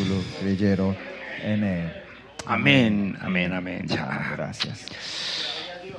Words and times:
versículo, 0.00 0.24
creyeron 0.38 0.96
en 1.44 1.64
él. 1.64 1.90
Amén, 2.46 3.16
amén, 3.20 3.52
amén. 3.52 3.86
Ya. 3.86 4.30
Gracias. 4.36 5.49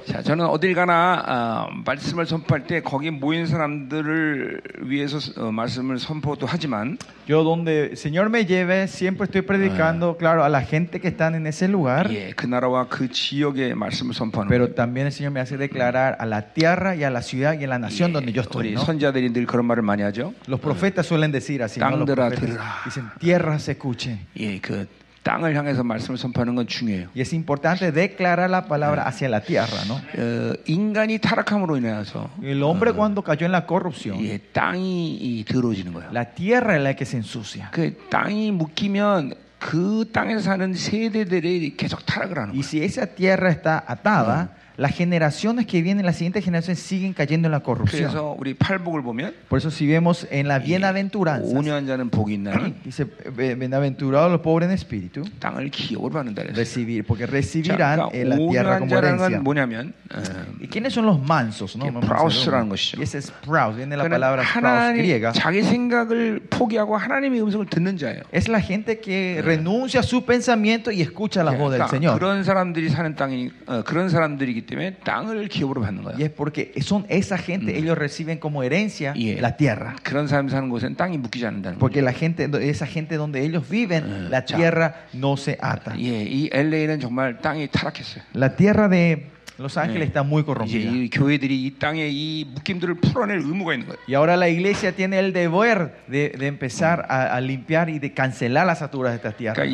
자, 0.07 0.23
저는 0.23 0.47
어딜 0.47 0.73
가나 0.75 1.23
아, 1.27 1.69
말씀을 1.85 2.27
선포할 2.27 2.65
때 2.65 2.81
거기 2.81 3.11
모인 3.11 3.47
사람들을 3.47 4.61
위해서 4.83 5.19
어, 5.41 5.51
말씀을 5.51 5.99
선포도 5.99 6.47
하지만 6.47 6.97
Yo 7.29 7.43
donde 7.43 7.87
el 7.91 7.97
Señor 7.97 8.31
me 8.31 8.47
lleve, 8.47 8.87
siempre 8.87 9.25
estoy 9.25 9.43
predicando, 9.43 10.17
claro, 10.17 10.45
a 10.45 10.49
la 10.49 10.63
gente 10.63 11.01
que 11.01 11.09
están 11.09 11.35
en 11.35 11.49
ese 11.49 11.67
lugar, 11.67 12.09
예, 12.13 12.31
그 12.37 12.47
나라와 12.47 12.87
그 12.89 13.11
지역의 13.11 13.75
말씀을 13.75 14.15
선포하는 14.15 14.49
pero 14.49 14.67
거예요. 14.69 14.75
también 14.77 15.07
el 15.07 15.13
Señor 15.13 15.33
me 15.33 15.41
hace 15.41 15.57
declarar 15.57 16.17
a 16.21 16.25
la 16.27 16.53
tierra 16.55 16.95
y 16.95 17.03
a 17.03 17.11
la 17.11 17.21
ciudad 17.23 17.59
y 17.59 17.65
a 17.65 17.67
la 17.67 17.81
nación 17.81 18.13
donde 18.13 18.33
yo 18.33 18.43
estoy. 18.43 18.69
우리 18.69 18.75
¿no? 18.75 18.81
선자들이 18.85 19.33
늘 19.33 19.47
그런 19.47 19.67
말을 19.67 19.83
많이 19.83 20.03
하죠. 20.03 20.35
Los 20.47 20.61
profetas 20.61 21.07
suelen 21.07 21.33
decir 21.33 21.65
así, 21.65 21.81
¿no? 21.81 21.91
Los 21.91 22.07
Tangdera 22.07 22.29
profetas 22.29 22.41
들으라. 22.41 22.83
dicen, 22.85 23.11
tierra 23.19 23.59
se 23.59 23.73
escuche. 23.73 24.19
예, 24.39 24.61
그 24.61 24.87
땅을 25.23 25.57
향해서 25.57 25.83
말씀을 25.83 26.19
선포하는 26.19 26.55
건 26.55 26.69
중요해요. 26.69 27.09
Y 27.17 27.23
es 27.23 27.33
importante 27.33 27.91
declarar 27.91 28.49
la 28.49 28.67
palabra 28.67 29.09
hacia 29.09 29.29
la 29.29 29.41
tierra, 29.41 29.85
¿no? 29.89 29.95
어, 29.97 30.55
인간이 30.67 31.19
타락함으로 31.19 31.77
인해서 31.79 32.31
El 32.41 32.63
hombre 32.63 32.93
cuando 32.93 33.23
cayó 33.23 33.47
en 33.47 33.51
la 33.53 33.67
corrupción, 33.67 34.21
예, 34.25 34.39
땅이 34.53 35.19
이 35.21 35.45
더러워지는 35.45 35.93
거예요. 35.95 36.11
la 36.13 36.27
tierra 36.27 36.77
es 36.77 36.83
la 36.83 36.95
que 36.95 37.05
se 37.05 37.17
ensucia. 37.17 37.71
그 37.73 37.97
땅이 38.09 38.53
묶이면 38.53 39.35
그 39.59 40.05
땅에서 40.13 40.41
사는 40.43 40.73
세대들이 40.75 41.77
계속 41.77 42.07
타락을 42.07 42.39
하는 42.39 42.55
Y 42.55 42.61
거예요. 42.61 42.65
si 42.65 42.85
esa 42.85 43.07
tierra 43.07 43.51
está 43.51 43.83
atada, 43.85 44.51
las 44.79 44.93
generaciones 44.95 45.65
que 45.67 45.81
vienen, 45.81 46.05
las 46.05 46.17
siguientes 46.17 46.45
generaciones 46.45 46.81
siguen 46.81 47.15
cayendo 47.15 47.49
en 47.49 47.53
la 47.53 47.61
corrupción. 47.61 48.11
그래서 48.11 48.37
우리 48.39 48.53
팔복을 48.55 49.03
보면 49.03 49.33
Por 49.49 49.59
eso 49.59 49.71
si 49.71 49.87
vemos 49.87 50.27
en 50.31 50.49
la 50.49 50.59
bienaventuranza, 50.59 51.49
온유한 51.57 51.87
자는 51.87 52.11
복이 52.11 52.35
있나니 52.35 52.75
dice, 52.85 53.07
"Be- 53.35 53.55
bienaventurados 53.57 54.31
los 54.31 54.41
pobres 54.43 54.69
en 54.69 54.75
espíritu, 54.75 55.23
땅을 55.41 55.71
기업을 55.71 56.11
받는다 56.11 56.43
그랬어요. 56.43 56.57
recibir, 56.61 57.05
porque 57.07 57.25
자, 57.27 57.33
recibirán 57.33 57.97
그러니까 57.97 58.11
en 58.13 58.29
la 58.29 58.37
tierra 58.37 58.77
온유한 58.77 58.79
como 58.81 58.91
자라는 58.91 59.19
herencia. 59.19 59.39
건 59.39 59.45
뭐냐면 59.45 59.93
어, 60.13 60.21
¿Y 60.61 60.69
quiénes 60.69 60.93
son 60.93 61.07
los 61.07 61.19
mansos? 61.21 61.75
No? 61.77 61.87
이게 61.87 61.93
Vamos 61.97 62.05
a 62.05 62.09
praus라는 62.13 62.69
hacerlo. 62.69 62.69
것이죠. 62.69 62.99
Y 62.99 63.03
ese 63.05 63.19
es 63.19 63.31
praus, 63.45 63.75
viene 63.77 63.97
la 63.97 64.05
그는 64.05 64.13
palabra 64.21 64.43
praus 64.45 64.53
하나님 64.61 65.01
griega. 65.01 65.33
자기 65.33 65.63
생각을 65.63 66.41
포기하고 66.51 66.97
하나님의 66.99 67.41
음성을 67.41 67.65
듣는 67.67 67.97
자예요. 67.97 68.23
Es 68.31 68.49
la 68.49 68.61
gente 68.61 69.01
que 69.01 69.41
renuncia 69.43 70.01
a 70.01 70.03
su 70.03 70.25
pensamiento 70.27 70.91
y 70.93 71.01
escucha 71.01 71.43
la 71.43 71.53
voz 71.57 71.73
del 71.73 71.81
그러니까 71.81 71.89
Señor. 71.91 72.19
그런 72.19 72.45
사람들이 72.45 72.89
사는 72.91 73.17
땅이 73.17 73.51
어, 73.67 73.83
그런 73.83 74.09
사람들이기 74.11 74.60
때문에 74.61 74.97
땅을 75.05 75.49
기업으로 75.49 75.81
받는 75.81 76.03
거예요. 76.05 76.17
Y 76.19 76.25
es 76.25 76.31
porque 76.31 76.73
son 76.81 77.07
esa 77.09 77.39
gente, 77.39 77.77
ellos 77.79 77.97
reciben 77.97 78.39
como 78.39 78.63
herencia 78.63 79.15
예. 79.17 79.39
la 79.41 79.57
tierra. 79.57 79.97
그런 80.03 80.27
사람이 80.27 80.51
사는 80.51 80.69
곳엔 80.69 80.97
땅이 80.97 81.19
묶이지 81.19 81.47
않는다는 81.47 81.79
거예요. 81.79 81.81
Porque 81.81 82.03
la 82.03 82.13
gente, 82.13 82.49
esa 82.69 82.87
gente 82.87 83.17
donde 83.17 83.45
ellos 83.45 83.69
viven, 83.69 84.31
la 84.31 84.45
자. 84.45 84.57
tierra 84.57 84.95
no 85.15 85.37
se 85.37 85.57
ata. 85.61 85.95
예, 85.99 86.25
이 86.25 86.51
LA는 86.53 87.01
정말 87.01 87.39
땅이 87.39 87.69
타락했어요. 87.69 88.23
La 88.35 88.55
tierra 88.57 88.89
de 88.89 89.31
Los 89.59 89.79
Ángeles 89.79 90.09
está 90.09 90.23
muy 90.23 90.43
이제 90.43 90.47
corrompida. 90.47 90.91
이 90.91 91.09
교회들이 91.09 91.65
이 91.65 91.79
땅의 91.79 92.13
이 92.13 92.45
묶임들을 92.53 92.97
풀어낼 92.97 93.39
의무가 93.39 93.73
있는 93.73 93.87
거예요. 93.89 93.99
Y 94.07 94.15
ahora 94.15 94.37
la 94.37 94.51
iglesia 94.51 94.93
tiene 94.93 95.19
el 95.19 95.33
deber 95.33 96.05
de, 96.09 96.29
de 96.29 96.47
empezar 96.47 97.07
a, 97.09 97.35
a 97.35 97.41
limpiar 97.41 97.89
y 97.89 97.99
de 97.99 98.13
cancelar 98.13 98.67
las 98.67 98.83
aturas 98.83 99.13
de 99.13 99.17
esta 99.17 99.33
tierra. 99.33 99.65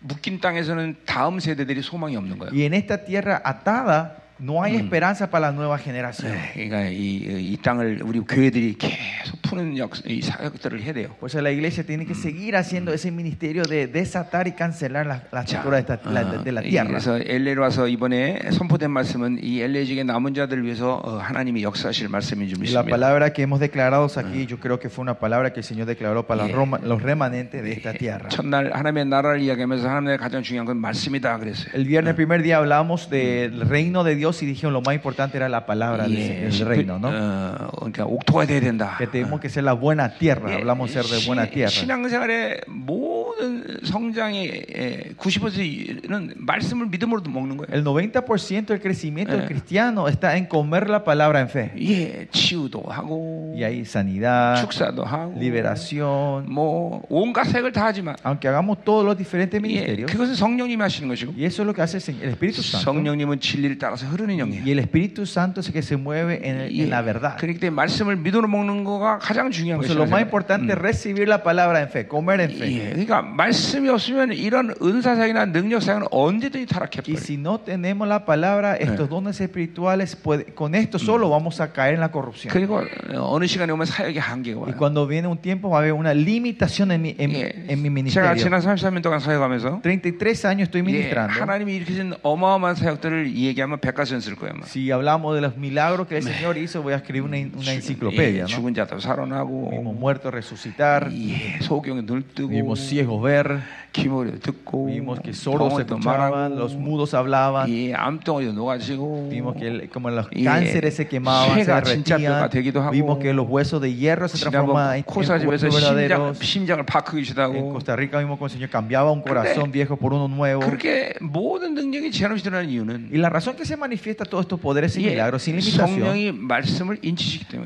묶인 0.00 0.40
땅에서는 0.40 0.96
다음 1.06 1.40
세대들이 1.40 1.82
소망이 1.82 2.16
없는 2.16 2.38
거예요. 2.38 2.52
Y 2.52 2.62
en 2.64 2.74
esta 2.74 3.04
tierra 3.04 3.40
atada 3.44 4.27
no 4.39 4.61
hay 4.63 4.75
esperanza 4.75 5.29
para 5.29 5.47
la 5.47 5.51
nueva 5.53 5.77
generación. 5.77 6.31
네, 6.33 6.51
그러니까 6.53 6.89
이, 6.89 7.53
이 7.53 7.57
땅을 7.61 8.01
우리 8.03 8.19
교회들이 8.21 8.75
계속 8.77 9.41
푸는 9.43 9.77
역, 9.77 9.91
이 10.09 10.21
사역들을 10.21 10.81
해야 10.81 10.91
돼요. 10.91 11.09
Por 11.19 11.29
eso 11.29 11.39
la 11.39 11.51
iglesia 11.51 11.83
tiene 11.85 12.03
que 12.05 12.15
seguir 12.15 12.55
haciendo 12.57 12.91
ese 12.91 13.11
ministerio 13.11 13.61
de 13.63 13.87
desatar 13.87 14.47
y 14.47 14.51
cancelar 14.53 15.05
las, 15.05 15.21
las 15.31 15.45
자, 15.45 15.59
aturas 15.61 15.85
de, 15.85 15.93
esta- 15.93 16.09
la- 16.11 16.21
어, 16.41 16.43
de 16.43 16.51
la 16.51 16.61
이- 16.61 16.71
tierra. 16.71 16.87
그래서 16.89 17.19
엘레로 17.19 17.61
와서 17.61 17.87
이번에 17.87 18.49
선포된 18.51 18.89
말씀은 18.91 19.39
이 19.43 19.61
엘레 19.61 19.85
지역의 19.85 20.03
남은 20.05 20.33
자들을 20.33 20.65
위해서 20.65 20.95
어, 21.05 21.17
하나님이 21.19 21.63
역사하실 21.63 22.09
말씀인 22.09 22.49
줄 22.49 22.57
Y 22.59 22.71
la 22.73 22.81
믿습니다. 22.81 22.89
palabra 22.89 23.31
que 23.31 23.43
hemos 23.43 23.59
declarado 23.61 24.07
aquí, 24.17 24.45
yo 24.47 24.59
creo 24.59 24.79
que 24.79 24.89
fue 24.89 25.03
una 25.03 25.13
palabra 25.19 25.53
que 25.53 25.59
el 25.59 25.63
Señor 25.63 25.85
declaró 25.85 26.25
para 26.25 26.41
los, 26.41 26.47
Yeah. 26.49 26.57
roma- 26.57 26.79
los 26.83 27.01
remanentes 27.01 27.63
de 27.63 27.71
esta 27.71 27.93
tierra. 27.93 28.27
첫날 28.29 28.73
하나님의 28.73 29.05
나라를 29.05 29.39
이야기하면서 29.41 29.87
하나님의 29.87 30.17
가장 30.17 30.41
중요한 30.41 30.65
건 30.65 30.77
말씀이다 30.77 31.37
그랬어요. 31.37 31.69
El 31.75 31.85
viernes, 31.85 32.09
el 32.11 32.15
primer 32.15 32.41
día, 32.41 32.57
hablamos 32.57 33.09
del 33.09 33.61
reino 33.69 34.03
de 34.03 34.15
Dios 34.15 34.26
y 34.27 34.45
dijeron 34.45 34.73
lo 34.73 34.81
más 34.81 34.95
importante 34.95 35.37
era 35.37 35.47
la 35.49 35.65
palabra 35.65 36.03
del, 36.03 36.17
예, 36.17 36.41
del 36.41 36.51
시- 36.51 36.63
reino, 36.63 36.99
¿no? 36.99 37.09
어, 37.09 37.69
그러니까 37.79 38.05
옥토가 38.05 38.45
돼야 38.45 38.59
된다. 38.59 38.95
Que 38.97 39.07
tenemos 39.07 39.39
que 39.39 39.49
ser 39.49 39.63
la 39.63 39.73
buena 39.73 40.09
tierra, 40.17 40.49
예, 40.51 40.55
hablamos 40.61 40.91
ser 40.91 41.03
de 41.05 41.19
buena 41.25 41.45
시- 41.45 41.51
tierra. 41.53 41.69
신앙생활의 41.71 42.61
모든 42.67 43.79
성장의 43.83 44.65
예, 44.75 45.13
90%는 45.17 46.33
말씀을 46.37 46.87
믿음으로도 46.87 47.29
먹는 47.29 47.57
거예요. 47.57 47.67
El 47.73 47.83
90% 47.83 48.67
del 48.67 48.81
crecimiento 48.81 49.33
del 49.33 49.43
Eh. 49.43 49.47
cristiano 49.47 50.07
está 50.07 50.35
en 50.37 50.45
comer 50.47 50.89
la 50.89 51.03
palabra 51.03 51.39
en 51.41 51.49
fe. 51.49 51.71
예, 51.77 52.27
치유도 52.31 52.81
하고 52.87 53.53
Y 53.55 53.63
hay 53.63 53.81
sanidad, 53.85 54.57
축사도 54.61 55.03
하고 55.03 55.33
liberación, 55.39 56.45
뭐 56.49 57.01
온갖 57.09 57.45
사역을 57.45 57.71
다 57.71 57.85
하지만 57.85 58.15
aunque 58.23 58.47
hagamos 58.49 58.83
todos 58.83 59.05
los 59.05 59.17
diferentes 59.17 59.59
예, 59.59 59.61
ministerios. 59.61 60.11
그것은 60.11 60.35
성령님이 60.35 60.81
하시는 60.81 61.07
것이고 61.07 61.33
Y 61.37 61.45
eso 61.45 61.63
es 61.63 61.67
lo 61.67 61.73
que 61.73 61.81
hace 61.81 61.97
el 61.97 62.03
Señor- 62.03 62.23
el 62.23 62.29
Espíritu 62.31 62.61
Santo. 62.61 62.83
성령님은 62.85 63.39
진리를 63.39 63.77
따라서 63.77 64.05
흐르는 64.17 64.35
Y 64.35 64.39
영이에요. 64.39 64.71
el 64.71 64.79
Espíritu 64.79 65.25
Santo 65.25 65.59
es 65.61 65.67
el 65.67 65.73
que 65.73 65.81
se 65.81 65.95
mueve 65.97 66.39
en, 66.47 66.57
el- 66.61 66.71
예, 66.71 66.83
en 66.83 66.89
la 66.89 67.01
verdad. 67.01 67.37
그렇기 67.37 67.59
때문에 67.59 67.75
말씀을 67.75 68.15
믿음으로 68.17 68.47
먹는 68.47 68.83
거가 68.83 69.19
가장 69.19 69.51
중요한 69.51 69.79
Por 69.79 69.85
eso 69.85 69.93
것이에요. 69.93 70.03
lo 70.03 70.09
más 70.09 70.21
importante 70.21 70.73
es 70.73 70.79
recibir 70.79 71.27
la 71.27 71.43
palabra 71.43 71.81
en 71.81 71.89
fe, 71.89 72.07
comer 72.07 72.41
en 72.41 72.51
fe. 72.51 72.67
예, 72.79 72.89
그러니까 72.91 73.21
말씀이 73.21 73.87
없으면 73.89 74.33
이런 74.33 74.73
은사사역이나 74.81 75.45
능력사역은 75.45 76.07
언제든지 76.11 76.65
타락해 76.67 77.01
Y 77.05 77.13
버려요. 77.15 77.17
si 77.21 77.37
no 77.37 77.59
tenemos 77.61 78.07
la 78.07 78.25
palabra, 78.25 78.75
estos 78.75 79.09
dones 79.09 79.39
espirituales, 79.41 80.15
puede- 80.15 80.53
con 80.55 80.73
esto 80.75 80.97
solo 80.99 81.29
vamos 81.29 81.59
a 81.61 81.71
caer 81.71 81.95
en 81.95 81.99
la 82.01 82.09
corrupción. 82.11 82.51
그리고 82.53 82.81
어느 83.15 83.45
시간에 83.45 83.71
오면 83.73 83.85
사역의 83.85 84.19
한계가 84.19 84.59
Y 84.59 84.71
와요. 84.71 84.77
cuando 84.77 85.05
viene 85.07 85.27
un 85.27 85.37
tiempo 85.37 85.69
va 85.69 85.77
a 85.77 85.79
haber 85.81 85.93
una 85.93 86.13
limitación 86.13 86.91
en 86.91 87.01
mi, 87.01 87.15
en, 87.17 87.31
예, 87.31 87.65
en 87.69 87.81
mi 87.81 87.89
제가 88.09 88.33
ministerio. 88.33 88.35
지난 88.37 88.61
33년 88.61 89.01
동안 89.01 89.19
사역하면서 89.19 89.81
33 89.83 90.45
años 90.45 90.67
estoy 90.69 90.81
예, 90.81 90.85
ministrando. 90.85 91.33
하나님이 91.39 91.75
일으키신 91.75 92.13
어마어마한 92.21 92.75
사역들을 92.75 93.35
얘기하면 93.35 93.79
백과천 94.07 94.21
쓸 94.21 94.35
거예요. 94.35 94.53
아마. 94.55 94.65
Si 94.65 94.89
hablamos 94.91 95.35
de 95.35 95.41
los 95.41 95.57
milagros 95.57 96.07
que 96.07 96.15
el 96.17 96.23
Señor 96.23 96.57
hizo, 96.57 96.81
voy 96.81 96.93
a 96.93 96.97
escribir 96.97 97.23
una, 97.23 97.35
una 97.37 97.73
enciclopedia. 97.73 98.43
예, 98.43 98.47
¿no? 98.47 98.47
죽은 98.47 98.73
자도 98.73 98.99
살아나고 98.99 99.71
Vimos 99.71 99.95
muertos 99.99 100.31
resucitar, 100.33 101.11
예, 101.11 101.59
소경이 101.59 102.05
눈 102.05 102.23
뜨고 102.33 102.47
vimos 102.49 102.79
ciegos 102.79 103.21
ver, 103.21 103.59
귀머리 103.91 104.39
듣고 104.39 104.87
vimos 104.87 105.19
que 105.19 105.33
sordos 105.35 105.69
병원도 105.75 105.99
escuchaban, 105.99 106.55
los 106.55 106.73
말하고 106.73 106.79
mudos 106.79 107.13
hablaban, 107.13 107.67
예, 107.69 107.93
암덩어리도 107.93 108.53
녹아지고 108.53 109.29
vimos 109.29 109.55
que 109.59 109.67
el- 109.67 109.89
como 109.89 110.09
los 110.09 110.27
예, 110.31 110.43
cánceres 110.45 110.95
se 110.95 111.07
quemaban, 111.07 111.59
se 111.59 111.65
쇠가 111.65 111.83
진짜 111.83 112.17
뼈가 112.17 112.47
derretían, 112.47 112.49
되기도 112.49 112.81
하고 112.81 112.91
vimos 112.95 113.19
que 113.19 113.33
los 113.33 113.45
huesos 113.47 113.81
de 113.81 113.93
hierro 113.93 114.27
se 114.27 114.37
지난번 114.39 114.73
transformaban 114.79 114.95
en, 114.95 115.03
en 115.03 115.03
코사집에서 115.03 115.67
huesos 115.67 115.75
심장, 115.75 115.95
verdaderos. 115.95 116.39
심장을 116.39 116.79
En 116.79 116.85
바꾸시다고 116.87 117.73
Costa 117.73 117.95
Rica 117.95 118.17
vimos 118.19 118.37
como 118.39 118.47
el 118.47 118.51
Señor 118.51 118.69
cambiaba 118.69 119.11
un 119.11 119.21
corazón 119.21 119.71
viejo 119.71 119.97
por 119.97 120.13
uno 120.13 120.27
nuevo. 120.27 120.61
그렇게 120.61 121.13
모든 121.21 121.75
능력이 121.75 122.11
제한없이 122.11 122.43
드러나는 122.43 122.69
이유는 122.69 123.09
Y 123.11 123.17
la 123.19 123.29
razón 123.29 123.55
que 123.55 123.65
se 123.65 123.77
manifiesta 123.77 123.96
manifiesta 123.98 124.24
todos 124.24 124.44
estos 124.44 124.60
poderes 124.60 124.96
y 124.96 125.00
milagros 125.04 125.42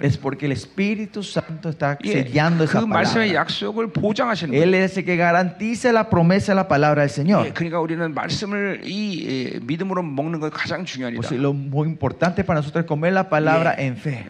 es 0.00 0.16
porque 0.16 0.46
el 0.46 0.52
Espíritu 0.52 1.22
Santo 1.22 1.68
está 1.68 1.98
sellando 2.02 2.64
esa 2.64 2.80
palabra. 2.80 3.02
Él 4.62 4.74
es 4.74 4.96
el 4.96 5.04
que 5.04 5.16
garantiza 5.16 5.92
la 5.92 6.08
promesa 6.08 6.52
de 6.52 6.56
la 6.56 6.68
palabra 6.68 7.02
del 7.02 7.10
Señor. 7.10 7.46
Pues 11.16 11.30
lo 11.38 11.52
muy 11.52 11.88
importante 11.88 12.44
para 12.44 12.60
nosotros 12.60 12.84
es 12.84 12.88
comer 12.88 13.12
la 13.12 13.28
palabra 13.28 13.74
en 13.78 13.96
fe. 13.96 14.26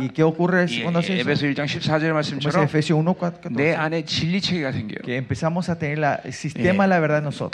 ¿Y 0.00 0.08
qué 0.10 0.22
ocurre 0.22 0.66
cuando 0.82 1.02
se 1.02 1.14
Efesios 2.64 2.98
14, 3.16 3.46
que 5.04 5.16
empezamos 5.16 5.68
a 5.68 5.78
tener 5.78 5.98
el 6.24 6.32
sistema 6.32 6.84
de 6.84 6.88
la 6.88 6.98
verdad 7.00 7.18
en 7.18 7.24
nosotros. 7.24 7.50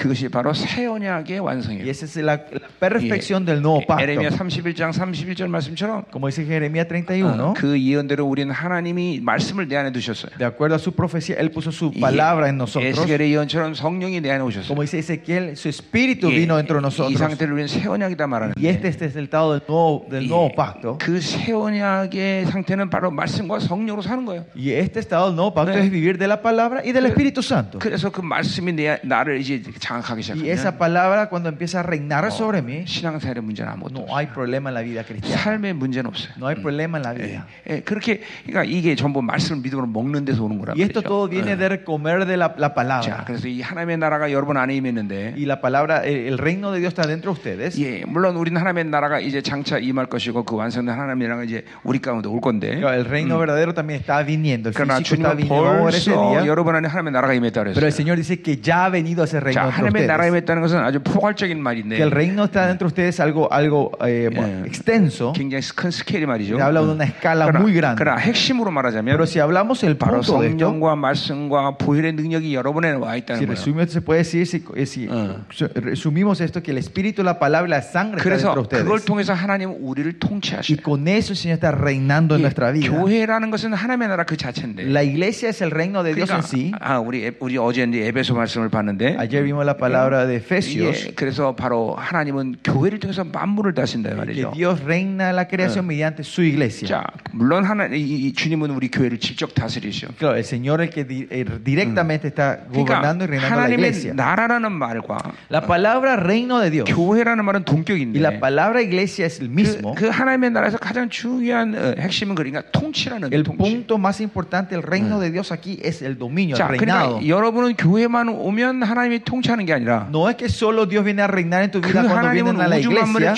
Y 1.84 1.90
esa 1.90 2.04
es 2.06 2.16
la, 2.16 2.32
la 2.52 2.68
perfección 2.78 3.09
del 3.09 3.61
nuevo 3.61 3.81
pacto. 3.85 4.03
에레미야 4.03 4.29
31장 4.29 4.91
31절 4.93 5.47
말씀처럼 5.47 6.05
Como 6.11 6.27
dice 6.27 6.45
Jeremías 6.45 6.85
어, 6.85 6.89
31, 6.89 7.53
그 7.55 7.79
예언대로 7.79 8.25
우리는 8.25 8.53
하나님이 8.53 9.19
말씀을 9.21 9.67
내 9.67 9.75
안에 9.77 9.91
두셨어요. 9.91 10.37
de 10.37 10.45
acuerdo 10.45 10.75
a 10.75 10.79
su 10.79 10.93
profecía, 10.93 11.35
Él 11.39 11.51
puso 11.51 11.71
su 11.71 11.91
palabra 11.99 12.49
en 12.49 12.57
nosotros. 12.57 12.85
에스겔의 12.85 13.31
예언처럼 13.33 13.73
성령이 13.73 14.21
내 14.21 14.31
안에 14.31 14.41
오셨어요. 14.43 14.67
Como 14.67 14.81
dice 14.81 14.99
Ezequiel, 14.99 15.55
su 15.55 15.69
espíritu 15.69 16.29
예, 16.31 16.39
vino 16.39 16.55
dentro 16.57 16.77
de 16.77 16.81
이 16.81 16.85
nosotros. 16.85 17.17
상태를 17.17 17.53
우리는 17.53 17.67
새 17.67 17.87
언약이다 17.87 18.27
말하는데 18.27 18.59
Y 18.59 18.67
este, 18.67 18.87
este 18.89 19.05
es 19.05 19.15
el 19.15 19.25
estado 19.25 19.53
del 19.53 19.63
nuevo, 19.67 20.05
del 20.09 20.27
nuevo 20.27 20.51
pacto. 20.55 20.97
그새 20.99 21.51
언약의 21.53 22.45
상태는 22.47 22.89
바로 22.89 23.11
말씀과 23.11 23.59
성령으로 23.59 24.01
사는 24.01 24.25
거예요. 24.25 24.45
Y 24.55 24.71
este 24.71 24.99
estado 24.99 25.27
del 25.27 25.35
nuevo 25.35 25.53
pacto 25.53 25.71
네. 25.73 25.83
es 25.85 25.91
vivir 25.91 26.17
de 26.17 26.27
la 26.27 26.41
palabra 26.41 26.81
y 26.83 26.91
del 26.91 27.05
Espíritu 27.05 27.41
Santo. 27.41 27.79
그래서 27.79 28.09
그 28.09 28.21
말씀이 28.21 28.71
내, 28.73 28.99
나를 29.03 29.39
이제 29.39 29.61
장악하기 29.79 30.21
Y 30.35 30.49
esa 30.49 30.71
시작하면 30.71 30.77
palabra 30.79 31.29
cuando 31.29 31.49
empieza 31.49 31.79
a 31.79 31.83
reinar 31.83 32.31
sobre 32.31 32.61
mí, 32.61 32.85
신앙생활의 32.89 33.43
문제는 33.43 33.71
아무것도 33.71 33.93
no 33.95 34.01
없어요. 34.05 34.15
hay 34.17 34.27
problema 34.33 34.69
en 34.69 34.73
la 34.75 34.81
vida 34.83 35.03
cristiana. 35.03 35.41
삶의 35.41 35.73
문제는 35.73 36.07
없어요. 36.09 36.33
No 36.37 36.47
hay 36.47 36.55
problema 36.61 36.97
en 36.97 37.03
la 37.03 37.13
예, 37.13 37.23
vida. 37.23 37.45
예, 37.69 37.79
그렇게 37.81 38.21
그러니까 38.45 38.63
이게 38.65 38.95
전부 38.95 39.21
말씀을 39.21 39.61
믿음으로 39.61 39.87
먹는 39.87 40.25
데서 40.25 40.43
오는 40.43 40.57
거란 40.59 40.75
Y 40.77 40.83
esto 40.83 41.01
말이죠. 41.01 41.07
todo 41.07 41.29
viene 41.29 41.51
예. 41.53 41.57
de 41.57 41.83
comer 41.85 42.25
de 42.25 42.37
la, 42.37 42.53
la 42.57 42.69
자, 42.69 42.73
palabra. 42.73 43.23
그래서 43.25 43.47
이 43.47 43.61
하나님의 43.61 43.97
나라가 43.97 44.31
여러분 44.31 44.57
안에 44.57 44.75
임했는데 44.75 45.33
Y 45.37 45.43
la 45.45 45.61
palabra, 45.61 46.03
el, 46.03 46.27
el 46.27 46.37
reino 46.37 46.71
de 46.71 46.79
Dios 46.79 46.93
está 46.93 47.07
dentro 47.07 47.33
de 47.33 47.39
ustedes. 47.39 47.79
예, 47.81 48.03
물론 48.05 48.35
우리는 48.35 48.59
하나님의 48.59 48.85
나라가 48.85 49.19
이제 49.19 49.41
장차 49.41 49.77
임할 49.77 50.07
것이고 50.07 50.43
그 50.43 50.55
완성된 50.55 50.93
하나님의 50.93 51.27
나라가 51.27 51.43
이제 51.43 51.63
우리 51.83 51.99
가운데 51.99 52.27
올 52.29 52.41
건데 52.41 52.77
Claro, 52.79 52.95
El 52.95 53.05
reino 53.05 53.37
verdadero 53.37 53.73
también 53.73 53.99
está 54.01 54.23
viniendo. 54.25 54.69
El 54.69 54.75
그러나 54.75 54.97
físico 54.97 55.15
está 55.21 55.31
주님은 55.31 55.37
viniendo 55.37 55.55
ahora 55.67 55.89
ese 55.89 56.11
벌써 56.11 56.29
día. 56.41 56.45
여러분 56.47 56.75
안에 56.75 56.87
하나님의 56.87 57.11
나라가 57.13 57.33
임했다 57.33 57.63
Pero 57.63 57.69
el 57.71 57.75
그랬어요. 57.75 57.95
Señor 57.95 58.17
dice 58.17 58.41
que 58.41 58.57
ya 58.61 58.85
ha 58.85 58.89
venido 58.89 59.23
ese 59.23 59.39
reino 59.39 59.61
자, 59.61 59.65
entre 59.67 59.77
하나님의 59.77 60.07
나라가 60.07 60.23
ustedes. 60.25 60.31
임했다는 60.31 60.61
것은 60.61 60.79
아주 60.79 60.99
포괄적인 61.01 61.61
말인데 61.61 61.95
Que 61.97 62.03
el 62.03 62.11
reino 62.11 62.45
está 62.45 62.69
dentro 62.79 62.87
de 62.87 62.93
ustedes 62.93 63.19
algo, 63.19 63.51
algo 63.51 63.91
eh, 64.05 64.29
예, 64.31 64.65
extenso. 64.65 65.33
굉장히 65.33 65.61
큰 65.75 65.91
스케일이 65.91 66.25
말이죠. 66.25 66.55
Se 66.55 66.61
habla 66.61 66.81
de 66.81 66.91
una 66.93 67.03
escala 67.05 67.51
muy 67.51 67.73
그러나, 67.73 67.95
grande. 67.95 67.97
그러나 67.99 68.17
핵심으로 68.19 68.71
말하자면 68.71 69.11
Pero 69.15 69.25
si 69.27 69.39
hablamos 69.39 69.83
el 69.83 69.97
바로 69.97 70.21
punto 70.21 70.39
de 70.41 70.47
esto, 70.47 70.65
성령과 70.65 70.95
말씀과 70.95 71.77
보혈의 71.77 72.13
능력이 72.13 72.55
여러분에 72.55 72.93
와 72.93 73.13
si 73.13 73.19
있다는 73.19 73.45
거예요. 73.45 73.51
resumimos, 73.51 73.91
se 73.91 74.01
puede 74.01 74.23
decir, 74.23 74.45
si, 74.47 74.63
eh, 74.75 74.85
si 74.85 75.07
Ah. 75.11 75.43
resumimos 75.75 76.39
esto, 76.41 76.61
que 76.63 76.71
el 76.71 76.77
Espíritu, 76.77 77.23
la 77.23 77.39
palabra 77.39 77.67
y 77.67 77.71
la 77.71 77.81
sangre 77.81 78.17
está 78.19 78.23
그래서 78.23 78.53
dentro 78.53 78.63
de 78.63 78.83
그걸 78.83 78.97
ustedes. 78.97 79.05
통해서 79.05 79.33
하나님은 79.33 79.77
우리를 79.81 80.13
Y 80.15 80.19
통치하셔요. 80.19 80.77
con 80.83 81.07
eso 81.07 81.33
el 81.33 81.37
Señor 81.37 81.55
está 81.59 81.71
reinando 81.71 82.35
en 82.35 82.41
예, 82.41 82.43
nuestra 82.43 82.71
vida. 82.71 82.89
교회라는 82.89 83.51
것은 83.51 83.73
하나님의 83.73 84.07
나라 84.07 84.23
그 84.23 84.37
자체인데. 84.37 84.83
La 84.91 85.03
iglesia 85.03 85.49
es 85.49 85.61
el 85.61 85.71
reino 85.71 86.03
de 86.03 86.13
Dios 86.13 86.29
en 86.29 86.41
그러니까 86.41 86.47
sí. 86.47 86.71
아, 86.79 86.99
우리 86.99 87.25
에- 87.25 87.35
우리 87.39 87.57
어제 87.57 87.83
이제 87.83 88.05
에베소 88.07 88.33
말씀을 88.35 88.69
봤는데 88.69 89.17
Ayer 89.19 89.43
vimos 89.43 89.65
la 89.65 89.77
palabra 89.77 90.25
de 90.27 90.35
Efesios. 90.37 91.07
예, 91.07 91.11
그래서 91.15 91.55
바로 91.55 91.95
하나님은 91.97 92.57
교회를 92.69 92.99
통해서 92.99 93.23
만물을 93.23 93.73
다신다 93.73 94.09
que 94.09 94.17
말이죠. 94.17 94.51
Dios 94.53 94.81
reina 94.83 95.31
la 95.33 95.47
creación 95.47 95.85
mediante 95.85 96.23
su 96.23 96.43
iglesia. 96.43 96.87
자, 96.87 97.03
물론 97.31 97.63
하나 97.65 97.87
이, 97.87 97.99
이 98.01 98.33
주님은 98.33 98.69
우리 98.71 98.89
교회를 98.89 99.19
직접 99.19 99.53
다스리셔. 99.55 100.07
Claro, 100.17 100.35
el 100.37 100.43
Señor 100.43 100.81
el 100.81 100.89
que 100.89 101.03
di- 101.05 101.27
eh, 101.31 101.45
directamente 101.63 102.27
está 102.27 102.59
그러니까 102.69 102.75
gobernando 103.01 103.25
y 103.25 103.27
reinando 103.27 103.55
la 103.55 103.63
하나님의 103.63 103.89
iglesia. 103.89 104.13
나라라는 104.13 104.71
말과 104.71 105.17
La 105.49 105.61
palabra 105.65 106.15
reino 106.15 106.59
de 106.61 106.69
Dios 106.71 106.85
교회라는 106.89 107.43
말은 107.45 107.61
y 107.61 107.65
동격인데 107.65 108.19
la 108.19 108.39
palabra 108.39 108.81
iglesia 108.81 109.25
es 109.25 109.39
el 109.41 109.49
mismo. 109.49 109.95
그, 109.95 110.05
그 110.05 110.09
하나님의 110.09 110.51
나라에서 110.51 110.77
가장 110.77 111.09
중요한 111.09 111.75
어, 111.75 111.95
핵심은 111.99 112.35
그러니까 112.35 112.61
통치라는 112.71 113.33
El 113.33 113.43
통치. 113.43 113.57
punto 113.57 113.97
más 113.97 114.21
importante 114.21 114.75
del 114.75 114.83
reino 114.83 115.19
de 115.19 115.31
Dios 115.31 115.51
aquí 115.51 115.79
es 115.83 116.01
el 116.01 116.17
dominio, 116.17 116.55
자, 116.55 116.67
el 116.69 116.77
reinado. 116.79 117.19
그러니까 117.19 117.27
여러분은 117.27 117.75
교회만 117.75 118.29
오면 118.29 118.83
하나님이 118.83 119.19
통치하는 119.23 119.65
게 119.65 119.73
아니라 119.73 120.07
No 120.09 120.29
es 120.29 120.35
que 120.37 120.47
solo 120.49 120.85
Dios 120.85 121.03
viene 121.03 121.21
a 121.21 121.27
reinar 121.27 121.63
en 121.63 121.71
tu 121.71 121.81
그 121.81 121.87
vida 121.87 122.01
cuando 122.03 122.15
하나님은 122.15 122.55
vienen 122.55 122.58
a 122.62 122.68
la 122.68 122.76
iglesia. 122.90 123.34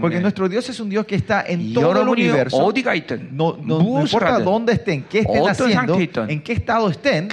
Porque 0.00 0.16
nuestro 0.22 0.48
Dios 0.48 0.68
es 0.68 0.80
un 0.80 0.88
Dios 0.88 1.04
que 1.06 1.14
está 1.16 1.44
en 1.46 1.72
todo 1.74 1.92
el 2.02 2.08
universo. 2.08 2.56
No, 3.32 3.56
no, 3.62 3.78
no 3.78 4.00
importa 4.02 4.38
dónde 4.44 4.72
estén, 4.74 5.02
qué 5.04 5.20
estén 5.20 5.42
haciendo, 5.50 5.94
en 6.28 6.40
qué 6.42 6.52
estado 6.52 6.88
estén. 6.88 7.28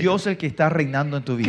Dios 0.00 0.22
es 0.22 0.26
el 0.28 0.36
que 0.36 0.46
está 0.46 0.68
reinando 0.68 1.16
en 1.16 1.22
tu 1.24 1.36
vida. 1.36 1.46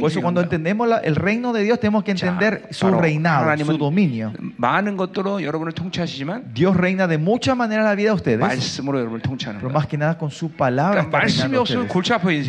Por 0.00 0.10
eso 0.10 0.20
cuando 0.20 0.40
entendemos 0.40 0.88
la, 0.88 0.98
el 0.98 1.16
reino 1.16 1.52
de 1.52 1.62
Dios 1.62 1.78
tenemos 1.80 2.04
que 2.04 2.10
entender 2.12 2.66
su 2.70 2.86
reinado, 3.00 3.44
su 3.64 3.78
dominio. 3.78 4.32
Dios 6.54 6.76
reina 6.76 7.06
de 7.06 7.18
muchas 7.18 7.56
maneras 7.56 7.84
la 7.84 7.94
vida 7.94 8.10
de 8.10 8.14
ustedes. 8.16 8.40
Pero 9.60 9.72
más 9.72 9.86
que 9.86 9.96
nada 9.96 10.16
con 10.18 10.30
su 10.30 10.50
palabra. 10.50 11.02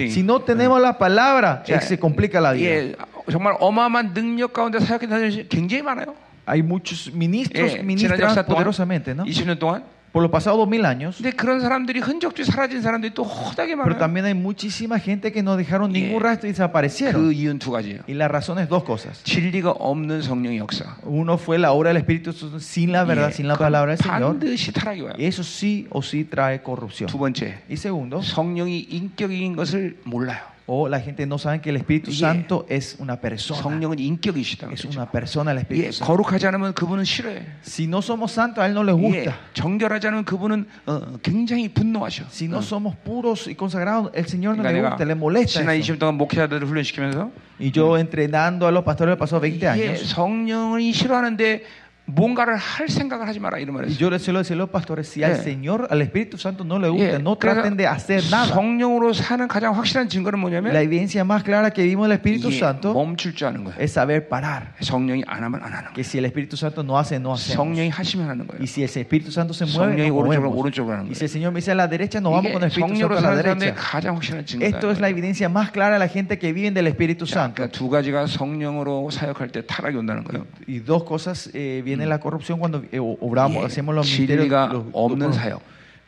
Si 0.10 0.24
no 0.24 0.40
tenemos 0.42 0.82
la 0.82 0.98
palabra, 0.98 1.64
se 1.82 1.98
complica 2.00 2.40
la 2.42 2.45
vida. 2.45 2.61
예, 2.61 2.95
정말 3.31 3.55
어마어마한 3.61 4.13
능력 4.15 4.53
가운데 4.53 4.79
사역해 4.81 5.07
다니는 5.07 5.49
굉장히 5.49 5.83
많아요. 5.83 6.15
Hay 6.49 6.63
muchos 6.63 7.13
ministros 7.15 7.71
예, 7.73 7.77
que 7.77 7.83
지난 7.83 7.87
ministran 7.87 8.21
역사 8.21 8.43
동안 8.45 8.65
poderosamente, 8.65 9.15
¿no? 9.15 9.25
20년 9.25 9.59
동안. 9.59 9.85
Por 10.13 10.23
los 10.25 10.33
pasados 10.33 10.59
dos 10.59 10.67
mil 10.69 10.85
años. 10.87 11.19
근데 11.23 11.31
그런 11.31 11.61
사람들이 11.61 12.01
흔적주의 12.01 12.45
사라진 12.45 12.83
사람들이 12.83 13.15
또 13.15 13.23
허다게 13.23 13.77
Pero 13.77 13.95
많아요. 13.95 13.99
también 13.99 14.25
hay 14.27 14.35
muchísima 14.35 14.99
gente 14.99 15.31
que 15.31 15.41
no 15.41 15.57
dejaron 15.57 15.93
Yeah. 15.95 16.03
ningún 16.11 16.19
rastro 16.21 16.49
y 16.49 16.51
그 16.51 16.57
desaparecieron. 16.59 17.31
이유는 17.33 17.61
두 17.61 17.71
가지예요. 17.71 18.01
Y 18.09 18.15
la 18.19 18.27
razón 18.27 18.59
es 18.59 18.69
dos 18.69 18.83
cosas. 18.83 19.23
진리가 19.23 19.71
없는 19.71 20.23
성령의 20.23 20.59
역사. 20.59 20.97
Uno 21.05 21.39
fue 21.39 21.59
la 21.61 21.71
obra 21.71 21.91
del 21.95 21.99
Espíritu 22.03 22.33
Santo 22.33 22.59
sin 22.59 22.91
la 22.91 23.05
verdad, 23.05 23.29
예, 23.31 23.33
sin 23.33 23.47
la 23.47 23.55
그건 23.55 23.71
palabra 23.71 23.95
del 23.95 24.03
Señor. 24.03 24.35
반드시 24.41 24.73
타락이 24.73 25.01
와요. 25.03 25.15
Eso 25.17 25.45
sí 25.45 25.87
o 25.91 26.03
sí 26.03 26.25
trae 26.25 26.61
corrupción. 26.61 27.07
두 27.07 27.17
번째, 27.17 27.63
Y 27.71 27.77
segundo, 27.77 28.21
성령이 28.21 28.81
인격인 28.91 29.55
것을 29.55 29.99
몰라요. 30.03 30.43
o 30.73 30.87
la 30.89 31.01
gente 31.01 31.27
no 31.27 31.37
sabe 31.37 31.61
que 31.61 31.71
el 31.71 31.77
Espíritu 31.79 32.13
Yeah. 32.13 32.31
Santo 32.33 32.65
es 32.69 32.95
una 33.01 33.17
persona. 33.21 33.61
성령은 33.61 33.99
인격이시다. 33.99 34.69
Es 34.71 34.83
그렇죠? 34.83 34.99
una 35.01 35.11
persona 35.11 35.51
el 35.51 35.59
예, 35.59 35.61
Espíritu 35.63 35.89
Santo. 35.93 36.07
거룩하지 36.07 36.47
않으면 36.47 36.75
그분은 36.75 37.03
싫어해. 37.05 37.43
Si 37.65 37.87
no 37.89 37.99
somos 37.99 38.31
santos, 38.31 38.63
a 38.63 38.67
Él 38.69 38.75
no 38.75 38.85
le 38.85 38.93
예, 38.93 38.95
gusta. 39.25 39.35
정결하지 39.55 40.07
않으면 40.07 40.25
그분은 40.25 40.67
어, 40.87 41.19
굉장히 41.25 41.69
분노하셔. 41.69 42.25
Si 42.31 42.47
no 42.47 42.63
somos 42.63 42.95
puros 43.03 43.49
y 43.49 43.57
consagrados, 43.57 44.13
el 44.15 44.27
Señor 44.27 44.55
no 44.57 44.63
그러니까 44.63 44.71
le 44.71 44.79
내가 44.79 44.91
gusta, 44.95 45.05
le 45.05 45.15
molesta. 45.17 45.61
지난 45.61 45.75
eso. 45.75 45.93
20년 45.95 45.99
동안 45.99 46.15
목회자들을 46.19 46.67
훈련시키면서 46.69 47.31
Y 47.59 47.73
yo 47.73 47.99
entrenando 47.99 48.69
a 48.69 48.71
los 48.71 48.85
pastores 48.85 49.11
los 49.11 49.19
pasados 49.19 49.43
20 49.45 49.65
예, 49.65 49.69
años, 49.69 50.07
성령이 50.15 50.93
싫어하는데 50.93 51.65
뭔가를 52.07 52.57
할 52.57 52.89
생각을 52.89 53.29
하지 53.29 53.39
마라 53.39 53.59
이런 53.59 53.73
말을 53.77 53.87
y 53.87 53.93
했어요. 53.95 54.01
yo 54.03 54.11
les 54.11 54.21
suelo 54.21 54.41
decir 54.41 54.55
a 54.55 54.59
los 54.59 54.71
pastores, 54.71 55.07
si 55.07 55.21
Yeah. 55.21 55.31
al 55.37 55.45
Señor, 55.45 55.87
al 55.91 56.03
Espíritu 56.03 56.37
Santo 56.39 56.65
no 56.65 56.77
le 56.81 56.89
예, 56.89 56.91
gusta, 56.91 57.19
no 57.23 57.39
그래서 57.39 57.63
traten 57.63 57.77
de 57.77 57.87
hacer 57.87 58.25
nada. 58.33 58.51
성령으로 58.53 59.13
사는 59.13 59.47
가장 59.47 59.77
확실한 59.77 60.09
증거는 60.09 60.35
La 60.35 60.43
뭐냐면 60.43 60.75
evidencia 60.75 61.23
más 61.23 61.45
clara 61.45 61.71
que 61.71 61.85
vimos 61.85 62.09
del 62.09 62.19
Espíritu 62.19 62.49
이게 62.51 62.59
Santo 62.59 62.93
멈출 62.95 63.37
줄 63.37 63.47
아는 63.47 63.63
거예요. 63.63 63.79
es 63.79 63.93
saber 63.95 64.27
parar. 64.29 64.75
성령이 64.81 65.23
안 65.29 65.45
하면 65.45 65.63
안 65.63 65.71
하는 65.71 65.85
거예요. 65.93 65.95
Que 65.95 66.03
si 66.03 66.19
el 66.19 66.25
Espíritu 66.25 66.57
Santo 66.57 66.83
no 66.83 66.99
hace, 66.99 67.21
no 67.21 67.31
hacemos. 67.31 67.55
성령이 67.55 67.91
하시면 67.91 68.27
하는 68.29 68.49
거예요. 68.49 68.59
Y 68.59 68.67
si 68.67 68.83
el 68.83 68.91
Espíritu 68.91 69.31
Santo 69.31 69.55
se 69.55 69.67
mueve, 69.71 69.95
성령이 69.95 70.11
nos 70.11 70.19
오른쪽으로 70.19 70.51
movemos. 70.51 70.59
오른쪽으로 70.59 70.93
하는 70.99 71.07
Y 71.07 71.15
si 71.15 71.23
거예요. 71.23 71.23
el 71.23 71.31
Señor 71.31 71.53
me 71.55 71.61
dice 71.63 71.71
a 71.71 71.75
la 71.79 71.87
derecha, 71.87 72.19
nos 72.19 72.33
vamos 72.35 72.51
이게 72.51 72.53
con 72.59 72.63
el 72.65 72.71
Espíritu 72.75 72.91
성령으로 72.91 73.15
Santo 73.15 73.23
a 73.23 73.23
la 73.23 73.31
사는 73.31 73.39
사람들의 73.39 73.71
derecha. 73.71 73.79
가장 73.79 74.17
확실한 74.19 74.47
증거다. 74.51 74.67
Esto 74.67 74.91
es 74.91 74.99
la 74.99 75.09
evidencia 75.15 75.47
más 75.49 75.71
clara 75.71 75.95
de 75.95 76.01
la 76.03 76.09
gente 76.11 76.41
que 76.41 76.51
vive 76.53 76.73
del 76.75 76.89
Espíritu 76.91 77.23
자, 77.23 77.47
Santo. 77.47 77.63
그러니까 77.63 77.71
두 77.71 77.87
가지가 77.89 78.27
성령으로 78.27 79.11
사역할 79.15 79.47
때 79.55 79.63
타락이 79.65 79.95
온다는 79.97 80.25
거예요. 80.25 80.43
Y 80.67 80.83
dos 80.83 81.05
cosas 81.07 81.51
eh, 81.55 81.79
viene 81.96 82.10
la 82.10 82.20
corrupción 82.20 82.60
cuando 82.60 82.84
eh, 82.92 83.00
obramos, 83.00 83.66
hacemos 83.66 83.96
los 83.96 84.06
misterios. 84.08 84.50
los, 84.94 85.38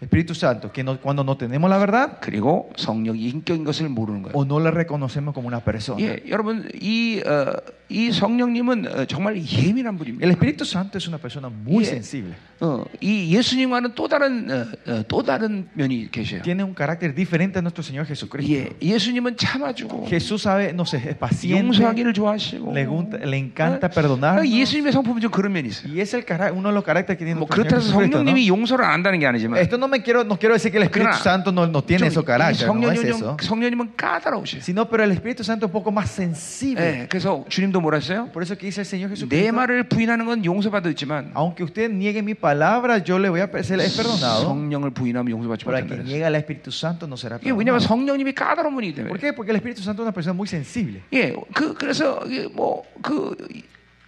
Espíritu 0.02 0.34
Santo, 0.34 0.72
que 0.72 0.82
no- 0.82 0.98
cuando 1.00 1.22
no 1.22 1.36
tenemos 1.36 1.70
la 1.70 1.78
verdad 1.78 2.18
그리고 2.20 2.72
성령이 2.76 3.20
인격인 3.30 3.62
것을 3.64 3.88
모르는 3.88 4.22
거예요. 4.22 4.34
o 4.36 4.44
no 4.44 4.58
le 4.58 4.70
reconocemos 4.72 5.32
como 5.32 5.46
una 5.46 5.60
persona. 5.60 6.02
예, 6.02 6.18
여러분 6.28 6.68
이, 6.74 7.22
어, 7.24 7.52
이 7.88 8.10
성령님은 8.10 8.86
어, 8.88 9.04
정말 9.04 9.36
예민한 9.40 9.96
분입니다. 9.98 10.26
El 10.26 10.32
Espíritu 10.32 10.64
Santo 10.64 10.98
es 10.98 11.06
una 11.06 11.18
persona 11.18 11.48
muy 11.48 11.84
Yeah. 11.84 11.90
sensible. 12.02 12.34
어, 12.58 12.84
이 13.00 13.30
예수님과는 13.36 13.94
또 13.94 14.08
다른 14.08 14.50
어, 14.50 14.66
어, 14.90 15.02
또 15.06 15.22
다른 15.22 15.68
면이 15.74 16.10
계셔요. 16.10 16.42
Tiene 16.42 16.64
un 16.64 16.74
carácter 16.74 17.14
diferente 17.14 17.58
a 17.58 17.62
nuestro 17.62 17.84
Señor 17.84 18.04
Jesucristo. 18.06 18.50
예, 18.52 18.70
예수님은 18.82 19.36
참아주고 19.36 20.06
Jesús 20.08 20.42
sabe, 20.42 20.72
no 20.72 20.82
sé, 20.82 20.96
es 20.98 21.14
paciente, 21.16 21.62
용서하기를 21.62 22.12
좋아하시고 22.12 22.72
le, 22.74 22.86
gusta- 22.86 23.18
le 23.22 23.36
encanta 23.38 23.86
어? 23.86 23.90
perdonar. 23.90 24.42
예수님의 24.42 24.90
성품은 24.90 25.20
좀 25.20 25.30
그런 25.30 25.52
면이 25.52 25.68
있어요. 25.68 25.92
Y 25.92 26.00
es 26.00 26.12
el 26.14 26.24
cara- 26.24 26.50
uno 26.50 26.70
de 26.70 26.74
los 26.74 26.82
caracteres 26.82 27.18
que 27.18 27.24
tiene 27.24 27.38
뭐 27.38 27.46
nuestro 27.46 27.54
Señor 27.62 27.70
그렇다고 27.70 27.78
해서 27.78 27.86
Jesucristo, 27.92 28.18
¿no? 28.18 28.24
성령님이 28.26 28.48
용서를 28.48 28.84
안 28.84 28.94
한다는 29.04 29.20
게 29.20 29.26
아니지만 29.26 29.60
Esto 29.60 29.76
no 29.76 29.85
me 29.88 30.02
quiero, 30.02 30.24
no 30.24 30.38
quiero 30.38 30.54
decir 30.54 30.70
que 30.70 30.78
el 30.78 30.84
Espíritu 30.84 31.10
그러나 31.10 31.22
Santo 31.22 31.52
no, 31.52 31.66
no 31.66 31.82
tiene 31.82 32.08
좀 32.08 32.08
esos 32.08 32.22
이 32.22 32.26
caracteres, 32.26 32.66
no 32.66 32.90
es 32.90 33.00
성령님은, 33.00 33.08
eso. 33.14 33.36
성령님은 33.40 33.96
까다로우셔요. 33.96 34.60
Sino, 34.62 34.88
pero 34.88 35.04
el 35.04 35.12
Espíritu 35.12 35.44
Santo 35.44 35.66
es 35.66 35.68
un 35.68 35.72
poco 35.72 35.90
más 35.92 36.10
sensible. 36.10 36.82
예, 37.02 37.06
그래서 37.08 37.44
주님도 37.48 37.80
뭐라 37.80 37.98
했어요? 37.98 38.30
Por 38.32 38.42
eso 38.42 38.56
que 38.56 38.66
dice 38.66 38.80
el 38.82 38.86
Señor 38.86 39.10
내 39.10 39.16
Jesucristo, 39.16 39.52
말을 39.54 39.84
부인하는 39.88 40.26
건 40.26 40.44
용서받아 40.44 40.88
있지만 40.90 41.30
aunque 41.34 41.64
usted 41.64 41.90
niegue 41.90 42.22
mi 42.22 42.34
palabra, 42.34 42.98
yo 43.02 43.18
le 43.18 43.28
voy 43.28 43.40
a 43.40 43.48
ser 43.62 43.80
es 43.80 43.96
perdonado. 43.96 44.44
성령을 44.44 44.90
부인하면 44.90 45.30
용서받지 45.30 45.64
Pero 45.64 45.76
el 45.76 45.84
못한다 45.84 45.88
que 45.88 46.02
그랬어요. 46.02 46.12
niega 46.12 46.26
al 46.26 46.34
Espíritu 46.36 46.70
Santo 46.72 47.06
no 47.06 47.16
será 47.16 47.36
이게 47.36 47.50
왜냐하면 47.50 47.80
perdonado. 47.80 47.88
성령님이 47.88 48.32
까다로운 48.34 48.74
분이기 48.74 48.94
때문에. 48.94 49.08
¿Por 49.08 49.18
qué? 49.18 49.32
Porque 49.32 49.50
el 49.52 49.56
Espíritu 49.56 49.82
Santo 49.82 50.02
es 50.02 50.06
una 50.06 50.12
persona 50.12 50.34
muy 50.34 50.46
sensible. 50.48 51.02
예, 51.12 51.34
그 51.54 51.74
그래서 51.74 52.20
뭐그 52.54 53.36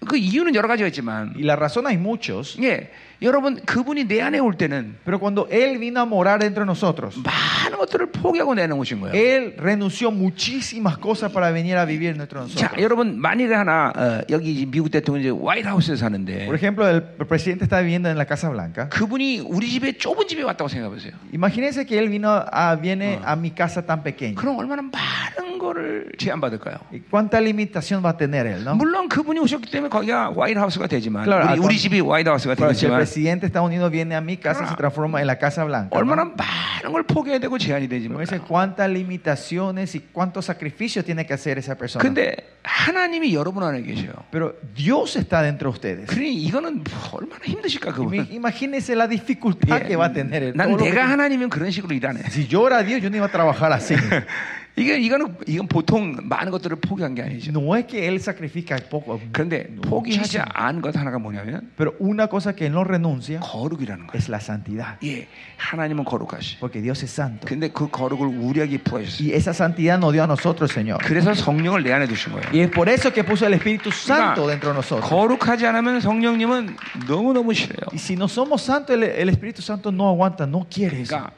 그 0.06 0.18
이유는 0.18 0.54
여러 0.54 0.68
가지가 0.68 0.86
있지만, 0.88 1.32
Y 1.34 1.44
la 1.44 1.56
razón 1.56 1.86
hay 1.86 1.96
muchos, 1.96 2.58
예, 2.60 2.90
여러분 3.22 3.56
그분이 3.64 4.04
내 4.06 4.20
안에 4.20 4.38
올 4.38 4.56
때는 4.58 4.96
pero 5.04 5.18
cuando 5.18 5.48
Él 5.50 5.78
vino 5.78 6.00
a 6.00 6.04
morar 6.04 6.42
entre 6.42 6.64
nosotros, 6.64 7.16
많은 7.22 7.78
것들을 7.78 8.10
포기하고 8.12 8.54
내놓으신 8.54 9.00
거예요. 9.00 9.14
Él 9.14 9.54
renunció 9.56 10.10
muchísimas 10.10 10.98
cosas 10.98 11.32
para 11.32 11.50
venir 11.50 11.78
a 11.78 11.86
vivir 11.86 12.10
entre 12.10 12.26
자, 12.28 12.42
nosotros. 12.42 12.82
여러분 12.82 13.18
만일에 13.20 13.54
하나 13.54 13.92
어, 13.96 14.20
여기 14.30 14.66
미국 14.66 14.90
대통령이 14.90 15.24
이제 15.24 15.30
화이트하우스에 15.46 15.96
사는데 15.96 16.44
Por 16.46 16.54
ejemplo, 16.56 16.86
el 16.88 17.02
presidente 17.26 17.64
está 17.64 17.80
viviendo 17.80 18.10
en 18.10 18.18
la 18.18 18.26
Casa 18.26 18.50
Blanca. 18.50 18.88
그분이 18.90 19.40
우리 19.46 19.70
집에 19.70 19.92
좁은 19.96 20.26
집에 20.28 20.42
왔다고 20.42 20.68
생각해 20.68 20.92
보세요. 20.92 21.12
Imagínense 21.32 21.86
que 21.86 21.96
Él 21.98 22.10
vino 22.10 22.28
a, 22.30 22.76
viene 22.76 23.20
a 23.24 23.36
mi 23.36 23.52
casa 23.52 23.86
tan 23.86 24.02
pequeña. 24.02 24.34
그럼 24.34 24.58
얼마나 24.58 24.82
많은 24.82 25.58
거를 25.58 26.12
제한받을까요? 26.18 26.76
¿Y 26.92 27.00
¿Cuánta 27.08 27.40
limitación 27.40 28.04
va 28.04 28.10
a 28.10 28.16
tener 28.18 28.46
Él? 28.46 28.64
¿no? 28.64 28.74
물론 28.76 29.08
그분이 29.08 29.38
오셨기 29.40 29.70
때문에 29.70 29.88
거기가 29.88 30.34
화이트하우스가 30.36 30.88
되지만 30.88 31.24
Claro, 31.24 31.46
우리, 31.46 31.48
al 31.48 31.58
우리 31.60 31.76
con- 31.76 31.78
집이 31.78 32.00
화이트하우스가 32.00 32.54
Claro, 32.56 32.74
si 32.74 32.84
el 32.86 32.90
되겠지만 32.92 33.07
presidente 33.08 33.40
de 33.42 33.46
Estados 33.46 33.68
Unidos 33.68 33.90
viene 33.90 34.14
a 34.14 34.20
mi 34.20 34.36
casa, 34.36 34.66
se 34.68 34.74
transforma 34.76 35.20
en 35.20 35.26
la 35.26 35.38
Casa 35.38 35.64
Blanca. 35.64 35.90
¿no? 35.92 35.98
얼마나 35.98 36.24
많은 36.24 36.92
걸 36.92 37.02
포기해야 37.04 37.38
되고 37.38 37.56
제한이 37.58 37.88
되지 37.88 38.06
No 38.08 38.14
뭐. 38.16 38.20
dice 38.20 38.40
cuántas 38.40 38.88
limitaciones 38.90 39.94
y 39.94 40.00
cuántos 40.12 40.46
sacrificios 40.46 41.04
tiene 41.04 41.24
que 41.26 41.34
hacer 41.34 41.58
esa 41.58 41.74
persona. 41.76 42.02
근데 42.02 42.36
하나님이 42.62 43.34
여러분 43.34 43.62
안에 43.62 43.82
계셔요. 43.82 44.12
Pero 44.30 44.54
Dios 44.74 45.16
está 45.16 45.42
dentro 45.42 45.70
de 45.70 45.74
ustedes. 45.76 46.06
그러니 46.08 46.32
이거는 46.44 46.82
뭐 46.84 47.20
얼마나 47.20 47.44
힘드실까 47.44 47.92
그분. 47.92 48.12
Imi- 48.14 48.32
Imagínense 48.32 48.94
la 48.96 49.06
dificultad 49.06 49.82
que 49.82 49.96
va 49.96 50.06
a 50.06 50.12
tener. 50.12 50.42
él. 50.42 50.52
난 50.56 50.68
Todo 50.70 50.78
lo 50.78 50.84
que 50.84 50.90
내가 50.90 51.02
tiene- 51.06 51.10
하나님이면 51.12 51.50
그런 51.50 51.70
식으로 51.70 51.94
일 51.94 52.06
안 52.06 52.16
해. 52.16 52.24
Si 52.30 52.46
yo 52.48 52.66
era 52.66 52.82
Dios, 52.82 53.00
yo 53.02 53.10
no 53.10 53.16
iba 53.16 53.26
a 53.26 53.30
trabajar 53.30 53.72
así. 53.72 53.94
이게 54.78 54.98
이거는 54.98 55.36
이건 55.46 55.68
보통 55.68 56.16
많은 56.22 56.50
것들을 56.50 56.76
포기한 56.80 57.14
게 57.14 57.22
아니죠. 57.22 57.52
No 57.52 57.76
es 57.76 57.86
que 57.86 58.08
él 58.08 58.16
sacrifica 58.16 58.76
poco, 58.90 59.20
그런데 59.32 59.68
포기하지 59.82 60.38
muchísimo. 60.38 60.44
않은 60.52 60.82
것 60.82 60.96
하나가 60.96 61.18
뭐냐면 61.18 61.70
pero 61.76 61.94
una 62.00 62.26
cosa 62.26 62.54
que 62.54 62.66
él 62.66 62.72
no 62.72 62.82
renuncia 62.82 63.38
거룩이라는 63.40 64.08
거예요. 64.08 64.18
es 64.18 64.28
la 64.28 64.38
santidad. 64.40 64.98
예, 65.04 65.28
하나님은 65.58 66.04
거룩하시. 66.04 66.58
Porque 66.58 66.82
Dios 66.82 67.02
es 67.04 67.12
santo. 67.12 67.46
근데 67.46 67.68
그 67.68 67.88
거룩을 67.88 68.26
우리에게 68.26 68.78
부어주셨어요. 68.78 69.28
Y 69.30 69.36
esa 69.36 69.50
santidad 69.52 69.98
nos 69.98 70.12
dio 70.12 70.22
a 70.22 70.26
nosotros, 70.26 70.72
Señor. 70.72 70.98
그래서 71.04 71.32
성령을 71.34 71.84
내 71.84 71.92
안에 71.92 72.06
두신 72.08 72.32
거예요. 72.32 72.50
Y 72.52 72.60
es 72.62 72.70
por 72.70 72.88
eso 72.88 73.12
que 73.12 73.22
puso 73.22 73.46
el 73.46 73.54
Espíritu 73.54 73.90
Santo 73.92 74.42
그러니까 74.42 74.50
dentro 74.50 74.70
de 74.70 74.74
nosotros. 74.74 75.08
거룩하지 75.08 75.66
않으면 75.66 76.00
성령님은 76.00 76.76
너무 77.06 77.32
너무 77.32 77.54
싫어요. 77.54 77.86
Y 77.92 77.98
si 77.98 78.14
no 78.14 78.26
somos 78.26 78.62
santos, 78.62 78.96
el, 78.96 79.04
el 79.04 79.28
Espíritu 79.28 79.62
Santo 79.62 79.92
no 79.92 80.08
aguanta, 80.08 80.46
no 80.46 80.66
quiere 80.68 81.00
eso. 81.00 81.14
그러니까 81.14 81.30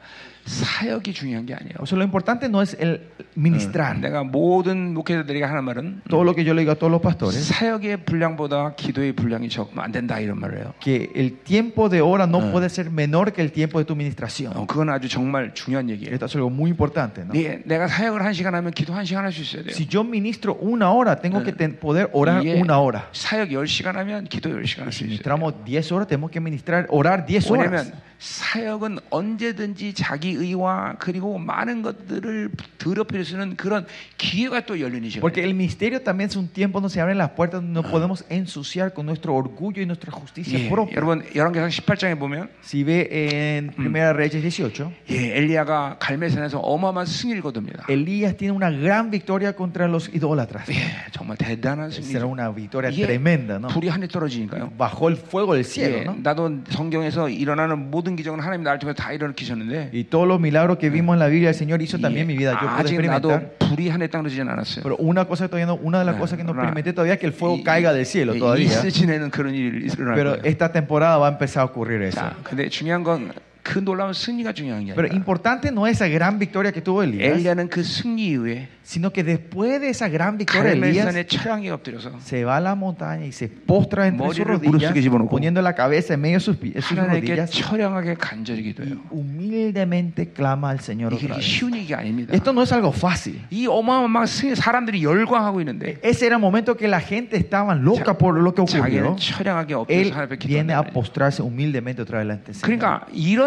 사역이 0.47 1.11
중요한 1.13 1.45
게 1.45 1.53
아니에요. 1.53 1.75
O 1.79 1.85
sea, 1.85 1.97
lo 1.97 2.03
importante 2.05 2.47
no 2.47 2.61
es 2.61 2.73
el 2.79 3.01
ministrar. 3.35 3.99
내가 3.99 4.23
모든 4.23 4.93
목회자들에게 4.93 5.43
하는 5.43 5.63
말은 5.65 6.01
Todo 6.09 6.23
lo 6.23 6.33
que 6.33 6.45
yo 6.45 6.53
le 6.53 6.61
digo 6.61 6.71
a 6.71 6.75
todos 6.75 6.89
los 6.89 7.01
pastores, 7.01 7.35
사역의 7.51 8.05
분량보다 8.05 8.75
기도의 8.75 9.11
분량이 9.11 9.49
적으면 9.49 9.83
안 9.83 9.91
된다 9.91 10.19
이런 10.21 10.39
말을 10.39 10.59
해요. 10.59 10.73
que 10.79 11.11
el 11.15 11.39
tiempo 11.43 11.89
de 11.89 11.99
hora 11.99 12.23
no 12.27 12.39
Ah. 12.39 12.51
puede 12.53 12.69
ser 12.69 12.89
menor 12.91 13.33
que 13.33 13.41
el 13.41 13.51
tiempo 13.51 13.77
de 13.79 13.83
tu 13.85 13.93
ministración. 13.95 14.53
어, 14.55 14.65
그건 14.65 14.87
아주 14.89 15.09
정말 15.09 15.53
중요한 15.53 15.89
얘기예요. 15.89 16.13
Esto 16.13 16.27
es 16.27 16.35
algo 16.37 16.49
muy 16.49 16.69
importante. 16.71 17.25
¿no? 17.25 17.33
네, 17.33 17.61
내가 17.65 17.89
사역을 17.89 18.23
한 18.23 18.31
시간 18.31 18.55
하면 18.55 18.71
기도 18.71 18.93
한 18.93 19.03
시간 19.03 19.25
할 19.25 19.33
수 19.33 19.41
있어야 19.43 19.63
돼요. 19.63 19.75
Si 19.75 19.85
yo 19.91 20.05
ministro 20.07 20.55
una 20.61 20.91
hora, 20.93 21.19
tengo 21.19 21.43
que 21.43 21.51
ten- 21.51 21.75
poder 21.77 22.07
orar 22.13 22.41
예, 22.45 22.55
una 22.61 22.79
hora. 22.79 23.09
사역 23.11 23.49
10시간 23.51 23.95
하면 23.99 24.23
기도 24.31 24.47
10시간 24.49 24.87
할 24.87 24.91
수 24.95 25.03
Si 25.03 25.03
있어요. 25.03 25.11
ministramos 25.11 25.53
10 25.65 25.91
horas, 25.91 26.07
tenemos 26.07 26.31
que 26.31 26.39
ministrar, 26.39 26.87
orar 26.89 27.25
10 27.25 27.51
horas. 27.51 27.67
왜냐면 27.67 27.91
사역은 28.26 28.98
언제든지 29.10 29.94
자기 29.94 30.30
의와 30.30 30.94
그리고 31.00 31.38
많은 31.38 31.82
것들을 31.82 32.50
더럽힐 32.78 33.24
수 33.24 33.32
있는 33.34 33.56
그런 33.56 33.84
기회가 34.16 34.60
또 34.64 34.78
열리는 34.80 35.02
Porque 35.20 35.42
시간이에요. 35.42 35.44
el 35.44 35.54
misterio 35.56 36.00
también 36.02 36.30
es 36.30 36.36
un 36.36 36.46
tiempo 36.46 36.78
donde 36.80 36.92
se 36.94 37.00
abren 37.00 37.18
las 37.18 37.30
puertas 37.30 37.60
donde 37.60 37.72
no 37.72 37.82
podemos 37.82 38.24
ensuciar 38.30 38.94
con 38.94 39.06
nuestro 39.06 39.34
orgullo 39.34 39.82
y 39.82 39.86
nuestra 39.86 40.12
justicia 40.12 40.56
예, 40.56 40.68
propia. 40.68 40.94
여러분 40.96 41.24
열왕기상 41.34 41.68
18장에 41.70 42.16
보면 42.16 42.48
Si 42.62 42.84
ve 42.84 43.08
en 43.10 43.72
Primera 43.74 44.12
Reyes 44.12 44.40
18, 44.40 44.92
예, 45.10 45.36
엘리야가 45.38 45.96
갈매산에서 45.98 46.60
어마어마한 46.60 47.06
승리를 47.06 47.42
거둡니다. 47.42 47.86
Elías 47.88 48.36
tiene 48.36 48.54
una 48.54 48.70
gran 48.70 49.10
victoria 49.10 49.52
contra 49.52 49.88
los 49.88 50.08
idólatras. 50.14 50.70
예, 50.70 51.10
정말 51.10 51.36
대단한 51.38 51.90
Será 51.90 52.22
승리죠. 52.22 52.30
una 52.30 52.54
victoria 52.54 52.88
이게 52.92 53.02
tremenda, 53.04 53.58
¿no? 53.58 53.66
불이 53.66 53.88
하늘 53.88 54.06
떨어지니까요. 54.06 54.70
Bajó 54.78 55.08
el 55.10 55.16
fuego 55.16 55.54
del 55.54 55.64
cielo, 55.64 55.98
예, 55.98 56.04
¿no? 56.04 56.14
나도 56.22 56.62
성경에서 56.70 57.28
일어나는 57.28 57.90
모든 57.90 58.11
기적은 58.11 58.39
하나님 58.39 58.63
나를 58.63 58.79
통해서 58.79 58.95
다 59.01 59.11
일으키셨는데 59.11 59.91
Y 59.93 60.03
todos 60.05 60.27
los 60.27 60.39
milagros 60.39 60.77
que 60.77 60.89
vimos 60.89 61.13
en 61.15 61.19
la 61.19 61.27
Biblia, 61.27 61.49
el 61.49 61.55
Señor 61.55 61.81
hizo 61.81 61.97
también 61.99 62.21
en 62.21 62.27
mi 62.27 62.37
vida. 62.37 62.53
Yo 62.61 62.67
pude 62.67 62.81
아직 62.81 62.93
experimentar. 62.95 63.41
나도 63.57 63.57
불이 63.75 63.89
하늘에 63.89 64.07
떨어지진 64.09 64.47
않았어요. 64.49 64.83
Pero 64.83 64.95
una 64.97 65.25
cosa 65.25 65.47
todavía 65.47 65.65
no, 65.67 65.75
una 65.81 65.99
de 65.99 66.05
las 66.05 66.15
Ah, 66.15 66.19
cosas 66.19 66.37
que 66.37 66.43
no 66.43 66.49
ahora, 66.51 66.63
experimenté 66.63 66.93
todavía 66.93 67.13
es 67.15 67.19
que 67.19 67.27
el 67.27 67.33
fuego 67.33 67.57
이- 67.57 67.63
caiga 67.63 67.93
del 67.93 68.05
cielo 68.05 68.35
이- 68.35 68.39
todavía. 68.39 68.65
이 68.65 68.89
시즌에는 68.91 69.29
그런 69.31 69.53
일이 69.53 69.85
일어날 69.87 70.15
Pero 70.15 70.31
거예요. 70.35 70.41
esta 70.45 70.71
temporada 70.71 71.17
va 71.17 71.27
a 71.27 71.31
empezar 71.31 71.61
a 71.61 71.65
ocurrir 71.65 72.01
eso. 72.03 72.19
자, 72.19 72.33
근데 72.43 72.69
중요한 72.69 73.03
건 73.03 73.31
그 73.63 73.79
놀라운 73.83 74.13
승리가 74.13 74.53
중요한 74.53 74.85
게 74.85 74.93
Pero 74.95 75.07
아니라 75.09 75.15
importante 75.17 75.67
no 75.69 75.87
es 75.87 75.97
esa 75.99 76.07
gran 76.07 76.39
victoria 76.39 76.71
que 76.71 76.81
tuvo 76.81 77.03
Elías, 77.03 77.35
엘리야는 77.35 77.67
그 77.69 77.83
승리 77.83 78.27
이후에 78.31 78.69
sino 78.87 79.11
que 79.11 79.25
después 79.25 79.81
de 79.81 79.89
esa 79.89 80.07
gran 80.07 80.37
victoria 80.37 80.71
Elías 80.71 81.03
갈멜산의 81.03 81.27
철양에 81.27 81.69
엎드려서 81.71 82.15
se 82.23 82.45
va 82.45 82.55
a 82.55 82.61
la 82.61 82.75
montaña 82.75 83.25
y 83.25 83.33
se 83.33 83.49
postra 83.49 84.07
entre 84.07 84.25
sus 84.27 84.39
머리를 84.39 84.45
무릎 84.63 84.71
rodillas, 84.71 84.91
속에 84.95 85.01
집어넣고 85.01 85.27
poniendo 85.27 85.59
la 85.61 85.75
cabeza 85.75 86.13
en 86.13 86.21
medio 86.21 86.39
de 86.39 86.45
sus, 86.45 86.55
pi- 86.55 86.71
sus 86.79 86.95
하나님께 86.97 87.35
rodillas 87.35 87.51
철양하게 87.51 88.13
간절히 88.15 88.63
기도해요. 88.63 88.95
y 88.95 88.99
humildemente 89.11 90.31
clama 90.31 90.69
al 90.69 90.79
Señor 90.79 91.11
이게 91.11 91.25
otra 91.27 91.35
그렇게 91.35 91.41
vez. 91.41 91.43
쉬운 91.45 91.75
얘기가 91.75 91.99
아닙니다. 91.99 92.33
Esto 92.33 92.51
no 92.51 92.63
es 92.63 92.71
algo 92.71 92.93
fácil. 92.95 93.41
이 93.51 93.67
어마어마한 93.67 94.27
승리 94.27 94.55
사람들이 94.55 95.03
열광하고 95.03 95.59
있는데 95.59 95.97
Ese 96.01 96.27
era 96.27 96.35
el 96.37 96.41
momento 96.41 96.77
que 96.77 96.87
la 96.87 97.01
gente 97.01 97.35
estaba 97.35 97.75
loca 97.75 98.17
por 98.17 98.39
lo 98.39 98.53
que 98.53 98.61
ocurrió. 98.61 99.11
자기는 99.11 99.17
철양하게 99.17 99.73
Él 99.73 99.75
엎드려서 99.75 100.15
하나님 100.15 100.31
앞에 100.31 100.37
viene 100.39 100.71
a 100.71 100.79
기도하는 100.79 100.87
거예요. 100.87 100.93
postrarse 100.93 101.43
humildemente 101.43 102.01
otra 102.01 102.19
vez 102.19 102.27
delante 102.27 102.51
del 102.51 102.55
Señor. 102.55 102.71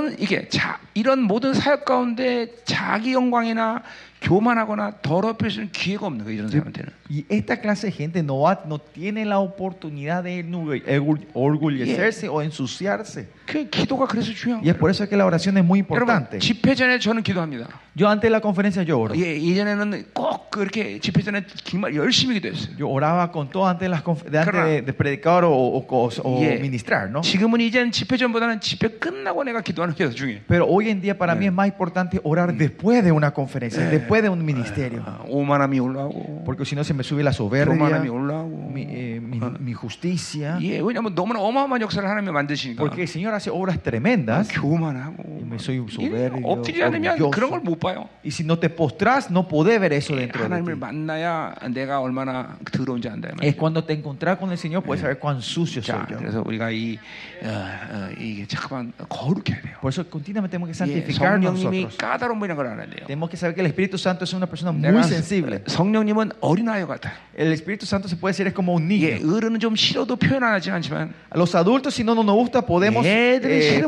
그러니까 0.05 0.15
이런 0.15 0.15
이게 0.19 0.47
자, 0.49 0.79
이런 0.93 1.21
모든 1.23 1.53
사역 1.53 1.85
가운데 1.85 2.47
자기 2.65 3.13
영광이나 3.13 3.81
교만하거나 4.21 4.91
있는 5.01 5.71
기회가 5.71 6.07
없는 6.07 6.25
거예요. 6.25 6.39
이런 6.39 6.49
사람한테는. 6.49 6.89
Y 7.09 7.25
esta 7.29 7.61
clase 7.61 7.87
de 7.87 7.91
gente 7.91 8.19
no, 8.23 8.39
va- 8.41 8.63
no 8.65 8.77
tiene 8.79 9.23
la 9.25 9.39
oportunidad 9.39 10.23
de 10.23 10.43
orgu- 10.43 10.83
orgu- 10.87 11.27
orgullecerse 11.33 12.27
o 12.29 12.41
ensuciarse. 12.41 13.27
그 13.46 13.68
기도가 13.68 14.06
그래서 14.06 14.32
중요한 14.32 14.62
Y 14.62 14.70
es 14.70 14.76
거예요. 14.76 14.78
por 14.78 14.90
eso 14.90 15.08
que 15.08 15.16
la 15.16 15.26
oración 15.26 15.56
es 15.58 15.64
muy 15.64 15.80
여러분 15.80 16.14
importante. 16.14 16.38
집회 16.38 16.74
전에 16.74 16.98
저는 16.98 17.22
기도합니다. 17.22 17.66
Yo 17.96 18.06
antes 18.08 18.22
de 18.22 18.30
la 18.30 18.40
conferencia 18.40 18.82
yo 18.84 18.98
oro. 19.00 19.14
예, 19.16 19.36
이전에는 19.36 20.12
꼭 20.14 20.50
그렇게 20.50 20.98
집회 21.00 21.22
전에 21.22 21.44
정말 21.64 21.94
열심히 21.94 22.34
기도했어요. 22.40 22.76
Yo 22.78 22.88
oraba 22.88 23.30
con 23.32 23.50
todo 23.50 23.66
antes 23.66 23.80
de, 23.86 23.88
las 23.88 24.02
conf- 24.04 24.22
de, 24.24 24.38
antes 24.38 24.50
Claro. 24.52 24.68
de, 24.68 24.82
de 24.82 24.92
predicar 24.92 25.44
o, 25.44 25.50
o- 25.50 25.84
o- 25.88 26.10
o 26.22 26.42
예. 26.42 26.58
ministrar, 26.60 27.10
¿no? 27.10 27.20
지금은 27.22 27.60
이제는 27.60 27.90
집회 27.90 28.16
전보다는 28.16 28.60
집회 28.60 28.88
끝나고 28.98 29.42
내가 29.44 29.60
기도하는 29.62 29.94
게 29.94 30.06
더 30.06 30.10
중요해. 30.14 30.42
Pero 30.46 30.66
hoy 30.66 30.88
en 30.90 31.00
día 31.00 31.18
para 31.18 31.34
mí 31.34 31.46
es 31.46 31.52
más 31.52 31.66
importante 31.66 32.20
orar 32.22 32.54
después 32.56 33.02
de 33.04 33.10
una 33.12 33.32
conferencia, 33.32 33.82
después 33.90 34.22
de 34.22 34.28
un 34.28 34.44
ministerio. 34.44 35.02
아, 35.04 35.18
오만함이 35.28 35.78
올라오고 35.80 36.44
Porque 36.44 36.64
si 36.64 36.74
no 36.76 36.84
se 36.84 36.94
me 36.94 37.02
sube 37.02 37.22
la 37.24 37.32
soberbia, 37.32 37.74
교만함이 37.76 38.08
올라오고 38.08 38.70
mi, 38.72 38.82
eh, 38.88 39.20
mi- 39.20 39.40
mi 39.58 39.74
justicia. 39.74 40.56
예, 40.62 40.80
왜냐면 40.80 41.14
너무나 41.14 41.40
어마어마한 41.40 41.80
역사를 41.82 42.08
하나님이 42.08 42.30
만드시니까 42.32 42.78
Porque 42.80 43.02
el 43.02 43.08
Señor 43.08 43.33
hace 43.34 43.50
obras 43.50 43.78
tremendas. 43.82 44.48
교만하고 44.52 45.22
Y 45.40 45.44
me 45.44 45.56
soy 45.56 45.78
이 45.80 45.86
soberbio, 45.90 46.46
엎드리지 46.46 46.82
않으면 46.82 47.12
orgulloso. 47.18 47.30
그런 47.30 47.50
걸 47.50 47.60
못 47.62 47.78
봐요. 47.78 48.08
Y 48.24 48.30
si 48.30 48.44
no 48.44 48.58
te 48.58 48.68
postras, 48.70 49.30
no 49.30 49.46
podés 49.48 49.80
ver 49.80 49.92
eso 49.92 50.14
dentro 50.14 50.40
de 50.42 50.48
하나님을 50.48 50.74
ti. 50.74 50.80
만나야 50.80 51.54
내가 51.72 52.00
얼마나 52.00 52.56
더러운지 52.70 53.08
안다. 53.08 53.28
이 53.28 53.32
말이에요. 53.34 53.48
Es 53.50 53.56
cuando 53.56 53.84
te 53.84 53.92
encontrás 53.94 54.38
con 54.38 54.50
el 54.50 54.58
Señor, 54.58 54.82
puedes 54.82 55.00
saber 55.00 55.18
cuán 55.18 55.40
sucio 55.42 55.82
soy 55.82 55.96
자, 55.98 56.06
yo. 56.10 56.18
그래서 56.18 56.42
우리가 56.46 56.70
이 56.70 56.98
어, 57.42 57.48
어, 57.48 58.08
이게 58.18 58.46
잠깐만 58.46 58.92
거룩해야 59.08 59.60
돼요. 59.62 59.76
Por 59.80 59.90
eso 59.90 60.04
continuamente 60.08 60.52
tenemos 60.56 60.68
que 60.68 60.72
예, 60.72 60.78
santificar 60.78 61.40
성령님이 61.40 61.82
nosotros. 61.84 61.96
까다로운 61.98 62.38
분이라는 62.38 62.56
걸 62.56 62.66
알아야 62.66 62.86
돼요. 62.86 63.06
Tenemos 63.06 63.28
que 63.30 63.36
saber 63.36 63.54
que 63.54 63.60
el 63.62 63.66
Espíritu 63.66 63.98
Santo 63.98 64.24
es 64.24 64.32
una 64.34 64.46
persona 64.46 64.72
muy 64.72 64.82
내가 64.82 65.02
sensible. 65.02 65.62
성령님은 65.66 66.32
어린아이 66.40 66.86
같아. 66.86 67.12
El 67.36 67.52
Espíritu 67.52 67.86
Santo 67.86 68.08
se 68.08 68.16
puede 68.16 68.32
decir 68.32 68.46
es 68.46 68.52
como 68.54 68.74
un 68.74 68.88
예, 68.90 69.18
niño. 69.18 69.36
어른은 69.36 69.58
좀 69.60 69.74
싫어도 69.76 70.16
표현 70.16 70.44
안 70.44 70.52
하지 70.52 70.70
않지만 70.70 71.12
A 71.32 71.38
los 71.38 71.54
adultos, 71.54 71.94
si 71.94 72.02
no 72.04 72.14
nos 72.14 72.26
gusta, 72.34 72.60
podemos 72.62 73.04
얘들은 73.06 73.23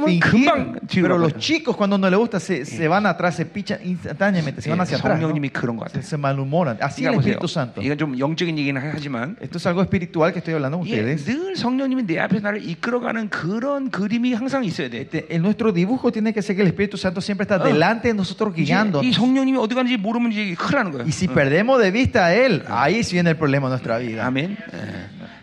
fingir, 0.06 0.52
pero 1.02 1.18
los 1.18 1.38
chicos 1.38 1.76
cuando 1.76 1.98
no 1.98 2.10
les 2.10 2.20
gusta 2.20 2.40
se, 2.40 2.66
se 2.66 2.88
van 2.88 3.06
atrás, 3.06 3.36
se 3.36 3.46
pichan 3.46 3.80
instantáneamente, 3.84 4.62
se 4.62 4.70
van 4.70 4.82
hacia 4.82 4.98
atrás. 4.98 5.20
¿no? 5.22 5.28
Se, 5.92 6.02
se, 6.04 6.18
malhumoran. 6.18 6.78
Así 6.82 7.04
el 7.06 7.14
Espíritu 7.16 7.48
Santo. 7.48 7.82
Esto 9.42 9.58
es 9.58 9.66
algo 9.66 9.82
espiritual 9.82 10.32
que 10.34 10.40
estoy 10.40 10.54
hablando 10.54 10.78
con 10.80 10.88
ustedes. 10.88 11.26
En 14.98 15.02
este, 15.02 15.40
nuestro 15.40 15.72
dibujo 15.72 16.12
tiene 16.12 16.34
que 16.34 16.42
ser 16.42 16.56
que 16.56 16.62
el 16.62 16.68
Espíritu 16.70 16.98
Santo 16.98 17.22
siempre 17.22 17.44
está 17.44 17.58
delante 17.60 18.08
de 18.10 18.14
nosotros 18.14 18.54
guiando. 18.54 19.02
Y 21.08 21.12
si 21.12 21.28
perdemos 21.28 21.80
de 21.82 21.92
vista 21.92 22.26
a 22.26 22.34
Él, 22.36 22.64
ahí 22.68 23.04
viene 23.12 23.30
el 23.32 23.38
problema 23.38 23.68
de 23.68 23.72
nuestra 23.72 23.98
vida. 23.98 24.26
Amén. 24.26 24.58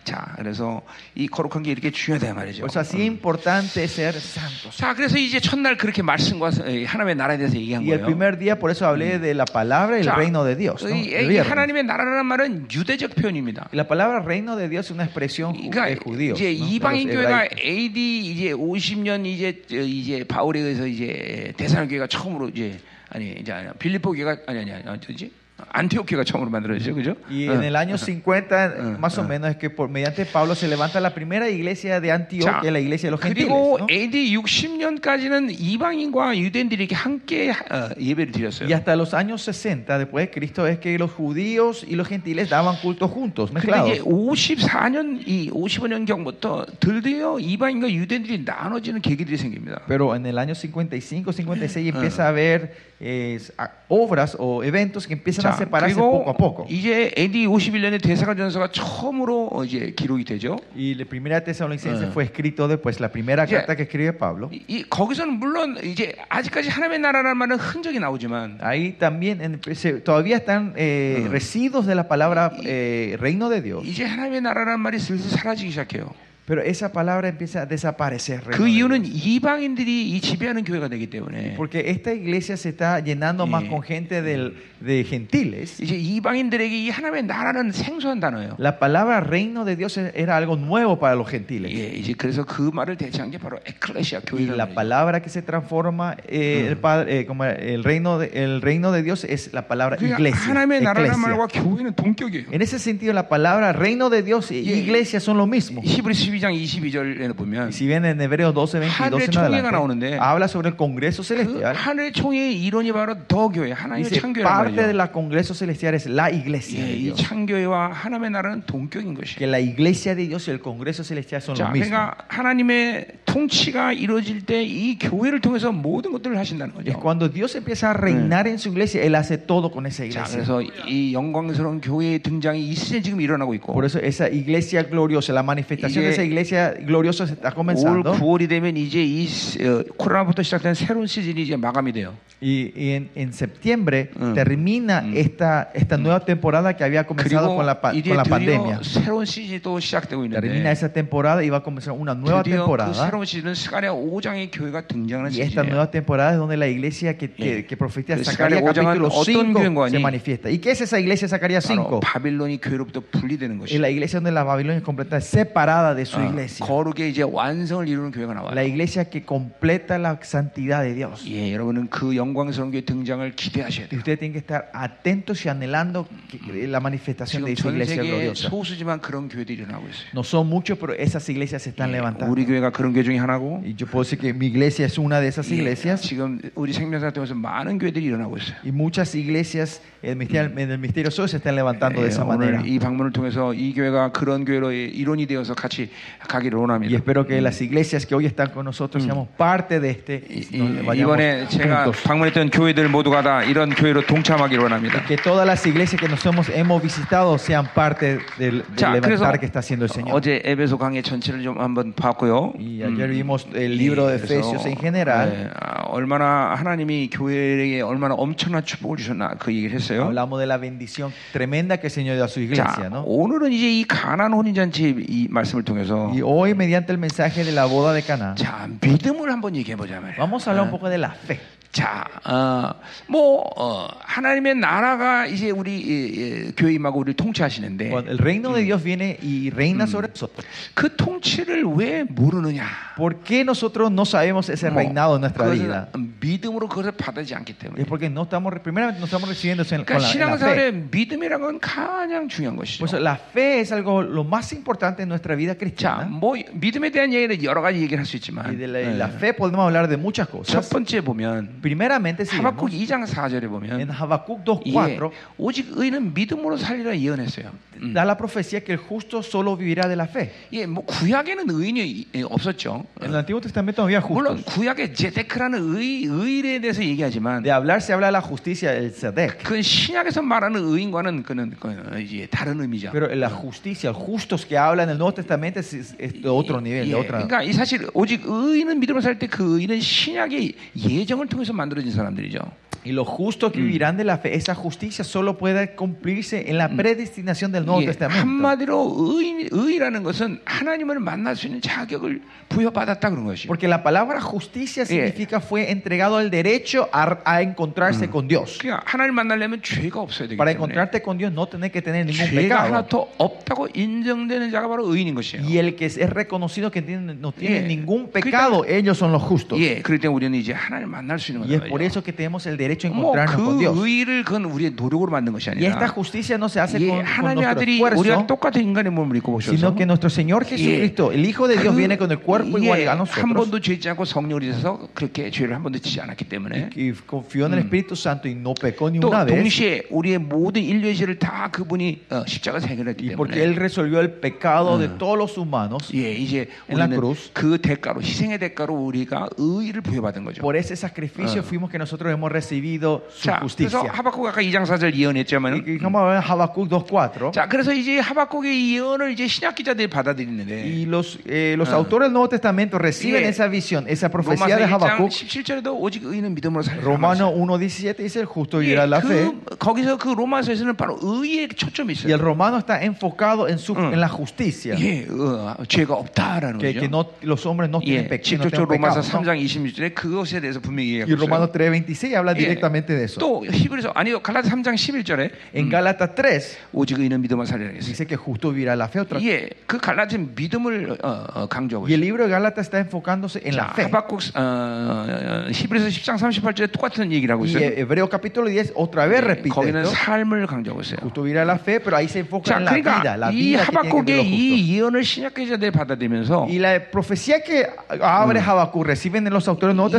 자, 0.05 0.35
그래서 0.37 0.83
이 1.15 1.27
거룩한 1.27 1.63
게 1.63 1.71
이렇게 1.71 1.91
중요하다 1.91 2.35
말이죠. 2.35 2.67
Eso 2.67 2.81
así 2.81 3.07
importante 3.07 3.85
ser 3.85 4.15
santos. 4.15 4.77
자, 4.77 4.95
그래서 4.95 5.17
이제 5.19 5.41
첫날 5.41 5.77
그렇게 5.79 6.03
말씀과 6.03 6.51
예, 6.67 6.85
하나님의 6.85 7.15
나라에 7.17 7.39
대해서 7.39 7.57
얘기한 7.57 7.83
Y 7.83 7.93
el 7.93 8.01
거예요. 8.01 8.07
primer 8.07 8.39
día, 8.39 8.59
por 8.59 8.71
eso 8.71 8.87
hablé 8.87 9.19
de 9.19 9.33
la 9.35 9.47
palabra 9.47 9.97
y 9.97 10.01
el 10.01 10.05
자, 10.07 10.15
reino 10.15 10.45
de 10.45 10.57
Dios. 10.57 10.85
¿no? 10.85 10.95
이. 10.95 11.39
하나님의 11.39 11.85
나라라는 11.85 12.27
말은 12.27 12.69
유대적 12.71 13.15
표현입니다. 13.15 13.69
La 13.73 13.89
palabra 13.89 14.21
reino 14.23 14.57
de 14.57 14.69
Dios 14.69 14.87
es 14.87 14.91
una 14.93 15.05
expresión 15.05 15.53
그러니까 15.55 15.87
de 15.87 15.97
judíos. 15.97 16.39
이제 16.39 16.53
이방인 16.53 17.09
교회가. 17.09 17.49
AD 17.65 18.21
이제 18.27 18.53
50년 18.53 19.25
이제 19.25 19.63
저 19.67 19.77
이제 19.81 20.25
바울에 20.25 20.61
의해서 20.61 20.87
이제 20.87 21.53
대사람 21.57 21.89
교회가 21.89 22.07
처음으로 22.09 22.51
이제 22.51 22.79
아니 23.09 23.33
이제 23.41 23.53
아니 23.53 23.69
빌립보 23.79 24.13
교회가 24.13 24.37
아니 24.47 24.59
아니 24.61 24.73
아니 24.73 24.87
어디지? 24.87 25.31
어, 25.64 25.64
안티오키가 25.72 26.24
처음으로 26.24 26.50
만들어지죠, 26.52 26.96
그죠? 26.96 27.16
Y 27.30 27.50
어. 27.50 27.54
en 27.54 27.64
el 27.66 27.76
año 27.76 27.98
50, 27.98 28.96
uh, 28.96 28.98
más 28.98 29.18
o 29.18 29.24
uh. 29.24 29.28
menos, 29.28 29.50
es 29.50 29.58
que 29.58 29.70
por, 29.70 29.90
mediante 29.90 30.26
Pablo 30.26 30.56
se 30.56 30.70
levanta 30.70 31.02
la 31.02 31.14
primera 31.14 31.50
iglesia 31.50 32.00
de 32.00 32.08
자, 32.08 32.16
Antioquia, 32.16 32.72
la 32.72 32.80
iglesia 32.80 33.08
de 33.08 33.12
los 33.12 33.20
gentiles. 33.20 33.50
그리고 33.52 33.78
¿no? 33.78 33.88
AD 33.90 34.16
60년까지는 34.38 35.54
이방인과 35.60 36.38
유대인들이 36.38 36.84
이렇게 36.86 36.96
함께 36.96 37.52
어, 37.52 37.90
예배를 38.00 38.32
드렸어요. 38.32 38.68
Y 38.70 38.74
hasta 38.74 38.96
los 38.96 39.14
años 39.14 39.42
60 39.42 39.98
después 39.98 40.28
de 40.28 40.32
Cristo 40.32 40.66
es 40.66 40.80
que 40.80 40.98
los 40.98 41.12
judíos 41.12 41.84
y 41.86 41.96
los 41.96 42.08
gentiles 42.08 42.50
daban 42.50 42.78
culto 42.82 43.10
juntos, 43.10 43.52
근데 43.52 43.68
mezclados. 43.68 43.92
이제 43.92 44.02
54년 44.02 45.22
이 45.28 45.50
55년 45.52 46.06
경부터 46.08 46.66
드디어 46.80 47.38
이방인과 47.38 47.92
유대인들이 47.92 48.44
나눠지는 48.46 49.02
계기들이 49.02 49.38
생깁니다. 49.38 49.82
Pero 49.88 50.16
en 50.16 50.26
el 50.26 50.38
año 50.38 50.56
55, 50.56 51.34
56 51.34 51.88
empieza 51.90 52.26
a 52.26 52.30
haber 52.30 52.74
eh, 53.02 53.40
a- 53.58 53.72
obras 53.88 54.36
o 54.40 54.64
eventos 54.64 55.08
que 55.08 55.14
empiezan 55.14 55.48
a 55.48 55.53
자, 55.54 55.54
separarse 55.56 55.96
그리고 55.96 56.12
poco 56.26 56.30
a 56.30 56.36
poco. 56.38 56.66
이제 56.70 57.12
AD 57.18 57.48
51년에 57.48 58.02
대사관전서가 58.02 58.72
처음으로 58.72 59.50
어, 59.52 59.64
이제 59.64 59.94
기록이 59.96 60.24
되죠. 60.26 60.58
Y 60.76 60.96
la 60.96 61.06
primera 61.06 61.44
tesalonicense 61.44 62.06
Ah. 62.06 62.12
fue 62.12 62.24
escrito 62.26 62.68
después, 62.68 63.00
la 63.00 63.10
primera 63.10 63.46
Ya. 63.46 63.60
carta 63.60 63.76
que 63.76 63.84
escribe 63.84 64.14
Pablo. 64.14 64.50
이, 64.52 64.64
이- 64.68 64.84
거기서는 64.90 65.34
물론 65.40 65.78
이제 65.84 66.16
아직까지 66.30 66.70
하나님의 66.70 67.00
나라라는 67.00 67.38
말은 67.38 67.58
흔적이 67.58 68.00
나오지만 68.00 68.60
Ahí 68.62 68.94
también 68.98 69.42
en- 69.42 69.60
se- 69.76 70.02
todavía 70.02 70.38
están 70.38 70.74
eh, 70.76 71.24
Ah. 71.26 71.30
residuos 71.30 71.86
de 71.86 71.96
la 71.96 72.08
palabra 72.08 72.52
eh, 72.66 73.18
reino 73.20 73.50
de 73.50 73.62
Dios. 73.62 73.86
이제 73.86 74.06
하나님의 74.06 74.42
나라라는 74.42 74.80
말이 74.80 75.00
슬슬 75.00 75.30
사라지기 75.30 75.72
시작해요. 75.72 76.12
Pero 76.50 76.64
esa 76.64 76.92
palabra 76.92 77.30
empieza 77.30 77.62
a 77.62 77.66
desaparecer. 77.68 78.42
reino 78.44 78.58
그 78.58 78.64
de 78.66 78.72
이유는 78.72 79.04
Dios. 79.04 79.22
이방인들이 79.24 80.10
이 80.10 80.20
지배하는 80.20 80.64
교회가 80.64 80.88
되기 80.90 81.06
때문에 81.08 81.54
Porque 81.56 81.84
esta 81.92 82.12
iglesia 82.12 82.58
se 82.58 82.70
está 82.70 83.00
llenando 83.06 83.46
más 83.46 83.62
Yeah. 83.62 83.70
con 83.70 83.84
gente 83.86 84.24
del- 84.24 84.56
de 84.82 85.04
gentiles. 85.06 85.80
이제 85.80 85.96
이방인들에게 85.96 86.76
이 86.76 86.90
하나님의 86.90 87.26
나라는 87.28 87.72
생소한 87.72 88.20
단어예요. 88.20 88.56
La 88.58 88.80
palabra 88.80 89.20
reino 89.20 89.64
de 89.64 89.76
Dios 89.76 89.96
era 90.00 90.38
algo 90.38 90.56
nuevo 90.58 90.98
para 90.98 91.14
los 91.14 91.30
gentiles. 91.30 91.70
예, 91.72 91.94
이제 91.96 92.14
그래서 92.18 92.44
그 92.44 92.72
말을 92.74 92.98
대체한 92.98 93.30
게 93.30 93.38
바로 93.38 93.60
에클레시아 93.68 94.22
Y 94.34 94.48
la 94.50 94.66
교회다. 94.66 94.74
palabra 94.74 95.22
que 95.22 95.30
se 95.30 95.44
transforma 95.44 96.18
eh, 96.28 96.66
el, 96.68 96.78
padre, 96.78 97.20
eh, 97.20 97.26
como 97.28 97.44
el, 97.46 97.84
reino 97.84 98.18
de, 98.18 98.32
el 98.34 98.64
reino 98.64 98.92
de 98.92 99.04
Dios 99.04 99.24
es 99.24 99.54
la 99.54 99.68
palabra 99.68 99.98
그러니까 99.98 100.18
iglesia. 100.18 100.50
하나님의 100.50 100.82
나라라는 100.82 101.14
eclesia. 101.14 101.22
말과 101.30 101.46
교회는 101.46 101.94
동격이에요. 101.94 102.46
En 102.52 102.62
ese 102.64 102.80
sentido, 102.80 103.14
la 103.14 103.30
palabra 103.30 103.72
reino 103.72 104.10
de 104.10 104.24
Dios 104.24 104.50
y 104.50 104.64
Yeah. 104.64 104.80
iglesia 104.82 105.20
son 105.20 105.38
lo 105.38 105.46
mismo. 105.46 105.84
히브리 105.86 106.33
12장 106.34 106.54
22절에 106.54 107.36
보면 107.36 107.64
Y 107.68 107.74
si 107.74 107.86
bien 107.88 108.06
en 108.06 108.20
Hebreos 108.22 108.54
12, 108.54 108.80
22 108.80 108.90
하늘의 108.90 109.24
en 109.26 109.32
총회가 109.32 109.68
adelante, 109.70 109.72
나오는데 109.72 110.18
habla 110.20 110.48
sobre 110.48 110.70
el 110.70 110.76
Congreso 110.78 111.22
그 111.24 111.28
Celestial. 111.28 111.76
하늘의 111.76 112.12
총회의 112.14 112.62
이론이 112.64 112.92
바로 112.92 113.16
더 113.28 113.50
교회, 113.50 113.72
하나님의 113.72 114.10
Dice, 114.10 114.22
창교회란 114.22 114.52
parte 114.54 114.76
de 114.76 114.94
말이죠. 114.94 114.98
la 114.98 115.12
Congreso 115.12 115.54
Celestial 115.54 115.96
es 115.96 116.08
la 116.10 116.30
iglesia 116.32 116.80
예, 116.82 116.88
de 116.88 116.94
이 116.98 117.04
Dios. 117.12 117.18
창교회와 117.22 117.92
하나님의 117.94 118.30
나라는 118.32 118.64
동격인 118.66 119.14
것이. 119.14 119.36
Que 119.38 119.48
la 119.48 119.60
iglesia 119.60 120.16
de 120.16 120.28
Dios 120.28 120.48
y 120.48 120.52
el 120.54 120.62
Congreso 120.62 121.04
Celestial 121.04 121.42
son 121.42 121.56
자, 121.56 121.66
lo 121.66 121.72
mismo. 121.72 121.90
그러니까 121.90 122.18
하나님의 122.28 123.08
통치가 123.26 123.94
이루어질 123.94 124.46
때 124.46 124.64
이 124.66 124.98
교회를 125.00 125.40
통해서 125.42 125.72
모든 125.72 126.12
것들을 126.12 126.38
하신다는 126.38 126.74
Es 126.80 126.94
거죠. 126.94 127.00
cuando 127.00 127.30
Dios 127.30 127.56
empieza 127.56 127.92
a 127.92 127.94
reinar 127.94 128.48
en 128.48 128.58
su 128.60 128.70
iglesia, 128.70 129.02
Él 129.04 129.16
hace 129.16 129.38
todo 129.38 129.72
con 129.72 129.86
esa 129.86 130.04
자, 130.04 130.26
iglesia. 130.26 130.44
그래서 130.44 130.62
이 130.88 131.14
영광스러운 131.14 131.82
교회의 131.82 132.20
등장이 132.20 132.60
이 132.70 132.74
시대 132.76 133.02
지금 133.02 133.22
일어나고 133.22 133.54
있고 133.56 133.74
Por 133.74 133.86
eso 133.86 134.00
esa 134.00 134.28
iglesia 134.30 134.84
gloriosa, 134.84 135.34
la 135.34 135.44
manifestación 135.44 136.04
de 136.04 136.10
이게 136.10 136.14
esa 136.14 136.23
iglesia 136.24 136.74
gloriosa 136.86 137.28
se 137.28 137.34
está 137.34 137.50
올 137.50 137.56
comenzando. 137.56 138.12
9월이 138.14 138.48
되면 138.48 138.76
이제 138.78 139.04
이 139.04 139.26
시- 139.28 139.60
어, 139.66 139.84
코로나부터 139.98 140.42
시작된 140.44 140.74
새로운 140.74 141.08
시즌이 141.08 141.42
이제 141.44 141.56
마감이 141.56 141.92
돼요. 141.92 142.14
Y, 142.42 142.72
y 142.74 142.90
en, 142.96 143.10
en 143.16 143.34
septiembre 143.34 144.12
Mm. 144.16 144.34
termina 144.34 145.02
Mm. 145.02 145.18
esta, 145.18 145.72
esta 145.74 145.98
nueva 145.98 146.22
temporada 146.24 146.72
que 146.78 146.86
había 146.86 147.04
comenzado 147.06 147.50
그리고 147.52 147.58
con 147.58 147.66
la, 147.66 147.82
pa- 147.82 147.92
이제 147.94 148.10
con 148.12 148.16
la 148.18 148.24
드디어 148.24 148.30
pandemia. 148.32 148.80
새로운 148.82 149.26
시즌이 149.26 149.60
또 149.60 149.78
시작되고 149.78 150.24
Termina 150.30 150.56
있는데 150.56 150.72
esa 150.72 150.88
temporada 150.94 151.44
y 151.44 151.50
va 151.50 151.58
a 151.58 151.64
comenzar 151.64 151.92
una 151.92 152.14
nueva 152.16 152.42
드디어 152.42 152.64
그 152.64 152.64
temporada. 152.64 152.94
새로운 152.96 153.26
시즌은 153.26 153.54
스가랴 153.56 153.92
5장의 153.92 154.52
교회가 154.56 154.88
등장하는 154.88 155.32
Y 155.36 155.42
esta 155.42 155.64
시즌이에요. 155.64 155.68
nueva 155.68 155.92
temporada 155.92 156.32
es 156.32 156.38
donde 156.40 156.56
la 156.56 156.68
iglesia 156.68 157.18
que, 157.18 157.28
que, 157.30 157.44
Yeah. 157.44 157.68
que 157.68 157.76
profetiza 157.76 158.16
그 158.16 158.24
Zacarías 158.24 158.64
스가랴 158.64 158.72
capítulo 158.72 159.08
오장은 159.12 159.12
어떤 159.12 159.26
5 159.26 159.54
교회인 159.60 159.74
거 159.76 159.84
se 159.90 159.98
아니? 159.98 160.02
manifiesta. 160.02 160.48
¿Y 160.50 160.60
qué 160.60 160.72
es 160.72 160.80
esa 160.80 160.98
iglesia 160.98 161.28
Zacarías 161.28 161.68
바로 161.68 162.00
5? 162.00 162.00
바빌론이 162.00 162.62
교회로부터 162.62 163.02
분리되는 163.12 163.60
Es 163.68 163.76
것이. 163.76 163.80
la 163.80 163.90
iglesia 163.92 164.20
donde 164.24 164.32
la 164.32 164.46
Babilonia 164.48 164.78
es 164.80 164.84
completa, 164.84 165.20
separada 165.20 165.94
de 165.94 166.06
su 166.06 166.13
어, 166.18 166.22
iglesia. 166.30 166.66
거룩의 166.68 167.10
이제 167.12 167.24
완성을 167.24 167.88
이루는 167.88 168.12
교회가 168.12 168.34
나와요. 168.34 168.52
La 168.54 168.62
iglesia 168.64 169.06
que 169.06 169.24
completa 169.26 169.98
la 169.98 170.18
santidad 170.24 170.84
de 170.84 170.94
Dios. 170.96 171.26
예, 171.28 171.54
여러분은 171.54 171.90
그 171.90 172.16
영광스러운 172.16 172.72
교회 172.72 172.82
등장을 172.82 173.24
기대하셔야 173.36 173.86
Y 173.86 173.90
돼요. 173.90 174.00
ustedes 174.00 174.20
tienen 174.20 174.34
que 174.34 174.40
estar 174.40 174.70
atentos 174.74 175.46
y 175.46 175.50
anhelando 175.50 176.08
que- 176.30 176.68
la 176.68 176.80
manifestación 176.80 177.46
de 177.46 177.54
지금 177.56 177.60
esa 177.60 177.64
전 177.64 177.74
iglesia 177.76 177.96
세계에 178.04 178.10
gloriosa. 178.34 178.50
소수지만 178.50 179.02
그런 179.02 179.30
교회들이 179.30 179.60
일어나고 179.64 179.88
있어요. 179.88 180.10
No 180.14 180.22
son 180.24 180.48
muchos, 180.50 180.78
pero 180.78 180.94
esas 180.94 181.28
iglesias 181.30 181.64
se 181.64 181.70
están 181.72 181.90
예, 181.90 181.98
levantando. 181.98 182.32
우리 182.32 182.46
교회가 182.46 182.72
그런 182.72 182.94
교회 182.94 183.04
중에 183.04 183.18
하나고 183.18 183.62
Y 183.64 183.76
yo 183.76 183.86
puedo 183.88 184.04
decir 184.04 184.20
que 184.20 184.34
mi 184.34 184.48
iglesia 184.48 184.86
es 184.86 184.98
una 184.98 185.20
de 185.20 185.28
esas 185.28 185.50
예, 185.52 185.56
iglesias. 185.56 186.02
지금 186.02 186.40
우리 186.56 186.74
생명사 186.74 187.12
통해서 187.12 187.34
많은 187.36 187.78
교회들이 187.80 188.06
일어나고 188.06 188.38
있어요. 188.38 188.56
Y 188.64 188.72
muchas 188.72 189.16
iglesias 189.16 189.82
en 190.02 190.12
el 190.12 190.16
misterio, 190.18 190.50
en 190.58 190.72
el 190.72 190.78
misterio 190.80 191.12
Soy 191.12 191.28
se 191.28 191.38
están 191.38 191.56
levantando 191.56 192.02
de 192.02 192.08
예, 192.08 192.10
esa 192.12 192.24
manera. 192.24 192.60
오늘 192.60 192.68
이 192.70 192.80
방문을 192.80 193.12
통해서 193.12 193.54
이 193.54 193.74
교회가 193.74 194.12
그런 194.12 194.46
교회로 194.46 194.72
이론이 194.72 195.26
되어서 195.28 195.54
같이 195.54 195.70
가기를 195.80 195.90
Y 196.04 196.50
원합니다. 196.54 196.96
espero 196.98 197.26
que 197.26 197.40
las 197.42 197.62
iglesias 197.62 198.06
que 198.06 198.16
hoy 198.16 198.26
están 198.26 198.50
con 198.52 198.66
nosotros 198.66 199.04
seamos 199.04 199.28
parte 199.38 199.80
de 199.80 199.90
este. 199.92 200.24
y 200.30 200.48
이- 200.52 200.58
nos 200.60 200.84
이- 200.84 200.86
vayamos 200.86 200.98
이번에 201.18 201.48
제가 201.48 201.84
juntos. 201.86 202.04
방문했던 202.04 202.50
교회들 202.50 202.88
모두가 202.90 203.22
다 203.22 203.44
이런 203.44 203.70
교회로 203.70 204.06
동참하기를 204.06 204.64
원합니다. 204.64 205.04
Que 205.06 205.16
todas 205.18 205.46
las 205.46 205.66
iglesias 205.66 206.00
que 206.02 206.08
nos 206.10 206.26
hemos, 206.26 206.50
hemos 206.50 206.82
visitado 206.82 207.38
sean 207.38 207.68
parte 207.74 208.20
del, 208.38 208.64
del 208.64 208.64
자, 208.76 208.92
그래서 209.00 209.24
levantar 209.26 209.40
que 209.40 209.46
está 209.46 209.60
haciendo 209.60 209.86
el 209.86 209.92
Señor. 209.92 210.16
어제 210.16 210.42
에베소 210.44 210.78
강의 210.78 211.02
전체를 211.04 211.44
좀 211.44 211.60
한번 211.60 211.94
봤고요. 211.94 212.54
Y 212.58 212.84
ayer 212.84 213.10
vimos 213.12 213.48
el 213.54 213.78
libro 213.78 214.08
de 214.08 214.18
그래서, 214.20 214.34
Efesios 214.34 214.66
en 214.66 214.76
general. 214.78 215.30
예, 215.32 215.50
아, 215.60 215.84
얼마나 215.90 216.56
하나님이 216.56 217.10
교회에게 217.12 217.82
얼마나 217.82 218.16
엄청난 218.16 218.64
축복을 218.64 218.98
주셨나 218.98 219.36
그 219.40 219.54
얘기를 219.54 219.76
했어요. 219.76 220.06
Hablamos 220.10 220.40
de 220.40 220.46
la 220.48 220.58
bendición 220.58 221.12
tremenda 221.34 221.78
que 221.78 221.88
el 221.88 221.92
Señor 221.92 222.16
dio 222.16 222.24
a 222.24 222.28
su 222.28 222.40
iglesia, 222.40 222.66
자, 222.76 222.90
¿no? 222.90 223.04
오늘은 223.06 223.52
이제 223.52 223.70
이 223.70 223.84
가난 223.86 224.34
혼인잔치 224.34 224.96
이 225.08 225.28
말씀을 225.30 225.64
통해서 225.64 225.93
Y 226.14 226.22
hoy, 226.22 226.56
mediante 226.56 226.92
el 226.92 226.98
mensaje 226.98 227.44
de 227.44 227.52
la 227.52 227.66
boda 227.66 227.94
de 227.94 228.02
Cana, 228.02 228.36
자 228.36 228.68
믿음을 228.82 229.30
한번 229.32 229.56
얘기해 229.56 229.76
보자 229.78 230.00
말이에요. 230.02 230.18
vamos 230.18 230.48
a 230.48 230.52
hablar 230.52 230.66
un 230.66 230.72
poco 230.72 230.90
de 230.90 230.98
la 230.98 231.12
fe. 231.12 231.40
자, 231.74 232.04
어, 232.26 232.74
뭐 233.08 233.44
어, 233.56 233.88
하나님의 234.02 234.56
나라가 234.56 235.28
이제 235.28 235.52
우리 235.52 235.86
예, 235.88 236.48
예, 236.48 236.52
교회 236.58 236.74
임하고 236.74 236.98
우리를 237.02 237.14
통치하시는데 237.14 237.90
Cuando 237.92 238.10
el 238.10 238.18
reino 238.18 238.56
de 238.56 238.64
Dios 238.64 238.82
viene 238.84 239.20
y 239.22 239.52
reina 239.52 239.86
sobre 239.86 240.08
nosotros. 240.10 240.48
그 240.74 240.96
통치를 240.96 241.66
왜 241.78 242.04
모르느냐? 242.10 242.66
¿Por 242.98 243.22
qué 243.22 243.44
nosotros 243.46 243.92
no 243.92 244.04
sabemos 244.04 244.50
ese 244.50 244.72
뭐, 244.72 244.82
reinado 244.82 245.14
en 245.18 245.22
nuestra 245.22 245.46
그것은 245.46 245.62
vida? 245.62 245.88
믿음으로 246.20 246.68
그것을 246.68 246.92
받지 246.94 247.36
않기 247.36 247.54
때문에. 247.54 247.82
Es 247.84 247.88
porque 247.88 248.10
no 248.10 248.24
estamos, 248.24 248.52
primeramente 248.64 248.98
no 249.00 249.06
estamos 249.06 249.30
recibiendo 249.30 249.62
eso 249.62 249.76
en, 249.76 249.86
그러니까 249.86 249.94
con 249.94 250.02
la, 250.02 250.10
en 250.10 250.20
la 250.20 250.38
fe. 250.38 250.50
신앙생활에 250.50 250.72
믿음이라는 250.90 251.40
건 251.46 251.60
가장 251.60 252.28
중요한 252.28 252.58
것이죠. 252.58 252.80
Por 252.80 252.90
eso 252.90 252.98
la 253.00 253.14
fe 253.16 253.60
es 253.62 253.72
algo 253.72 254.02
lo 254.02 254.24
más 254.24 254.52
importante 254.54 255.04
en 255.04 255.10
nuestra 255.10 255.36
vida 255.36 255.54
자, 255.54 255.60
cristiana. 255.60 256.06
뭐 256.10 256.34
믿음에 256.52 256.90
대한 256.90 257.14
얘기는 257.14 257.44
여러 257.44 257.62
가지 257.62 257.78
얘기를 257.80 258.00
할 258.02 258.06
수 258.10 258.18
있지만 258.18 258.48
Y 258.48 258.58
de 258.58 258.66
la, 258.68 258.82
예. 258.82 258.98
la 258.98 259.08
fe 259.10 259.34
podemos 259.36 259.62
hablar 259.64 259.88
de 259.88 259.98
muchas 259.98 260.28
첫 260.28 260.32
cosas. 260.34 260.70
번째 260.70 261.02
보면 261.02 261.60
Primeramente, 261.65 262.27
si 262.27 262.37
하박국 262.37 262.69
vemos, 262.69 262.77
2장 262.77 263.07
4절에 263.09 263.45
en 263.45 263.49
보면 263.49 263.91
Habacuc 263.91 264.45
예, 264.67 264.71
2.4 264.71 265.11
오직 265.39 265.73
의는 265.73 266.13
믿음으로 266.13 266.59
살리라 266.59 266.95
예언했어요. 266.95 267.53
음. 267.81 267.95
da 267.95 268.05
la 268.05 268.17
profecía 268.17 268.61
que 268.61 268.73
el 268.73 268.79
justo 268.79 269.23
solo 269.23 269.57
vivirá 269.57 269.89
de 269.89 269.97
la 269.97 270.05
fe. 270.05 270.31
예, 270.53 270.67
뭐 270.67 270.85
구약에는 270.85 271.49
의인이 271.49 272.07
예, 272.17 272.23
없었죠. 272.23 272.85
En 273.01 273.09
el 273.09 273.17
Antiguo 273.17 273.41
Testamento 273.41 273.81
no 273.81 273.87
había 273.89 274.01
물론 274.05 274.37
justos. 274.37 274.55
구약에 274.55 274.93
제데크라는 274.93 275.77
의 275.77 276.05
의에 276.05 276.61
대해서 276.61 276.85
얘기하지만 276.85 277.43
De 277.43 277.51
hablar 277.51 277.81
se 277.81 277.95
habla 277.95 278.09
de 278.09 278.13
la 278.13 278.21
justicia 278.21 278.73
del 278.73 278.93
Zedek. 278.93 279.39
그 279.43 279.63
신약에서 279.63 280.21
말하는 280.21 280.61
의인과는 280.61 281.23
그는 281.23 281.55
그 281.59 281.99
이제 281.99 282.29
다른 282.31 282.61
의미죠. 282.61 282.91
Pero 282.93 283.09
la 283.09 283.31
justicia, 283.31 283.89
los 283.91 283.97
justos 284.05 284.45
que 284.45 284.59
hablan 284.59 284.91
en 284.91 284.93
el 284.93 284.99
Nuevo 284.99 285.15
Testamento 285.15 285.61
es, 285.61 285.73
es- 285.73 286.13
de 286.21 286.29
otro 286.29 286.61
nivel, 286.61 286.85
예, 286.85 286.91
de 286.91 286.95
otra. 286.95 287.25
그러니까 287.25 287.43
이 287.43 287.55
사실 287.55 287.89
오직 287.95 288.21
의인은 288.27 288.81
믿음을 288.81 289.01
살때 289.01 289.29
그 289.29 289.57
의인은 289.57 289.81
신약의 289.81 290.53
예정을 290.77 291.27
통해서 291.27 291.54
만들어진 291.54 291.92
사람들이죠. 291.92 292.40
Y 292.86 292.94
los 292.94 293.06
justos 293.10 293.52
que 293.52 293.60
vivirán 293.60 293.98
de 293.98 294.06
la 294.06 294.20
fe, 294.20 294.36
esa 294.36 294.56
justicia 294.56 295.04
solo 295.04 295.38
puede 295.38 295.76
cumplirse 295.76 296.50
en 296.50 296.58
la 296.58 296.70
predestinación 296.70 297.52
del 297.52 297.66
Nuevo 297.66 297.82
예, 297.82 297.88
Testamento. 297.88 298.22
한마디로 298.22 299.20
의, 299.20 299.50
의라는 299.52 300.02
것은 300.02 300.40
하나님을 300.46 301.00
만날 301.02 301.36
수 301.36 301.48
있는 301.48 301.60
자격을 301.60 302.22
부여받았다 302.48 303.10
그런 303.10 303.26
것이죠. 303.26 303.48
Porque 303.50 303.68
la 303.68 303.84
palabra 303.84 304.22
justicia 304.22 304.86
significa 304.86 305.42
fue 305.42 305.70
entregado 305.70 306.22
el 306.22 306.32
derecho 306.32 306.88
a, 306.94 307.20
a 307.26 307.42
encontrarse 307.42 308.10
con 308.10 308.30
Dios. 308.30 308.58
그러니까 308.60 308.82
하나님을 308.86 309.12
만나려면 309.14 309.62
죄가 309.62 310.00
없어야 310.00 310.30
되기 310.30 310.38
Para 310.38 310.54
때문에 310.54 310.72
encontrarte 310.72 311.02
con 311.04 311.18
Dios 311.18 311.34
no 311.34 311.48
tenés 311.50 311.74
que 311.74 311.82
tener 311.82 312.06
ningún 312.08 312.32
죄가 312.32 312.64
하나 312.64 312.88
pecado. 312.88 312.88
더 312.88 313.08
없다고 313.18 313.68
인정되는 313.76 314.52
자가 314.52 314.70
바로 314.70 314.88
의인인 314.88 315.16
것이에요. 315.16 315.44
Y 315.44 315.58
el 315.60 315.76
que 315.76 315.86
es 315.86 315.98
reconocido 316.10 316.72
que 316.72 316.82
tiene- 316.82 317.14
no 317.20 317.34
tiene 317.34 317.60
Yeah. 317.60 317.68
ningún 317.68 318.08
pecado, 318.08 318.64
ellos 318.66 318.98
son 318.98 319.12
los 319.12 319.22
justos. 319.22 319.60
예, 319.60 319.82
그럴 319.82 320.00
때 320.00 320.08
우리는 320.08 320.34
이제 320.40 320.54
하나님을 320.54 320.88
만날 320.90 321.20
수 321.20 321.34
있는 321.34 321.43
있는 321.43 321.43
Y 321.47 321.55
es 321.55 321.61
por 321.63 321.83
eso 321.83 322.03
que 322.03 322.13
tenemos 322.13 322.47
el 322.47 322.57
derecho 322.57 322.89
a 322.89 322.91
encontrarnos 322.91 323.37
con 323.37 323.59
Dios. 323.59 323.77
의를 323.77 324.25
그건 324.25 324.45
우리의 324.47 324.73
노력으로 324.77 325.11
만든 325.11 325.33
것이 325.33 325.51
Y 325.51 325.65
esta 325.67 325.87
아니라 325.87 325.89
justicia 325.95 326.37
no 326.37 326.47
se 326.49 326.61
hace 326.61 326.79
예, 326.81 326.89
con, 326.89 326.99
con 326.99 327.07
하나님의 327.07 327.45
nuestro 327.45 327.51
아들이 327.51 327.81
우리가 327.81 327.95
esfuerzo, 327.95 328.27
똑같은 328.27 328.63
인간의 328.63 328.93
몸을 328.93 329.17
입고 329.17 329.33
오셔서 329.35 329.55
sino 329.57 329.75
que 329.75 329.85
nuestro 329.85 330.09
Señor 330.11 330.45
Jesucristo, 330.45 331.13
el 331.13 331.25
Hijo 331.25 331.47
de 331.49 331.57
Dios, 331.59 331.75
그- 331.75 331.79
viene 331.79 331.97
con 331.99 332.11
el 332.11 332.19
cuerpo 332.19 332.59
igual 332.59 332.79
예, 332.81 332.83
a 332.85 332.89
한 332.89 332.99
nosotros 332.99 333.35
번도 333.35 333.61
죄지 333.61 333.89
않고 333.91 334.05
성령을 334.05 334.43
있어서 334.45 334.89
그렇게 334.95 335.31
죄를 335.31 335.55
한 335.55 335.63
번도 335.63 335.79
지지 335.79 336.01
않았기 336.01 336.25
때문에 336.29 336.71
y 336.77 336.93
confió 337.09 337.47
en 337.47 337.55
el 337.55 337.59
Espíritu 337.61 337.95
Santo 337.95 338.29
y 338.29 338.35
no 338.35 338.55
pecó 338.55 338.89
ni 338.91 339.01
또 339.01 339.09
una 339.09 339.25
vez. 339.25 339.35
동시에 339.35 339.87
우리의 339.91 340.19
모든 340.19 340.63
인류의 340.63 340.97
죄를 340.97 341.19
다 341.19 341.51
그분이 341.51 342.03
어, 342.11 342.25
십자가에서 342.27 342.67
해결했기 342.69 343.09
Y 343.09 343.17
porque 343.17 343.35
때문에 343.35 343.45
Él 343.45 343.57
resolvió 343.57 344.01
el 344.01 344.11
pecado 344.21 344.79
de 344.79 344.89
todos 344.99 345.19
los 345.19 345.37
humanos, 345.39 345.91
예, 345.95 346.13
이제 346.15 346.49
En 346.71 346.79
la 346.79 346.87
우리는 346.87 346.97
cruz. 346.99 347.31
그 347.33 347.59
대가로 347.61 348.01
희생의 348.03 348.39
대가로 348.39 348.75
우리가 348.75 349.29
의를 349.39 349.81
부여받은 349.83 350.25
거죠. 350.25 350.41
por 350.41 350.57
ese 350.57 350.75
sacrificio 351.24 351.44
fuimos 351.44 351.70
que 351.70 351.78
nosotros 351.80 352.12
hemos 352.12 352.32
recibido 352.32 353.06
su 353.10 353.30
자, 353.30 353.40
그래서 353.40 353.80
justicia. 353.80 353.92
하박국 353.92 354.28
아까 354.28 354.42
2장 354.42 354.66
4절 354.66 354.94
예언했지만은 354.94 355.64
Y 355.66 355.78
vamos 355.78 356.02
a 356.02 356.06
ver 356.06 356.24
Habacuc 356.24 356.68
2.4. 356.70 357.32
자, 357.34 357.48
그래서 357.48 357.74
이제 357.74 358.00
하박국의 358.00 358.74
예언을 358.76 359.12
이제 359.12 359.28
신약 359.28 359.56
기자들이 359.56 359.88
받아들이는데 359.88 360.64
Y 360.64 360.86
los, 360.86 361.20
eh, 361.28 361.56
los 361.58 361.70
Ah. 361.70 361.76
autores 361.78 362.08
del 362.10 362.14
Nuevo 362.14 362.28
Testamento 362.30 362.78
reciben 362.78 363.22
Yeah. 363.24 363.30
esa 363.30 363.48
visión, 363.48 363.86
esa 363.88 364.10
profecía 364.10 364.58
로마서 364.58 364.58
de 364.58 364.66
1장 364.66 364.74
Habacuc. 364.74 365.10
17절에도 365.10 365.76
오직 365.80 366.04
의인은 366.06 366.36
믿음으로 366.36 366.64
살리라. 366.64 366.84
Romano 366.84 367.32
1.17 367.32 367.98
dice 368.04 368.20
el 368.20 368.26
justo 368.26 368.60
예, 368.62 368.76
vivirá 368.76 368.84
la 368.88 369.00
fe. 369.00 369.32
그, 369.46 369.58
거기서 369.58 369.98
그 369.98 370.10
로마서에서는 370.10 370.76
바로 370.76 370.98
의에 371.02 371.48
초점이 371.48 371.94
Y 371.96 372.12
el 372.12 372.20
있어요. 372.20 372.22
romano 372.22 372.58
está 372.60 372.82
enfocado 372.84 373.48
en, 373.48 373.58
su, 373.58 373.74
Mm. 373.76 373.94
en 373.94 374.00
la 374.02 374.10
justicia. 374.10 374.76
예, 374.80 375.08
어, 375.10 375.56
죄가 375.68 375.94
없다라는 375.96 376.60
Que, 376.60 376.74
que 376.74 376.88
거죠. 376.88 376.90
no, 376.90 377.06
los 377.24 377.46
hombres 377.46 377.70
no 377.70 377.80
tienen 377.80 378.06
예, 378.06 378.10
pecado. 378.10 378.24
직접적으로 378.50 378.76
로마서 378.76 379.02
3장 379.02 379.38
26절에 379.40 379.94
그것에 379.96 380.40
대해서 380.42 380.60
분명히 380.60 380.90
Y 380.90 381.02
얘기하고 381.02 381.13
Romano 381.14 381.46
있어요. 381.46 381.72
3.26 381.72 382.16
habla 382.16 382.34
예, 382.34 382.40
directamente 382.40 382.94
de 382.96 383.04
eso. 383.06 383.20
또 383.20 383.46
히브리서 383.46 383.92
아니요 383.96 384.20
갈라디아 384.20 384.52
3장 384.52 384.74
11절에 384.76 385.32
En 385.56 385.70
Gálatas 385.70 386.16
3 386.16 386.58
오직 386.74 387.00
의인은 387.00 387.22
믿음을 387.22 387.46
살리라 387.46 387.72
했어요. 387.72 387.86
dice 387.94 388.06
que 388.08 388.16
justo 388.18 388.52
vivirá 388.52 388.76
la 388.76 388.86
fe. 388.88 389.00
Otra. 389.02 389.20
예, 389.22 389.50
그 389.68 389.78
갈라디아 389.78 390.20
믿음을 390.36 390.98
어, 391.04 391.26
어, 391.34 391.48
강조하고 391.48 391.86
Y 391.86 391.94
el 391.94 392.00
있어요. 392.00 392.06
libro 392.06 392.24
de 392.26 392.32
Gálatas 392.32 392.68
está 392.68 392.80
enfocándose 392.80 393.42
en 393.44 393.56
la 393.56 393.68
자, 393.68 393.74
fe. 393.74 393.84
하박국 393.86 394.20
어, 394.36 394.40
어, 394.40 395.48
히브리서 395.52 395.88
10장 395.88 396.18
38절에 396.18 396.72
똑같은 396.72 397.12
얘기를 397.12 397.34
하고 397.34 397.44
Y 397.44 397.50
있어요. 397.52 397.70
Hebreo 397.80 398.10
capítulo 398.10 398.50
10 398.50 398.74
otra 398.76 399.06
vez 399.08 399.22
예, 399.22 399.26
repite 399.26 399.50
거기는 399.54 399.82
esto. 399.82 399.94
삶을 399.96 400.48
강조하고 400.48 400.82
있어요. 400.82 401.00
Justo 401.02 401.24
vivirá 401.24 401.46
la 401.46 401.58
fe, 401.58 401.80
pero 401.80 401.96
ahí 401.98 402.08
se 402.08 402.20
enfoca 402.20 402.54
자, 402.54 402.58
en 402.58 402.66
la 402.66 402.74
vida, 402.74 403.02
그러니까 403.02 403.18
la 403.18 403.32
이 403.32 403.36
vida 403.36 403.66
que 403.66 403.72
tiene 403.72 403.90
que 403.90 404.06
ver 404.06 404.16
하박국의 404.16 404.18
los 404.18 404.26
justos. 404.26 404.40
이 404.40 404.76
예언을 404.76 405.04
신약 405.04 405.34
기자들이 405.34 405.72
받아들이면서 405.72 406.48
Y 406.50 406.60
la 406.60 406.80
profecía 406.92 407.42
que 407.42 407.68
abre 408.02 408.40
Habacuc 408.40 408.86
reciben 408.86 409.26
en 409.28 409.34
los 409.34 409.48
autores 409.48 409.76
del 409.76 409.78
Nuevo 409.78 409.90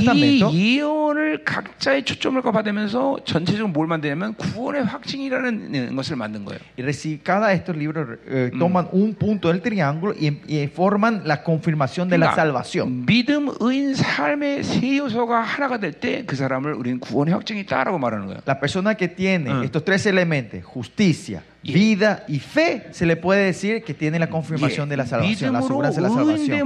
이 0.51 0.79
예언을 1.06 1.44
각자의 1.44 2.04
초점을 2.04 2.42
받으면서 2.42 3.18
전체적으로 3.26 3.68
뭘 3.72 3.88
만드냐면 3.88 4.34
구원의 4.34 4.84
확증이라는 4.86 5.96
것을 5.96 6.16
만든 6.16 6.46
거예요. 6.46 6.60
y 6.78 7.20
cada 7.24 7.54
estos 7.54 7.76
libros 7.76 8.18
eh, 8.28 8.52
toman 8.58 8.88
un 8.92 9.14
punto 9.16 9.50
del 9.52 9.62
triángulo 9.62 10.14
y, 10.18 10.40
y 10.48 10.64
forman 10.68 11.22
la 11.26 11.44
confirmación 11.44 12.10
de 12.10 12.18
la 12.18 12.32
그러니까 12.32 12.36
salvación. 12.36 13.06
믿음, 13.06 13.50
의인, 13.60 13.94
삶의 13.96 14.64
세 14.64 14.98
요소가 14.98 15.42
하나가 15.42 15.78
될 15.80 15.94
때 16.00 16.26
그 16.26 16.36
사람을 16.36 16.74
우리는 16.74 17.00
구원의 17.00 17.34
확증이 17.34 17.62
있다라고 17.62 17.98
말하는 18.00 18.26
거예요. 18.28 18.42
La 18.48 18.60
persona 18.60 18.94
que 18.96 19.08
tiene 19.08 19.46
Mm. 19.54 19.64
estos 19.64 19.84
tres 19.86 20.06
elementos, 20.08 20.62
justicia. 20.64 21.42
vida 21.74 22.24
y 22.28 22.40
fe 22.40 22.88
se 22.92 23.06
le 23.06 23.16
puede 23.16 23.46
decir 23.46 23.84
que 23.84 23.94
tiene 23.94 24.20
la 24.20 24.28
confirmación 24.28 24.88
de 24.88 24.98
la 24.98 25.06
salvación, 25.06 25.54
la 25.54 25.60
aseguranza 25.60 26.02
de 26.02 26.08
la 26.08 26.10
salvación. 26.26 26.58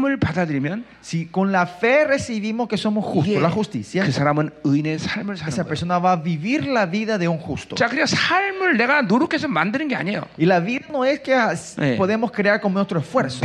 Si 1.02 1.26
con 1.28 1.52
la 1.52 1.66
fe 1.66 2.06
recibimos 2.06 2.68
que 2.68 2.78
somos 2.78 3.06
justos, 3.06 3.42
la 3.42 3.50
justicia, 3.50 4.04
esa 5.48 5.64
persona 5.68 6.00
va 6.00 6.12
a 6.14 6.16
vivir 6.18 6.68
la 6.68 6.86
vida 6.86 7.18
de 7.18 7.28
un 7.28 7.38
justo. 7.38 7.76
Y 10.38 10.46
la 10.46 10.60
vida 10.60 10.86
no 10.92 11.06
es 11.06 11.20
que 11.22 11.34
podemos 11.98 12.32
crear 12.32 12.60
con 12.60 12.74
nuestro 12.74 13.00
esfuerzo, 13.00 13.40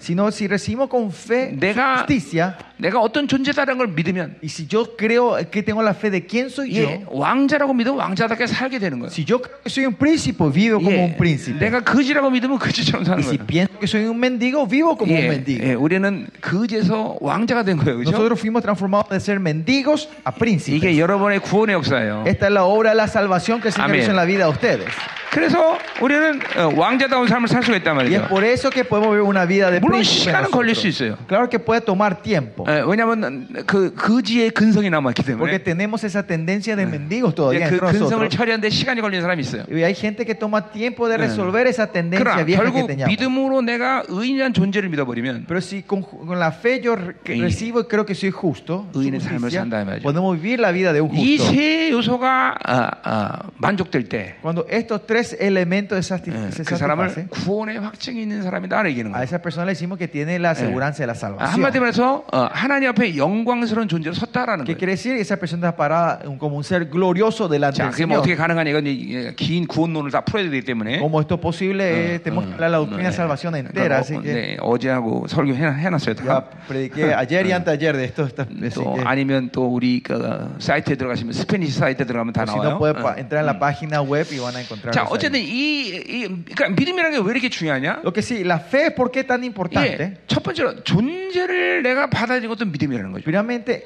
sino 0.00 0.30
si 0.30 0.46
recibimos 0.48 0.88
con 0.88 1.10
fe 1.12 1.56
justicia, 2.00 2.56
내가 2.77 2.99
어떤 2.99 3.27
존재다라는 3.27 3.77
걸 3.77 3.87
믿으면 3.95 4.37
y 4.41 4.47
si 4.49 4.67
yo 4.67 4.95
creo 4.97 5.37
que 5.51 5.61
tengo 5.63 5.81
la 5.83 5.93
fe 5.93 6.09
de 6.09 6.25
quién 6.25 6.47
soy 6.49 6.71
예, 6.73 6.83
yo, 6.83 7.03
왕자라고 7.11 7.73
믿으면 7.73 7.97
왕자답게 7.99 8.47
살게 8.47 8.79
되는 8.79 8.99
거예요. 8.99 9.09
si 9.11 9.23
yo 9.25 9.39
creo 9.41 9.61
que 9.61 9.69
soy 9.69 9.85
un 9.85 9.93
príncipe, 9.93 10.43
vivo 10.51 10.79
como 10.79 10.91
예, 10.91 11.05
un 11.05 11.17
príncipe. 11.17 11.59
내가 11.59 11.81
거지라고 11.81 12.29
믿으면 12.31 12.57
거지처럼 12.59 13.05
사는 13.05 13.19
Y 13.19 13.23
si 13.23 13.37
거예요. 13.37 13.45
pienso 13.47 13.79
que 13.79 13.87
soy 13.87 14.05
un 14.05 14.17
mendigo, 14.17 14.65
vivo 14.65 14.97
como 14.97 15.13
un 15.13 15.19
예, 15.21 15.27
mendigo. 15.29 15.63
예, 15.65 15.73
우리는 15.73 16.27
거지에서 16.41 17.17
왕자가 17.21 17.63
된 17.63 17.77
거예요. 17.77 17.97
그죠? 17.97 18.11
Nosotros 18.11 18.39
fuimos 18.39 18.61
transformados 18.63 19.09
de 19.09 19.19
ser 19.19 19.39
mendigos 19.39 20.09
a 20.25 20.31
príncipes. 20.31 20.81
이게 20.83 20.97
여러분의 20.97 21.39
구원의 21.39 21.73
역사예요. 21.75 22.23
Esta 22.25 22.47
es 22.47 22.53
la 22.53 22.63
obra 22.65 22.91
de 22.91 22.95
la 22.97 23.07
salvación 23.07 23.61
que 23.61 23.67
el 23.69 23.73
Señor 23.73 23.89
Amén. 23.91 24.01
hizo 24.01 24.11
en 24.11 24.17
la 24.17 24.25
vida 24.25 24.45
de 24.45 24.49
ustedes. 24.51 24.87
그래서 25.35 25.77
우리는 26.01 26.39
어, 26.57 26.73
왕자다운 26.75 27.25
삶을 27.27 27.47
살 27.47 27.63
수가 27.63 27.77
있단 27.77 27.95
Y 27.95 28.07
es 28.15 28.19
말이죠. 28.21 28.27
por 28.27 28.43
eso 28.43 28.69
que 28.69 28.83
podemos 28.83 29.15
vivir 29.15 29.21
una 29.23 29.45
vida 29.45 29.71
de 29.71 29.79
물론 29.79 30.01
príncipe 30.01 30.27
시간은 30.31 30.51
걸릴 30.51 30.75
수 30.75 30.87
nosotros. 30.87 30.89
있어요. 30.91 31.17
Claro 31.27 31.47
que 31.49 31.57
puede 31.57 31.79
tomar 31.81 32.21
tiempo. 32.21 32.65
예, 32.67 32.81
왜냐하면 32.85 33.47
그 33.65 33.93
거지의 33.95 34.51
근성이 34.51 34.89
남았기 34.89 35.23
Porque 35.23 35.57
때문에 35.57 35.63
tenemos 35.63 36.03
esa 36.03 36.23
tendencia 36.27 36.75
de 36.75 36.85
mendigos 36.85 37.31
이제 37.31 37.35
todavía 37.35 37.69
그 37.69 37.79
dentro 37.79 37.87
de 37.87 37.93
근성을 37.99 38.27
nosotros. 38.27 38.35
처리하는데 38.35 38.69
시간이 38.69 38.99
걸리는 38.99 39.21
사람이 39.21 39.39
있어요. 39.41 39.63
Y 39.71 39.83
hay 39.83 39.95
gente 39.95 40.25
que 40.25 40.35
toma 40.35 40.69
tiempo 40.71 41.07
de 41.07 41.15
resolver 41.15 41.65
esa 41.67 41.87
tendencia 41.87 42.25
그러나 42.25 42.43
vieja 42.43 42.63
que 42.63 42.71
결국 42.71 42.87
teníamos. 42.87 43.07
믿음으로 43.07 43.61
내가 43.61 44.03
의인이라는 44.09 44.51
존재를 44.53 44.89
믿어버리면 44.89 45.45
Pero 45.47 45.61
si 45.61 45.83
con, 45.87 46.01
con 46.03 46.37
la 46.39 46.51
fe 46.51 46.81
yo 46.83 46.95
re- 46.97 47.15
이- 47.33 47.39
recibo 47.41 47.79
y 47.79 47.85
creo 47.87 48.05
que 48.05 48.15
soy 48.15 48.31
justo, 48.31 48.85
su 48.91 48.99
의인의 48.99 49.21
삶을 49.21 49.47
justicia, 49.47 49.61
산다 49.63 49.81
이 49.81 49.85
말이죠. 49.85 50.03
podemos 50.03 50.35
vivir 50.35 50.59
la 50.59 50.71
vida 50.73 50.91
de 50.91 50.99
un 50.99 51.09
이 51.15 51.37
justo. 51.37 51.53
세 51.55 51.89
요소가 51.91 52.55
아, 52.61 52.91
아, 53.03 53.39
만족될 53.57 54.09
때 54.09 54.35
Cuando 54.41 54.65
estos 54.69 55.05
tres 55.07 55.21
elementos 55.39 55.97
se 56.05 56.13
sati- 56.15 56.31
예, 56.31 56.47
se 56.51 56.63
그 56.63 56.75
사람을 56.75 57.09
satisfacen, 57.09 57.29
구원의 57.29 57.79
확증이 57.79 58.21
있는 58.21 58.43
사람이다 58.43 58.85
얘기는 58.87 59.07
a 59.07 59.13
거예요. 59.13 59.23
esa 59.23 59.39
persona 59.41 59.65
le 59.65 59.73
decimos 59.73 59.97
que 59.97 60.07
tiene 60.07 60.37
la 60.39 60.51
aseguranza 60.51 61.03
de 61.03 61.07
la 61.07 61.13
아, 61.13 61.15
salvación. 61.15 61.51
한마디로 61.53 61.81
말해서 61.81 62.23
어, 62.31 62.49
하나님 62.51 62.89
앞에 62.89 63.15
영광스러운 63.17 63.87
존재로 63.87 64.13
섰다라는 64.13 64.65
¿Qué 64.65 64.73
거예요. 64.73 64.77
quiere 64.77 64.93
decir? 64.95 65.17
Esa 65.17 65.37
persona 65.37 65.67
está 65.69 65.75
parada 65.75 66.19
como 66.39 66.57
un 66.57 66.63
ser 66.63 66.85
glorioso 66.89 67.47
delante 67.47 67.77
자, 67.77 67.83
del 67.85 67.91
그게 67.91 68.05
뭐 68.05 68.17
Señor. 68.17 68.19
어떻게 68.21 68.35
가능하냐 68.35 68.69
이건 68.71 68.87
이제 68.87 69.33
긴 69.37 69.67
구원론을 69.67 70.11
다 70.11 70.21
풀어야 70.21 70.49
되기 70.49 70.63
때문에 70.63 70.99
Como 70.99 71.19
esto 71.21 71.35
es 71.35 71.41
posible, 71.41 72.15
eh, 72.15 72.19
tenemos 72.19 72.45
que 72.45 72.53
hablar 72.53 72.71
la 72.71 72.77
doctrina 72.77 73.09
de 73.09 73.15
salvación 73.15 73.55
entera. 73.55 73.99
Así 73.99 74.15
어, 74.15 74.21
que 74.21 74.33
네, 74.33 74.57
어제하고 74.59 75.27
설교 75.27 75.53
해, 75.53 75.63
해놨어요 75.85 76.15
ya 76.15 76.41
다. 76.41 76.45
prediqué 76.67 77.13
ayer 77.13 77.45
y 77.47 77.51
anteayer 77.53 77.95
de 77.97 78.05
esto. 78.05 78.23
esta- 78.25 78.43
así 78.43 78.69
또 78.75 78.93
que, 78.95 79.03
아니면 79.05 79.49
또 79.51 79.67
우리 79.67 80.01
그 80.01 80.55
사이트에 80.59 80.95
들어가시면 80.95 81.33
스페니시 81.33 81.77
사이트에 81.79 82.05
들어가면 82.05 82.33
다 82.33 82.43
si 82.47 82.55
no 82.55 82.63
나와요. 82.63 82.77
puede 82.79 82.93
어. 82.99 83.03
pa- 83.03 83.15
entrar 83.19 83.41
en 83.41 83.45
la 83.47 83.59
página 83.59 84.01
web 84.01 84.25
y 84.31 84.39
van 84.39 84.55
a 84.55 84.61
encontrar. 84.61 84.93
자, 84.93 85.04
어쨌든 85.10 85.40
이, 85.40 85.88
이 85.88 86.28
그러니까 86.28 86.68
믿음이라는 86.70 87.10
게 87.12 87.26
왜 87.26 87.30
이렇게 87.32 87.48
중요하냐? 87.48 88.00
Lo 88.04 88.12
que 88.12 88.22
sí, 88.22 88.44
la 88.44 88.58
fe, 88.58 88.94
¿por 88.94 89.10
qué 89.10 89.24
tan 89.26 89.42
예, 89.42 89.46
importante? 89.46 90.14
첫 90.26 90.42
번째로 90.42 90.82
존재를 90.84 91.82
내가 91.82 92.08
받아들인 92.08 92.48
것도 92.48 92.66
믿음이라는 92.66 93.12
거죠. 93.12 93.24
Primeramente, 93.24 93.84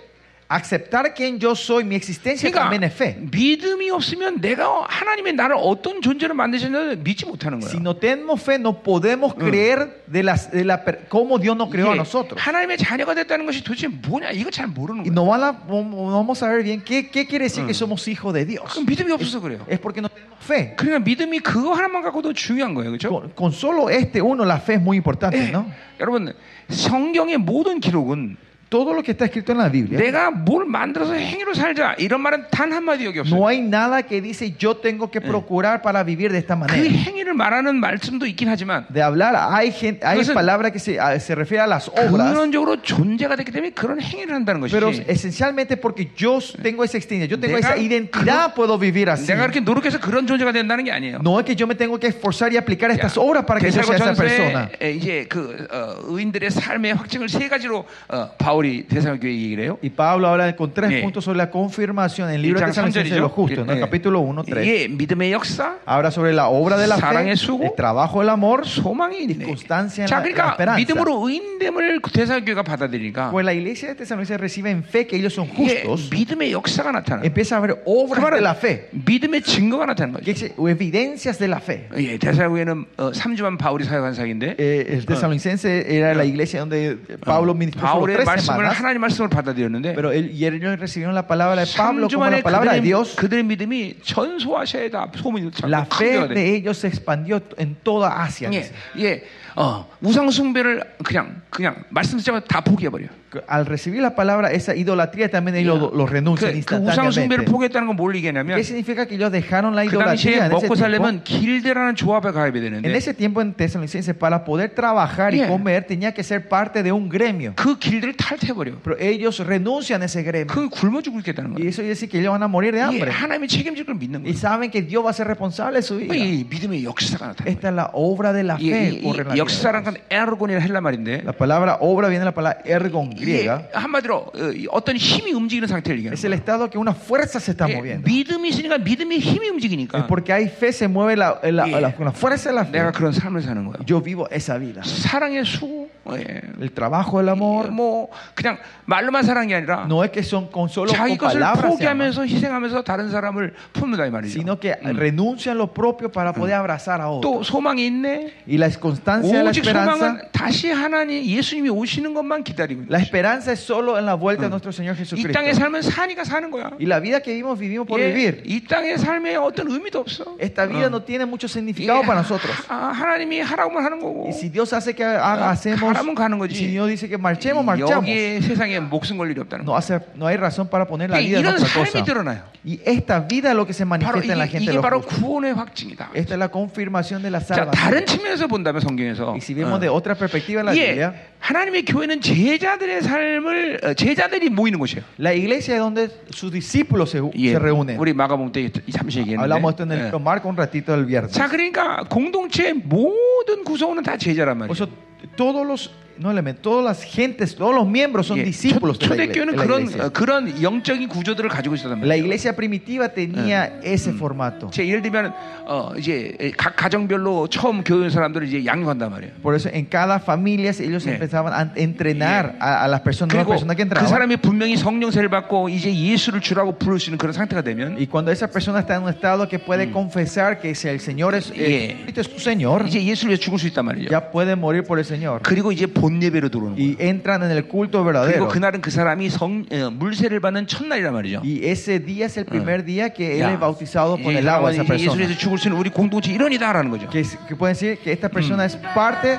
aceptar 0.51 1.15
quién 1.15 1.39
yo 1.39 1.55
soy, 1.55 1.85
mi 1.85 1.95
existencia 1.95 2.51
también 2.51 2.83
es 2.83 2.93
fe. 2.93 3.15
그러니까 3.15 3.31
믿음이 3.39 3.89
없으면 3.91 4.41
내가 4.41 4.85
하나님의 4.89 5.35
나를 5.35 5.55
어떤 5.57 6.03
존재로 6.03 6.35
만드셨는지 6.35 7.03
믿지 7.05 7.25
못하는 7.25 7.61
거예요. 7.61 7.71
Si 7.71 7.79
no 7.79 7.95
tenemos 7.95 8.43
fe, 8.43 8.57
no 8.59 8.83
podemos 8.83 9.33
creer 9.37 10.03
de, 10.11 10.25
las, 10.25 10.51
de 10.51 10.65
la, 10.65 10.83
cómo 11.09 11.39
Dios 11.39 11.57
nos 11.57 11.71
creó 11.71 11.93
a 11.93 11.95
nosotros. 11.95 12.35
하나님의 12.43 12.79
자녀가 12.79 13.15
됐다는 13.15 13.47
것이 13.47 13.63
도대체 13.63 13.87
뭐냐? 13.87 14.33
이거 14.33 14.51
잘 14.51 14.67
모르는 14.67 15.05
Y 15.07 15.11
거예요. 15.11 15.15
no, 15.15 15.25
van 15.25 15.43
a- 15.45 15.55
no 15.69 16.11
vamos 16.11 16.43
a 16.43 16.49
ver 16.49 16.65
bien 16.65 16.83
qué, 16.83 17.09
qué 17.09 17.27
quiere 17.29 17.45
decir 17.45 17.65
que 17.65 17.73
somos 17.73 18.09
hijos 18.09 18.35
de 18.35 18.45
Dios. 18.45 18.65
그럼 18.75 18.87
믿음이 18.87 19.13
없어서 19.13 19.41
그래요. 19.41 19.65
Es 19.71 19.79
porque 19.79 20.01
no 20.03 20.09
tenemos 20.09 20.35
fe. 20.43 20.75
그러니까 20.77 20.99
믿음이 20.99 21.39
그거 21.39 21.75
하나만 21.75 22.03
갖고도 22.03 22.33
중요한 22.33 22.75
거예요. 22.75 22.91
그렇죠? 22.91 23.09
Con, 23.09 23.31
con 23.37 23.53
solo 23.53 23.89
este 23.89 24.21
uno, 24.21 24.45
la 24.45 24.59
fe 24.59 24.75
es 24.75 24.81
muy 24.83 24.97
importante, 24.97 25.53
¿no? 25.53 25.71
여러분, 26.01 26.35
성경의 26.69 27.37
모든 27.39 27.79
기록은 27.79 28.37
Todo 28.70 28.94
lo 28.94 29.04
que 29.04 29.12
está 29.12 29.26
escrito 29.26 29.52
en 29.52 29.60
la 29.60 29.70
Biblia, 29.70 29.98
내가 30.00 30.32
뭘 30.32 30.66
만들어서 30.66 31.14
행위로 31.14 31.54
살자 31.54 31.94
이런 32.00 32.20
말은 32.22 32.48
단 32.50 32.74
한마디 32.74 33.06
여기 33.06 33.20
없어요. 33.20 33.38
no 33.38 33.48
hay 33.48 33.62
nada 33.62 34.02
que 34.02 34.20
dice 34.22 34.56
yo 34.58 34.76
tengo 34.78 35.10
que 35.12 35.22
procurar 35.22 35.84
para 35.84 36.04
vivir 36.04 36.32
de 36.32 36.40
esta 36.40 36.56
그 36.56 36.60
manera. 36.66 36.82
행위를 36.90 37.36
말하는 37.36 37.76
말씀도 37.80 38.26
있긴 38.26 38.50
하지만 38.50 38.86
De 38.92 39.02
hablar, 39.04 39.36
hay, 39.54 39.72
gente, 39.72 40.04
hay 40.04 40.18
그것은 40.18 40.34
palabras 40.34 40.72
que 40.74 40.80
se, 40.80 41.00
a- 41.00 41.16
se 41.20 41.36
refieren 41.36 41.66
a 41.66 41.68
las 41.68 41.88
obras, 41.90 42.34
근원적으로 42.34 42.82
존재가 42.82 43.36
됐기 43.38 43.52
때문에 43.52 43.70
그런 43.72 44.02
행위를 44.02 44.34
한다는 44.34 44.60
것이지. 44.60 44.74
pero 44.74 44.90
esencialmente 45.08 45.78
porque 45.78 46.10
yo 46.18 46.40
tengo 46.62 46.84
esa 46.84 46.98
existencia, 46.98 47.28
yo 47.30 47.40
tengo 47.40 47.56
내가 47.56 47.60
esa 47.60 47.78
identidad, 47.78 48.56
puedo 48.56 48.80
vivir 48.80 49.12
así. 49.12 49.28
내가 49.28 49.46
그렇게 49.46 49.60
노력해서 49.62 50.00
그런 50.02 50.26
존재가 50.26 50.52
된다는 50.52 50.84
게 50.84 50.92
아니에요. 50.92 51.20
No 51.22 51.40
es 51.40 51.46
que 51.46 51.56
yo 51.56 51.68
me 51.68 51.76
tengo 51.76 52.00
que 52.00 52.08
esforzar 52.08 52.52
y 52.52 52.58
aplicar 52.58 52.90
estas 52.92 53.16
야, 53.16 53.22
obras 53.22 53.46
para 53.46 53.60
que 53.62 53.70
yo 53.72 53.84
sea 53.84 53.96
esa 53.96 54.12
persona. 54.12 54.18
대살과 54.18 54.70
전서에 54.82 54.92
이제 54.98 55.26
그 55.30 55.68
어, 55.72 55.96
의인들의 56.10 56.50
삶의 56.50 56.96
확증을 56.96 57.30
세 57.30 57.48
가지로 57.48 57.86
어, 58.10 58.32
바울이 58.60 58.84
바울이 58.86 58.88
대사교회 58.88 59.32
얘기를 59.32 59.64
해요? 59.66 59.78
Y 59.84 59.90
Pablo 59.90 60.28
habla 60.28 60.56
con 60.56 60.72
tres 60.74 60.90
Yeah. 60.92 61.02
puntos 61.04 61.24
sobre 61.26 61.38
la 61.38 61.50
confirmación 61.50 62.30
en 62.30 62.36
el 62.36 62.42
libro 62.42 62.60
de 62.60 62.66
1장 62.66 62.70
Tesalonicenses 62.92 63.12
de 63.14 63.20
los 63.20 63.32
3절이죠. 63.32 63.36
justos, 63.36 63.66
¿no? 63.68 63.74
예. 63.74 63.80
capítulo 63.80 64.20
1, 64.22 64.44
3. 64.44 64.64
이게 64.64 64.88
믿음의 64.88 65.32
역사, 65.34 65.76
Habla 65.86 66.12
sobre 66.12 66.34
la 66.34 66.48
obra 66.48 66.78
de 66.78 66.88
la 66.88 66.96
fe, 66.96 67.02
사랑의 67.02 67.36
수고, 67.36 67.64
el 67.66 67.76
trabajo 67.76 68.22
del 68.22 68.30
amor, 68.30 68.66
소망이 68.66 69.24
있네. 69.26 69.46
constancia 69.46 70.04
en 70.06 70.08
자, 70.10 70.18
la- 70.18 70.20
la 70.20 70.24
그러니까 70.24 70.52
esperanza. 70.52 70.78
믿음으로 70.80 71.28
의인됨을 71.28 72.02
대사교회가 72.14 72.64
받아들이니까 72.64 73.32
Pues 73.32 73.44
la 73.46 73.54
iglesia 73.54 73.90
de 73.90 73.96
Tesalonicenses 73.96 74.40
recibe 74.42 74.70
en 74.72 74.84
fe 74.84 75.06
que 75.08 75.18
ellos 75.18 75.34
son 75.34 75.48
이게 75.58 75.84
justos, 75.84 76.10
믿음의 76.12 76.52
역사가 76.52 76.92
나타나. 76.92 77.24
empieza 77.26 77.56
a 77.56 77.60
haber 77.60 77.76
그 77.76 77.82
obras 77.86 78.22
de 78.22 78.22
말은 78.22 78.44
la 78.44 78.52
fe, 78.56 78.88
믿음의 78.92 79.42
증거가 79.42 79.86
나타나는 79.86 80.22
que 80.24 80.34
거죠. 80.34 80.46
es 80.46 80.54
evidencias 80.58 81.38
de 81.40 81.48
la 81.48 81.58
fe. 81.60 81.88
예, 81.98 82.18
대사교회는 82.18 82.86
어, 82.98 83.12
3주만 83.12 83.58
바울이 83.58 83.84
사역한 83.86 84.14
사역인데 84.14 84.56
Eh, 84.58 84.86
el 84.90 85.06
tesalonicense 85.06 85.86
era 85.90 86.14
la 86.14 86.24
iglesia 86.26 86.60
donde 86.62 86.98
Pablo 87.24 87.54
ministró 87.54 87.82
solo 87.88 88.06
바울의 88.06 88.16
tres 88.18 88.26
말씀을 88.50 88.66
semanas, 88.66 88.74
하나님 88.78 89.02
말씀을 89.02 89.30
받아들였는데 89.30 89.94
pero 89.96 90.12
él- 90.12 90.32
y 90.34 90.46
ellos 90.46 90.80
recibieron 90.80 91.14
la 91.16 91.26
palabra 91.28 91.64
de 91.64 91.72
Pablo 91.78 92.08
3주 92.08 92.16
como 92.18 92.26
만에 92.26 92.38
la 92.38 92.44
palabra 92.44 92.74
de 92.74 92.80
그들의, 92.80 92.84
Dios. 92.84 93.16
그들의 93.16 93.44
믿음이 93.44 93.98
전소아시아에다 94.04 95.12
소문이 95.16 95.52
La 95.64 95.86
자꾸 95.86 95.96
fe 96.04 96.20
크게 96.20 96.28
돼. 96.28 96.34
de 96.34 96.56
ellos 96.56 96.78
se 96.80 96.88
expandió 96.88 97.42
en 97.58 97.76
toda 97.84 98.22
Asia. 98.24 98.50
예, 98.52 98.62
dice. 98.62 98.74
예, 98.98 99.24
어, 99.56 99.88
우상 100.02 100.30
숭배를 100.32 100.84
그냥 101.04 101.42
그냥 101.50 101.84
말씀 101.90 102.18
듣자마자 102.18 102.46
다 102.48 102.62
포기해버려. 102.62 103.08
Que 103.32 103.42
Al 103.50 103.66
recibir 103.66 104.02
la 104.02 104.16
palabra, 104.16 104.52
esa 104.52 104.76
idolatría 104.76 105.30
también 105.30 105.56
ellos 105.58 105.78
lo, 105.80 105.92
lo 105.94 106.06
renuncian 106.06 106.52
그, 106.54 106.64
그 106.64 106.76
우상 106.76 107.12
숭배를 107.12 107.44
instantáneamente. 107.44 107.52
포기했다는 107.52 107.88
건 107.88 107.96
뭘 107.98 108.16
얘기하냐면 108.16 108.56
¿Qué 108.58 108.64
significa 108.64 109.06
que 109.08 109.16
ellos 109.16 109.32
dejaron 109.32 109.76
la 109.76 109.84
그 109.86 109.92
당시에 109.98 110.36
idolatría 110.36 110.46
en 110.46 110.52
ese 110.52 110.52
먹고 110.56 110.60
tiempo? 110.60 110.76
살려면 110.76 111.24
길대라는 111.24 111.96
조합에 111.96 112.32
가입해야 112.32 112.64
En 112.64 112.82
되는데 112.84 112.96
ese 112.96 113.14
tiempo 113.14 113.42
en 113.42 113.54
Tesalonicenses, 113.54 114.16
para 114.16 114.44
poder 114.46 114.70
trabajar 114.76 115.34
y 115.34 115.40
Yeah. 115.40 115.48
comer, 115.50 115.84
tenía 115.88 116.14
que 116.14 116.24
ser 116.24 116.48
parte 116.48 116.82
de 116.84 116.92
un 116.92 117.10
gremio. 117.10 117.54
그 117.56 117.78
길들을 117.80 118.16
탈퇴해버려. 118.16 118.76
Pero 118.84 118.98
ellos 119.00 119.40
renuncian 119.40 120.02
a 120.02 120.06
ese 120.06 120.24
gremio. 120.24 120.48
그 120.54 120.70
굶어 120.70 121.02
죽고 121.02 121.20
있겠다는 121.20 121.52
Y 121.56 121.64
거야. 121.64 121.70
eso 121.70 121.82
quiere 121.82 121.90
decir 121.96 122.08
que 122.10 122.20
ellos 122.20 122.32
van 122.32 122.44
a 122.44 122.48
morir 122.48 122.72
de 122.74 122.80
이게 122.80 123.04
hambre. 123.04 123.12
하나님이 123.12 123.48
책임질 123.48 123.86
걸 123.86 123.96
믿는 123.96 124.24
Y 124.24 124.32
거야. 124.32 124.40
saben 124.40 124.72
que 124.72 124.82
Dios 124.82 125.04
va 125.04 125.10
a 125.10 125.14
ser 125.14 125.28
responsable 125.28 125.80
de 125.80 125.84
su 125.84 125.98
vida. 125.98 126.16
이 126.16 126.46
믿음의 126.48 126.84
역사가 126.86 127.28
나타나. 127.36 127.50
Esta 127.52 127.68
es 127.70 127.76
la 127.76 127.90
obra 127.94 128.32
de 128.32 128.44
la 128.44 128.56
이, 128.60 128.70
fe. 128.70 128.90
이, 128.96 129.00
ocurre 129.04 129.24
en 129.24 129.28
la 129.28 129.34
이 129.36 129.39
vida 129.39 129.39
de 129.39 129.39
역사란 129.40 129.84
Dios. 129.84 129.86
건 129.86 129.96
에르곤이라 130.10 130.60
헬라 130.60 130.82
말인데 130.82 131.22
La 131.26 131.32
palabra 131.34 131.78
obra 131.80 132.10
viene 132.10 132.24
de 132.24 132.26
la 132.26 132.34
palabra 132.34 132.62
ergon 132.66 133.12
이게 133.16 133.46
griega. 133.46 133.70
한마디로 133.74 134.32
어, 134.34 134.52
이 134.54 134.68
어떤 134.72 134.96
힘이 134.98 135.34
움직이는 135.34 135.68
상태를 135.68 136.00
얘기하는 136.00 136.14
Es 136.14 136.26
el 136.26 136.32
거야. 136.34 136.38
estado 136.40 136.70
que 136.70 136.78
una 136.78 136.94
fuerza 136.94 137.40
se 137.40 137.52
está 137.54 137.68
이게 137.68 137.76
moviendo. 137.78 138.04
믿음이 138.06 138.50
있으니까 138.50 138.78
믿음의 138.80 139.20
힘이 139.20 139.48
Es 139.48 139.52
움직이니까 139.52 140.08
porque 140.08 140.34
hay 140.34 140.46
fe, 140.48 140.70
se 140.74 140.88
mueve 140.88 141.16
la, 141.16 141.40
la- 141.44 141.66
Yeah. 141.68 141.82
la- 141.82 141.96
con 141.96 142.06
la 142.06 142.12
fuerza 142.12 142.50
de 142.50 142.56
la 142.56 142.66
fe. 142.66 142.72
내가 142.80 142.92
그런 142.92 143.12
삶을 143.14 143.42
사는 143.42 143.64
거야. 143.66 143.78
Yo 143.88 144.02
vivo 144.02 144.28
esa 144.32 144.58
vida. 144.60 144.82
사랑의 144.84 145.46
수고, 145.46 145.90
예. 146.18 146.42
El 146.62 146.72
trabajo 146.72 147.18
del 147.20 147.30
amor 147.30 147.72
뭐 147.72 148.10
그냥 148.36 148.58
말로만 148.86 149.24
사랑이 149.24 149.54
아니라 149.56 149.86
no 149.88 150.04
es 150.04 150.12
que 150.12 150.22
son 150.22 150.48
con 150.52 150.70
solo 150.70 150.92
자기 150.92 151.18
con 151.18 151.30
것을 151.30 151.40
palabras, 151.40 151.78
se 151.78 151.88
aman, 151.88 152.12
포기하면서 152.14 152.26
희생하면서 152.28 152.84
다른 152.84 153.10
사람을 153.10 153.54
품는다 153.74 154.06
이 154.06 154.12
말이죠. 154.12 154.34
sino 154.40 154.60
que 154.60 154.76
음. 154.84 154.96
renuncian 154.98 155.58
lo 155.58 155.74
propio 155.74 156.12
para 156.12 156.32
poder 156.34 156.54
abrazar 156.56 157.02
a 157.02 157.06
또 157.22 157.42
otros. 157.42 157.48
소망이 157.48 157.86
있네. 157.88 158.32
Y 158.48 158.58
la 158.58 158.70
constancia 158.80 159.38
de 159.40 159.44
la 159.44 159.50
오직 159.50 159.66
esperanza, 159.66 159.98
소망은 159.98 160.22
다시 160.32 160.70
하나님 160.70 161.24
예수님이 161.26 161.70
오시는 161.70 162.14
것만 162.14 162.44
기다리고 162.44 162.82
있는 162.84 162.90
la 162.92 163.00
거지. 163.00 163.06
esperanza 163.10 163.52
es 163.52 163.60
solo 163.66 163.98
en 163.98 164.06
la 164.06 164.14
vuelta 164.14 164.44
de 164.44 164.50
nuestro 164.50 164.72
Señor 164.72 164.94
이 164.96 165.00
Jesucristo. 165.00 165.34
땅에 165.34 165.54
살면 165.54 165.82
사니까 165.82 166.24
사는 166.24 166.52
거야. 166.52 166.70
Y 166.80 166.86
la 166.86 167.00
vida 167.00 167.20
que 167.22 167.32
vivimos, 167.34 167.58
vivimos 167.58 167.88
por 167.88 168.00
예, 168.00 168.14
vivir. 168.14 168.44
이 168.46 168.62
땅의 168.68 169.00
삶에 169.00 169.36
어떤 169.38 169.72
의미도 169.72 170.00
없어. 170.06 170.38
Esta 170.40 170.68
vida 170.68 170.86
어. 170.86 170.90
no 170.94 171.02
tiene 171.04 171.26
mucho 171.26 171.48
이게 171.48 171.54
significado 171.54 172.02
para 172.06 172.22
nosotros. 172.22 172.54
하- 172.70 172.90
아, 172.90 172.92
하나님이 172.94 173.42
하라고만 173.42 173.84
하는 173.84 174.00
거고. 174.00 174.26
Y 174.28 174.34
si 174.34 174.50
Dios 174.50 174.72
hace 174.74 174.94
que 174.94 175.04
haga, 175.04 175.48
어, 175.48 175.50
hacemos, 175.50 175.96
가라면 176.01 176.15
가는 176.15 176.39
거지. 176.39 176.67
Dios 176.67 176.89
dice 176.89 177.09
que 177.09 177.19
marchemos, 177.19 177.65
marchamos. 177.65 178.07
여기에 178.09 178.41
세상에 178.41 178.81
목숨 178.81 179.19
걸 179.19 179.31
일이 179.31 179.41
없다는 179.41 179.65
No, 179.65 179.73
거. 179.73 179.77
hace, 179.79 180.01
no 180.17 180.27
hay 180.27 180.37
razón 180.37 180.69
para 180.69 180.87
poner 180.87 181.11
la 181.11 181.21
예, 181.21 181.27
vida 181.29 181.41
en 181.41 181.47
otra 181.47 181.69
cosa. 181.69 182.05
드러나요. 182.05 182.43
Y 182.65 182.81
esta 182.85 183.21
vida 183.21 183.51
es 183.51 183.57
lo 183.57 183.67
que 183.67 183.73
se 183.73 183.85
바로 183.85 183.89
manifiesta 183.89 184.33
en 184.33 184.39
la 184.39 184.47
이게, 184.47 184.59
gente 184.59 184.71
de 184.71 184.73
이게 184.73 184.77
los 184.77 184.83
바로 184.83 185.01
justos. 185.03 185.19
구원의 185.21 185.55
확증이다. 185.55 186.11
Esta 186.15 186.35
es 186.35 186.39
la 186.39 186.49
confirmación 186.51 187.23
de 187.23 187.31
la 187.31 187.41
자, 187.41 187.71
다른 187.71 188.05
salvación. 188.05 188.07
측면에서 188.07 188.47
본다면 188.49 188.81
성경에서 188.83 189.33
Y 189.33 189.41
si 189.41 189.55
vemos 189.55 189.77
어, 189.77 189.81
de 189.81 189.89
otra 189.89 190.15
perspectiva 190.15 190.63
la 190.63 190.73
예, 190.75 190.93
Biblia, 190.93 191.13
하나님의 191.41 191.85
교회는 191.85 192.21
제자들의 192.21 193.03
삶을 193.03 193.81
어, 193.83 193.95
제자들이 193.95 194.51
모이는 194.51 194.79
곳이에요. 194.79 195.03
la 195.19 195.33
iglesia 195.33 195.75
es 195.77 195.81
donde 195.81 196.11
sus 196.31 196.53
discípulos 196.53 197.11
se, 197.11 197.21
예, 197.37 197.53
se 197.53 197.59
reúnen. 197.59 197.99
우리 197.99 198.13
마가복음 198.13 198.53
때 198.53 198.69
잠시 198.93 199.21
Hablamos 199.37 199.73
esto 199.73 199.83
en 199.85 199.91
얘기했는데. 199.91 200.11
el 200.11 200.15
예. 200.15 200.23
Marco 200.23 200.49
un 200.49 200.57
ratito 200.57 200.93
del 200.93 201.07
viernes. 201.07 201.33
자, 201.33 201.49
그러니까 201.49 202.05
공동체의 202.11 202.75
모든 202.75 203.65
구성원은 203.65 204.03
다 204.03 204.17
제자란 204.17 204.59
Por 204.59 204.69
말이에요. 204.69 204.73
eso, 204.73 204.89
todos 205.37 205.67
los, 205.67 205.91
no 206.20 206.32
elementos, 206.32 206.62
todas 206.64 206.86
las 206.86 207.04
gentes, 207.04 207.54
todos 207.58 207.76
los 207.76 207.86
miembros 207.86 208.26
son 208.28 208.38
예, 208.40 208.44
discípulos 208.46 208.98
de 208.98 209.06
la, 209.10 209.16
igle- 209.16 209.34
초대교회는 209.36 209.52
de 209.52 209.58
la 209.58 209.64
그런 209.66 209.82
iglesia. 209.84 210.06
어, 210.06 210.10
그런 210.14 210.62
영적인 210.64 211.10
구조들을 211.10 211.50
가지고 211.50 211.76
있었단 211.76 212.00
La 212.00 212.16
말이에요. 212.16 212.24
iglesia 212.24 212.56
primitiva 212.56 213.10
tenía 213.10 213.82
ese 213.84 214.12
formato. 214.16 214.70
제 214.72 214.88
예를 214.88 215.02
들면 215.02 215.34
어, 215.68 215.92
이제 215.98 216.38
각 216.56 216.78
가정별로 216.78 217.50
처음 217.50 217.84
교회 217.84 218.06
온 218.06 218.10
사람들을 218.10 218.48
이제 218.48 218.64
양육한단 218.66 219.12
말이에요. 219.12 219.32
Por 219.44 219.56
eso 219.56 219.68
en 219.68 219.88
cada 219.92 220.16
familia 220.20 220.72
ellos 220.80 221.04
Yeah. 221.04 221.16
empezaban 221.20 221.52
a 221.52 221.74
entrenar 221.76 222.56
a, 222.62 222.86
a 222.86 222.88
las 222.88 223.02
personas, 223.02 223.36
nuevas 223.36 223.44
그리고 223.44 223.52
personas 223.52 223.76
que 223.76 223.84
그 223.84 223.88
entraban. 223.92 224.08
사람이 224.08 224.38
분명히 224.38 224.78
성령세를 224.78 225.28
받고 225.28 225.68
이제 225.68 225.94
예수를 225.94 226.40
주라고 226.40 226.78
부를 226.80 226.98
수 226.98 227.10
있는 227.10 227.18
그런 227.18 227.34
상태가 227.34 227.62
되면 227.62 227.96
Y 227.98 228.08
cuando 228.08 228.32
esa 228.32 228.48
persona 228.48 228.80
está 228.80 228.96
en 228.96 229.04
un 229.04 229.10
estado 229.10 229.50
que 229.50 229.60
puede 229.60 229.92
confesar 229.92 230.62
que 230.62 230.74
si 230.76 230.88
el 230.88 231.02
Señor 231.02 231.36
es, 231.36 231.52
Yeah. 231.52 231.68
eh, 231.68 231.98
Cristo 232.06 232.22
es 232.22 232.28
su 232.32 232.40
Señor, 232.40 232.88
이제 232.88 233.04
예수를 233.04 233.32
위해 233.36 233.38
죽을 233.38 233.60
수 233.60 233.68
있단 233.68 233.84
말이죠. 233.84 234.08
ya 234.10 234.32
puede 234.32 234.56
morir 234.56 234.84
por 234.88 234.98
el 234.98 235.04
Señor. 235.04 235.42
그리고 235.44 235.74
이제 235.74 235.86
본 235.88 236.06
예배로 236.23 236.49
들어오는 236.49 236.75
거예요. 236.77 236.97
Y 236.99 237.09
entran 237.09 237.43
en 237.43 237.51
el 237.53 237.69
culto 237.71 238.03
그리고. 238.03 238.49
그날은 238.49 238.81
그 238.81 238.91
사람이 238.91 239.29
성 239.31 239.65
어, 239.71 239.91
물세를 239.91 240.41
받는 240.41 240.67
첫날이란 240.67 241.13
말이죠. 241.13 241.43
Y 241.45 241.61
ese 241.69 242.01
día 242.05 242.27
es 242.27 242.37
el 242.39 242.47
primer 242.47 242.85
día 242.85 243.11
que 243.11 243.37
él 243.39 243.43
야, 243.43 243.53
es 243.53 243.61
bautizado 243.61 244.17
por 244.17 244.33
이제 244.33 244.39
el 244.41 244.49
agua, 244.49 244.71
esa 244.73 244.83
이제 244.83 244.95
예수를 244.95 244.97
persona. 244.97 245.17
위해서 245.27 245.39
죽을 245.39 245.59
수 245.59 245.69
있는 245.69 245.79
우리 245.79 245.91
공동체 245.91 246.33
일원이다라는 246.33 246.91
거죠. 246.91 247.09
Que, 247.11 247.23
que 247.47 247.55
pueden 247.57 247.75
decir 247.75 247.99
que 248.03 248.11
esta 248.13 248.29
persona 248.29 248.65
es 248.65 248.77
parte. 248.95 249.37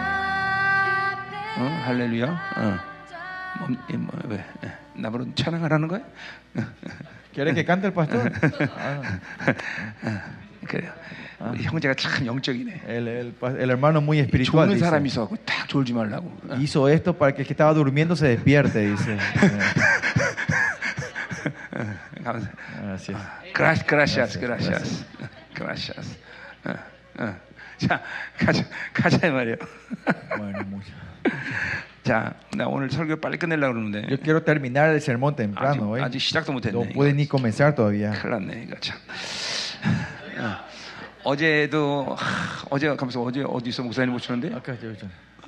어, 1.58 1.82
할렐루야. 1.86 2.26
어. 2.58 2.80
뭐, 3.60 3.68
이, 3.90 3.98
뭐, 3.98 4.12
왜? 4.30 4.44
예. 4.64 4.72
나보러 4.96 5.26
찬양하라는 5.36 5.88
거야? 5.88 6.02
¿Quiere 7.34 7.54
que 7.54 7.64
cante 7.66 7.88
el 7.88 7.94
pastor? 7.94 8.32
Ah, 8.78 10.22
그래요. 10.68 10.92
우리 11.53 11.63
형제가 11.65 11.95
참 11.95 12.25
영적이네. 12.27 12.83
el, 12.89 13.09
el 13.09 13.33
pa- 13.39 13.51
el 13.51 13.69
hermano 13.71 14.01
muy 14.01 14.19
espiritual 14.21 14.67
죽는 14.69 14.75
dice. 14.77 14.87
사람이 14.89 15.09
있어갖고 15.09 15.37
딱 15.45 15.69
졸지 15.69 15.93
말라고. 15.93 16.27
어. 16.51 16.55
hizo 16.57 16.89
esto 16.89 17.13
para 17.17 17.33
que 17.35 17.43
el 17.43 17.47
que 17.47 17.53
estaba 17.53 17.73
durmiendo 17.75 18.15
se 18.17 18.29
despierte, 18.29 18.81
dice. 18.91 19.17
감사. 22.25 22.51
Gracias. 22.81 23.19
그라시, 23.55 23.85
그라시아스, 23.87 24.41
그라시아스, 24.41 24.41
그라시아스, 24.41 25.05
그라시아스. 25.55 26.17
어, 26.67 26.75
어. 27.25 27.37
자, 27.79 28.03
가자, 28.39 28.65
가자 28.93 29.27
이 29.27 29.31
말이에요. 29.31 29.57
Bueno, 30.39 30.59
mucho. 30.67 30.93
자, 32.03 32.33
나 32.57 32.67
오늘 32.69 32.89
설교 32.91 33.17
빨리 33.17 33.37
끝내려고 33.37 33.75
그러는데 33.75 34.07
Yo 34.09 34.17
quiero 34.23 34.43
terminar 34.45 34.91
el 34.91 35.01
sermón 35.01 35.35
아직, 35.35 35.37
temprano 35.37 35.91
hoy. 35.91 36.01
아직 36.03 36.21
시작도 36.21 36.53
No 36.53 36.59
못했네. 36.61 36.93
puede 36.95 37.11
ni 37.13 37.27
comenzar 37.29 37.75
todavía. 37.75 38.13
큰일 38.13 38.31
났네 38.31 38.63
이거 38.67 38.77
참. 38.81 38.97
어. 41.24 41.32
어제도 41.32 42.16
하, 42.18 42.66
어제 42.70 42.88
가면서 42.88 43.22
어제 43.22 43.44
어디 43.48 43.70
있어 43.70 43.84
목사님? 43.84 44.14
Acá, 44.54 44.76
yo, 44.82 44.90
yo. 44.90 45.08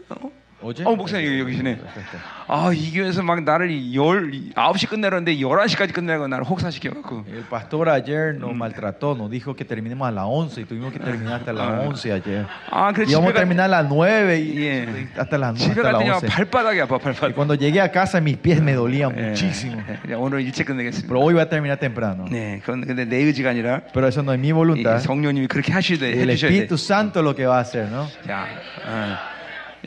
어? 0.10 0.43
Oye. 0.62 0.83
어 0.85 0.97
목사님 0.97 1.25
여기, 1.25 1.38
여기 1.38 1.53
계시네. 1.53 1.79
Acá 1.79 2.01
está. 2.03 2.19
아 2.51 2.73
이 2.75 2.91
교회에서 2.91 3.23
막 3.23 3.45
나를 3.45 3.95
열 3.95 4.33
9시 4.57 4.88
끝내라는데 4.88 5.37
11시까지 5.37 5.93
끝내고 5.95 6.27
나를 6.27 6.43
혹사시켜갖고 6.43 7.27
El 7.31 7.45
pastor 7.49 7.88
ayer 7.88 8.35
nos 8.35 8.57
maltrató, 8.57 9.14
nos 9.14 9.31
dijo 9.31 9.55
que 9.55 9.64
terminemos 9.64 10.09
a 10.09 10.11
las 10.11 10.25
11 10.27 10.62
y 10.62 10.64
tuvimos 10.64 10.93
que 10.93 10.99
terminar 10.99 11.35
hasta 11.38 11.53
las 11.53 11.87
11 11.87 12.11
ayer. 12.12 12.47
아 12.73 12.91
그래 12.93 13.07
Íbamos 13.07 13.31
집에 13.31 13.31
a 13.31 13.35
terminar 13.38 13.67
a 13.67 13.69
las 13.69 13.87
9 13.87 14.35
y 14.35 14.59
Yeah. 14.59 15.07
hasta 15.17 15.38
las 15.38 15.55
9 15.55 15.62
집에 15.62 15.79
hasta 15.79 15.93
갔더니 15.93 16.09
las 16.11 16.23
11. 16.25 16.27
발바닥이 16.27 16.81
아파 16.81 16.95
Y 16.97 17.01
발바닥. 17.07 17.35
cuando 17.37 17.55
llegué 17.55 17.81
a 17.81 17.93
casa 17.93 18.19
mis 18.21 18.37
pies 18.37 18.61
me 18.61 18.75
dolían 18.75 19.14
예, 19.14 19.31
muchísimo. 19.31 19.79
예, 20.09 20.14
오늘 20.14 20.41
일찍 20.43 20.67
끝내겠습니다. 20.67 21.07
Pero 21.07 21.21
hoy 21.23 21.35
voy 21.35 21.43
a 21.43 21.49
terminar 21.49 21.79
temprano. 21.79 22.25
네, 22.29 22.59
그건 22.67 22.85
근데 22.85 23.05
내 23.05 23.19
의지가 23.23 23.51
아니라 23.51 23.83
Pero 23.95 24.09
eso 24.09 24.23
no 24.27 24.33
es 24.35 24.41
mi 24.41 24.49
이 24.49 24.53
voluntad. 24.53 24.99
성령님이 25.07 25.47
그렇게 25.47 25.71
하시되 25.73 26.03
El 26.19 26.31
해주셔야 26.35 26.51
돼. 26.51 26.67
Espíritu 26.67 26.75
Santo 26.75 27.21
es 27.21 27.25
lo 27.25 27.37
que 27.37 27.47
va 27.47 27.59
a 27.59 27.61
hacer, 27.61 27.87
¿no? 27.93 28.09
자, 28.27 28.43
어. 28.83 29.32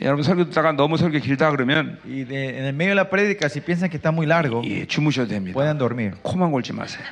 여러분 0.00 0.22
설교 0.24 0.44
듣다가 0.46 0.72
너무 0.72 0.96
설교 0.96 1.18
길다 1.18 1.50
그러면 1.50 1.98
Y 2.06 2.24
de- 2.24 2.58
en 2.58 2.64
el 2.64 2.72
medio 2.72 2.92
de 2.92 2.96
la 2.96 3.10
prédica, 3.10 3.48
si 3.48 3.60
piensan 3.60 3.90
que 3.90 3.96
está 3.98 4.10
muy 4.10 4.26
largo, 4.26 4.62
예, 4.64 4.86
주무셔도 4.86 5.28
됩니다. 5.28 5.54
pueden 5.54 5.76
dormir. 5.78 6.14
코만 6.22 6.50
골지 6.50 6.72
마세요. 6.72 7.04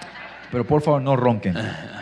Pero 0.50 0.64
por 0.64 0.82
favor, 0.82 1.00
no 1.00 1.14
ronquen. 1.14 1.54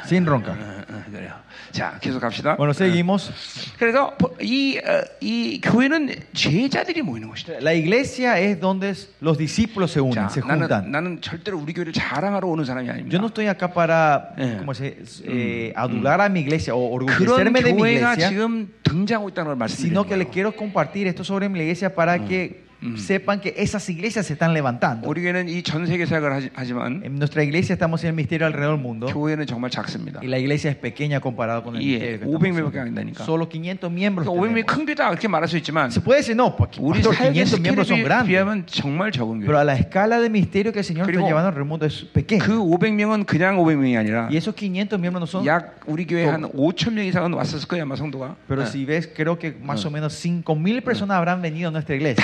Sin 0.07 0.25
roncar. 0.25 0.57
어, 0.57 0.85
어, 0.88 1.03
그래요. 1.11 1.35
자, 1.73 1.99
계속 2.01 2.21
갑시다. 2.21 2.57
Bueno, 2.57 2.73
seguimos. 2.73 3.31
그래서 3.79 4.17
이, 4.41 4.79
어, 4.79 5.03
이 5.21 5.61
교회는 5.62 6.14
제자들이 6.35 7.03
모이는 7.03 7.29
곳이다. 7.29 7.59
La 7.61 7.73
iglesia 7.75 8.38
es 8.38 8.59
donde 8.61 8.95
los 9.21 9.37
discípulos 9.38 9.93
se 9.93 10.01
unen, 10.01 10.14
자, 10.14 10.29
se 10.31 10.41
나는, 10.41 10.69
juntan. 10.69 10.91
나는 10.91 11.21
절대로 11.21 11.59
우리 11.59 11.73
교회를 11.73 11.93
자랑하러 11.93 12.47
오는 12.49 12.64
사람이 12.64 12.87
Yo 12.88 12.93
아닙니다. 12.93 13.19
no 13.19 13.27
estoy 13.27 13.47
acá 13.47 13.73
para 13.73 14.35
Eh. 14.38 14.57
¿cómo 14.59 14.75
se, 14.75 14.97
eh, 15.25 15.73
adular 15.77 16.21
a 16.21 16.29
mi 16.29 16.41
iglesia 16.41 16.75
o 16.75 16.91
그런 16.99 17.09
orgullecerme 17.11 17.62
de 17.62 17.73
mi 17.73 17.81
교회가 17.83 18.12
iglesia, 18.14 18.29
지금 18.29 18.73
등장하고 18.83 19.29
있다는 19.31 19.57
걸 19.59 19.69
sino 19.69 20.05
que 20.05 20.14
말씀드리는 20.14 20.19
le 20.19 20.25
거예요. 20.25 20.31
quiero 20.33 20.53
compartir 20.57 21.07
esto 21.07 21.25
sobre 21.25 21.49
mi 21.49 21.59
iglesia 21.61 21.95
para 21.95 22.19
que 22.25 22.62
sepan 22.97 23.41
que 23.41 23.55
esas 23.59 23.88
iglesias 23.91 24.27
se 24.27 24.35
están 24.35 24.55
levantando. 24.55 25.09
우리 25.11 25.21
교회는 25.23 25.49
이 25.49 25.64
전 25.64 25.85
세계 25.85 26.07
사역을 26.07 26.33
하지, 26.33 26.51
하지만 26.55 27.03
En 27.05 27.17
nuestra 27.19 27.43
iglesia 27.43 27.73
estamos 27.75 28.05
en 28.05 28.11
el 28.11 28.14
misterio 28.14 28.47
alrededor 28.47 28.77
del 28.77 28.81
mundo 28.87 29.07
교회는 29.09 29.47
정말 29.47 29.73
작습니다. 29.73 30.21
y 30.23 30.29
la 30.29 30.38
iglesia 30.38 30.71
es 30.71 30.77
pequeña 30.77 31.19
comparado 31.19 31.64
con 31.64 31.75
el 31.75 31.83
예, 31.83 31.99
misterio. 31.99 32.21
que 32.21 32.27
500명밖에 32.27 32.79
estamos 32.79 32.87
안 32.87 32.95
되니까. 32.95 33.19
haciendo. 33.19 33.25
Solo 33.27 33.49
500 33.49 33.91
miembros. 33.91 34.29
그러니까 34.31 34.31
500명이 34.31 34.62
tenemos. 34.62 34.67
큰 34.71 34.87
교회다 34.87 35.09
그렇게 35.11 35.27
말할 35.27 35.49
수 35.49 35.57
있지만 35.59 35.91
Se 35.91 35.99
puede 36.01 36.21
decir, 36.23 36.37
no, 36.38 36.55
porque 36.55 36.79
우리 36.81 37.03
pastor, 37.03 37.17
사역의 37.19 37.35
500 37.35 37.59
miembros 37.59 37.88
son 37.91 37.99
스케일에 37.99 38.05
grandes. 38.07 38.29
비하면 38.31 38.67
정말 38.71 39.11
적은 39.11 39.41
Pero 39.43 39.59
교회. 39.59 39.59
a 39.59 39.64
la 39.67 39.75
escala 39.75 40.21
de 40.23 40.31
misterio 40.31 40.71
que 40.71 40.79
el 40.79 40.85
Señor 40.87 41.03
está 41.03 41.11
그리고 41.11 41.27
llevando 41.27 41.51
al 41.51 41.64
mundo 41.67 41.83
es 41.85 42.07
pequeña. 42.14 42.47
그 42.47 42.55
500명은 42.62 43.27
그냥 43.27 43.59
500명이 43.59 43.99
아니라 43.99 44.29
Y 44.31 44.37
esos 44.38 44.55
500 44.55 45.01
miembros 45.03 45.19
no 45.19 45.27
son. 45.27 45.43
약 45.45 45.81
우리 45.91 46.07
교회 46.07 46.27
한 46.31 46.47
5천 46.47 46.93
명 46.95 47.05
이상은 47.05 47.35
왔었을 47.35 47.67
거예요, 47.67 47.83
아마 47.83 47.97
성도가. 47.97 48.37
Pero 48.47 48.62
예. 48.62 48.67
si 48.71 48.85
ves, 48.87 49.11
creo 49.11 49.35
que 49.37 49.51
más 49.59 49.83
o 49.85 49.91
menos 49.91 50.14
5.000 50.14 50.81
personas 50.85 51.17
habrán 51.19 51.43
venido 51.43 51.71
a 51.71 51.73
nuestra 51.73 51.97
iglesia. 51.97 52.23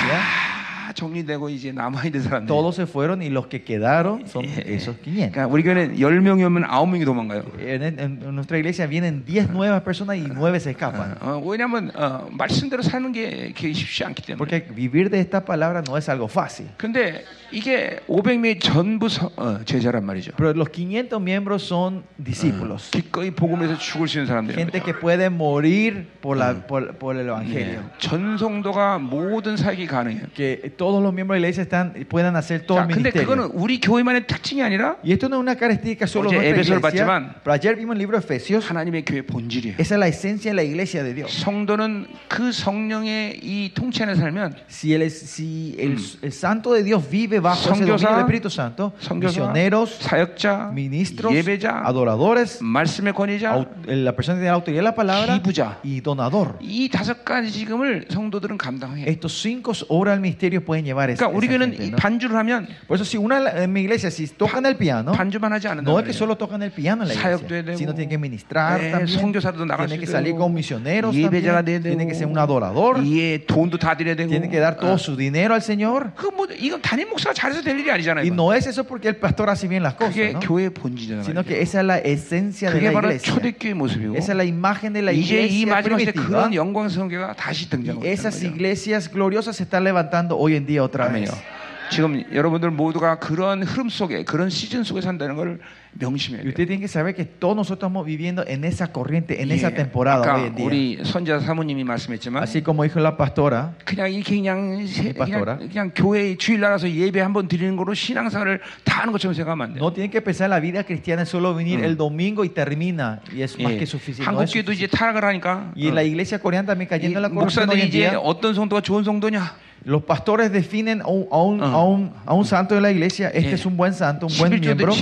다 0.89 0.91
정리되고 0.93 1.49
이제 1.49 1.71
남아 1.71 2.05
있는 2.05 2.21
사람들. 2.23 2.47
Todos 2.47 2.75
se 2.77 2.85
fueron 2.87 3.21
y 3.21 3.29
los 3.29 3.47
que 3.47 3.61
quedaron 3.63 4.25
son 4.27 4.45
esos 4.45 4.95
500. 5.03 5.31
그러니까 5.31 5.47
우리 5.47 5.61
교회는 5.63 5.95
10명이 5.97 6.43
오면 6.43 6.63
9명이 6.63 7.05
도망가요. 7.05 7.43
En, 7.59 7.83
en- 7.83 7.99
en 7.99 8.19
nuestra 8.35 8.57
iglesia 8.57 8.87
vienen 8.87 9.23
10 9.25 9.49
nuevas 9.51 9.81
personas 9.83 10.17
y 10.17 10.21
9 10.27 10.59
se 10.59 10.71
escapan. 10.71 11.17
어, 11.21 11.41
왜냐하면 11.45 11.91
어, 11.95 12.27
말씀대로 12.31 12.81
사는 12.81 13.11
게 13.11 13.51
그게 13.53 13.73
쉽지 13.73 14.03
않기 14.05 14.23
때문에. 14.23 14.37
Porque 14.37 14.65
vivir 14.73 15.09
de 15.09 15.19
esta 15.19 15.43
palabra 15.45 15.81
no 15.87 15.97
es 15.97 16.09
algo 16.09 16.25
fácil. 16.27 16.67
근데 16.77 17.23
이게 17.51 17.99
500명이 18.07 18.59
전부 18.59 19.07
서- 19.07 19.31
어, 19.37 19.59
제자란 19.65 20.03
말이죠. 20.05 20.31
Pero 20.37 20.51
los 20.53 20.69
500 20.69 21.19
miembros 21.21 21.63
son 21.65 22.03
discípulos. 22.17 22.89
기꺼이 22.91 23.31
복음에서 23.31 23.77
죽을 23.77 24.07
수 24.07 24.17
있는 24.17 24.27
사람들이에요. 24.27 24.57
Gente 24.57 24.81
que 24.81 24.93
puede 24.93 25.29
morir 25.29 26.07
por, 26.21 26.37
la, 26.37 26.53
por, 26.65 26.93
por 26.97 27.15
el 27.15 27.27
evangelio. 27.29 27.81
전 27.99 28.37
성도가 28.37 28.97
모든 28.99 29.57
사역이 29.57 29.85
가능해요. 29.87 30.25
Que 30.33 30.61
todos 30.79 31.01
los 31.01 31.13
miembros 31.13 31.35
de 31.37 31.41
la 31.41 31.47
iglesia 31.47 31.63
están, 31.63 31.93
puedan 32.09 32.35
hacer 32.35 32.65
todo 32.65 32.79
자, 32.79 32.85
el 32.87 32.95
근데 32.95 33.11
그거는 33.11 33.49
ministerio. 33.49 33.61
우리 33.61 33.79
교회만의 33.79 34.27
특징이 34.27 34.61
아니라 34.61 34.97
Y 35.03 35.11
esto 35.13 35.27
no 35.27 35.37
es 35.37 35.41
una 35.41 35.55
característica 35.55 36.07
solo 36.07 36.29
de 36.29 36.37
어제 36.37 36.51
nuestra 36.53 36.75
에베소를 36.75 36.77
iglesia. 36.79 37.05
봤지만 37.05 37.35
Pero 37.43 37.53
ayer 37.53 37.75
vimos 37.75 37.93
el 37.95 37.99
libro 37.99 38.17
de 38.19 38.23
Efesios. 38.25 38.65
하나님의 38.69 39.05
교회 39.05 39.21
본질이에요. 39.21 39.75
Esa 39.77 39.95
es 39.95 39.99
la 39.99 40.07
esencia 40.07 40.51
de 40.51 40.55
la 40.55 40.63
iglesia 40.63 41.03
de 41.03 41.13
Dios. 41.13 41.31
성도는 41.43 42.07
그 42.27 42.51
성령의 42.51 43.39
이 43.43 43.71
통치 43.73 44.03
안에 44.03 44.15
살면 44.15 44.55
Si 44.69 44.93
el, 44.93 45.09
si 45.09 45.75
el, 45.79 45.97
el 46.21 46.31
santo 46.31 46.73
de 46.73 46.83
Dios 46.83 47.03
vive 47.09 47.39
bajo 47.39 47.59
ese 47.59 47.69
Son교사, 47.69 48.07
dominio 48.09 48.09
del 48.09 48.19
Espíritu 48.25 48.49
Santo, 48.49 48.93
선교사, 48.99 49.39
misioneros, 49.39 49.97
사역자, 49.99 50.71
ministros, 50.73 51.33
예배자, 51.33 51.81
adoradores, 51.85 52.59
말씀의 52.61 53.13
권위자, 53.13 53.51
au- 53.53 53.65
la 53.87 54.15
persona 54.15 54.35
que 54.37 54.41
tiene 54.41 54.51
la 54.51 54.55
autoridad 54.55 54.79
de 54.79 54.83
la 54.83 54.95
palabra 54.95 55.33
기부자. 55.41 55.79
y 55.83 56.01
donador. 56.01 56.57
이 56.61 56.89
다섯 56.89 57.23
가지 57.23 57.51
지금을 57.51 58.05
성도들은 58.09 58.57
감당해요. 58.57 59.05
Estos 59.07 59.33
cinco 59.41 59.71
obras 59.89 60.15
del 60.15 60.21
misterio 60.21 60.63
pueden 60.69 60.85
llevar 60.85 61.09
esa, 61.09 61.25
그러니까 61.27 61.37
우리 61.37 61.45
esa 61.47 61.57
교회는 61.57 61.71
gente, 61.71 61.83
이 61.85 61.89
¿no? 61.91 61.95
반주를 61.97 62.35
하면 62.37 62.67
Por 62.87 62.95
eso 62.95 63.05
si 63.05 63.17
una 63.17 63.39
en 63.63 63.71
mi 63.73 63.81
iglesia 63.81 64.09
si 64.11 64.27
tocan 64.27 64.65
el 64.65 64.75
piano, 64.77 65.11
반주만 65.13 65.51
하지 65.51 65.67
않는다. 65.67 65.89
no 65.91 65.99
es 65.99 66.05
que 66.05 66.13
solo 66.13 66.35
tocan 66.37 66.61
el 66.63 66.71
piano 66.71 67.03
en 67.03 67.09
la 67.09 67.15
사역도 67.15 67.49
해야 67.55 67.59
iglesia, 67.61 67.73
되고, 67.73 67.77
sino 67.77 67.93
tienen 67.93 68.09
que 68.09 68.17
ministrar 68.17 68.79
네, 68.81 68.91
también, 68.91 69.19
선교사도 69.19 69.65
나갈 69.65 69.87
tienen 69.87 69.99
수 69.99 70.05
que 70.05 70.07
salir 70.11 70.33
되고, 70.33 70.39
con 70.39 70.53
misioneros 70.53 71.15
예배자가 71.15 71.63
también, 71.63 71.81
돼야 71.83 71.91
tienen 71.95 72.07
que 72.07 72.15
ser 72.15 72.27
un 72.27 72.33
되고, 72.35 72.43
adorador, 72.43 73.03
예, 73.05 73.45
돈도 73.45 73.77
다 73.77 73.95
드려야 73.97 74.15
되고. 74.15 74.29
tienen 74.29 74.49
que 74.49 74.59
dar 74.59 74.75
todo 74.77 74.93
어. 74.93 74.97
su 74.97 75.15
dinero 75.15 75.53
al 75.53 75.61
Señor. 75.61 76.11
그뭐 76.15 76.47
이건 76.59 76.81
담임 76.81 77.09
목사가 77.09 77.33
잘해서 77.33 77.61
될 77.61 77.79
일이 77.79 77.89
아니잖아요. 77.91 78.23
Y 78.23 78.27
이건. 78.29 78.35
no 78.35 78.53
es 78.53 78.67
eso 78.67 78.83
porque 78.83 79.07
el 79.09 79.15
pastor 79.17 79.49
hace 79.49 79.67
bien 79.67 79.83
las 79.83 79.95
cosas, 79.95 80.13
그게 80.15 80.33
¿no? 80.33 80.39
교회의 80.39 80.69
본질이잖아요. 80.71 81.23
sino 81.25 81.43
que 81.43 81.61
esa 81.61 81.79
es 81.81 81.85
la 81.85 81.97
esencia 81.99 82.69
de 82.71 82.79
그게 82.79 82.91
la 82.91 82.93
바로 82.93 83.09
iglesia. 83.11 83.33
초대교회 83.33 83.73
모습이고 83.73 84.15
Esa 84.15 84.31
es 84.33 84.37
la 84.37 84.43
imagen 84.45 84.93
de 84.93 85.01
la 85.01 85.11
이제 85.11 85.45
이 85.47 85.63
iglesia 85.63 85.65
마지막 85.71 85.99
시대 85.99 86.11
primitiva. 86.11 86.27
그런 86.27 86.53
영광스러운 86.53 87.09
교회가 87.09 87.33
다시 87.35 87.69
등장하고 87.69 88.01
Y 88.05 88.13
있다는 88.13 88.13
esas 88.13 88.35
거죠. 88.39 88.47
iglesias 88.47 89.09
gloriosas 89.11 89.55
se 89.57 89.63
están 89.63 89.83
levantando 89.83 90.37
hoy 90.37 90.55
en 90.55 90.58
día 90.66 90.82
otra 90.82 91.06
아멘요. 91.06 91.26
vez. 91.30 91.42
지금 91.90 92.22
여러분들 92.32 92.70
모두가 92.70 93.18
그런 93.18 93.64
흐름 93.64 93.88
속에 93.88 94.22
그런 94.22 94.48
시즌 94.48 94.84
속에 94.84 95.00
산다는 95.00 95.34
걸 95.34 95.58
명심해야 95.98 96.42
돼요. 96.44 96.48
usted 96.50 96.68
tiene 96.68 96.78
que 96.78 96.86
saber 96.86 97.16
que 97.16 97.24
todos 97.24 97.56
nosotros 97.56 97.78
estamos 97.90 98.06
viviendo 98.06 98.44
en 98.46 98.62
esa 98.62 98.92
corriente, 98.92 99.42
en 99.42 99.50
esa 99.50 99.70
예, 99.70 99.74
temporada 99.74 100.22
hoy 100.22 100.28
아까 100.30 100.46
en 100.46 100.54
día. 100.54 100.66
우리 100.66 101.00
선자 101.02 101.40
사모님이 101.40 101.82
말씀했지만 101.82 102.44
Así 102.44 102.62
como 102.62 102.84
dijo 102.84 103.00
la 103.00 103.16
pastora, 103.16 103.74
그냥 103.84 104.06
이렇게 104.12 104.36
그냥 104.36 104.86
세- 104.86 105.12
pastora. 105.12 105.56
그냥, 105.58 105.68
그냥 105.68 105.90
교회 105.92 106.36
주일 106.36 106.60
나가서 106.60 106.88
예배 106.88 107.18
한번 107.18 107.48
드리는 107.48 107.74
거로 107.74 107.92
신앙생활을 107.92 108.60
다 108.84 109.00
하는 109.00 109.10
것처럼 109.10 109.34
생각하면 109.34 109.66
안 109.66 109.74
돼요. 109.74 109.82
no 109.82 109.92
tiene 109.92 110.08
que 110.12 110.20
pensar 110.22 110.48
la 110.48 110.60
vida 110.60 110.84
cristiana 110.84 111.24
solo 111.26 111.56
venir 111.56 111.80
Mm. 111.80 111.84
el 111.84 111.96
domingo 111.96 112.44
y 112.44 112.50
termina. 112.50 113.18
Y 113.34 113.42
es 113.42 113.58
más 113.58 113.72
예, 113.72 113.78
que 113.78 113.86
suficiente. 113.86 114.30
no 114.30 114.38
한국 114.38 114.44
es 114.46 114.52
교회도 114.54 114.70
이제. 114.70 114.86
타락을 114.86 115.24
하니까 115.24 115.72
Y 115.74 115.88
en 115.88 115.96
la 115.96 116.04
iglesia 116.04 116.38
coreana 116.38 116.66
también 116.70 116.86
이 116.86 116.88
cayendo 116.88 117.18
en 117.18 117.22
la 117.22 117.30
corrupción 117.30 117.66
hoy 117.68 117.82
목사들이 117.82 117.88
이제. 117.88 118.14
어떤 118.14 118.54
성도가 118.54 118.80
좋은 118.80 119.02
성도냐 119.02 119.42
Los 119.84 120.02
pastores 120.02 120.52
definen 120.52 121.00
a 121.02 121.08
un, 121.08 122.44
santo 122.44 122.74
de 122.74 122.80
la 122.80 122.90
iglesia. 122.90 123.28
Este 123.28 123.52
es 123.54 123.66
un 123.66 123.76
buen 123.76 123.94
santo, 123.94 124.26
un 124.26 124.32
buen 124.38 124.50
miembro. 124.60 124.92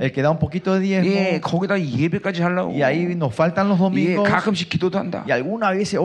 el 0.00 0.12
que 0.12 0.22
da 0.22 0.30
un 0.30 0.38
poquito 0.38 0.74
de 0.74 0.80
diezmo. 0.80 1.10
y 2.72 2.82
ahí 2.82 3.14
nos 3.14 3.34
faltan 3.34 3.68
los 3.68 3.78
domingos. 3.78 4.28
y 5.26 5.30
alguna 5.30 5.70
vez 5.70 5.88
se. 5.90 5.98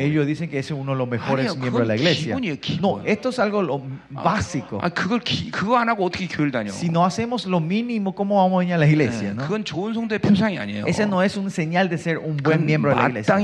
Ellos 0.00 0.26
dicen 0.26 0.48
que 0.48 0.58
ese 0.58 0.72
es 0.74 0.80
uno 0.80 0.92
de 0.92 0.98
los 0.98 1.08
mejores 1.08 1.56
miembros 1.56 1.82
de 1.82 1.88
la 1.88 1.96
iglesia. 1.96 2.34
No, 2.80 3.00
esto 3.04 3.28
es 3.28 3.38
algo 3.38 3.82
básico. 4.10 4.78
Si 6.72 6.88
no 6.88 7.04
hacemos 7.04 7.46
lo 7.46 7.60
mínimo, 7.60 8.14
¿cómo 8.14 8.36
vamos 8.36 8.62
a 8.62 8.64
ir 8.64 8.72
a 8.72 8.78
la 8.78 8.86
iglesia? 8.86 9.34
Ese 10.86 11.06
no 11.06 11.22
es 11.22 11.36
un 11.36 11.50
señal 11.50 11.88
de 11.88 11.98
ser 11.98 12.18
un 12.18 12.36
buen 12.38 12.64
miembro 12.64 12.90
de 12.90 12.96
la 12.96 13.08
iglesia, 13.08 13.34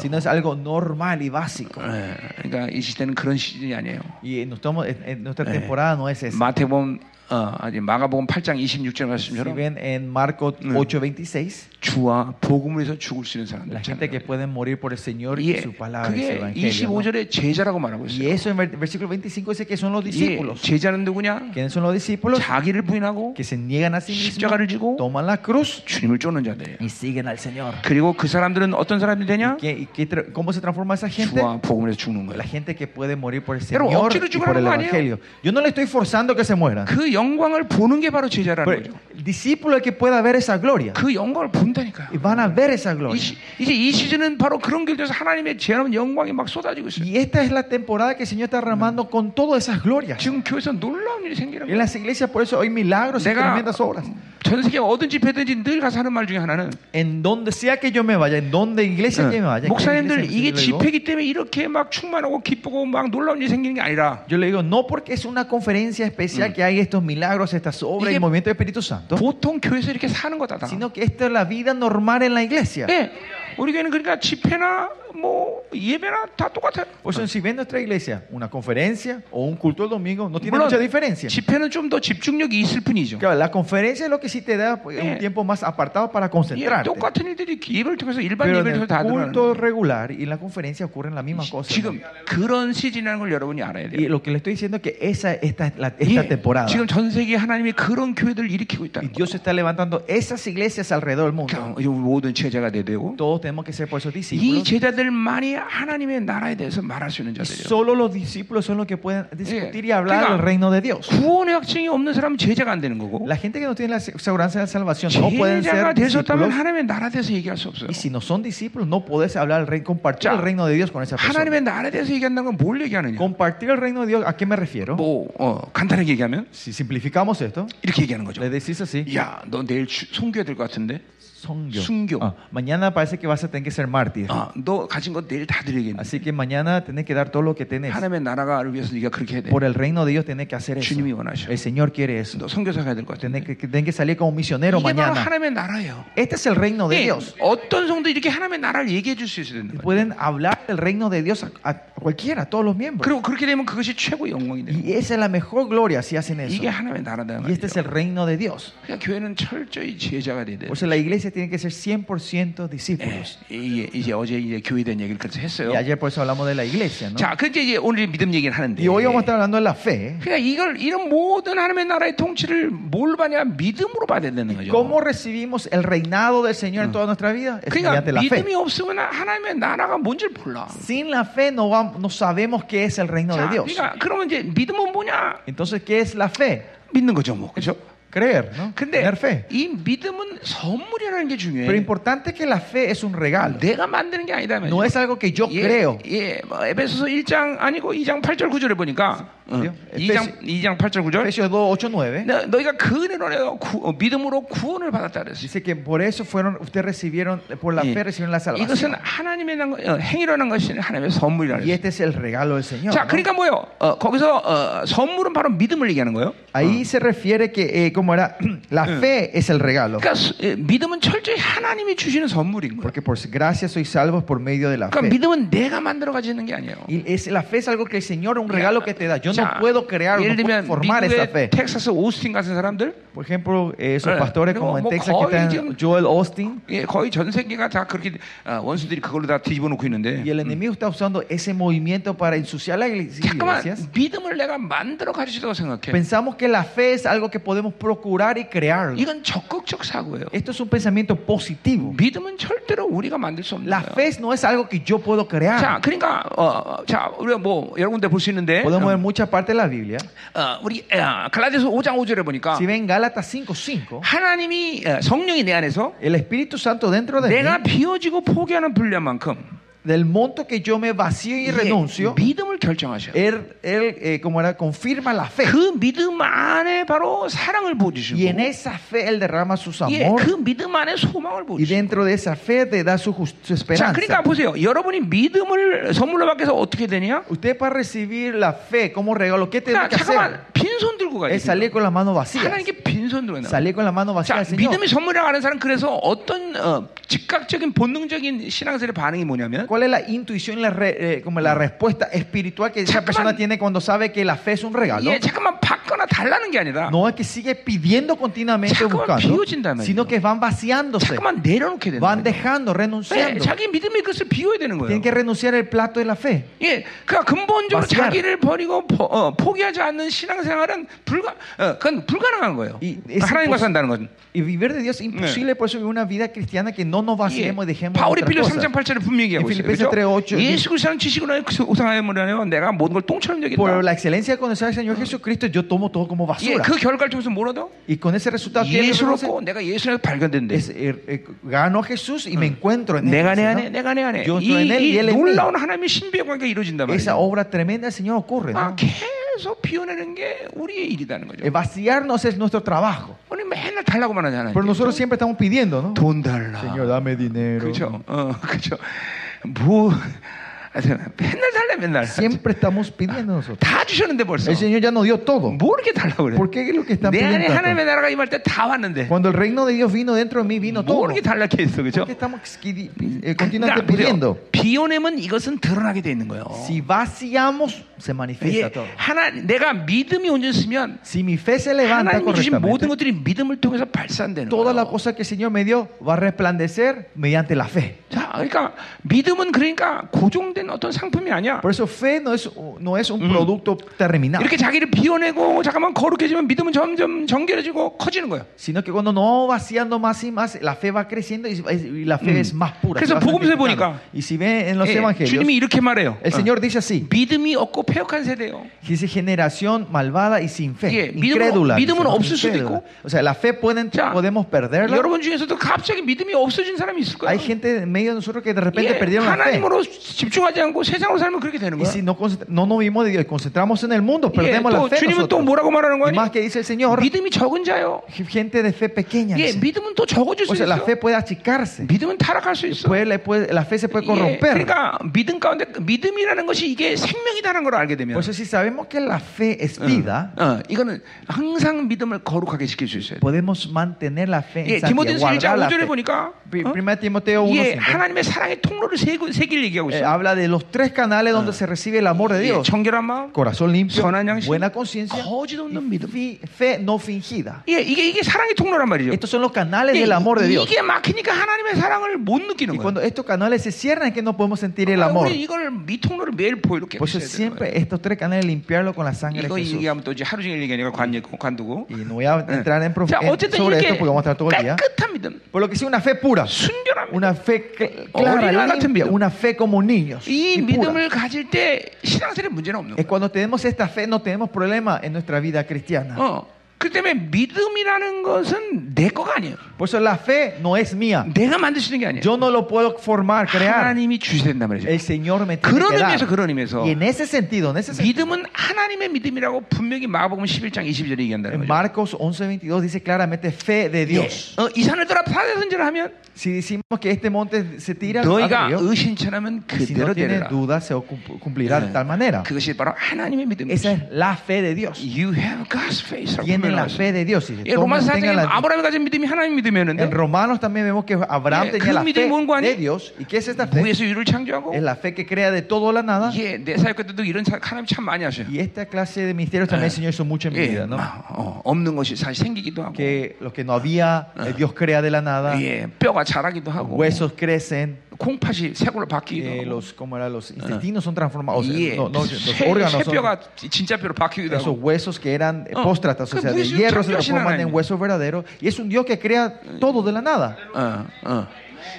sino 0.00 0.18
es 0.18 0.26
algo 0.26 0.54
normal 0.54 1.22
y 1.22 1.28
básico. 1.28 1.80
예, 2.02 2.14
그러니까 2.42 2.68
이 2.74 2.80
시대는 2.80 3.14
그런 3.14 3.36
시즌이 3.36 3.74
아니에요. 3.74 4.00
Y 4.22 4.44
nuestra 4.46 5.44
예. 5.46 5.52
temporada 5.52 5.94
no 5.96 6.08
es. 6.10 6.24
마태복음 6.36 6.98
어, 7.30 7.54
아니 7.58 7.80
마가복음 7.80 8.26
8장 8.26 8.58
26절 8.60 9.08
Si 9.16 9.32
말씀처럼 9.32 9.54
ven 9.56 9.76
en 9.78 10.08
Marcos 10.10 10.54
Mm. 10.60 10.76
8:26, 10.76 11.70
주와 11.91 12.33
복음을 12.41 12.83
위해서 12.83 12.97
죽을 12.97 13.23
수 13.25 13.37
있는 13.37 13.45
사람들 13.47 13.73
la 13.73 13.81
gente 13.83 14.09
que 14.09 14.17
있잖아요. 14.17 14.25
pueden 14.25 14.49
morir 14.51 14.79
por 14.79 14.91
el 14.93 14.97
Señor 14.97 15.39
y 15.39 15.53
예, 15.53 15.61
su 15.61 15.73
palabra 15.73 16.09
y 16.09 16.21
su 16.21 16.27
그게 16.27 16.37
evangelio. 16.37 16.89
¿no? 16.89 16.99
25절에 17.01 17.29
제자라고 17.29 17.79
말하고 17.79 18.03
Y 18.05 18.11
있어요. 18.17 18.29
eso 18.33 18.49
en 18.49 18.57
ver- 18.57 18.77
versículo 18.77 19.07
25 19.09 19.51
dice 19.51 19.65
que 19.67 19.77
son 19.77 19.93
los 19.93 20.03
예, 20.05 20.09
discípulos. 20.09 20.61
제자는 20.61 21.05
누구냐? 21.05 21.51
¿Quiénes 21.53 21.71
son 21.73 21.83
los 21.83 21.93
discípulos? 21.93 22.39
자기를 22.41 22.81
부인하고 22.81 23.33
Que 23.35 23.43
se 23.43 23.55
niegan 23.57 23.93
a 23.93 24.01
sí 24.01 24.11
mismos, 24.11 24.33
십자가를 24.35 24.67
지고 24.67 24.97
toman 24.97 25.25
la 25.27 25.37
cruz 25.37 25.85
주님을 25.85 26.17
쫓는 26.19 26.43
자들이에요. 26.43 26.77
y 26.81 26.89
siguen 26.89 27.27
al 27.27 27.37
Señor. 27.37 27.75
그리고 27.83 28.13
그 28.13 28.27
사람들은 28.27 28.73
어떤 28.73 28.99
사람이 28.99 29.25
되냐? 29.27 29.57
¿Qué- 29.57 29.77
y 29.77 29.87
qué 29.93 30.09
tra- 30.09 30.25
¿Cómo 30.33 30.51
se 30.51 30.59
transforma 30.61 30.95
esa 30.95 31.07
gente? 31.09 31.39
주와 31.39 31.61
복음을 31.61 31.89
위해서 31.93 31.97
죽는 31.99 32.25
La 32.33 32.43
거예요. 32.43 32.49
gente 32.49 32.75
que 32.75 32.87
puede 32.87 33.15
morir 33.15 33.43
por 33.45 33.55
el 33.55 33.61
Pero 33.61 33.85
Señor 33.87 34.09
억지로 34.09 34.25
y 34.25 34.39
por 34.41 34.57
el 34.57 34.63
죽으라는 34.63 34.63
거 34.65 34.69
아니에요? 34.71 34.89
Evangelio. 34.89 35.19
Yo 35.43 35.51
no 35.51 35.61
le 35.61 35.69
estoy 35.69 35.85
forzando 35.85 36.35
que 36.35 36.43
se 36.43 36.55
mueran. 36.55 36.85
그 36.85 37.13
영광을 37.13 37.67
보는 37.69 38.01
게 38.01 38.09
바로 38.09 38.27
제자라는 38.29 38.65
Pero 38.65 38.81
거죠. 38.91 38.99
el 39.15 39.23
discípulo 39.23 39.77
es 39.77 39.79
el 39.79 39.83
que 39.83 39.91
pueda 39.93 40.21
ver 40.21 40.35
esa 40.35 40.57
gloria. 40.57 40.93
그 40.93 41.13
영광을 41.13 41.49
본다 41.51 41.77
니까요. 41.81 42.07
Y 42.11 42.17
van 42.21 42.39
a 42.39 42.47
ver 42.47 42.71
esa 42.71 42.93
이 42.93 42.97
gloria. 42.97 43.17
시, 43.17 43.37
이제 43.59 43.73
이 43.73 43.91
시즌은 43.91 44.37
바로 44.37 44.59
그런 44.59 44.85
길에서 44.85 45.13
하나님의 45.13 45.57
제한없는 45.57 45.93
영광이 45.93 46.31
막 46.33 46.49
쏟아지고 46.49 46.87
있어요. 46.89 47.05
Y 47.05 47.17
esta 47.17 47.41
es 47.43 47.51
la 47.51 47.63
temporada 47.63 48.15
que 48.15 48.23
el 48.23 48.27
Señor 48.27 48.45
está 48.49 48.59
derramando 48.59 49.09
con 49.09 49.33
todas 49.33 49.63
esas 49.67 49.81
glorias. 49.81 50.19
지금 50.19 50.43
교회에서 50.43 50.71
놀라운 50.73 51.23
일이 51.25 51.35
생기는 51.35 51.63
En 51.67 51.73
거예요. 51.73 51.77
las 51.77 51.95
iglesias 51.95 52.29
por 52.29 52.43
eso 52.43 52.59
hay 52.61 52.69
milagros 52.69 53.25
y 53.25 53.29
내가 53.33 53.41
tremendas 53.53 53.79
obras. 53.79 54.05
전 54.43 54.61
세계 54.63 54.77
어떤 54.77 55.09
집회든지 55.09 55.63
늘 55.63 55.81
가서 55.81 55.99
하는 55.99 56.13
말 56.13 56.25
중에 56.27 56.37
하나는 56.37 56.71
En 56.93 57.21
donde 57.21 57.51
sea 57.51 57.75
que 57.77 57.91
yo 57.91 58.01
me 58.03 58.15
vaya, 58.15 58.37
en 58.37 58.49
donde 58.51 58.85
iglesia 58.85 59.29
que 59.29 59.41
me 59.41 59.47
vaya. 59.47 59.67
en 59.67 59.73
qué 59.73 59.73
목사님들 59.73 60.23
iglesia 60.23 60.31
이게 60.31 60.49
yo 60.51 60.55
le 60.55 60.61
digo, 60.61 60.77
집회기 60.77 61.03
때문에 61.03 61.25
이렇게 61.25 61.67
막 61.67 61.91
충만하고 61.91 62.39
기쁘고 62.41 62.85
막 62.85 63.09
놀라운 63.09 63.39
일이 63.39 63.49
생기는 63.49 63.75
게 63.75 63.81
아니라 63.81 64.23
Yo 64.29 64.37
le 64.37 64.45
digo, 64.47 64.61
no 64.63 64.85
porque 64.87 65.13
es 65.13 65.25
una 65.25 65.47
conferencia 65.49 66.05
especial 66.05 66.53
que 66.53 66.63
hay 66.63 66.79
estos 66.79 67.03
milagros, 67.03 67.53
estas 67.53 67.81
obras 67.83 68.07
y 68.07 68.13
이게 68.13 68.15
el 68.15 68.21
movimiento 68.21 68.49
del 68.49 68.55
Espíritu 68.55 68.81
Santo, 68.81 69.15
보통 69.17 69.59
교회에서 69.59 69.91
이렇게 69.91 70.07
사는 70.07 70.37
거다. 70.37 70.57
다. 70.59 70.67
sino 70.67 70.93
que 70.93 71.03
esto 71.03 71.25
es 71.25 71.31
la 71.31 71.43
vida 71.43 71.70
normal 71.75 72.23
en 72.23 72.33
la 72.33 72.43
iglesia. 72.43 72.87
예, 72.89 73.11
우리 73.57 73.71
교회는 73.73 73.89
그러니까 73.91 74.19
집회나 74.19 74.89
뭐 75.15 75.63
예배나 75.73 76.27
다 76.35 76.47
똑같아요. 76.49 76.85
Por 77.03 77.13
eso, 77.13 77.23
si 77.27 77.39
ven 77.41 77.55
nuestra 77.55 77.79
iglesia, 77.79 78.23
una 78.31 78.49
conferencia 78.49 79.21
o 79.31 79.45
un 79.45 79.55
culto 79.55 79.83
el 79.83 79.89
domingo, 79.89 80.29
no 80.29 80.39
tiene 80.39 80.51
물론 80.57 80.67
mucha 80.67 80.77
diferencia. 80.77 81.29
집회는 81.29 81.69
좀 81.71 81.89
더 81.89 81.99
집중력이 81.99 82.59
있을 82.61 82.81
뿐이죠. 82.81 83.17
Claro, 83.19 83.35
la 83.37 83.49
conferencia 83.51 84.05
es 84.05 84.09
lo 84.09 84.19
que 84.19 84.29
sí 84.29 84.41
te 84.41 84.57
da 84.57 84.81
pues, 84.81 84.97
Eh. 84.97 85.11
un 85.13 85.17
tiempo 85.19 85.43
más 85.43 85.63
apartado 85.63 86.11
para 86.11 86.27
예, 86.27 86.29
concentrarte. 86.29 86.83
똑같은 86.89 87.25
일들이 87.25 87.59
예배를 87.59 87.97
통해서 87.97 88.19
일반 88.21 88.47
Pero 88.47 88.59
en 88.59 88.65
예배를 88.65 88.81
el 88.81 88.87
통해서 88.87 88.87
다 88.87 89.03
드러나는 89.03 89.31
culto 89.33 89.53
거예요. 89.53 89.61
regular 89.61 90.11
y 90.11 90.23
en 90.23 90.29
la 90.29 90.37
conferencia 90.37 90.85
ocurren 90.85 91.15
la 91.15 91.23
misma 91.23 91.43
cosa. 91.49 91.69
지금 91.73 92.01
그런 92.25 92.73
시즌이라는 92.73 93.19
걸 93.19 93.31
여러분이 93.31 93.61
알아야 93.63 93.85
Y 93.85 93.89
돼요. 93.91 94.09
lo 94.09 94.21
que 94.21 94.31
le 94.31 94.37
estoy 94.37 94.53
diciendo 94.53 94.77
es 94.77 94.83
que 94.83 94.97
esa, 95.01 95.33
esta, 95.33 95.67
es 95.67 95.77
la- 95.77 95.93
예, 95.99 96.03
esta 96.05 96.27
temporada. 96.27 96.67
지금 96.67 96.87
전 96.87 97.09
세계 97.11 97.35
하나님이 97.35 97.71
그런 97.73 98.13
교회들을 98.15 98.49
일으키고 98.51 98.83
Y 98.83 98.89
있다는 98.89 99.11
거예요. 99.11 99.15
Dios 99.15 99.33
está 99.35 99.51
levantando 99.53 100.03
esas 100.07 100.45
iglesias 100.47 100.91
alrededor 100.91 101.25
del 101.25 101.33
mundo. 101.33 101.47
그러니까 101.53 101.75
우리 101.77 101.87
모든 101.87 102.33
제자가 102.33 102.69
돼야 102.71 102.83
되고 102.83 103.15
Todos 103.17 103.41
tenemos 103.41 103.65
que 103.65 103.71
ser 103.73 103.87
por 103.89 103.99
esos 103.99 104.11
이 104.13 104.19
discípulos. 104.19 104.63
제자들 104.63 105.00
제 105.00 105.00
자들만이 105.01 105.55
하나님의 105.55 106.21
나라에 106.21 106.55
대해서 106.55 106.81
말할 106.81 107.11
수 107.11 107.21
있는 107.21 107.33
자들이에요. 107.35 107.65
Solo 107.65 107.93
los 107.95 108.13
discípulos 108.13 108.65
son 108.65 108.77
los 108.77 108.87
que 108.87 108.97
pueden 108.97 109.25
discutir 109.35 109.85
y 109.85 109.91
hablar 109.91 110.19
그러니까 110.21 110.29
del 110.35 110.39
reino 110.41 110.71
de 110.71 110.81
Dios. 110.81 111.07
구원의 111.07 111.55
확증이 111.55 111.87
없는 111.87 112.13
사람은 112.13 112.37
제자가 112.37 112.71
안 112.71 112.81
되는 112.81 112.97
거고 112.97 113.25
La 113.27 113.35
gente 113.37 113.59
que 113.59 113.65
no 113.65 113.75
tiene 113.75 113.93
la 113.93 113.99
seguridad 113.99 114.51
de 114.51 114.59
la 114.59 114.67
salvación 114.67 115.11
no 115.21 115.29
pueden 115.31 115.61
제자가 115.61 115.93
ser 115.93 115.95
되셨다면 115.95 116.49
discípulos. 116.49 116.53
하나님의 116.57 116.83
나라에 116.85 117.09
대해서 117.11 117.31
얘기할 117.33 117.57
수 117.57 117.69
없어요. 117.69 117.87
Y 117.89 117.95
si 117.95 118.09
no 118.09 118.19
son 118.21 118.43
discípulos, 118.43 118.87
no 118.87 119.05
podés 119.05 119.35
hablar 119.35 119.59
del 119.61 119.67
reino, 119.67 119.85
compartir 119.85 120.29
자, 120.29 120.33
el 120.35 120.41
reino 120.41 120.65
de 120.67 120.75
Dios 120.75 120.91
con 120.91 121.03
esa 121.03 121.15
persona. 121.17 121.33
하나님의 121.33 121.61
나라에 121.61 121.91
대해서 121.91 122.11
얘기한다는 122.13 122.45
건 122.45 122.57
뭘 122.57 122.81
얘기하느냐? 122.81 123.17
Compartir 123.17 123.69
el 123.71 123.77
reino 123.77 124.01
de 124.01 124.07
Dios, 124.07 124.23
¿a 124.25 124.33
qué 124.35 124.45
me 124.45 124.55
refiero? 124.55 124.95
뭐 124.95 125.27
어, 125.39 125.61
간단하게 125.73 126.11
얘기하면 126.13 126.47
Si 126.53 126.71
simplificamos 126.71 127.41
esto, 127.41 127.67
이렇게 127.83 128.01
얘기하는 128.03 128.25
거죠. 128.25 128.41
le 128.41 128.49
decís 128.49 128.81
así. 128.81 129.05
야, 129.15 129.41
너 129.49 129.63
내일 129.63 129.87
주- 129.87 130.05
송교해야 130.11 130.43
될 130.45 130.55
것 130.55 130.69
같은데? 130.69 131.01
Songgyo. 131.41 131.81
Sungyo. 131.81 132.19
Ah, 132.21 132.35
mañana 132.51 132.93
parece 132.93 133.17
que 133.19 133.27
vas 133.27 133.43
a 133.43 133.47
tener 133.47 133.63
que 133.63 133.71
ser 133.71 133.87
mártir. 133.87 134.25
아, 134.29 134.51
너 134.55 134.87
가진 134.87 135.13
거 135.13 135.21
내일 135.21 135.45
다 135.45 135.61
드리겠네. 135.63 135.99
Así 135.99 136.19
que 136.19 136.31
mañana 136.31 136.83
tenés 136.83 137.05
que 137.05 137.13
dar 137.13 137.29
todo 137.29 137.43
lo 137.43 137.53
que 137.55 137.65
tenés. 137.65 137.93
하나님의 137.93 138.21
나라를 138.21 138.73
위해서 138.73 138.93
네가 138.93 139.09
그렇게 139.09 139.35
해야 139.35 139.41
돼. 139.43 139.49
Por 139.49 139.63
el 139.63 139.73
reino 139.75 140.03
de 140.05 140.11
Dios 140.13 140.25
tenés 140.25 140.47
que 140.47 140.55
hacer 140.55 140.77
eso. 140.77 140.87
주님이 140.87 141.11
원하셔. 141.13 141.49
El 141.51 141.57
Señor 141.57 141.93
quiere 141.93 142.19
eso. 142.19 142.37
너 142.37 142.47
선교사 142.47 142.83
가야 142.83 142.95
될 142.95 143.05
것 143.05 143.19
Tenés 143.19 143.43
같은데. 143.43 143.45
que, 143.45 143.57
que 143.57 143.67
tenés 143.67 143.85
que 143.85 143.91
salir 143.91 144.17
como 144.17 144.31
misionero 144.31 144.79
이게 144.79 144.83
바로 144.83 144.95
mañana. 145.13 145.21
하나님의 145.25 145.51
나라예요. 145.53 146.05
Este 146.15 146.35
es 146.35 146.45
el 146.47 146.55
reino 146.55 146.87
de 146.89 146.97
예, 146.97 147.03
Dios. 147.05 147.35
어떤 147.39 147.87
성도 147.87 148.09
이렇게 148.09 148.29
하나님의 148.29 148.59
나라를 148.59 148.89
얘기해 148.89 149.15
줄 149.15 149.27
수 149.27 149.41
있어야 149.41 149.61
되는 149.61 149.77
거예요. 149.77 149.81
Pueden 149.83 150.13
hablar 150.19 150.65
del 150.65 150.77
reino 150.77 151.09
de 151.09 151.21
Dios 151.23 151.43
a, 151.43 151.51
a 151.63 151.73
cualquiera, 152.01 152.43
a 152.43 152.49
todos 152.49 152.65
los 152.65 152.75
miembros. 152.75 153.05
그리고 153.07 153.21
그렇게 153.21 153.45
되면 153.45 153.65
그것이 153.65 153.95
최고 153.95 154.29
영광이 154.29 154.65
되는 154.65 154.81
거예요. 154.81 154.89
Y 154.89 154.97
esa 154.97 155.13
es 155.15 155.19
la 155.19 155.29
mejor 155.29 155.67
gloria 155.69 155.99
si 156.01 156.17
hacen 156.17 156.39
eso. 156.41 156.53
이게 156.53 156.67
하나님의 156.67 157.03
나라다 157.03 157.41
Y 157.45 157.53
este 157.53 157.67
es 157.67 157.77
el 157.77 157.85
말이죠. 157.85 157.93
reino 157.93 158.25
de 158.25 158.37
Dios. 158.37 158.73
그러니까 158.83 159.05
교회는 159.05 159.35
철저히 159.35 159.97
제자가 159.97 160.43
돼야 160.45 160.57
돼요. 160.57 160.67
Por 160.69 160.75
eso 160.77 160.85
la 160.87 160.97
iglesia 160.97 161.29
tiene 161.31 161.49
que 161.49 161.57
ser 161.57 161.71
100% 161.71 162.65
예, 162.65 162.69
discípulos. 162.69 163.37
이게 163.49 163.89
이제 163.93 164.11
어제 164.13 164.37
이제 164.37 164.59
교회에 164.63 164.83
대한 164.83 164.99
얘기를 164.99 165.17
그래서 165.17 165.39
했어요. 165.39 165.69
Y 165.71 165.77
ayer 165.77 165.97
por 165.97 166.09
eso 166.09 166.21
hablamos 166.21 166.45
de 166.47 166.53
la 166.55 166.63
iglesia, 166.65 167.09
¿no? 167.09 167.15
자, 167.17 167.35
그렇게 167.35 167.63
이제 167.63 167.77
오늘 167.77 168.07
믿음 168.07 168.33
얘기를 168.33 168.53
하는데. 168.55 168.81
Y 168.81 168.87
hoy 168.87 169.03
vamos 169.05 169.19
a 169.19 169.23
estar 169.23 169.35
hablando 169.35 169.57
de 169.57 169.63
la 169.63 169.73
fe. 169.73 170.17
그러니까 170.19 170.37
이걸 170.37 170.77
이런 170.81 171.09
모든 171.09 171.57
하나님의 171.57 171.85
나라의 171.85 172.15
통치를 172.17 172.69
뭘 172.69 173.15
받냐 173.15 173.43
믿음으로 173.45 174.05
받아야 174.07 174.31
되는 174.31 174.55
거죠. 174.55 174.71
¿Cómo 174.71 174.99
recibimos 175.01 175.69
el 175.71 175.83
reinado 175.83 176.43
del 176.43 176.53
Señor 176.55 176.85
en 176.85 176.91
toda 176.91 177.05
nuestra 177.05 177.31
vida? 177.33 177.59
Es 177.63 177.71
그러니까 177.73 177.91
mediante 178.03 178.11
la 178.11 178.21
믿음이 178.21 178.51
fe. 178.51 178.55
없으면 178.55 178.99
하나님의 178.99 179.55
나라가 179.55 179.97
뭔지를 179.97 180.33
몰라. 180.33 180.67
Sin 180.71 181.09
la 181.09 181.21
fe 181.21 181.47
no, 181.51 181.69
vam- 181.69 181.97
no 181.99 182.09
sabemos 182.09 182.65
qué 182.65 182.83
es 182.85 182.99
el 182.99 183.07
reino 183.07 183.35
de 183.35 183.43
자, 183.43 183.49
Dios. 183.51 183.65
그러니까 183.73 183.95
그러면 183.99 184.27
이제 184.27 184.43
믿음은 184.43 184.91
뭐냐? 184.91 185.41
Entonces, 185.47 185.83
¿qué 185.83 185.99
es 186.01 186.15
la 186.15 186.25
fe? 186.29 186.63
믿는 186.93 187.13
거죠, 187.13 187.35
뭐. 187.35 187.51
그렇죠? 187.51 187.75
Creer, 188.12 188.50
¿no? 188.58 188.72
Tener 188.76 189.14
fe. 189.16 189.44
이 189.50 189.68
믿음은 189.68 190.40
선물이라는 190.42 191.28
게 191.28 191.36
중요해. 191.38 191.66
Pero 191.66 191.78
importante 191.78 192.30
es 192.30 192.36
que 192.36 192.44
la 192.44 192.60
fe 192.60 192.90
es 192.90 193.02
un 193.04 193.14
regalo. 193.14 193.58
내가 193.58 193.86
만드는 193.86 194.26
게 194.26 194.34
아니다. 194.34 194.56
No 194.60 194.84
es 194.84 194.94
algo 194.96 195.18
que 195.18 195.32
yo 195.32 195.48
예, 195.50 195.62
creo. 195.62 195.98
예, 196.06 196.42
뭐 196.46 196.62
에베소서 196.66 197.06
1장 197.06 197.56
아니고 197.58 197.94
2장 197.94 198.20
8절 198.20 198.50
9절에 198.52 198.76
보니까 198.76 199.28
어, 199.48 199.56
그래요? 199.56 199.74
2장 199.96 200.42
2장 200.42 200.76
8절 200.76 201.02
9절 201.08 201.20
Efesios 201.26 201.48
2, 201.48 201.76
8, 201.78 201.90
9. 201.90 202.24
너, 202.26 202.46
너희가 202.46 202.72
그 202.72 203.02
은혜로 203.02 203.56
구- 203.58 203.80
어, 203.88 203.92
믿음으로 203.98 204.42
구원을 204.42 204.90
받았다 204.90 205.22
그랬어. 205.24 205.40
Dice 205.40 205.62
que 205.62 205.74
por 205.74 206.02
eso 206.02 206.22
fueron, 206.24 206.56
ustedes 206.60 206.84
recibieron, 206.84 207.40
por 207.60 207.72
la 207.74 207.82
예. 207.84 207.92
fe 207.92 208.02
recibieron 208.02 208.30
la 208.30 208.38
이것은. 208.58 208.92
하나님의 209.00 209.56
어, 209.88 209.96
행위라는 209.96 210.50
것이 210.50 210.72
하나님의 210.78 211.10
선물이라 211.12 211.56
Y 211.64 211.64
그랬어. 211.64 211.74
este 211.74 211.88
es 211.88 212.00
el 212.02 212.12
regalo 212.12 212.56
del 212.60 212.64
Señor. 212.64 212.92
자. 212.92 213.06
그러니까 213.06 213.32
뭐요? 213.32 213.64
어, 213.78 213.96
거기서 213.96 214.36
어, 214.44 214.84
선물은 214.86 215.32
바로 215.32 215.48
믿음을 215.48 215.88
얘기하는 215.90 216.12
거예요. 216.12 216.34
Ahí 216.52 216.82
se 216.82 216.98
refiere 216.98 217.50
que, 217.50 217.62
eh, 217.86 217.92
como 218.01 218.13
era, 218.13 218.37
la 218.69 218.85
fe 218.99 219.31
es 219.37 219.49
el 219.49 219.59
regalo. 219.59 219.99
그러니까 219.99 220.13
수- 220.15 220.33
예, 220.41 220.55
믿음은 220.55 220.99
철저히 221.01 221.37
하나님이 221.37 221.95
주시는 221.95 222.27
선물인 222.27 222.77
거예요. 222.77 222.81
Porque 222.81 223.01
por 223.01 223.17
gracia 223.29 223.67
sois 223.67 223.89
salvos 223.89 224.23
por 224.23 224.39
medio 224.39 224.69
de 224.69 224.77
la 224.77 224.89
그러니까 224.89 224.99
fe. 225.07 225.09
믿음은 225.09 225.49
내가 225.49 225.79
만들어 225.81 226.11
가지는 226.11 226.45
게 226.45 226.53
아니에요. 226.53 226.75
Y 226.89 227.03
es, 227.07 227.27
la 227.27 227.41
fe 227.43 227.57
es 227.59 227.67
algo 227.67 227.85
que 227.85 227.97
el 227.97 228.03
Señor, 228.03 228.37
un 228.39 228.49
regalo 228.49 228.81
que 228.83 228.93
te 228.93 229.07
da. 229.07 229.17
Yo 229.17 229.31
자, 229.33 229.43
no 229.55 229.59
puedo 229.59 229.87
crear, 229.87 230.19
no 230.19 230.25
예를 230.25 230.35
puedo 230.35 230.47
들면 230.47 230.65
formar 230.65 231.03
esa 231.03 231.25
미국의 231.25 231.29
fe. 231.31 231.49
텍사스 231.49 231.89
오스틴 231.89 232.33
같은 232.33 232.53
사람들, 232.55 233.07
Por 233.17 233.25
ejemplo, 233.25 233.73
eh, 233.79 233.95
esos 233.95 234.13
Eh, 234.13 234.17
pastores 234.19 234.53
pero 234.53 234.61
como 234.67 234.77
en 234.77 234.83
mo- 234.83 234.89
Texas 234.91 235.07
que 235.07 235.25
거의 235.25 235.33
están 235.33 235.49
지금- 235.49 235.75
Joel 235.75 236.05
Austin. 236.05 236.61
예, 236.69 236.85
거의 236.85 237.09
전 237.09 237.31
세계가 237.31 237.67
다 237.69 237.83
그렇게 237.85 238.11
어, 238.45 238.61
원수들이 238.63 239.01
그걸로 239.01 239.25
다 239.25 239.39
뒤집어 239.41 239.67
놓고 239.69 239.83
있는데. 239.87 240.21
Y 240.21 240.29
el 240.29 240.39
enemigo 240.39 240.71
está 240.73 240.87
usando 240.87 241.23
ese 241.27 241.51
movimiento 241.51 242.13
para 242.15 242.35
ensuciar 242.37 242.77
las 242.77 242.89
iglesia- 242.91 243.25
잠깐만 243.25 243.57
iglesias. 243.65 243.89
믿음을 243.91 244.37
내가 244.37 244.59
만들어 244.59 245.11
가지시다고 245.13 245.55
생각해. 245.55 245.91
Pensamos 245.91 246.35
que 246.37 246.47
la 246.47 246.63
fe 246.63 246.93
es 246.93 247.07
algo 247.07 247.31
que 247.31 247.39
podemos 247.39 247.73
procurar 247.91 248.37
y 248.37 248.45
crear. 248.49 248.93
이건 248.97 249.23
적극적 249.23 249.83
사고예요. 249.85 250.25
Esto 250.31 250.51
es 250.51 250.59
un 250.61 250.69
pensamiento 250.69 251.15
positivo. 251.15 251.93
믿음은 251.97 252.37
절대로 252.37 252.85
우리가 252.85 253.17
만들 253.17 253.43
수 253.43 253.55
없는 253.55 253.69
La 253.69 253.81
거예요. 253.81 253.93
fe 253.93 254.11
no 254.19 254.33
es 254.33 254.43
algo 254.45 254.67
que 254.69 254.79
yo 254.85 254.99
puedo 254.99 255.27
자, 255.27 255.29
crear. 255.29 255.81
그러니까 255.81 256.23
어, 256.37 256.83
자 256.85 257.11
우리가 257.17 257.37
뭐 257.39 257.73
여러 257.77 257.89
군데 257.89 258.07
볼 258.07 258.19
수 258.19 258.29
있는데 258.31 258.63
Podemos 258.63 258.87
ver 258.87 258.97
mucha 258.97 259.25
parte 259.25 259.53
de 259.53 259.57
la 259.57 259.67
Biblia. 259.69 259.97
어, 260.33 260.59
우리 260.63 260.85
어, 260.91 261.29
갈라디아서 261.31 261.69
5장 261.69 261.97
5절에 261.97 262.23
보니까 262.23 262.55
Si 262.57 262.65
ven 262.65 262.87
Gálatas 262.87 263.27
5:5, 263.27 264.01
하나님이 264.03 264.83
어, 264.85 265.01
성령이 265.01 265.43
내 265.43 265.53
안에서 265.53 265.93
el 266.01 266.15
Espíritu 266.15 266.57
Santo 266.57 266.89
dentro 266.91 267.21
de 267.21 267.29
내가 267.29 267.55
mí, 267.59 267.63
비워지고 267.63 268.21
포기하는 268.21 268.73
분량만큼 268.73 269.35
del 269.83 270.03
monto 270.03 270.45
que 270.45 270.59
yo 270.59 270.77
me 270.77 270.91
vacío 270.91 271.37
y 271.37 271.47
이게 271.47 271.51
renuncio, 271.53 272.13
믿음을 272.15 272.59
결정하셔요. 272.59 273.13
él, 273.15 273.55
él 273.63 273.95
eh, 274.01 274.19
como 274.21 274.41
era, 274.41 274.57
confirma 274.57 275.13
la 275.13 275.29
fe. 275.29 275.45
그 275.45 275.71
믿음 275.79 276.21
안에 276.21 276.85
바로 276.85 277.29
사랑을 277.29 277.67
Y 277.67 277.71
en 277.71 277.77
부어주시고 277.77 278.39
esa 278.41 278.73
fe 278.77 279.07
él 279.07 279.17
derrama 279.21 279.55
su 279.55 279.71
예, 279.89 280.03
amor. 280.03 280.25
그 280.25 280.35
믿음 280.43 280.75
안에 280.75 280.97
소망을 280.97 281.43
Y 281.43 281.47
부어주시고 281.47 281.69
dentro 281.69 282.03
de 282.03 282.13
esa 282.15 282.33
fe 282.35 282.65
te 282.65 282.83
da 282.83 282.97
su, 282.97 283.13
jus- 283.13 283.33
su 283.41 283.53
자, 283.53 283.53
esperanza. 283.53 283.93
그러니까 283.93 284.21
보세요. 284.23 284.61
여러분이 284.61 284.99
믿음을 285.07 285.93
선물로 285.93 286.25
받기 286.25 286.41
위해서 286.43 286.53
어떻게 286.53 286.85
되냐? 286.85 287.23
Usted 287.29 287.57
para 287.57 287.73
recibir 287.73 288.35
la 288.35 288.51
fe 288.51 288.91
como 288.91 289.13
regalo, 289.15 289.49
¿qué 289.49 289.61
tiene 289.61 289.79
자, 289.79 289.87
que 289.87 289.95
hacer? 289.95 290.17
잠깐만 290.17 290.41
빈손 290.51 290.97
들고 290.97 291.19
가야 291.19 291.31
Es 291.33 291.43
돼. 291.43 291.45
salir 291.55 291.71
con 291.71 291.81
las 291.83 291.93
manos 291.93 292.13
vacías. 292.13 292.43
하나님께 292.43 292.83
빈손 292.83 293.25
들고 293.25 293.39
나. 293.39 293.47
Salir 293.47 293.73
con 293.73 293.85
las 293.85 293.93
manos 293.93 294.11
자, 294.27 294.35
vacías 294.35 294.37
al 294.39 294.45
Señor. 294.47 294.67
믿음이 294.67 294.87
선물이라고 294.89 295.27
하는 295.29 295.39
사람 295.39 295.59
그래서 295.59 295.95
어떤 295.95 296.57
어, 296.57 296.89
즉각적인 297.07 297.71
본능적인 297.71 298.49
신앙생활의 298.49 298.91
반응이 298.93 299.23
뭐냐면 299.23 299.65
¿Cuál 299.71 299.83
es 299.83 299.89
la 299.89 300.01
intuición, 300.09 300.59
y 300.59 300.61
la 300.61 300.69
re- 300.69 301.17
eh, 301.17 301.21
como 301.21 301.39
la 301.39 301.53
respuesta 301.55 302.05
espiritual 302.07 302.71
que 302.71 302.81
esa 302.81 302.93
잠깐만. 302.93 303.05
persona 303.05 303.37
tiene 303.37 303.57
cuando 303.57 303.79
sabe 303.81 304.11
que 304.11 304.23
la 304.25 304.35
fe 304.35 304.53
es 304.53 304.63
un 304.63 304.73
regalo? 304.73 305.09
예, 305.11 305.19
잠깐만 305.19 305.55
받거나 305.92 306.06
달라는 306.06 306.50
게 306.50 306.58
아니라 306.58 306.88
No 306.88 307.06
es 307.08 307.14
que 307.14 307.24
sigue 307.24 307.54
pidiendo 307.54 308.16
continuamente 308.16 308.84
buscando, 308.86 309.44
sino 309.84 310.06
que 310.06 310.18
van 310.20 310.40
vaciándose, 310.40 311.06
잠깐만 311.16 311.42
내려놓게 311.42 311.90
되는 311.92 312.00
van 312.00 312.22
dejando, 312.22 312.72
네, 312.72 312.76
renunciando. 312.88 313.44
자기 313.44 313.68
믿음의 313.68 314.02
것을 314.02 314.28
비워야 314.28 314.58
되는 314.58 314.78
거예요. 314.78 314.88
Tienen 314.88 315.02
que 315.02 315.10
renunciar 315.10 315.54
el 315.54 315.68
plato 315.68 316.00
de 316.00 316.06
la 316.06 316.14
fe. 316.16 316.44
예, 316.62 316.84
그러니까 317.04 317.24
근본적으로 317.24 317.80
마시아라. 317.86 318.04
자기를 318.10 318.38
버리고 318.38 318.86
포, 318.86 319.04
어, 319.04 319.34
포기하지 319.36 319.80
않는 319.80 320.08
신앙생활은 320.10 320.86
불가, 321.04 321.34
어, 321.58 321.78
그건 321.78 322.06
불가능한 322.06 322.56
거예요. 322.56 322.78
이- 322.82 322.98
es 323.10 323.22
하나님과 323.24 323.58
산다는 323.58 323.88
것은. 323.88 324.08
Y 324.34 324.40
vivir 324.40 324.72
de 324.72 324.80
Dios 324.80 324.96
es 324.96 325.02
imposible, 325.04 325.54
por 325.54 325.68
eso 325.68 325.76
vivir 325.78 325.90
una 325.90 326.04
vida 326.06 326.28
cristiana 326.32 326.72
que 326.72 326.84
no 326.86 327.02
nos 327.02 327.18
예, 327.18 327.52
vaciemos 327.52 327.64
y 327.64 327.66
dejemos 327.68 328.00
바울이 328.00 328.22
cosas. 328.24 328.56
3장 328.56 328.72
8절에 328.72 329.02
분명히 329.04 329.24
얘기하고 329.36 329.50
있어요. 329.50 329.62
그렇죠? 329.62 329.90
3:8 329.90 330.40
예수 330.40 330.68
그리스도는 330.70 330.98
지식으로 330.98 331.42
우상하여물하여 331.68 332.44
내가 332.46 332.72
모든 332.72 332.94
걸 332.94 333.02
똥처럼 333.02 333.42
여긴다. 333.42 333.56
Por 333.60 333.84
la 333.84 333.92
excelencia 333.92 334.34
de 334.34 334.40
conocer 334.40 334.68
al 334.68 334.74
Señor 334.74 334.96
Jesucristo, 334.96 335.46
yo 335.52 335.62
tomo 335.68 335.81
todo 335.81 336.07
como 336.07 336.25
예, 336.25 336.27
basura. 336.27 336.63
그 336.63 336.77
결과를 336.77 337.09
통해서 337.09 337.29
뭘 337.29 337.47
얻어? 337.49 337.69
Y 337.87 337.97
con 337.97 338.13
ese 338.15 338.29
resultado, 338.29 338.65
¿qué 338.65 338.83
예수로 338.87 339.15
reconoce? 339.15 339.27
고 339.27 339.41
내가 339.41 339.63
예수로 339.63 339.97
발견된대. 339.97 340.55
es, 340.55 340.69
eh, 340.69 340.93
eh, 341.07 341.23
gano 341.43 341.79
a 341.79 341.83
Jesús 341.83 342.27
y 342.27 342.37
me 342.37 342.47
encuentro 342.47 342.97
en 342.97 343.05
él. 343.07 343.11
내가 343.11 343.35
내 343.35 343.43
¿no? 343.43 343.49
안에, 343.49 343.69
내가 343.69 343.93
내 343.93 344.03
안에. 344.03 344.25
Yo 344.27 344.39
이, 344.39 344.47
estoy 344.51 344.61
en 344.63 344.71
él 344.71 344.81
y 344.81 344.91
이 344.93 344.97
él 344.99 345.09
en 345.09 345.15
mí. 345.15 345.21
놀라운 345.21 345.55
하나님의 345.55 345.89
신비의 345.89 346.25
관계가 346.25 346.45
이루어진단 346.47 346.89
Esa 346.91 347.13
말이에요. 347.13 347.19
obra 347.19 347.43
tremenda 347.49 347.87
del 347.87 347.93
Señor 347.93 348.17
ocurre. 348.17 348.53
¿no? 348.53 348.59
아, 348.59 348.75
계속 348.75 349.61
비워내는 349.61 350.15
게 350.15 350.47
우리의 350.53 350.91
일이라는 350.93 351.27
거죠. 351.27 351.45
Eh, 351.45 351.51
Vaciarnos 351.51 352.25
es 352.25 352.35
nuestro 352.37 352.61
trabajo. 352.63 353.15
우리 353.29 353.43
맨날 353.43 353.83
달라고만 353.83 354.25
하잖아요. 354.25 354.53
Pero 354.53 354.65
nosotros 354.65 354.95
siempre 354.95 355.15
estamos 355.15 355.37
pidiendo, 355.37 355.81
¿no? 355.81 355.93
돈 355.93 356.21
달라. 356.21 356.59
Señor, 356.61 356.87
dame 356.87 357.15
dinero. 357.15 357.59
그렇죠. 357.61 358.01
어, 358.07 358.31
그렇죠. 358.41 358.77
뭐 359.43 359.91
하여튼 359.91 360.40
맨날 360.77 361.51
달래 361.51 361.75
맨날. 361.79 362.05
Siempre 362.05 362.53
estamos 362.53 362.91
pidiendo 362.91 363.33
nosotros. 363.33 363.57
다 363.59 363.83
주셨는데 363.83 364.23
벌써. 364.25 364.51
El 364.51 364.57
Señor 364.57 364.79
ya 364.81 364.91
nos 364.91 365.05
dio 365.05 365.17
todo. 365.19 365.49
뭐 365.51 365.75
이렇게 365.77 365.91
달라고 365.93 366.25
그래? 366.25 366.35
¿Por 366.37 366.51
qué 366.51 366.69
es 366.69 366.75
lo 366.75 366.83
que 366.85 366.93
están 366.93 367.11
내 367.11 367.23
안에 367.23 367.47
pidiendo? 367.47 367.53
하나님의 367.57 367.85
tanto? 367.85 367.89
나라가 367.89 368.09
임할 368.09 368.27
때 368.29 368.37
다 368.43 368.67
왔는데. 368.67 369.07
Cuando 369.07 369.29
el 369.29 369.33
reino 369.35 369.65
de 369.65 369.73
Dios 369.73 369.91
vino 369.91 370.13
dentro 370.13 370.43
de 370.43 370.47
mí, 370.47 370.59
vino 370.59 370.83
todo. 370.85 370.97
뭐 370.99 371.05
이렇게 371.09 371.21
달라게 371.21 371.63
했어, 371.63 371.81
¿Por 371.81 371.89
그렇죠? 371.89 372.05
qué 372.05 372.11
estamos 372.13 372.41
esqui- 372.43 372.89
eh, 373.23 373.33
그러니까 373.33 373.37
continuamente 373.37 373.81
보세요. 373.81 373.87
pidiendo? 373.87 374.37
비워내면 374.51 375.17
이것은 375.17 375.57
드러나게 375.59 376.01
돼 376.01 376.11
있는 376.11 376.27
거예요. 376.27 376.45
Si 376.67 376.81
vaciamos, 376.85 377.81
se 377.99 378.13
manifiesta 378.13 378.67
이게 378.67 378.71
todo. 378.71 378.85
하나 378.97 379.31
내가 379.31 379.73
믿음이 379.73 380.29
온전했으면 380.29 380.99
Si 381.03 381.21
mi 381.23 381.33
fe 381.41 381.55
se 381.55 381.73
levanta 381.73 382.21
하나님이 382.21 382.33
주신 382.35 382.53
모든 382.61 382.85
correctamente, 382.85 382.87
것들이 382.87 383.11
믿음을 383.23 383.57
통해서 383.57 383.85
발산되는 383.85 384.49
toda 384.49 384.73
la 384.73 384.83
거예요. 384.85 384.91
cosa 384.93 385.13
que 385.15 385.23
el 385.23 385.25
Señor 385.25 385.49
me 385.49 385.63
dio 385.65 385.89
va 386.05 386.13
a 386.13 386.17
resplandecer 386.17 387.09
mediante 387.15 387.55
la 387.55 387.65
fe. 387.65 387.97
자, 388.11 388.29
그러니까 388.35 388.73
믿음은 389.03 389.51
그러니까 389.51 390.07
고정된 390.11 390.60
완성된 390.61 390.69
어떤 390.69 390.91
상품이 390.91 391.31
아니야. 391.31 391.61
Por 391.61 391.71
eso 391.71 391.85
fe 391.87 392.17
no 392.21 392.33
es, 392.33 392.49
no 392.79 392.97
es 392.97 393.09
un 393.09 393.17
Mm. 393.21 393.29
producto 393.33 393.77
terminado, 393.97 394.41
이렇게 394.43 394.55
자기를 394.57 394.91
비워내고 394.91 395.63
잠깐만 395.63 395.93
거룩해지면 395.93 396.47
믿음은 396.47 396.71
점점 396.71 397.25
정결해지고 397.25 397.97
커지는 397.97 398.29
거야. 398.29 398.45
sino 398.55 398.81
que 398.83 398.91
cuando 398.91 399.11
no 399.11 399.47
va 399.47 399.57
vaciando 399.57 399.99
más 399.99 400.23
y 400.23 400.31
más, 400.31 400.57
la 400.61 400.75
fe 400.75 400.91
va 400.91 401.07
creciendo 401.07 401.47
y, 401.49 401.53
y 401.53 402.05
la 402.05 402.17
fe 402.17 402.39
es 402.39 402.53
más 402.53 402.73
pura. 402.81 402.99
se 403.01 403.05
그래서 403.05 403.15
va 403.15 403.19
복음서에 403.19 403.55
santificando. 403.57 403.57
보니까 403.57 403.99
Y 404.13 404.21
si 404.21 404.37
ven 404.37 404.67
en 404.69 404.77
los 404.77 404.87
예, 404.89 404.97
evangelios, 404.97 405.29
주님이 405.31 405.55
이렇게 405.55 405.81
말해요. 405.81 406.17
el 406.23 406.31
어. 406.31 406.35
Señor 406.35 406.61
dice 406.61 406.77
así, 406.77 407.05
믿음이 407.09 407.55
없고 407.55 407.83
폐역한 407.83 408.23
세대요. 408.23 408.61
dice 408.85 409.07
generación 409.07 409.87
malvada 409.91 410.39
y 410.41 410.45
sin 410.45 410.75
fe, 410.75 410.89
예, 410.93 411.11
믿음은- 411.11 411.49
incrédula. 411.51 411.75
dice, 411.75 411.85
믿음은 411.93 412.03
¿no? 412.03 412.11
없을 412.13 412.37
수도 412.37 412.53
Incrédula. 412.53 412.77
있고. 412.79 412.83
O 413.03 413.09
sea, 413.09 413.21
la 413.23 413.33
fe 413.33 413.53
pueden, 413.53 413.89
자, 413.91 414.11
podemos 414.13 414.45
perderla. 414.47 414.95
여러분 414.95 415.21
중에서도 415.21 415.57
갑자기 415.57 416.01
믿음이 416.01 416.33
없어진 416.33 416.77
사람이 416.77 417.01
있을 417.01 417.17
거야. 417.17 417.31
Hay 417.31 417.39
gente 417.39 417.67
en 417.81 417.91
medio 417.91 418.11
de 418.11 418.15
nosotros 418.21 418.43
que 418.43 418.53
de 418.53 418.61
repente 418.61 418.93
예, 418.95 418.99
perdieron 418.99 419.25
la 419.27 419.33
fe. 419.35 419.57
하나님으로 419.57 419.83
집중하지 419.83 420.50
않고 420.51 420.83
세상으로 420.83 421.17
살면 421.17 421.39
그렇게 421.39 421.57
되는 421.57 421.77
Y 421.77 421.83
거야. 421.85 421.91
si 421.91 421.99
no, 422.01 422.15
concentra- 422.17 422.45
no 422.49 422.65
nos 422.65 422.79
vimos 422.79 423.05
de 423.05 423.11
Dios, 423.11 423.25
concentramos 423.25 423.83
en 423.83 423.91
el 423.93 424.01
mundo, 424.01 424.31
예, 424.33 424.35
perdemos 424.35 424.71
la 424.73 424.79
또 424.79 424.85
fe. 424.87 424.97
주님은 424.99 425.27
또 425.27 425.39
nosotros. 425.39 425.45
뭐라고 425.45 425.71
말하는 425.71 425.99
Y 426.01 426.11
más 426.13 426.29
거니? 426.29 426.31
que 426.33 426.41
dice 426.41 426.59
el 426.59 426.65
Señor, 426.65 426.99
믿음이 427.01 427.29
적은 427.31 427.63
자요. 427.63 428.01
gente 428.27 428.61
de 428.63 428.69
fe 428.69 428.89
pequeña. 428.89 429.35
예, 429.37 429.51
dice. 429.53 429.59
믿음은 429.59 429.95
또 429.95 430.05
적어질 430.05 430.45
수 430.45 430.51
O 430.51 430.55
sea, 430.55 430.67
la 430.67 430.77
있어. 430.77 430.83
fe 430.85 430.95
puede 430.99 431.15
achicarse. 431.15 431.85
믿음은 431.87 432.17
타락할 432.17 432.55
수 432.55 432.67
있어. 432.67 432.87
Puede- 432.87 433.05
le 433.07 433.17
puede- 433.19 433.47
la 433.53 433.61
fe 433.63 433.75
se 433.77 433.87
puede 433.87 434.05
예, 434.05 434.07
corromper. 434.07 434.53
그러니까 434.53 434.97
믿음 435.13 435.39
가운데 435.39 435.65
믿음이라는 435.79 436.45
것이 436.45 436.67
이게 436.71 436.95
생명이다라는 436.95 437.63
걸 437.63 437.75
알게 437.75 437.95
되면 437.95 438.13
Por 438.13 438.21
eso 438.23 438.31
si 438.33 438.43
sabemos 438.45 438.87
que 438.89 438.99
la 438.99 439.17
fe 439.19 439.57
es 439.59 439.79
vida, 439.79 440.31
어, 440.37 440.59
이거는 440.69 441.01
항상 441.27 441.87
믿음을 441.87 442.19
거룩하게 442.23 442.65
지킬 442.65 442.87
수 442.87 442.97
있어야 442.97 443.19
돼. 443.19 443.19
podemos 443.19 443.69
mantener 443.69 444.27
la 444.29 444.39
fe 444.41 444.65
예, 444.67 444.75
en 444.75 444.81
santidad, 444.81 444.89
디모데전서 444.89 445.25
1장 445.27 445.39
guardar 445.39 445.57
la 445.59 445.67
5절에 445.67 445.83
fe. 445.83 445.87
보니까 445.87 446.33
Pri- 446.49 446.63
어? 446.65 446.71
Primera 446.71 446.99
Timoteo 446.99 447.45
1, 447.47 447.57
예, 447.57 447.73
하나님의 447.75 448.23
사랑의 448.23 448.61
통로를 448.61 448.97
세, 448.97 449.17
세 449.31 449.45
개를 449.45 449.63
얘기하고 449.65 449.91
Eh, 449.91 449.99
있어. 449.99 450.05
habla 450.07 450.35
de 450.35 450.40
los 450.47 450.71
tres 450.71 450.91
canales 450.91 451.33
donde 451.33 451.53
se 451.53 451.65
recibe 451.65 451.99
el 451.99 452.07
amor 452.07 452.31
de 452.33 452.39
예, 452.39 452.43
Dios. 452.51 452.67
정결한 452.67 453.03
마음, 453.05 453.31
Corazón 453.31 453.71
limpio, 453.71 454.01
선한 454.01 454.27
양심, 454.27 454.47
buena 454.49 454.69
conciencia 454.71 455.23
거짓 455.23 455.57
없는 455.59 455.77
y 455.81 455.89
믿음. 455.99 456.09
fi- 456.09 456.39
fe 456.43 456.77
no 456.81 456.97
fingida. 456.97 457.63
예, 457.67 457.81
이게 457.81 458.07
이게 458.09 458.23
사랑의 458.23 458.55
통로란 458.55 458.87
말이죠. 458.89 459.11
Estos 459.13 459.29
son 459.29 459.41
los 459.41 459.51
canales 459.51 459.95
예, 459.95 459.99
del 460.01 460.11
amor 460.13 460.39
de 460.39 460.47
Dios. 460.47 460.67
이게 460.69 460.81
막히니까 460.81 461.31
하나님의 461.33 461.75
사랑을 461.75 462.17
못 462.17 462.41
느끼는 462.41 462.73
Y 462.75 462.77
거예요. 462.77 462.81
cuando 462.83 463.01
estos 463.01 463.25
canales 463.25 463.61
se 463.63 463.71
cierran 463.71 464.07
es 464.09 464.13
que 464.13 464.21
no 464.21 464.35
podemos 464.35 464.59
sentir 464.59 464.89
el 464.89 465.01
아, 465.03 465.07
amor. 465.07 465.27
우리 465.27 465.41
이걸 465.41 465.71
이 465.89 465.97
통로를 465.99 466.33
매일 466.35 466.61
보이렇게 466.61 466.97
Por 466.97 467.07
eso 467.09 467.19
해야 467.19 467.27
되는 467.27 467.55
거예요. 467.55 467.67
siempre 467.67 467.77
estos 467.77 468.01
tres 468.01 468.17
canales 468.17 468.45
limpiarlo 468.45 468.93
con 468.93 469.05
la 469.05 469.13
sangre 469.13 469.45
이거 469.45 469.55
de 469.55 469.61
Jesús. 469.63 469.75
얘기하면 469.77 470.03
또 470.03 470.11
이제 470.11 470.23
하루 470.23 470.41
종일 470.43 470.61
얘기하니까 470.61 470.91
관, 470.91 471.11
관두고. 471.39 471.87
Y 471.89 472.01
no 472.05 472.15
voy 472.15 472.25
a 472.25 472.45
entrar 472.49 472.81
en, 472.83 472.93
prof- 472.93 473.09
자, 473.09 473.19
en- 473.21 473.29
어쨌든 473.29 473.57
sobre 473.57 473.77
esto 473.77 473.87
이렇게 473.93 473.97
porque 473.99 474.09
vamos 474.09 474.25
a 474.25 474.31
estar 474.31 474.37
todo 474.37 474.49
el 474.51 474.61
día. 474.63 474.75
깨끗한 474.75 475.13
믿음, 475.13 475.39
Por 475.51 475.61
lo 475.61 475.69
que 475.69 475.75
sí, 475.75 475.85
una 475.85 475.99
fe 476.01 476.15
pura, 476.15 476.45
순결한 476.47 477.09
믿음. 477.11 477.15
una 477.17 477.33
fe 477.33 477.71
cl- 477.77 478.09
어린아 478.13 478.49
clara, 478.49 478.67
같은 478.67 478.91
limpia, 478.93 479.05
믿음. 479.05 479.13
una 479.13 479.29
fe 479.29 479.55
como 479.55 479.81
niños. 479.81 480.27
이 480.31 480.55
y 480.57 480.61
pura. 480.61 480.77
믿음을 480.93 481.09
가질 481.09 481.49
때 481.49 481.91
신앙생활에 482.03 482.49
문제는 482.49 482.79
없는 482.79 482.95
Es 482.97 483.05
거예요. 483.05 483.07
cuando 483.07 483.29
tenemos 483.29 483.65
esta 483.65 483.87
fe, 483.87 484.07
no 484.07 484.21
tenemos 484.21 484.49
problema 484.49 484.99
en 485.03 485.13
nuestra 485.13 485.39
vida 485.39 485.63
cristiana. 485.65 486.15
어, 486.17 486.47
그 486.81 486.91
때문에 486.91 487.15
믿음이라는 487.15 488.21
것은 488.21 488.93
내 488.93 489.09
거가 489.09 489.33
아니에요. 489.37 489.55
Por 489.79 489.87
eso 489.89 489.97
la 489.99 490.13
fe 490.15 490.57
no 490.59 490.77
es 490.77 490.93
mía. 490.95 491.25
내가 491.33 491.57
만들 491.57 491.81
수 491.81 491.89
있는 491.93 491.99
게 491.99 492.05
아니에요. 492.05 492.21
Yo 492.23 492.35
no 492.37 492.49
lo 492.51 492.67
puedo 492.67 492.95
formar, 492.99 493.47
crear. 493.49 493.81
하나님이 493.81 494.19
주셔야 494.19 494.53
된단 494.53 494.69
말이죠. 494.69 494.87
El 494.87 494.99
Señor 494.99 495.41
me 495.41 495.57
tiene 495.57 495.61
그런 495.61 495.89
que 495.89 495.97
dar. 495.97 496.05
의미에서 496.13 496.27
그런 496.27 496.49
의미에서 496.49 496.81
Y 496.85 496.91
en 496.91 497.01
ese 497.01 497.25
sentido, 497.25 497.71
en 497.71 497.77
ese 497.77 497.93
sentido, 497.93 498.25
믿음은 498.25 498.45
하나님의 498.53 499.09
믿음이라고 499.09 499.61
분명히 499.69 500.05
마가복음 500.05 500.45
11장 500.45 500.85
22절에 500.85 501.19
얘기한다는 501.25 501.57
en 501.57 501.59
거죠. 501.61 501.73
Marcos 501.73 502.13
11:22 502.15 502.81
dice 502.81 503.01
claramente 503.01 503.47
fe 503.49 503.89
de 503.89 504.01
예. 504.01 504.05
Dios. 504.05 504.53
어, 504.59 504.69
이 504.75 504.83
산을 504.83 505.07
따라 505.07 505.23
사대선제를 505.25 505.83
하면 505.85 506.11
Si 506.37 506.51
decimos 506.51 506.99
que 507.01 507.09
este 507.09 507.31
monte 507.31 507.79
se 507.79 507.95
tira, 507.95 508.21
너희가 508.21 508.65
al 508.65 508.69
río, 508.69 508.79
의심처럼 508.85 509.63
si 509.73 509.93
그대로 509.97 510.09
no 510.09 510.13
tiene 510.13 510.37
되리라. 510.37 510.49
duda, 510.49 510.77
se 510.77 510.93
cum- 510.93 511.17
cumplirá 511.41 511.79
de 511.81 511.87
네. 511.89 511.93
tal 511.93 512.05
manera. 512.05 512.43
그것이 512.43 512.77
바로 512.77 512.93
하나님의 512.95 513.47
믿음이죠. 513.47 513.73
Esa 513.73 513.91
es 513.93 514.03
la 514.11 514.37
fe 514.37 514.61
de 514.61 514.75
Dios. 514.75 515.01
You 515.01 515.33
have 515.33 515.65
God's 515.67 515.97
faith. 516.05 516.37
Tienen 516.71 516.75
la 516.75 516.87
fe 516.89 517.11
de 517.11 517.25
Dios. 517.25 517.49
Y 517.49 517.63
예, 517.65 517.73
todos 517.75 517.83
로마서 517.83 518.13
tengan 518.13 518.31
4장에 518.31 518.35
la- 518.35 518.55
아브라함이 518.57 518.81
가진 518.83 519.03
믿음이 519.03 519.25
하나님 519.27 519.55
믿음이었는데 519.55 520.03
En 520.03 520.11
Romanos 520.11 520.59
también 520.59 520.85
vemos 520.87 521.03
que 521.05 521.15
Abraham 521.27 521.67
예, 521.67 521.71
tenía 521.71 521.83
그 521.83 521.93
la 521.93 522.03
믿음이 522.03 522.23
fe 522.25 522.29
뭔가 522.29 522.57
아니? 522.57 522.67
de 522.67 522.75
Dios. 522.77 523.13
¿Y 523.19 523.25
qué 523.25 523.37
es 523.37 523.47
esta 523.47 523.67
fe? 523.67 523.81
무에서 523.81 524.05
유를 524.05 524.23
창조하고 524.25 524.73
Es 524.73 524.81
la 524.81 524.95
fe 524.95 525.13
que 525.13 525.25
crea 525.25 525.51
de 525.51 525.61
todo 525.61 525.89
a 525.89 525.93
la 525.93 526.01
nada. 526.03 526.31
예, 526.35 526.57
내 526.57 526.77
사역 526.77 526.95
때도 527.05 527.23
이런 527.23 527.43
사- 527.43 527.59
하나님 527.61 527.85
참 527.85 528.05
많이 528.05 528.23
하셔요. 528.23 528.47
Y 528.49 528.59
esta 528.59 528.85
clase 528.87 529.25
de 529.25 529.33
misterios 529.33 529.67
también 529.69 529.85
el 529.85 529.91
Señor 529.91 530.09
hizo 530.13 530.23
mucho 530.25 530.47
en 530.49 530.53
mi 530.55 530.59
예, 530.61 530.67
vida, 530.69 530.87
¿no? 530.87 530.97
막, 530.97 531.25
어, 531.37 531.61
없는 531.65 531.95
것이 531.95 532.15
사실 532.15 532.43
생기기도 532.45 532.83
하고 532.83 532.93
Que 532.93 533.35
lo 533.41 533.51
que 533.51 533.63
no 533.63 533.73
había, 533.73 534.29
eh, 534.39 534.53
Dios 534.55 534.73
crea 534.73 535.01
de 535.01 535.11
la 535.11 535.21
nada. 535.21 535.55
예, 535.59 535.87
뼈가 535.99 536.23
자라기도 536.23 536.71
하고 536.71 536.95
Huesos 536.97 537.33
crecen. 537.35 537.97
콩팥이 538.17 538.73
새골로 538.73 539.05
바뀌기도 539.07 539.45
eh, 539.47 539.59
하고 539.61 539.69
los, 539.69 539.93
¿cómo 539.93 540.17
era? 540.17 540.27
los 540.29 540.49
intestinos 540.51 541.03
son 541.03 541.13
transformados. 541.13 541.61
o 541.61 541.63
sea, 541.69 541.77
예, 541.77 541.95
no, 541.95 542.09
no, 542.09 542.19
los 542.25 542.29
새, 542.29 542.65
órganos 542.69 542.91
son 542.91 543.03
새뼈가 543.03 543.39
진짜 543.55 543.97
뼈로 543.97 544.13
바뀌기도 544.13 544.55
esos 544.55 544.67
하고 544.67 544.79
huesos 544.81 545.19
que 545.19 545.33
eran 545.33 545.65
eh, 545.69 545.73
Oh, 545.75 545.83
póstratas, 545.83 546.31
o 546.33 546.35
que 546.35 546.41
sea, 546.41 546.51
de 546.51 546.57
huesos 546.61 546.73
hierro 546.77 547.03
se 547.03 547.13
cambian 547.13 547.21
transforman 547.21 547.47
하나님. 547.53 547.67
en 547.69 547.73
huesos 547.73 547.99
verdaderos. 547.99 548.45
Y 548.61 548.67
es 548.67 548.79
un 548.79 548.89
Dios 548.89 549.05
que 549.05 549.19
crea 549.19 549.61
todo 549.79 550.01
de 550.01 550.11
la 550.11 550.21
nada. 550.21 550.57
어, 550.73 551.05
어. 551.23 551.47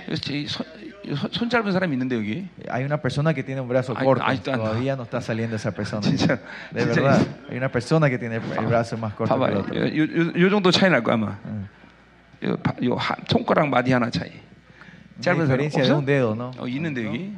그래서 0.07 0.33
이 0.33 0.47
손, 0.49 0.67
이 1.05 1.15
손- 1.15 1.31
손 1.33 1.49
짧은 1.49 1.73
사람이 1.73 1.93
있는데 1.95 2.17
여기 2.17 2.49
Hay 2.69 2.85
una 2.85 3.01
persona 3.01 3.33
que 3.33 3.43
tiene 3.43 3.61
un 3.61 3.69
brazo 3.69 3.95
Ay, 3.97 4.05
corto. 4.05 4.25
ay, 4.27 4.41
no. 4.45 4.59
Todavía 4.59 4.97
no 4.97 5.05
está 5.05 5.21
saliendo 5.23 5.57
esa 5.57 5.71
persona. 5.73 6.03
진짜 6.03 6.41
De 6.73 6.83
진짜 6.85 7.01
verdad. 7.01 7.21
Hay 7.49 7.57
una 7.57 7.71
persona 7.71 8.11
que 8.11 8.19
tiene 8.19 8.37
el 8.37 8.67
brazo 8.67 8.99
más 8.99 9.15
corto 9.15 9.39
que 9.39 9.45
el 9.45 9.55
봐봐 9.55 9.61
otro. 9.61 9.75
요, 9.75 10.05
요, 10.05 10.33
요 10.47 10.51
정도 10.51 10.71
차이 10.71 10.91
날 10.91 11.03
거야 11.03 11.15
아마 11.15 11.39
응. 11.47 11.69
요, 12.45 12.57
바- 12.59 12.75
요 12.83 12.97
하, 12.97 13.15
손가락 13.29 13.69
마디 13.69 13.93
하나 13.93 14.11
차이 14.11 14.29
Una 14.29 14.52
짧은 15.22 15.48
사람 15.48 15.66
없어? 15.68 15.98
un 15.98 16.06
dedo, 16.06 16.36
¿no? 16.36 16.52
어, 16.58 16.68
있는데 16.68 17.06
여기 17.06 17.34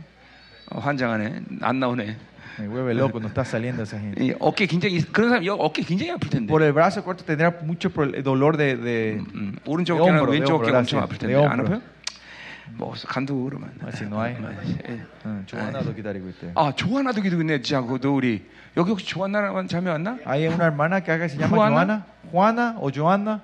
어, 0.72 0.80
환장하네 0.80 1.42
안 1.62 1.80
나오네 1.80 2.16
Me 2.58 2.68
vuelve 2.70 2.94
loco, 2.96 3.20
no 3.20 3.28
está 3.28 3.44
saliendo 3.44 3.84
esa 3.84 4.00
gente. 4.00 4.16
이 4.24 4.34
어깨 4.40 4.66
굉장히 4.66 5.02
그런 5.12 5.30
사람 5.30 5.44
여기 5.46 5.60
어깨 5.62 5.82
굉장히 5.84 6.12
아플 6.14 6.30
텐데 6.30 6.48
Por 6.48 6.64
el 6.64 6.72
brazo 6.72 7.04
corto 7.04 7.26
tendrá 7.26 7.52
mucho 7.64 7.90
pro- 7.92 8.08
dolor 8.24 8.56
de, 8.56 8.76
de, 8.80 9.20
음, 9.36 9.58
오른쪽 9.66 10.00
어깨랑 10.00 10.24
hombro, 10.24 10.32
de 10.32 10.40
왼쪽 10.40 10.56
hombro, 10.56 10.64
어깨가 10.64 10.78
엄청 10.80 11.00
gracias. 11.00 11.04
아플 11.04 11.18
텐데 11.20 11.36
안 11.36 11.60
hombro. 11.60 11.68
아파요? 11.76 11.82
뭐 12.78 12.94
간두 13.06 13.44
그러면 13.44 13.70
Ah, 13.84 13.92
si 13.92 14.06
no 14.08 14.24
hay. 14.24 14.34
예. 14.90 15.04
응, 15.26 15.44
조하나도 15.46 15.94
기다리고 15.94 16.30
있대. 16.30 16.52
아 16.56 16.72
조하나도 16.74 17.22
기도 17.22 17.40
있네 17.42 17.62
진짜 17.62 17.82
그도 17.82 18.16
우리 18.16 18.42
여기 18.78 18.90
혹시 18.90 19.06
조하나 19.06 19.52
자매 19.68 19.92
왔나? 19.92 20.18
Hay 20.26 20.48
una 20.48 20.64
hermana 20.66 21.02
que 21.04 21.12
acá 21.12 21.28
se 21.28 21.38
llama 21.38 21.58
Juana. 21.58 21.76
Joana. 21.76 22.06
Juana 22.32 22.76
o 22.80 22.90
Joana. 22.90 23.42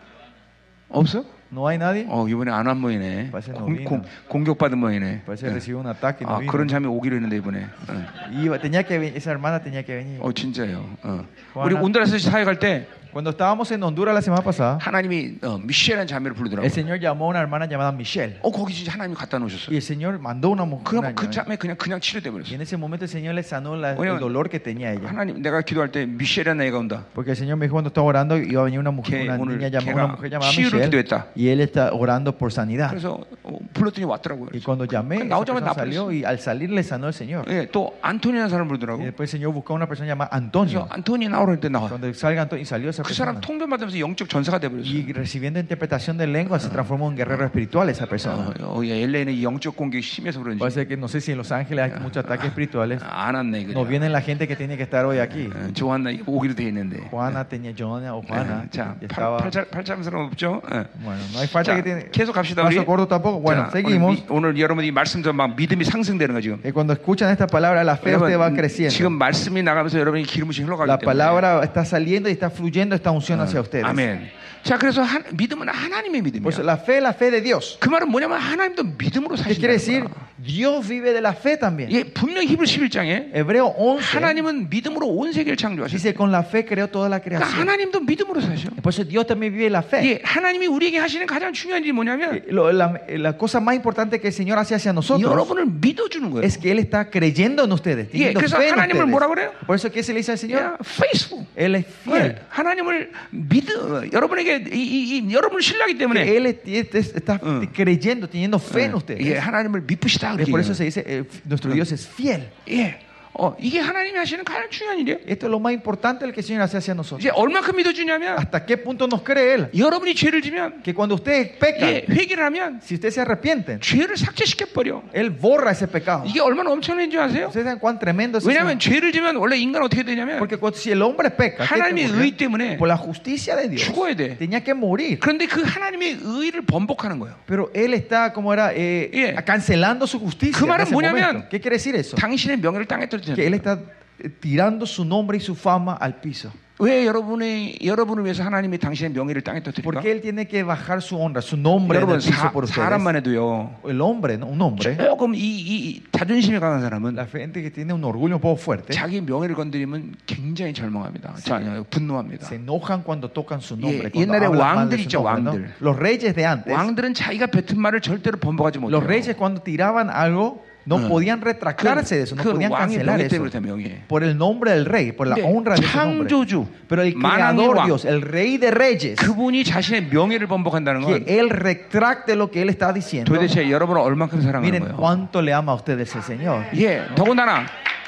없어? 0.89 1.23
¿No 1.51 1.67
hay 1.67 1.77
nadie? 1.77 2.05
어 2.07 2.27
이번에 2.29 2.49
안 2.51 2.67
한 2.67 2.79
모이네 2.79 3.29
parece 3.31 3.51
no 3.51 3.65
공, 3.65 3.75
vino. 3.75 3.83
공, 3.89 4.01
공격 4.29 4.57
받은 4.57 4.77
모이네 4.79 5.23
un 5.27 5.85
ataque 5.87 6.23
no 6.23 6.31
아 6.31 6.39
vino. 6.39 6.47
그런 6.51 6.67
자매 6.69 6.87
오기로 6.87 7.15
했는데 7.17 7.35
이번에 7.37 7.65
어. 7.89 8.31
Iba- 8.31 8.57
tenía 8.61 8.83
que 8.83 8.97
ven- 8.97 9.13
esa 9.17 9.31
hermana 9.31 9.59
tenía 9.59 9.83
que 9.83 9.95
venir. 9.99 10.19
어 10.21 10.31
진짜요 10.31 10.79
어. 11.03 11.25
Juana. 11.53 11.65
우리 11.67 11.75
온두라스 11.75 12.19
사역할 12.19 12.59
때 12.59 12.87
Cuando 13.16 13.30
estábamos 13.30 13.70
en 13.72 13.82
Honduras 13.82 14.14
la 14.14 14.20
semana 14.20 14.42
pasada, 14.44 14.76
하나님이 14.78 15.38
어, 15.42 15.57
미셸이라는 15.57 16.07
자매를 16.07 16.34
부르더라고 16.36 16.64
el 16.66 16.70
Señor 16.70 17.00
llamó 17.00 17.24
a 17.24 17.28
una 17.30 17.40
hermana 17.40 17.64
llamada 17.66 17.88
Michelle. 17.90 18.36
어 18.42 18.50
거기 18.52 18.74
진짜 18.74 18.92
하나님이 18.92 19.14
갖다 19.16 19.38
놓으셨어요 19.38 19.72
Y 19.72 19.76
el 19.76 19.82
Señor 19.82 20.18
mandó 20.20 20.50
una 20.50 20.64
mujer. 20.68 20.84
그럼 20.84 20.98
una 21.00 21.14
그 21.14 21.24
llama- 21.24 21.32
자매 21.32 21.57
그냥 21.57 21.76
그냥 21.78 21.98
치료돼 21.98 22.28
Y 22.28 22.32
버렸어 22.44 22.52
en 22.54 22.61
ese 22.61 22.76
momento 22.76 23.07
el 23.07 23.09
Señor 23.09 23.32
le 23.34 23.42
sanó 23.42 23.74
la- 23.74 23.94
Oye, 23.96 24.11
el 24.12 24.18
dolor 24.20 24.50
que 24.50 24.61
tenía 24.61 24.92
ella. 24.92 25.09
하나님 25.09 25.40
내가 25.40 25.62
기도할 25.62 25.90
때 25.92 26.04
미셸이라는 26.04 26.61
애가 26.66 26.76
온다 26.78 27.04
Porque 27.14 27.30
el 27.30 27.36
Señor 27.38 27.57
me 27.57 27.64
dijo 27.64 27.72
cuando 27.72 27.88
estaba 27.88 28.07
orando 28.07 28.36
iba 28.36 28.61
a 28.61 28.64
venir 28.64 28.80
una 28.80 28.90
mujer, 28.90 29.24
걔 29.24 29.24
una 29.32 29.38
오늘 29.40 29.57
niña 29.64 29.68
llamada, 29.72 29.92
걔가 29.96 30.04
una 30.04 30.12
mujer 30.12 30.30
llamada 30.30 30.50
치유를 30.52 30.76
Michelle. 30.76 30.90
기도했다 30.90 31.26
Y 31.34 31.48
él 31.48 31.61
está 31.62 31.94
orando 31.94 32.36
por 32.36 32.52
sanidad. 32.52 32.90
그래서 32.90 33.24
어, 33.44 33.57
불렀더니 33.72 34.04
왔더라고요 34.04 34.50
Y 34.52 34.61
cuando 34.61 34.84
llamé, 34.84 35.16
그냥 35.24 35.32
esa 35.32 35.40
나오자마자 35.40 35.72
persona 35.72 35.88
salió 35.88 36.00
나버렸어 36.04 36.12
y 36.12 36.24
al 36.28 36.36
salir 36.38 36.68
le 36.68 36.82
sanó 36.82 37.07
el 37.09 37.14
Señor. 37.14 37.48
예, 37.48 37.66
또 37.72 37.96
안토니라는 38.02 38.50
사람을 38.50 38.68
부르더라고 38.76 39.00
Y 39.00 39.07
después 39.09 39.32
el 39.32 39.40
Señor 39.40 39.54
buscó 39.57 39.72
a 39.72 39.76
una 39.80 39.86
persona 39.88 40.04
llamada 40.12 40.28
그래서 40.28 40.36
Antonio. 40.36 40.86
안토니 40.90 41.28
나오라 41.32 41.52
했는데 41.57 41.70
나와 41.72 41.88
Cuando 41.88 42.12
salga 42.12 42.42
Antonio 42.42 42.61
y 42.61 42.66
salió 42.66 42.90
esa 42.90 42.99
그 43.02 43.14
사람 43.14 43.36
persona. 43.36 43.40
통변 43.40 43.70
받으면서 43.70 43.98
영적 43.98 44.28
전사가 44.28 44.59
돼버렸어 44.59 44.86
Y 44.86 45.12
recibiendo 45.12 45.59
interpretación 45.61 46.16
de 46.18 46.26
lengua 46.26 46.59
se 46.59 46.68
transformó 46.68 47.07
en 47.07 47.12
un 47.12 47.16
guerrero 47.16 47.44
espiritual 47.46 47.88
esa 47.90 48.07
persona. 48.07 48.52
어, 48.61 48.80
어, 48.80 48.84
야, 48.88 48.94
LA는 48.94 49.32
이 49.34 49.42
영적 49.44 49.76
공격이 49.76 50.02
심해서 50.02 50.40
그런지 50.42 50.59
Parece 50.59 50.86
que 50.86 50.96
no 50.96 51.09
sé 51.09 51.20
si 51.20 51.32
en 51.32 51.38
Los 51.38 51.50
Ángeles 51.52 51.92
hay 51.92 52.00
muchos 52.00 52.24
ataques 52.24 52.46
espirituales. 52.50 53.00
안 53.02 53.34
왔네 53.34 53.66
No 53.72 53.84
그냥 53.84 53.88
vienen 53.88 54.12
la 54.12 54.20
gente 54.20 54.46
que 54.48 54.57
tiene 54.57 54.76
que 54.76 54.84
estar 54.84 55.04
hoy 55.07 55.18
aquí. 55.18 55.48
어, 55.52 55.72
조한나 55.72 56.11
오기로 56.26 56.54
돼 56.54 56.64
있는데 56.68 57.09
Juana 57.11 57.44
tenía 57.44 57.72
Joana 57.76 58.14
o 58.14 58.22
Juana. 58.22 58.64
예, 58.66 58.70
자 58.70 58.96
y 59.00 59.07
estaba, 59.07 59.38
팔참 59.70 60.02
사람 60.02 60.26
없죠 60.30 60.62
예. 60.72 60.84
bueno, 61.04 61.20
no 61.32 61.38
hay 61.40 61.46
falta 61.48 61.72
자, 61.72 61.76
que 61.76 61.82
tiene. 61.82 62.11
계속 62.11 62.32
갑시다 62.34 62.62
우리 62.64 62.76
Paso 62.76 62.84
corto 62.86 63.07
tampoco. 63.09 63.40
Bueno, 63.40 63.66
자, 63.68 63.70
seguimos. 63.70 64.22
오늘, 64.30 64.52
미- 64.52 64.57
오늘 64.57 64.59
여러분이 64.59 64.90
말씀도 64.90 65.32
막 65.32 65.54
믿음이 65.57 65.84
상승되는 65.84 66.34
거 66.34 66.40
지금 66.40 66.61
Que 66.62 66.72
cuando 66.72 66.92
escuchan 66.92 67.30
esta 67.30 67.46
palabra, 67.46 67.82
la 67.84 67.96
fe 67.96 68.16
usted 68.16 68.36
va 68.38 68.48
여러분, 68.50 68.57
creciendo. 68.57 68.90
지금 68.94 69.12
말씀이 69.18 69.62
나가면서 69.62 69.98
여러분이 69.98 70.24
기름이 70.24 70.54
흘러가기 70.57 70.88
La 70.90 70.98
때문에 70.98 71.07
palabra 71.07 71.61
está 71.62 71.84
saliendo 71.84 72.28
y 72.28 72.32
está 72.34 72.50
fluyendo 72.50 72.89
esta 72.94 73.11
unción 73.11 73.40
hacia 73.40 73.61
ustedes. 73.61 73.84
아멘 73.86 74.30
자 74.62 74.76
그래서 74.78 75.00
한, 75.02 75.22
믿음은 75.32 75.68
하나님의 75.68 76.22
Por 76.42 76.52
eso, 76.52 76.62
믿음이야 76.62 76.64
la 76.66 76.76
fe 76.76 76.96
es 76.96 77.02
la 77.02 77.12
fe 77.14 77.30
de 77.30 77.40
Dios. 77.40 77.78
그 77.78 77.88
말은 77.88 78.09
뭐냐면 78.11 78.38
하나님도 78.38 78.82
믿음으로 78.98 79.36
¿Qué 79.36 79.54
quiere 79.54 79.74
decir? 79.74 80.02
사신다는 80.02 80.11
거야 80.11 80.26
Dios 80.38 80.86
vive 80.86 81.12
de 81.12 81.20
la 81.20 81.32
fe 81.32 81.57
también. 81.57 81.90
예, 81.92 82.02
분명히 82.04 82.46
히브리 82.48 82.66
11장에 82.68 83.30
Hebreo 83.34 83.72
11 83.78 84.02
하나님은 84.16 84.68
믿음으로 84.68 85.07
온 85.07 85.32
세계를 85.32 85.57
창조하셨어요. 85.57 85.96
dice, 85.96 86.14
con 86.14 86.30
la 86.32 86.42
fe 86.42 86.64
creó 86.66 86.88
toda 86.88 87.09
la 87.09 87.20
그러니까 87.20 87.46
creación. 87.46 87.61
하나님도 87.68 88.00
믿음으로 88.00 88.40
사셔. 88.40 88.68
Por 88.82 88.92
eso 88.92 89.04
Dios 89.04 89.26
también 89.26 89.52
vive 89.54 89.70
la 89.70 89.82
fe. 89.82 90.02
예, 90.04 90.20
하나님이 90.24 90.66
우리에게 90.66 90.98
하시는 90.98 91.26
가장 91.26 91.52
중요한 91.52 91.82
일이 91.82 91.92
뭐냐면 91.92 92.34
Eh, 92.36 92.42
lo- 92.50 92.70
la, 92.72 92.92
la 93.09 93.36
cosa 93.38 93.61
más 93.61 93.74
importante 93.76 94.18
que 94.20 94.28
el 94.28 94.34
Señor 94.34 94.59
hace 94.59 94.74
hacia 94.74 94.92
nosotros 94.92 95.22
여러분을 95.30 95.66
믿어주는 95.66 96.28
거예요. 96.30 96.42
es 96.44 96.59
que 96.59 96.70
Él 96.72 96.80
está 96.80 97.09
creyendo 97.09 97.64
en 97.64 97.72
ustedes. 97.72 98.09
예, 98.12 98.34
teniendo 98.34 98.40
그래서 98.40 98.57
fe 98.59 98.68
en 98.68 98.74
하나님을 98.74 99.04
ustedes. 99.07 99.11
뭐라 99.11 99.28
그래요? 99.28 99.52
Por 99.66 99.76
eso, 99.76 99.90
¿qué 99.90 100.02
se 100.02 100.12
le 100.12 100.18
dice 100.20 100.32
al 100.32 100.38
Señor? 100.38 100.61
야, 100.61 100.76
페이스북. 101.00 101.46
Él 101.57 101.76
es 101.76 101.86
fiel. 102.04 102.36
하나님 102.50 102.79
을 102.80 103.11
믿어 103.30 104.11
여러분에게 104.12 104.64
이, 104.72 104.78
이, 104.78 105.18
이, 105.18 105.32
여러분을 105.32 105.62
신뢰하기 105.62 105.98
때문에 105.98 106.24
Que 106.24 106.36
Él 106.36 106.46
es- 106.46 106.94
es- 106.94 107.14
está 107.14 107.38
Mm. 107.38 107.68
creyendo, 107.74 108.28
teniendo 108.28 108.59
fe 108.59 108.84
en 108.84 108.94
ustedes. 108.94 109.20
예, 109.26 109.36
하나님을 109.38 109.82
믿으시다 109.86 110.32
Es 110.32 110.36
그렇게 110.38 110.50
por 110.50 110.61
eso 110.61 110.72
얘기해요. 110.72 110.76
se 110.76 110.84
dice, 110.84 111.04
eh, 111.07 111.24
nuestro 111.44 111.72
Dios 111.72 111.92
es 111.92 112.07
fiel. 112.09 112.48
예, 112.68 112.98
어, 113.34 113.55
이게 113.59 113.79
하나님이 113.79 114.17
하시는 114.17 114.43
가장 114.43 114.69
중요한 114.69 114.99
일이에요. 114.99 115.19
Esto 115.25 115.47
es 115.47 115.51
lo 115.51 115.59
más 115.59 115.71
importante 115.73 116.25
del 116.25 116.34
que 116.34 116.41
el 116.41 116.45
Señor 116.45 116.63
hace 116.63 116.77
hacia 116.77 116.93
nosotros. 116.93 117.21
이제 117.23 117.32
얼마큼 117.34 117.75
믿어주냐면 117.77 118.38
¿Hasta 118.38 118.65
qué 118.65 118.75
punto 118.77 119.07
nos 119.07 119.21
cree 119.23 119.53
Él? 119.55 119.69
여러분이 119.73 120.13
죄를 120.15 120.41
지면 120.41 120.84
Que 120.84 120.93
cuando 120.93 121.15
ustedes 121.15 121.57
pecan, 121.57 121.89
예, 121.89 122.05
회개를 122.09 122.43
하면 122.45 122.82
si 122.84 122.95
ustedes 122.95 123.15
se 123.15 123.21
arrepienten, 123.21 123.79
죄를 123.79 124.17
삭제시켜 124.17 124.65
버려. 124.73 125.01
Él 125.13 125.29
borra 125.32 125.71
ese 125.71 125.88
pecado. 125.88 126.23
이게 126.27 126.41
얼마나 126.41 126.71
엄청난 126.71 127.09
줄 127.09 127.21
아세요? 127.21 127.47
¿Ustedes 127.47 127.63
saben 127.65 127.79
cuán 127.79 127.97
tremendo 127.99 128.38
es 128.38 128.45
왜냐하면 128.45 128.77
eso? 128.77 128.89
죄를 128.91 129.11
지면 129.13 129.38
원래 129.38 129.55
인간 129.57 129.82
어떻게 129.82 130.03
되냐면 130.03 130.38
Porque 130.38 130.57
cuando- 130.59 130.77
si 130.77 130.91
el 130.91 131.01
hombre 131.01 131.29
peca, 131.32 131.63
¿qué 131.63 131.79
하나님의? 131.79 132.11
의 132.11 132.36
때문에 132.36 132.77
por 132.77 132.88
la 132.89 132.97
justicia 132.97 133.55
de 133.55 133.69
Dios, 133.69 133.88
죽어야 133.88 134.13
돼. 134.13 134.38
tenía 134.38 134.59
que 134.61 134.73
morir. 134.75 135.19
그런데 135.19 135.47
그 135.47 135.63
하나님의 135.63 136.19
의를 136.21 136.63
번복하는 136.63 137.17
거예요. 137.19 137.36
Pero 137.47 137.71
él 137.73 137.93
está, 137.93 138.34
como 138.34 138.51
era, 138.51 138.73
eh, 138.75 139.09
Yeah. 139.13 139.41
cancelando 139.45 140.05
su 140.05 140.19
justicia. 140.19 140.59
그 140.59 140.65
말은 140.65 140.91
뭐냐면. 140.91 141.47
¿Qué 141.49 141.61
quiere 141.61 141.77
decir 141.77 141.95
eso? 141.95 142.17
당신의 142.17 142.57
명예를 142.59 142.86
땅에 142.88 143.07
떨 143.07 143.20
어뜨려. 143.20 143.34
Que 143.34 143.46
él 143.46 143.54
está 143.54 143.78
eh, 144.18 144.28
tirando 144.28 144.86
su 144.86 145.04
nombre 145.04 145.36
y 145.36 145.40
su 145.40 145.54
fama 145.54 145.94
al 145.94 146.20
piso. 146.20 146.50
왜 146.78 147.07
여러분의 147.07 147.78
여러분을 147.82 148.24
위해서 148.24 148.42
하나님이 148.44 148.76
당신의 148.76 149.12
명예를 149.12 149.40
땅에 149.40 149.62
떨어뜨릴까? 149.62 149.82
Porque 149.82 150.12
él 150.12 150.20
tiene 150.20 150.44
que 150.46 150.62
bajar 150.62 151.00
su 151.00 151.16
honra, 151.16 151.40
su 151.40 151.57
nombre 151.57 151.96
en 151.96 152.04
여러분 152.04 152.16
el 152.16 152.20
piso 152.20 152.36
사, 152.36 152.52
por 152.52 152.64
ustedes. 152.64 152.84
사람만 152.84 153.16
해도요. 153.16 153.80
El 153.88 153.98
hombre, 154.02 154.36
¿no? 154.36 154.46
un 154.46 154.61
hombre, 154.61 154.94
조금 154.94 155.34
이, 155.34 155.40
이, 155.40 155.88
이 155.88 156.02
자존심이 156.12 156.61
강한 156.61 156.82
사람은 156.82 157.14
la 157.16 157.24
gente 157.24 157.62
que 157.62 157.70
tiene 157.70 157.94
un 157.94 158.04
orgullo 158.04 158.36
un 158.36 158.42
poco 158.42 158.61
fuerte, 158.61 158.92
자기 158.92 159.22
명예를 159.22 159.54
건드리면 159.54 160.16
굉장히 160.26 160.74
절망합니다. 160.74 161.36
자, 161.40 161.82
분노합니다. 161.88 162.44
se 162.44 162.57
enojan 162.57 163.02
cuando 163.02 163.30
tocan 163.30 163.62
su 163.62 163.74
nombre. 163.74 164.09
예, 164.09 164.12
cuando 164.12 164.20
옛날에 164.20 164.44
hablan 164.44 164.76
mal 164.76 164.88
de 164.90 164.96
왕들 164.96 164.98
su 164.98 165.02
있죠, 165.09 165.22
nombre, 165.24 165.42
¿no? 165.42 165.50
왕들. 165.57 165.74
Los 165.80 165.96
reyes 165.96 166.34
de 166.34 166.44
antes, 166.44 166.74
왕들은 166.76 167.14
자기가 167.14 167.46
뱉은 167.46 167.80
말을 167.80 168.02
절대로 168.02 168.36
번복하지 168.36 168.80
못해요. 168.80 168.92
los 168.92 169.02
reyes 169.02 169.34
cuando 169.34 169.62
tiraban 169.62 170.11
algo, 170.11 170.61
no 170.86 170.96
어. 170.96 171.09
podían 171.09 171.40
retractarse 171.40 172.14
de 172.16 172.22
eso, 172.22 172.36
no 172.36 172.44
그 172.44 172.52
podían 172.52 172.70
왕의 172.70 172.98
cancelar 173.02 173.18
명예 173.18 173.26
eso. 173.26 173.34
때문에 173.34 173.50
다 173.50 173.59
명예. 173.61 174.02
Por 174.07 174.22
el 174.22 174.38
nombre 174.38 174.70
del 174.70 174.84
rey, 174.86 175.11
por 175.11 175.26
la 175.26 175.34
근데 175.34 175.42
honra 175.50 175.74
de 175.74 175.82
ese 175.84 175.96
nombre. 175.98 176.28
창조주, 176.30 176.66
Pero 176.88 177.02
el 177.02 177.14
만왕의 177.16 177.57
creador 177.66 177.76
왕, 177.76 177.86
Dios, 177.86 178.04
el 178.04 178.22
rey 178.22 178.57
de 178.59 178.70
reyes, 178.70 179.16
그분이 179.18 179.64
자신의 179.64 180.09
명예를 180.14 180.46
번복한다는 180.46 181.00
que 181.04 181.18
건 181.18 181.24
él 181.26 181.50
retracte 181.50 182.36
lo 182.36 182.50
que 182.52 182.62
él 182.62 182.70
está 182.70 182.92
diciendo. 182.92 183.26
도대체 183.34 183.68
여러분을 183.68 184.00
얼만큼 184.00 184.40
사랑하는 184.40 184.62
Miren 184.62 184.82
거예요. 184.86 184.96
cuánto 184.96 185.42
le 185.42 185.52
ama 185.52 185.72
a 185.72 185.74
ustedes 185.74 186.14
el 186.14 186.22
Señor. 186.22 186.62
예, 186.78 187.02
더군다나 187.16 187.66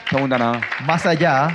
더군다나 0.09 0.61
Más 0.86 1.05
allá, 1.05 1.51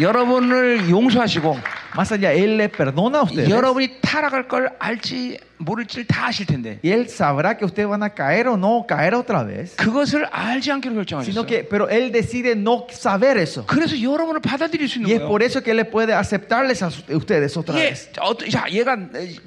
여러분을 0.00 0.90
용서하시고 0.90 1.58
más 1.96 2.10
allá, 2.10 2.32
él 2.32 2.56
le 2.58 2.68
perdona 2.68 3.18
a 3.18 3.22
ustedes. 3.22 3.48
여러분이 3.48 4.00
타락할 4.02 4.48
걸 4.48 4.70
알지 4.80 5.38
모를지를 5.58 6.06
다 6.06 6.26
아실 6.28 6.46
텐데 6.46 6.78
Y 6.84 6.92
él 6.92 7.08
sabrá 7.08 7.56
que 7.56 7.64
ustedes 7.64 7.88
van 7.88 8.02
a 8.02 8.10
caer 8.14 8.48
o 8.48 8.56
no 8.56 8.84
caer 8.88 9.14
otra 9.14 9.42
vez. 9.44 9.76
그것을 9.76 10.24
알지 10.30 10.70
않기로 10.72 10.92
Sino 10.94 11.04
결정하셨어요. 11.04 11.46
que, 11.46 11.64
pero 11.64 11.88
él 11.88 12.12
decide 12.12 12.54
no 12.56 12.86
saber 12.90 13.38
eso. 13.38 13.64
그래서 13.66 13.94
여러분을 14.00 14.40
받아들일 14.40 14.88
수 14.88 14.98
Y 14.98 15.04
있는 15.04 15.16
es 15.16 15.20
거예요. 15.22 15.28
por 15.28 15.42
eso 15.42 15.62
que 15.62 15.70
él 15.72 15.76
le 15.78 15.84
puede 15.84 16.12
aceptarles 16.14 16.82
a 16.82 16.90
su- 16.90 17.04
a 17.12 17.16
ustedes 17.16 17.56
otra 17.56 17.76
예, 17.78 17.90
vez. 17.90 18.10
어, 18.20 18.34
자, 18.50 18.66
얘가 18.70 18.96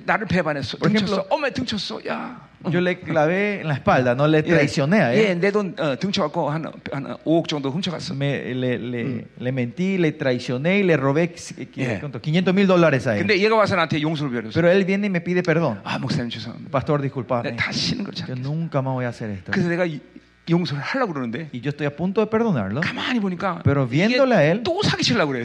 나를 0.06 0.28
배반했어. 0.28 0.78
Por 0.78 0.90
등쳤어. 0.92 1.22
ejemplo, 1.22 1.26
어머 1.30 1.50
등쳤어. 1.52 2.00
야. 2.08 2.48
Yo 2.72 2.82
le 2.82 3.00
clavé 3.00 3.62
en 3.62 3.68
la 3.68 3.76
espalda, 3.76 4.16
no 4.16 4.28
le 4.28 4.40
예, 4.40 4.44
traicioné 4.44 5.00
a 5.00 5.14
예, 5.14 5.32
él. 5.32 5.40
내 5.40 5.52
돈 5.52 5.76
어, 5.78 5.96
등쳐갖고 5.96 6.50
한, 6.50 6.66
한 6.92 7.16
5억 7.24 7.48
정도 7.48 7.70
훔쳐갔어. 7.70 8.16
Me- 8.16 8.52
le, 8.56 8.80
le- 8.80 9.26
le 9.40 9.52
mentí, 9.52 9.98
le 10.00 10.12
traicioné 10.18 10.80
y 10.80 10.84
le 10.84 10.98
robé 10.98 11.32
qui- 11.32 11.68
qui- 11.70 11.86
Yeah. 11.86 12.00
¿cuánto? 12.02 12.20
500 12.20 12.54
mil 12.56 12.66
dólares 12.66 13.06
a 13.06 13.14
él. 13.16 13.20
근데 13.22 13.38
얘가 13.38 13.56
와서 13.56 13.76
나한테 13.76 14.02
용서를 14.02 14.32
빌었어. 14.32 14.54
Pero 14.56 14.72
él 14.72 14.84
viene 14.86 15.06
y 15.06 15.10
me 15.12 15.22
pide 15.22 15.44
perdón. 15.44 15.80
아 15.86 16.00
목사님 16.03 16.29
죄송합니다. 16.31 16.71
Pastor, 16.71 17.01
disculpame. 17.01 17.57
다시는 17.57 18.05
걸 18.05 18.13
Yo 18.13 18.27
잘했어. 18.27 18.43
nunca 18.43 18.83
más 18.83 18.93
voy 18.99 19.05
a 19.05 19.09
hacer 19.09 19.31
esto. 19.31 19.53
그래서 19.53 19.69
내가 19.71 19.87
Y 21.53 21.61
yo 21.61 21.71
estoy 21.71 21.87
a 21.87 21.95
punto 21.95 22.21
de 22.21 22.27
perdonarlo. 22.27 22.81
Pero 23.63 23.87
viéndole 23.87 24.35
a 24.35 24.45
él, 24.45 24.63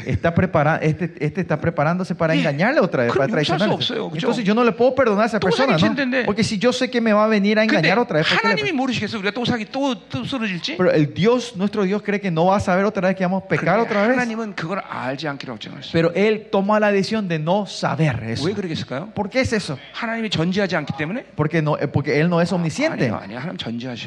está 0.07 0.33
prepara, 0.33 0.77
este, 0.77 1.13
este, 1.19 1.41
está 1.41 1.61
preparándose 1.61 2.15
para 2.15 2.33
engañarle 2.33 2.79
otra 2.79 3.03
vez, 3.03 3.13
para 3.13 3.27
traicionarle. 3.31 3.75
Entonces 4.15 4.43
yo 4.43 4.55
no 4.55 4.63
le 4.63 4.71
puedo 4.71 4.95
perdonar 4.95 5.23
a 5.23 5.27
esa 5.27 5.39
persona, 5.39 5.73
¿no? 5.73 6.25
Porque 6.25 6.43
si 6.43 6.57
yo 6.57 6.73
sé 6.73 6.89
que 6.89 6.99
me 6.99 7.13
va 7.13 7.25
a 7.25 7.27
venir 7.27 7.59
a 7.59 7.63
engañar 7.63 7.99
otra 7.99 8.17
vez. 8.17 8.27
Pero 10.77 10.91
el 10.91 11.13
Dios, 11.13 11.55
nuestro 11.55 11.83
Dios, 11.83 12.01
cree 12.01 12.19
que 12.19 12.31
no 12.31 12.45
va 12.47 12.57
a 12.57 12.59
saber 12.59 12.83
otra 12.85 13.07
vez 13.07 13.15
que 13.15 13.23
vamos 13.23 13.43
a 13.43 13.47
pecar 13.47 13.79
otra 13.79 14.01
vez. 14.07 14.17
Pero 15.91 16.11
él 16.15 16.47
toma 16.51 16.79
la 16.79 16.91
decisión 16.91 17.27
de 17.27 17.37
no 17.37 17.67
saber 17.67 18.23
eso. 18.23 18.43
¿Por 19.13 19.29
qué 19.29 19.41
es 19.41 19.53
eso? 19.53 19.77
Porque, 21.35 21.61
no, 21.61 21.77
eh, 21.77 21.87
porque 21.87 22.19
él 22.19 22.29
no 22.29 22.41
es 22.41 22.51
omnisciente. 22.51 23.09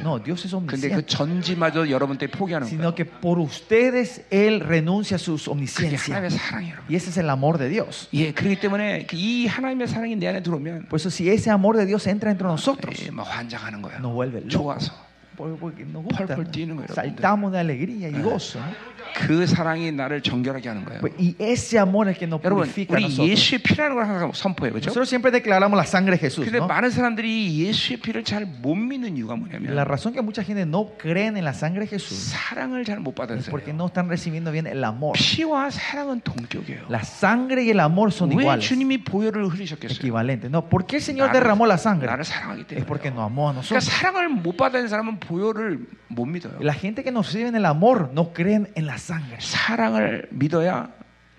No, 0.02 0.18
Dios 0.18 0.44
es 0.44 0.52
omnisciente 0.52 0.79
근데 0.79 0.89
그 0.89 1.01
omnisciente. 1.01 1.05
전지마저 1.07 1.89
여러분 1.89 2.17
때문에 2.17 2.31
포기하는 2.37 2.67
거예요. 2.67 2.69
Sino 2.69 2.95
que 2.95 3.05
por 3.05 3.39
ustedes 3.39 4.21
él 4.31 4.59
renuncia 4.61 5.15
a 5.15 5.19
su 5.19 5.35
그게 5.35 5.51
omnisciencia. 5.51 6.15
하나님의 6.15 6.29
사랑이에요. 6.31 6.73
여러분. 6.75 6.85
Y 6.89 6.95
ese 6.95 7.09
es 7.09 7.17
el 7.17 7.29
amor 7.29 7.57
de 7.57 7.69
Dios. 7.69 8.07
예, 8.13 8.31
그렇기 8.33 8.59
때문에 8.59 9.07
이 9.13 9.47
하나님의 9.47 9.87
사랑이 9.87 10.15
내 10.15 10.27
안에 10.27 10.41
들어오면 10.43 10.87
Por 10.89 10.99
eso 10.99 11.09
si 11.09 11.29
ese 11.29 11.49
amor 11.51 11.77
de 11.77 11.85
Dios 11.85 12.05
entra 12.07 12.31
entre 12.31 12.47
nosotros, 12.47 12.95
예, 13.05 13.11
막 13.11 13.23
환장하는 13.27 13.81
거예요. 13.81 13.99
nos 13.99 14.13
vuelve 14.13 14.41
locos. 14.41 14.53
좋아서 14.53 14.91
Por- 15.35 15.57
Porque 15.59 15.83
nos 15.83 16.03
gusta. 16.05 16.25
펄펄 16.25 16.51
뛰는 16.51 16.75
거예요, 16.77 16.87
Saltamos 16.93 17.51
de 17.51 17.59
alegría 17.59 18.07
y 18.09 18.21
gozo. 18.21 18.59
¿no? 18.59 18.71
그 19.15 19.47
사랑이 19.47 19.91
나를 19.93 20.21
정결하게 20.21 20.67
하는 20.69 20.83
거예요. 20.85 20.99
Pues, 20.99 21.13
Y 21.17 21.35
ese 21.39 21.79
amor 21.79 22.07
es 22.09 22.15
el 22.15 22.19
que 22.19 22.27
nos 22.27 22.43
여러분, 22.43 22.67
purifica 22.67 22.95
a 22.95 22.99
우리 22.99 23.03
nosotros. 23.07 23.29
예수의 23.31 23.59
피라는 23.63 23.95
걸 23.95 24.05
항상 24.05 24.31
선포해요, 24.33 24.73
그렇죠? 24.73 24.89
Nosotros 24.91 25.07
siempre 25.07 25.31
declaramos 25.31 25.77
la 25.77 25.85
sangre 25.85 26.17
de 26.17 26.19
Jesús. 26.19 26.43
근데 26.45 26.59
¿no? 26.59 26.67
많은 26.67 26.89
사람들이 26.91 27.63
예수의 27.65 27.99
피를 28.01 28.23
잘 28.25 28.45
못 28.45 28.75
믿는 28.75 29.15
이유가 29.15 29.33
La 29.35 29.39
뭐냐면 29.39 29.71
razón 29.87 30.11
que 30.13 30.21
mucha 30.21 30.43
gente 30.43 30.65
no 30.67 30.91
creen 30.99 31.37
en 31.37 31.45
la 31.45 31.53
sangre 31.53 31.85
de 31.85 31.95
Jesús 31.95 32.33
사랑을 32.35 32.83
잘 32.83 32.99
못 32.99 33.11
es 33.11 33.15
받아들여요. 33.15 33.51
porque 33.51 33.71
no 33.73 33.87
están 33.87 34.09
recibiendo 34.09 34.51
bien 34.51 34.67
el 34.67 34.83
amor. 34.83 35.13
피와 35.15 35.69
사랑은 35.71 36.19
동격이에요. 36.21 36.87
La 36.89 36.99
sangre 37.03 37.63
y 37.63 37.69
el 37.71 37.79
amor 37.79 38.11
son 38.11 38.29
왜 38.35 38.43
iguales, 38.43 38.67
주님이 38.67 39.03
보혈을 39.05 39.45
흘리셨겠어요? 39.47 39.95
equivalentes. 40.03 40.51
No, 40.51 40.67
¿por 40.67 40.85
qué 40.85 40.97
el 40.97 41.01
Señor 41.01 41.29
나를- 41.29 41.39
derramó 41.39 41.65
la 41.65 41.77
sangre? 41.77 42.07
나를 42.07 42.25
사랑하기 42.25 42.65
Es 42.75 42.83
porque 42.83 43.09
때문에. 43.09 43.15
nos 43.15 43.31
amó 43.31 43.49
a 43.49 43.53
그러니까 43.53 43.79
nosotros. 43.79 43.85
사랑을 43.87 44.27
못 44.27 44.57
받는 44.57 44.87
사람은 44.89 45.19
보혈을 45.21 45.79
못 46.09 46.25
믿어요. 46.25 46.59
La 46.59 46.73
gente 46.73 47.01
que 47.03 47.11
no 47.11 47.21
reciben 47.23 47.55
el 47.55 47.65
amor 47.65 48.11
no 48.13 48.33
creen 48.33 48.67
en 48.75 48.85
la 48.85 48.97
sangre. 48.99 49.37
사랑을 49.39 50.27
믿어야 50.31 50.89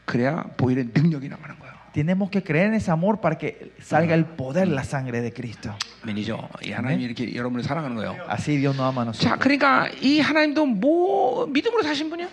그래야 0.05 0.43
보혈의 0.57 0.89
능력이 0.95 1.29
나가는 1.29 1.59
거예요. 1.59 1.75
Tenemos 1.93 2.31
que 2.31 2.43
creer 2.43 2.67
en 2.67 2.75
ese 2.75 2.91
amor 2.91 3.21
para 3.23 3.39
que 3.39 3.73
salga 3.81 4.15
el 4.15 4.27
poder 4.27 4.69
de 4.69 4.75
la 4.75 4.85
sangre 4.85 5.23
de 5.23 5.33
Cristo. 5.33 5.75
아니죠. 6.03 6.49
이 6.63 6.71
하나님이 6.71 7.05
이렇게 7.05 7.35
여러분을 7.35 7.65
사랑하는 7.65 7.97
거예요. 7.97 8.17
Así 8.29 8.57
Dios 8.59 8.77
nos 8.77 8.87
ama 8.93 9.03
a 9.03 9.05
자, 9.07 9.11
nosotros. 9.11 9.39
그러니까 9.41 9.89
이 10.03 10.21
하나님도 10.21 10.67
뭐 10.67 11.47
믿음으로 11.47 11.83
사신 11.83 12.11
분이야? 12.11 12.29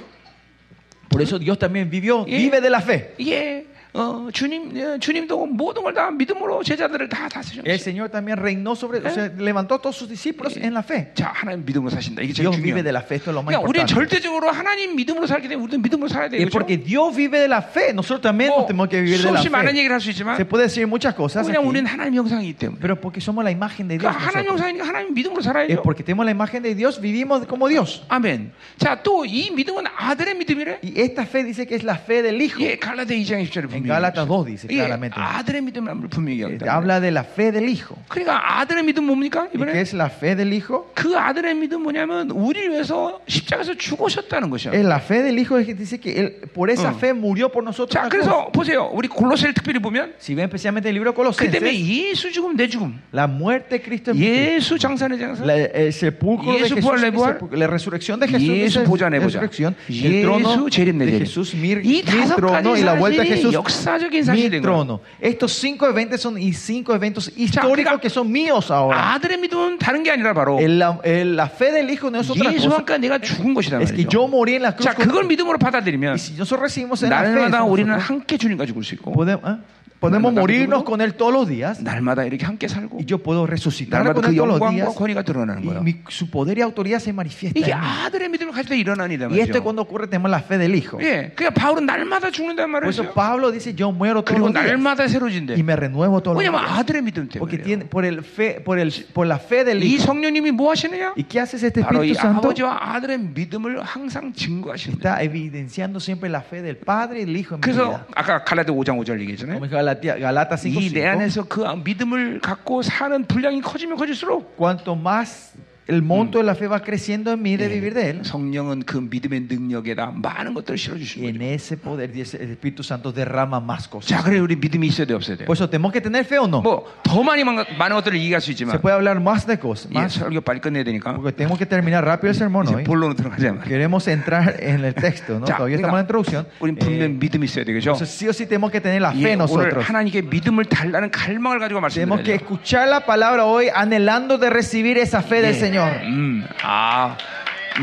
Por 1.09 1.21
eso 1.21 1.39
Dios 1.39 1.57
también 1.59 1.89
vivió, 1.89 2.25
Yeah. 2.25 2.37
vive 2.43 2.59
de 2.61 2.69
la 2.69 2.81
fe. 2.81 3.13
예, 3.21 3.65
어, 3.95 4.27
주님, 4.33 4.71
예, 4.75 4.97
주님도 4.99 5.45
모든 5.45 5.83
걸 5.83 5.93
다 5.93 6.09
믿음으로 6.09 6.63
제자들을 6.63 7.09
다 7.09 7.25
El 7.25 7.29
다스렸어요. 7.29 7.77
Señor 7.77 8.09
también 8.09 8.37
reinó 8.41 8.73
sobre, 8.75 8.97
o 9.05 9.09
sea, 9.11 9.29
levantó 9.37 9.75
a 9.75 9.79
todos 9.79 9.95
sus 9.95 10.09
discípulos 10.09 10.57
en 10.57 10.73
la 10.73 10.81
fe. 10.81 11.11
자, 11.13 11.29
하나님 11.31 11.63
믿음으로 11.63 11.91
사신다. 11.91 12.23
이게 12.23 12.33
제일 12.33 12.49
Dios 12.49 12.57
vive 12.57 12.81
de 12.81 12.89
중요해요. 12.89 12.93
la 12.97 13.01
fe, 13.05 13.15
esto 13.21 13.29
es 13.29 13.35
lo 13.37 13.43
más 13.43 13.53
그러니까 13.53 13.69
우리는 13.69 13.85
importante. 13.85 13.93
절대적으로 13.93 14.49
하나님 14.49 14.95
믿음으로 14.95 15.27
살기 15.27 15.47
때문에 15.47 15.63
우리도 15.63 15.77
믿음으로 15.77 16.07
살아야 16.09 16.29
돼요. 16.29 16.41
Y 16.41 16.49
porque 16.49 16.77
그렇죠? 16.81 16.85
Dios 16.89 17.15
vive 17.15 17.37
de 17.37 17.47
la 17.47 17.61
fe, 17.61 17.93
nosotros 17.93 18.21
también 18.25 18.49
뭐, 18.49 18.65
tenemos 18.65 18.89
que 18.89 18.97
vivir 18.99 19.21
de 19.21 19.29
la 19.29 19.37
수없이 19.37 19.49
많은 19.53 19.69
fe. 19.69 19.77
얘기를 19.77 19.93
할 19.93 20.01
수 20.01 20.09
있지만 20.09 20.37
Se 20.41 20.45
puede 20.49 20.65
decir 20.65 20.87
muchas 20.89 21.13
cosas, 21.13 21.45
그냥 21.45 21.61
aquí, 21.61 21.69
우리는 21.69 21.85
하나님 21.85 22.15
형상이기 22.17 22.57
때문에. 22.57 22.79
pero 22.81 22.97
porque 22.99 23.21
somos 23.21 23.45
la 23.45 23.51
imagen 23.53 23.87
de 23.87 23.99
Dios. 24.01 24.09
그러니까 24.09 24.17
하나님 24.17 24.49
nosotros. 24.49 24.57
형상이니까 24.57 24.87
하나님 24.89 25.13
믿음으로 25.13 25.37
Es 25.37 25.45
살아야죠. 25.45 25.83
porque 25.85 26.01
tenemos 26.01 26.25
la 26.25 26.31
imagen 26.33 26.63
de 26.65 26.73
Dios, 26.73 26.97
vivimos 26.99 27.45
como 27.45 27.69
Dios. 27.69 28.01
아멘. 28.09 28.49
자, 28.81 28.97
또 29.05 29.21
이 29.21 29.51
믿음은 29.53 29.85
아들의 29.85 30.33
믿음이래. 30.33 30.79
Y 30.81 30.97
esta 30.97 31.27
fe 31.29 31.43
dice 31.45 31.67
que 31.69 31.75
es 31.77 31.83
la 31.85 31.93
fe 32.01 32.23
del 32.25 32.41
Hijo. 32.41 32.57
예, 32.65 32.77
갈라데 32.81 33.13
2장 33.21 33.37
10절에 33.45 33.76
En 33.77 33.77
En 33.77 33.77
분명히 33.77 33.87
Gálatas 33.87 34.25
얘기했어요. 34.25 34.41
2 34.41 34.45
dice 34.45 34.67
이게 34.69 34.77
claramente. 34.83 35.13
아들의 35.19 35.61
믿음을 35.61 36.09
분명히 36.09 36.41
Eh, 36.41 36.43
얘기합니다. 36.57 36.65
Habla 36.73 36.99
de 37.01 37.11
la 37.11 37.21
fe 37.23 37.51
del 37.51 37.69
Hijo. 37.69 37.95
그러니까 38.09 38.59
아들의 38.61 38.83
믿음 38.83 39.05
뭡니까 39.05 39.47
¿Y 39.53 39.57
qué 39.57 39.57
이번에? 39.57 39.81
es 39.81 39.93
la 39.93 40.07
fe 40.09 40.35
del 40.35 40.51
Hijo? 40.53 40.89
그 40.95 41.17
아들의 41.17 41.53
믿음 41.55 41.83
뭐냐면 41.83 42.31
우리를 42.31 42.71
위해서 42.71 43.19
십자가에서 43.27 43.75
죽으셨다는 43.75 44.49
것이야. 44.49 44.73
Es 44.73 44.83
la 44.85 44.97
fe 44.99 45.21
del 45.23 45.37
Hijo 45.39 45.57
es 45.59 45.65
que 45.67 45.75
dice 45.75 45.99
que 45.99 46.11
Él 46.19 46.49
por 46.53 46.69
esa 46.69 46.91
Mm. 46.91 46.99
fe 46.99 47.13
murió 47.13 47.49
por 47.51 47.63
nosotros. 47.63 47.93
자, 47.93 48.01
en 48.01 48.05
la 48.05 48.09
cruz. 48.09 48.25
그래서 48.25 48.51
보세요. 48.51 48.89
우리 48.93 49.07
골로새를 49.07 49.53
특별히 49.53 49.79
보면 49.79 50.13
Si 50.19 50.33
ven 50.35 50.45
especialmente 50.49 50.89
el 50.89 50.95
libro 50.95 51.11
de 51.11 51.15
그 51.15 51.49
때문에 51.49 51.69
Colosenses, 51.69 51.89
예수 51.89 52.31
죽음 52.31 52.55
내 52.55 52.67
죽음, 52.67 52.99
la 53.13 53.27
muerte 53.27 53.77
de 53.77 53.81
Cristo 53.81 54.11
en 54.11 54.17
mí, 54.19 54.25
예수 54.25 54.77
장사의 54.77 55.19
장사, 55.19 55.43
la- 55.45 55.55
el 55.55 55.91
sepulcro 55.93 56.53
de 56.53 56.59
Yesu 56.63 56.75
Jesús, 56.75 56.81
부활, 56.81 57.01
mi 57.01 57.11
부활. 57.11 57.33
sepulcro, 57.33 57.57
la 57.57 57.67
resurrección 57.67 58.19
de 58.19 58.27
Jesús, 58.27 58.49
mi 58.49 58.59
예수 58.63 58.83
보좌 58.83 59.09
내 59.09 59.19
보좌, 59.19 59.39
resurrección, 59.41 59.75
el 59.89 60.21
trono 60.23 60.49
예수 60.53 60.69
재림 60.69 60.97
내 60.97 61.05
de 61.05 61.11
재림. 61.11 61.19
Jesús, 61.25 61.53
mi, 61.55 61.73
이 61.73 62.01
mi 62.01 62.03
다섯 62.03 62.35
trono 62.35 62.53
가지 62.53 62.79
y 62.79 62.83
la 62.83 62.93
vuelta 62.95 63.23
de 63.23 63.29
사실이 63.29 63.41
Jesús, 63.41 63.53
역사적인 63.53 63.66
mi 63.67 64.23
사실인 64.23 64.61
거야. 64.61 64.61
trono. 64.61 64.99
Estos 65.21 65.53
cinco 65.59 65.87
eventos 65.87 66.21
son 66.21 66.37
y 66.37 66.53
cinco 66.53 66.93
eventos 66.95 67.31
históricos 67.35 67.71
그러니까 67.71 67.99
que 67.99 68.09
son 68.09 68.31
míos 68.31 68.69
ahora. 68.71 69.13
아들의 69.15 69.37
믿음은 69.39 69.77
다른 69.79 70.03
게 70.03 70.11
아니라 70.11 70.33
바로 70.33 70.59
El- 70.59 70.79
la, 70.79 70.99
el- 71.03 71.35
la 71.35 71.47
fe 71.47 71.71
del 71.71 71.89
Hijo 71.89 72.09
no 72.09 72.19
es 72.19 72.29
otra 72.29 72.51
예수와 72.53 72.79
cosa. 72.83 72.95
함께 72.95 72.97
내가 72.99 73.19
죽은 73.19 73.53
것이란 73.53 73.81
Es 73.81 73.91
que 73.91 74.03
말이죠. 74.05 74.09
yo 74.11 74.27
morí 74.27 74.55
en 74.55 74.63
la 74.63 74.71
cruz. 74.75 74.85
자, 74.87 74.93
con- 74.95 75.07
그걸 75.07 75.25
믿음으로 75.25 75.57
받아들이면 75.57 76.13
y 76.15 76.19
si 76.19 76.33
nosotros 76.33 76.61
recibimos 76.71 77.03
en 77.03 77.09
la 77.09 77.21
fe, 77.21 77.29
날마다 77.35 77.57
eso 77.59 77.65
우리는 77.65 77.89
nosotros 77.91 78.07
함께 78.09 78.37
주님과 78.37 78.65
죽을 78.65 78.83
수 78.83 78.95
있고 78.95 79.11
podemos, 79.11 79.43
¿eh? 79.45 79.57
podemos 80.03 80.33
날마다 80.33 80.41
morirnos 80.41 80.83
믿음으로 80.83 80.83
con 80.83 80.99
Él 80.99 81.13
todos 81.15 81.31
los 81.31 81.47
días 81.47 81.79
날마다 81.81 82.25
이렇게 82.25 82.43
함께 82.45 82.67
살고 82.67 82.97
y 82.99 83.05
yo 83.07 83.19
puedo 83.23 83.47
resucitar 83.47 84.03
날마다 84.03 84.19
con 84.19 84.23
그 84.27 84.27
Él 84.31 84.35
todos 84.35 84.47
los 84.51 84.59
영광과 84.59 84.75
días. 84.91 84.95
권위가 84.99 85.23
드러나는 85.23 85.63
Y 85.63 85.67
거예요. 85.71 85.79
mi- 85.81 86.03
su 86.11 86.27
poder 86.29 86.57
y 86.59 86.61
autoridad 86.61 86.99
se 86.99 87.13
manifiesta. 87.15 87.55
이게 87.57 87.71
en 87.71 87.79
mí. 87.79 87.87
아들의 88.03 88.27
믿음을 88.27 88.51
가질 88.51 88.67
때 88.67 88.77
일어나는 88.77 89.15
일이란 89.15 89.31
Y 89.31 89.39
esto 89.39 89.59
말이죠. 89.59 89.63
cuando 89.63 89.81
ocurre 89.87 90.07
tenemos 90.11 90.27
la 90.29 90.43
fe 90.43 90.57
del 90.59 90.75
Hijo. 90.75 90.99
예, 90.99 91.31
그러니까 91.31 91.51
바울은 91.55 91.85
날마다 91.87 92.31
죽는단 92.35 92.67
Por 92.69 92.83
eso 92.91 93.03
말이죠. 93.07 93.13
Pablo 93.15 93.51
dice, 93.55 93.71
yo 93.79 93.93
muero 93.95 94.27
todos 94.27 94.35
그리고 94.35 94.51
los 94.51 94.53
días 94.59 94.67
날마다 94.75 95.07
y 95.07 95.09
새로진대. 95.09 95.55
me 95.63 95.71
renuevo 95.73 96.19
todos 96.19 96.35
los 96.35 96.43
왜냐면 96.43 96.67
días. 96.67 96.83
아들의 96.83 97.01
믿음 97.01 97.29
Porque 97.39 97.55
때문에. 97.55 97.63
tiene, 97.63 97.85
por, 97.87 98.03
el 98.03 98.19
fe, 98.27 98.59
por, 98.59 98.77
el, 98.79 98.91
por 99.13 99.23
la 99.25 99.39
fe 99.39 99.63
del 99.63 99.79
이 99.79 99.95
Hijo. 99.95 100.03
성령님이 100.03 100.51
뭐 100.51 100.71
하시느냐? 100.75 101.13
¿Y 101.15 101.23
qué 101.23 101.39
hace 101.39 101.55
este 101.55 101.79
바로 101.79 102.03
이 102.03 102.11
Espíritu 102.11 102.19
Santo? 102.19 102.51
아버지와 102.51 102.75
아들의 102.99 103.19
믿음을 103.31 103.79
항상 103.83 104.33
증거하시는 104.35 104.99
거예요. 104.99 105.15
Está 105.15 105.23
evidenciando 105.23 106.01
siempre 106.03 106.27
la 106.29 106.41
fe 106.43 106.61
del 106.61 106.75
Padre 106.75 107.21
y 107.21 107.25
del 107.25 107.37
Hijo 107.39 107.55
en 107.55 107.61
mi 107.61 107.63
그래서 107.63 107.87
vida. 107.87 108.05
아까 108.15 108.43
갈라디 108.43 108.69
5장 108.73 108.99
5절 108.99 109.21
얘기했잖아요. 109.21 109.59
Galatia- 109.88 110.18
Galatas 110.20 110.66
5, 110.66 110.80
이 110.80 110.92
내 110.92 111.06
안에서 111.06 111.44
그 111.44 111.60
믿음을 111.84 112.40
갖고 112.40 112.82
사는 112.82 113.24
분량이 113.24 113.60
커지면 113.60 113.96
커질수록 113.96 114.56
Cuanto 114.56 114.94
más 114.94 115.52
el 115.87 116.01
monto 116.01 116.37
de 116.37 116.45
la 116.45 116.55
fe 116.55 116.65
va 116.69 116.79
creciendo 116.79 117.33
en 117.33 117.41
mí 117.41 117.57
de 117.57 117.67
vivir 117.67 117.93
de 117.93 118.09
Él, 118.09 118.21
성령은 118.23 118.83
그 118.85 118.97
믿음의 119.03 119.47
능력에다 119.51 120.13
많은 120.15 120.53
것들을 120.53 120.75
y 120.75 120.79
실어주시는 120.79 121.27
en 121.27 121.35
거죠. 121.39 121.43
ese 121.43 121.75
poder 121.75 122.09
y 122.15 122.21
ese- 122.21 122.39
el 122.41 122.51
Espíritu 122.51 122.83
Santo 122.83 123.11
derrama 123.11 123.59
más 123.59 123.89
cosas. 123.89 124.07
자, 124.07 124.23
그래 124.23 124.39
우리 124.39 124.55
믿음이 124.55 124.87
있어야 124.87 125.05
돼 125.05 125.13
없어야 125.13 125.35
돼. 125.35 125.43
Por 125.45 125.57
eso 125.57 125.67
tenemos 125.69 125.91
que 125.91 125.99
tener 125.99 126.23
fe 126.23 126.39
o 126.39 126.47
no. 126.47 126.61
뭐 126.63 126.87
더 127.03 127.21
많이 127.21 127.43
많은 127.43 127.65
것- 127.65 127.67
많은 127.77 127.97
것들을 127.99 128.15
얘기할 128.17 128.39
수 128.39 128.45
Se 128.47 128.63
있지만 128.63 128.79
puede 128.79 128.95
hablar 128.95 129.19
más 129.19 129.45
de 129.45 129.59
cosas, 129.59 129.91
이 129.91 129.93
más, 129.93 130.13
설교 130.15 130.39
빨리 130.39 130.61
끝내야 130.61 130.85
되니까 130.85 131.15
porque 131.19 131.35
tenemos 131.35 131.59
que 131.59 131.65
terminar 131.67 132.05
rápido 132.07 132.29
el 132.31 132.35
sermón 132.39 132.63
이제 132.63 132.75
hoy. 132.75 132.83
본론으로 132.85 133.15
들어가자 133.15 133.51
말이야. 133.51 133.67
Queremos 133.67 134.07
entrar 134.07 134.55
en 134.63 134.85
el 134.85 134.95
texto, 134.95 135.37
¿no? 135.37 135.43
자, 135.45 135.57
Todavía 135.57 135.75
estamos 135.83 135.99
en 135.99 135.99
la 135.99 136.07
introducción. 136.07 136.47
우린 136.63 136.77
Eh, 136.79 136.79
분명 136.79 137.19
믿음이 137.19 137.43
있어야 137.43 137.65
되겠죠. 137.67 137.91
entonces 137.91 138.07
sí 138.07 138.25
o 138.25 138.31
sí 138.31 138.45
tenemos 138.47 138.71
que 138.71 138.79
tener 138.79 139.01
la 139.01 139.11
예, 139.11 139.19
fe 139.19 139.35
오늘 139.35 139.43
nosotros. 139.43 139.83
하나님께 139.83 140.21
믿음을 140.31 140.63
달라는 140.63 141.11
갈망을 141.11 141.59
가지고 141.59 141.83
Tenemos 141.91 142.23
que 142.23 142.31
말씀드려요. 142.31 142.39
escuchar 142.39 142.87
la 142.87 143.01
palabra 143.05 143.43
hoy 143.43 143.67
anhelando 143.67 144.37
de 144.39 144.49
recibir 144.49 144.97
esa 144.97 145.19
fe 145.21 145.41
del 145.43 145.55
Señor. 145.77 146.01
음, 146.03 146.45
아, 146.61 147.17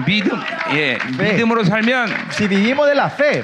믿음, 0.07 0.31
예, 0.75 0.99
믿음으로 1.19 1.65
살면 1.65 2.09
Si 2.33 2.47
vivimos 2.47 2.87
de 2.89 2.95
la 2.95 3.07
fe, 3.11 3.43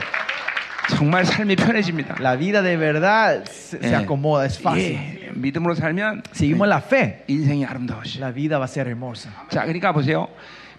정말 0.88 1.24
삶이 1.24 1.57
편해집니다. 1.57 2.14
la 2.20 2.36
vida 2.36 2.62
de 2.62 2.76
verdad 2.76 3.44
se, 3.44 3.78
se 3.80 3.90
예. 3.90 3.94
acomoda, 3.96 4.46
es 4.46 4.61
fácil. 4.61 4.94
예, 4.94 5.30
믿음으로 5.34 5.74
살면 5.74 6.22
Si 6.32 6.46
vivimos 6.46 6.68
la 6.68 6.78
fe, 6.80 7.24
인생이 7.26 7.64
아름다워져. 7.64 8.20
la 8.20 8.30
vida 8.30 8.59
va 8.59 8.66
a 8.66 8.68
ser 8.68 8.86
hermosa. 8.86 9.30
자, 9.50 9.64
그러니까 9.64 9.92
보세요. 9.92 10.28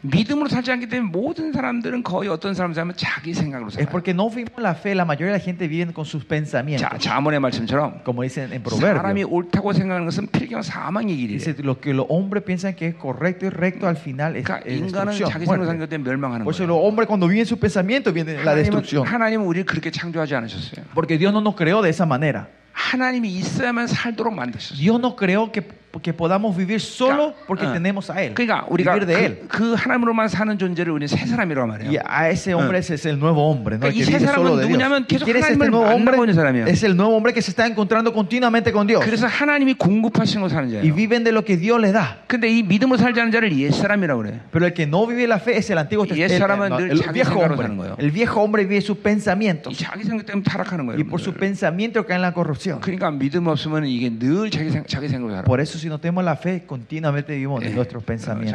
믿음으로 0.02 0.48
살지 0.48 0.72
않기 0.72 0.88
때문에 0.90 1.10
모든 1.12 1.52
사람들은 1.52 2.04
거의 2.04 2.30
어떤 2.30 2.54
사람 2.54 2.72
살면 2.74 2.94
자기 2.98 3.34
생각으로 3.34 3.70
Es 3.70 3.76
살아요. 3.78 3.90
porque 3.90 4.14
no 4.14 4.30
vivimos 4.30 4.62
la 4.62 4.76
fe, 4.76 4.94
la 4.94 5.06
mayoría 5.06 5.34
de 5.34 5.40
la 5.40 5.44
gente 5.44 5.68
vive 5.68 5.92
con 5.92 6.06
sus 6.06 6.24
자, 6.24 6.28
pensamientos. 6.30 7.00
자문의 7.02 7.40
말씀처럼 7.40 8.04
Como 8.06 8.22
dicen 8.22 8.54
en 8.54 8.62
사람이 8.64 9.26
Proverbios. 9.26 9.30
옳다고 9.32 9.74
생각하는 9.74 10.06
것은 10.06 10.28
필경 10.28 10.62
사망의 10.62 11.16
길이래. 11.18 11.38
Dice, 11.40 11.56
lo 11.64 11.80
que 11.82 11.94
los 11.94 12.06
hombres 12.10 12.44
piensan 12.46 12.76
que 12.76 12.88
es 12.90 12.96
correcto 12.96 13.48
y 13.48 13.50
recto 13.50 13.88
al 13.88 13.98
final 13.98 14.36
es, 14.38 14.46
그러니까 14.46 14.62
es 14.66 14.78
인간은 14.80 15.12
destrucción, 15.18 15.30
자기 15.34 15.46
생각으로 15.46 15.66
사는 15.66 15.78
muerte. 15.78 15.80
것 15.80 15.90
때문에 15.90 16.10
멸망하는 16.14 16.44
Por 16.46 16.54
eso 16.54 16.64
거예요. 16.64 16.70
los 16.70 16.80
hombres 16.86 17.08
cuando 17.10 17.28
viven 17.28 17.46
sus 17.48 17.58
pensamientos 17.58 18.14
viene 18.14 18.34
la 18.38 18.54
하나님은, 18.54 18.64
destrucción. 18.70 19.02
하나님은 19.08 19.46
우리를 19.48 19.66
그렇게 19.66 19.90
창조하지 19.90 20.36
않으셨어요. 20.36 20.86
Porque 20.94 21.18
Dios 21.18 21.34
no 21.34 21.42
nos 21.42 21.56
creó 21.58 21.82
de 21.82 21.90
esa 21.90 22.06
manera. 22.06 22.48
하나님이 22.78 23.28
있어야만 23.42 23.88
살도록 23.88 24.34
만드셨어요. 24.36 24.78
Dios 24.78 25.00
no 25.02 25.16
creó 25.18 25.52
que, 25.52 25.66
que 26.02 26.14
podamos 26.14 26.56
vivir 26.56 26.80
solo 26.80 27.34
porque 27.48 27.66
어. 27.66 27.74
tenemos 27.74 28.12
a 28.12 28.22
Él. 28.22 28.36
그러니까 28.36 28.68
우리가 28.70 28.94
vivir 28.94 29.08
de 29.08 29.26
Él. 29.26 29.40
그, 29.48 29.58
그 29.58 29.74
하나님으로만 29.74 30.28
사는 30.28 30.56
존재를 30.58 30.92
우리는 30.92 31.08
새 31.08 31.26
사람이라고 31.26 31.68
말해요. 31.68 31.90
Y 31.90 31.98
a 31.98 32.30
ese 32.30 32.54
hombre 32.54 32.78
ese 32.78 32.94
es 32.94 33.06
el 33.08 33.18
nuevo 33.18 33.50
hombre, 33.50 33.80
¿no? 33.80 33.88
El 33.88 33.94
그러니까 33.94 33.98
que 33.98 34.00
이 34.00 34.06
vive 34.06 34.20
세 34.20 34.26
solo 34.26 34.28
사람은 34.28 34.62
de 34.62 34.68
Dios. 34.68 34.70
누구냐면 34.70 35.02
¿Y 35.02 35.08
계속 35.08 35.26
quién 35.26 35.38
es 35.38 35.42
este 35.42 35.54
하나님을 35.58 35.68
nuevo 35.74 35.86
만나고 35.90 36.22
있는 36.22 36.30
hombre? 36.30 36.34
사람이에요. 36.36 36.66
Es 36.68 36.84
el 36.84 36.96
nuevo 36.96 37.16
hombre 37.18 37.34
que 37.34 37.42
se 37.42 37.50
está 37.50 37.66
encontrando 37.66 38.14
continuamente 38.14 38.72
con 38.72 38.86
Dios. 38.86 39.04
그래서 39.04 39.26
하나님이 39.26 39.74
공급하시는 39.74 40.42
거 40.44 40.50
사는 40.50 40.70
Y 40.70 40.86
자예요. 40.86 40.94
viven 40.94 41.24
de 41.24 41.32
lo 41.32 41.44
que 41.44 41.58
Dios 41.58 41.82
les 41.82 41.94
da. 41.94 42.22
근데 42.28 42.48
이 42.48 42.62
믿음으로 42.62 42.98
살지 42.98 43.20
않는 43.20 43.32
자를 43.32 43.50
옛 43.58 43.72
사람이라고 43.72 44.22
그래. 44.22 44.40
Pero 44.52 44.68
el 44.68 44.74
que 44.74 44.86
no 44.86 45.08
vive 45.08 45.26
la 45.26 45.40
fe 45.40 45.58
es 45.58 45.68
el 45.72 45.80
antiguo 45.80 46.06
Y 46.06 46.22
ese 46.22 46.36
el, 46.36 46.42
사람은 46.42 46.70
no, 46.70 46.78
늘 46.78 46.92
el 46.92 47.00
자기 47.02 47.14
viejo 47.26 47.34
생각으로 47.34 47.58
hombre. 47.58 47.66
사는 47.66 47.78
거예요. 47.78 47.96
El 47.98 48.12
viejo 48.12 48.38
hombre 48.44 48.68
vive 48.70 48.86
sus 48.86 49.00
이 49.00 49.02
pensamientos. 49.02 49.74
자기 49.78 50.04
생각 50.04 50.28
때문에 50.28 50.44
타락하는 50.44 50.86
거예요. 50.86 50.98
Y 51.02 51.10
por 51.10 51.18
su 51.18 51.34
여러분들. 51.34 51.40
pensamiento 51.42 52.06
cae 52.06 52.18
en 52.18 52.22
la 52.22 52.34
corrupción. 52.38 52.82
그러니까 52.82 53.10
믿음 53.10 53.48
없으면 53.48 53.88
이게 53.88 54.14
늘 54.14 54.52
자기 54.52 54.70
생 54.70 54.86
자기 54.86 55.10
생각으로 55.10 55.34
살아. 55.34 55.44
Por 55.44 55.60
eso 55.60 55.78
si 55.83 55.89
no 55.89 55.99
tenemos 55.99 56.25
la 56.25 56.37
fe, 56.37 56.65
continuamente 56.65 57.33
vivimos 57.35 57.63
en 57.63 57.75
nuestros 57.75 58.03
pensamientos. 58.03 58.53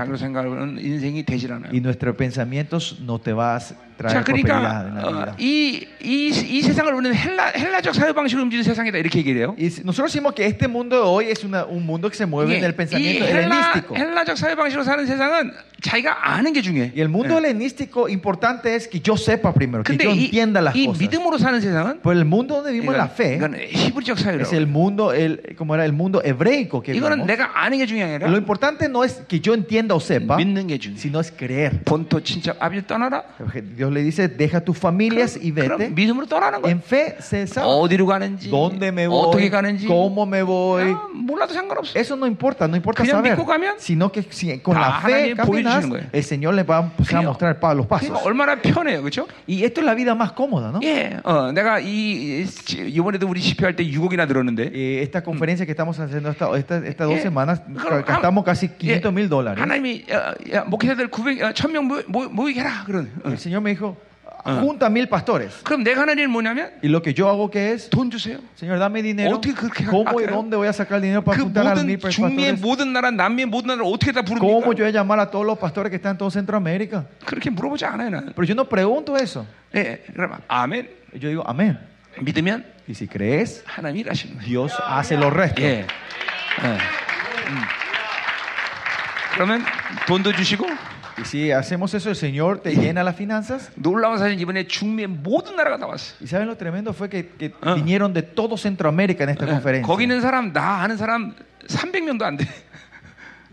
Y 1.72 1.82
nuestros 1.82 2.16
pensamientos 2.16 3.00
no 3.02 3.20
te, 3.20 3.34
vas, 3.34 3.76
자, 4.03 4.09
traer 4.09 4.25
prosperidad 4.25 4.25
en 4.25 4.25
그러니까 4.25 4.59
la 4.59 5.05
어, 5.05 5.13
vida. 5.13 5.35
이, 5.39 5.87
이, 6.03 6.27
이 6.59 6.63
세상을 6.63 6.93
우리는 6.93 7.15
헬라, 7.15 7.53
헬라적 7.57 7.95
사회 7.95 8.13
방식으로 8.13 8.43
움직이는 8.45 8.65
세상이다 8.65 8.99
이렇게 8.99 9.21
얘기를 9.21 9.41
해요. 9.41 9.55
Y 9.57 9.67
si- 9.71 9.83
nosotros 9.85 10.11
decimos 10.13 10.35
que 10.35 10.45
este 10.47 10.67
mundo 10.67 10.97
de 10.97 11.03
hoy 11.07 11.31
es 11.31 11.45
una- 11.45 11.65
un 11.67 11.85
mundo 11.87 12.09
que 12.11 12.17
se 12.17 12.27
mueve 12.27 12.51
en 12.57 12.59
이게 12.59 12.67
el 12.67 12.73
이 12.73 12.77
pensamiento 12.77 13.25
헬라, 13.25 13.39
helenístico. 13.47 13.95
헬라적 13.97 14.37
사회 14.39 14.55
방식으로 14.57 14.83
사는 14.83 15.07
세상은 15.07 15.53
자기가 15.83 16.35
아는 16.35 16.53
게 16.53 16.63
중요해. 16.63 16.93
Y 16.97 17.01
el 17.01 17.09
mundo 17.11 17.35
예. 17.35 17.39
helenístico 17.39 18.09
importante 18.09 18.75
es 18.75 18.89
que 18.89 18.99
yo 19.01 19.15
sepa 19.17 19.53
primero, 19.53 19.83
que 19.85 19.93
근데 19.95 20.05
yo 20.07 20.15
이, 20.15 20.27
entienda 20.27 20.61
las 20.63 20.75
이 20.75 20.87
cosas. 20.87 20.99
믿음으로 20.99 21.39
사는 21.39 21.61
세상은 21.61 22.01
Pero 22.03 22.13
el 22.19 22.25
mundo 22.25 22.57
donde 22.57 22.73
vivimos 22.73 22.97
la 22.97 23.07
이건, 23.07 23.15
fe 23.15 23.37
이건 23.37 23.55
히브리적 23.71 24.19
사회라고. 24.19 24.43
es 24.43 24.53
el 24.53 24.67
mundo, 24.67 25.13
el, 25.13 25.55
como 25.57 25.75
era 25.75 25.85
el 25.85 25.93
mundo 25.93 26.23
hebreico 26.25 26.83
que 26.83 26.95
이거는 26.95 27.23
vivimos. 27.23 27.27
내가 27.27 27.51
아는 27.55 27.79
게 27.79 27.87
중요한 27.87 28.19
게 28.19 28.25
Lo 28.25 28.27
아니라 28.27 28.39
importante 28.39 28.87
no 28.89 29.05
es 29.05 29.23
que 29.29 29.39
yo 29.41 29.55
entienda 29.55 29.95
o 29.95 30.01
sepa, 30.01 30.37
믿는 30.39 30.67
게 30.67 30.79
중요해. 30.79 30.99
sino 30.99 31.21
es 31.21 31.31
creer. 31.31 31.83
본토 31.85 32.19
친척 32.23 32.57
아비를 32.63 32.87
떠나라. 32.87 33.23
Dios 33.77 33.86
Dios 33.88 33.94
le 33.94 34.04
dice, 34.04 34.28
deja 34.28 34.62
tus 34.62 34.78
familias 34.78 35.38
y 35.42 35.52
vete. 35.52 35.90
En 36.70 36.82
fe 36.82 37.16
se 37.20 37.48
sabe 37.48 37.68
dónde 38.50 38.92
me 38.92 39.08
voy, 39.08 39.50
cómo 39.88 40.26
me 40.26 40.44
voy. 40.44 40.96
Eso 41.96 42.16
no 42.16 42.28
importa, 42.28 42.68
no 42.68 42.76
importa 42.76 43.04
saber. 43.12 43.32
Sino 43.80 44.12
que 44.12 44.24
si 44.30 44.60
con 44.60 44.76
la 44.76 45.00
fe 45.02 45.36
caminas, 45.36 45.84
el 46.12 46.24
Señor 46.24 46.54
le 46.54 46.64
va 46.64 46.78
a 46.80 46.82
empezar 46.84 47.16
a 47.16 47.22
mostrar 47.30 47.58
los 47.76 47.86
pasos. 47.86 48.10
Y 49.46 49.64
esto 49.64 49.80
es 49.82 49.86
la 49.86 49.94
vida 49.94 50.16
más 50.16 50.32
cómoda, 50.34 50.72
¿no? 50.72 50.80
Eh, 54.74 55.02
esta 55.04 55.24
conferencia 55.24 55.66
que 55.66 55.72
estamos 55.72 56.00
haciendo 56.00 56.30
estas 56.30 56.58
esta, 56.58 56.78
esta 56.78 57.04
dos 57.06 57.20
semanas, 57.22 57.62
gastamos 58.06 58.44
casi 58.44 58.68
500 58.70 59.14
mil 59.14 59.30
dólares. 59.30 59.62
El 63.26 63.38
Señor 63.38 63.62
me 63.62 63.70
dijo, 63.72 63.77
dijo, 63.77 63.97
junta 64.45 64.87
mil 64.89 65.09
pastores. 65.09 65.63
그럼 65.63 65.85
내가 65.85 66.03
하는 66.03 66.19
일은 66.19 66.31
뭐냐면 66.31 66.73
Y 66.83 66.89
lo 66.89 67.01
que 67.03 67.15
yo 67.15 67.29
hago 67.29 67.51
que 67.51 67.73
es, 67.73 67.89
돈 67.91 68.11
주세요. 68.11 68.39
Señor, 68.57 68.79
dame 68.79 69.03
dinero. 69.03 69.37
어떻게 69.37 69.55
그렇게 69.55 69.85
¿Cómo 69.85 70.19
y 70.19 70.25
할까요? 70.25 70.37
dónde 70.37 70.57
voy 70.57 70.67
a 70.69 70.73
sacar 70.73 70.97
el 70.97 71.03
dinero 71.03 71.23
para 71.23 71.37
그 71.39 71.45
juntar 71.45 71.67
a 71.67 71.75
모든 71.75 71.87
mil 71.87 71.99
중미의 71.99 72.59
pastores? 72.59 72.61
모든 72.61 72.93
나라, 72.93 73.11
남미의 73.11 73.47
모든 73.47 73.69
나라를 73.69 73.85
어떻게 73.87 74.11
다 74.13 74.23
¿Cómo 74.23 74.61
부릅니까? 74.63 74.75
yo 74.75 74.83
voy 74.83 74.89
a 74.89 74.91
llamar 74.91 75.21
a 75.21 75.31
todos 75.31 75.47
los 75.47 75.59
pastores 75.59 75.91
que 75.91 75.97
están 75.97 76.13
en 76.13 76.19
todo 76.19 76.31
Centroamérica? 76.31 77.05
그렇게 77.27 77.51
물어보지 77.51 77.85
않아요, 77.85 78.11
나는. 78.11 78.33
Pero 78.35 78.45
yo 78.47 78.55
no 78.55 78.65
pregunto 78.69 79.17
eso. 79.17 79.47
예, 79.75 80.03
그럼 80.15 80.39
아멘. 80.49 80.89
Yo 81.21 81.29
digo, 81.29 81.45
amén. 81.47 81.79
믿으면 82.19 82.65
Y 82.89 82.95
si 82.97 83.07
crees, 83.07 83.63
하나님이 83.65 84.01
일하시는 84.01 84.39
거예요. 84.39 84.45
Dios 84.45 84.73
hace 84.91 85.17
los 85.17 85.33
restos. 85.33 85.63
예. 85.63 85.87
예. 85.87 86.67
음. 86.67 87.59
그러면 89.35 89.65
돈도 90.07 90.33
주시고 90.33 90.67
Y 91.19 91.25
si 91.25 91.51
hacemos 91.53 91.93
eso, 91.95 92.09
el 92.11 92.17
Señor 92.17 92.61
te 92.61 92.75
llena 92.75 93.03
las 93.05 93.17
finanzas. 93.17 93.71
놀라운 93.77 94.19
사실 94.19 94.41
이번에 94.41 94.67
중미의 94.67 95.09
모든 95.09 95.57
나라가 95.57 95.77
나왔어. 95.77 96.15
Y 96.21 96.27
saben 96.27 96.47
lo 96.49 96.57
tremendo 96.57 96.93
fue 96.93 97.09
que, 97.09 97.29
que 97.39 97.53
Ah. 97.63 97.75
vinieron 97.75 98.13
de 98.15 98.23
todo 98.23 98.57
Centroamérica 98.57 99.25
en 99.25 99.31
esta 99.31 99.45
예. 99.47 99.51
conferencia. 99.51 99.87
거기 99.87 100.05
있는 100.05 100.21
사람 100.21 100.53
나 100.53 100.83
아는 100.83 100.97
사람 100.97 101.35
300명도 101.69 102.23
안 102.23 102.37
돼. 102.37 102.47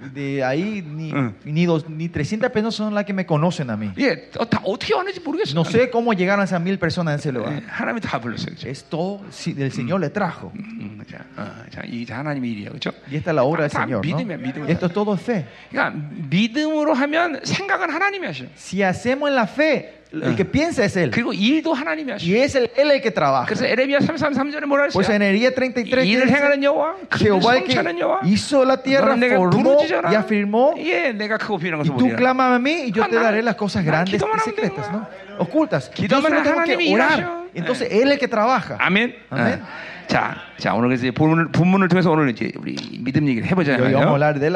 De 0.03 0.41
ahí 0.45 0.82
ni, 0.82 1.11
Mm. 1.11 1.34
ni, 1.43 1.65
dos, 1.65 1.89
ni 1.89 2.07
300 2.07 2.49
personas 2.53 2.74
son 2.74 2.95
las 2.95 3.03
que 3.03 3.11
me 3.11 3.26
conocen 3.26 3.70
a 3.70 3.76
mí. 3.76 3.91
예, 3.97 4.30
어, 4.38 4.45
다 4.47 4.61
어떻게 4.63 4.93
왔는지 4.93 5.20
모르겠어요. 5.20 5.53
No 5.53 5.65
sé 5.65 5.89
cómo 5.91 6.13
llegaron 6.13 6.41
esas 6.45 6.61
mil 6.61 6.80
personas 6.80 7.15
en 7.15 7.20
ese 7.20 7.30
예, 7.30 7.34
lugar. 7.34 7.61
하나님이 7.67 7.99
다 7.99 8.17
불렀어요. 8.22 8.55
그죠? 8.55 8.70
Es 8.70 8.86
todo 8.89 9.20
si- 9.30 9.51
el 9.59 9.72
Señor 9.74 9.99
le 9.99 10.09
trajo. 10.09 10.53
음, 10.55 11.03
자, 11.05 11.17
어, 11.36 11.51
자, 11.70 11.82
이 11.86 12.05
하나님의 12.09 12.49
일이에요. 12.49 12.70
그렇죠? 12.72 12.93
Y 13.11 13.17
esta 13.17 13.32
es 13.32 13.36
la 13.36 13.43
obra 13.43 13.67
del 13.67 13.72
다 13.72 13.84
Señor. 13.84 13.99
¿no? 14.07 14.15
믿음이야, 14.24 14.38
믿음. 14.38 14.70
Esto 14.70 14.86
es 14.86 14.93
todo 14.93 15.17
fe. 15.17 15.45
그러니까 15.70 15.99
믿음으로 16.30 16.93
하면 16.93 17.41
생각은 17.43 17.89
하나님이 17.91 18.26
하셔. 18.26 18.45
Si 18.55 18.82
hacemos 18.82 19.28
en 19.28 19.36
la 19.36 19.47
fe, 19.47 19.99
el 20.13 20.36
que 20.36 20.43
piensa 20.43 20.84
es 20.84 20.97
Él. 20.97 21.11
그리고 21.11 21.32
일도 21.34 21.72
하나님이 21.74 22.11
하셔. 22.13 22.26
Y 22.26 22.36
es 22.38 22.55
el, 22.55 22.72
Él 22.76 22.89
el 22.91 22.99
que 23.01 23.11
trabaja. 23.11 23.45
그래서 23.45 23.65
에레미야 23.65 23.99
33절에 23.99 24.65
뭐라 24.65 24.88
Pues 24.91 25.07
en 25.09 25.22
했어요? 25.22 25.28
Herería 25.30 25.51
33 25.53 26.03
일을 26.05 26.26
dice, 26.26 26.36
행하는 26.36 26.63
여호와, 26.63 26.95
그 27.09 27.17
Jehová 27.20 27.55
el 27.57 27.63
성취하는 27.67 27.95
que 27.95 28.01
여호와, 28.01 28.20
hizo 28.26 28.63
la 28.65 28.82
tierra, 28.82 29.13
너는 29.15 29.20
내가 29.20 29.36
formó 29.36 29.78
부르짖어라. 29.78 30.09
y 30.11 30.15
afirmó. 30.15 30.74
예, 30.80 31.11
내가 31.13 31.38
크고 31.38 31.57
비난 31.59 31.80
Y 31.80 31.88
것을 31.89 31.97
tú 31.97 32.05
보리라. 32.09 32.17
clama 32.17 32.55
a 32.55 32.59
mí 32.59 32.89
y 32.89 32.91
yo 32.91 33.03
Ah, 33.03 33.07
te 33.07 33.15
no. 33.17 33.22
daré 33.22 33.43
las 33.43 33.55
cosas 33.55 33.84
No, 33.86 33.91
grandes 33.91 34.13
기도만 34.17 34.38
y 34.38 34.39
하면 34.39 34.45
secretas, 34.45 34.86
되는 34.88 34.91
¿no? 34.91 35.05
거야. 35.05 35.39
Ocultas. 35.39 35.89
Yo 35.91 36.03
기도만 36.03 36.32
solo 36.32 36.41
tengo 36.43 36.63
que 36.63 36.74
하나님이 36.74 36.93
orar. 36.95 37.20
일하셔. 37.20 37.45
Entonces 37.53 37.88
Él 37.91 38.07
es 38.07 38.13
el 38.13 38.20
que 38.20 38.28
trabaja. 38.28 38.78
아멘. 38.80 39.13
어. 40.05 40.07
자, 40.07 40.36
자 40.59 40.74
오늘 40.74 40.88
그래서 40.88 41.11
본문을, 41.12 41.48
본문을 41.52 41.88
통해서 41.88 42.11
오늘 42.11 42.30
이제 42.30 42.52
우리 42.59 42.76
믿음 43.00 43.26
얘기를 43.26 43.48
해보잖아요. 43.48 44.34
de 44.34 44.46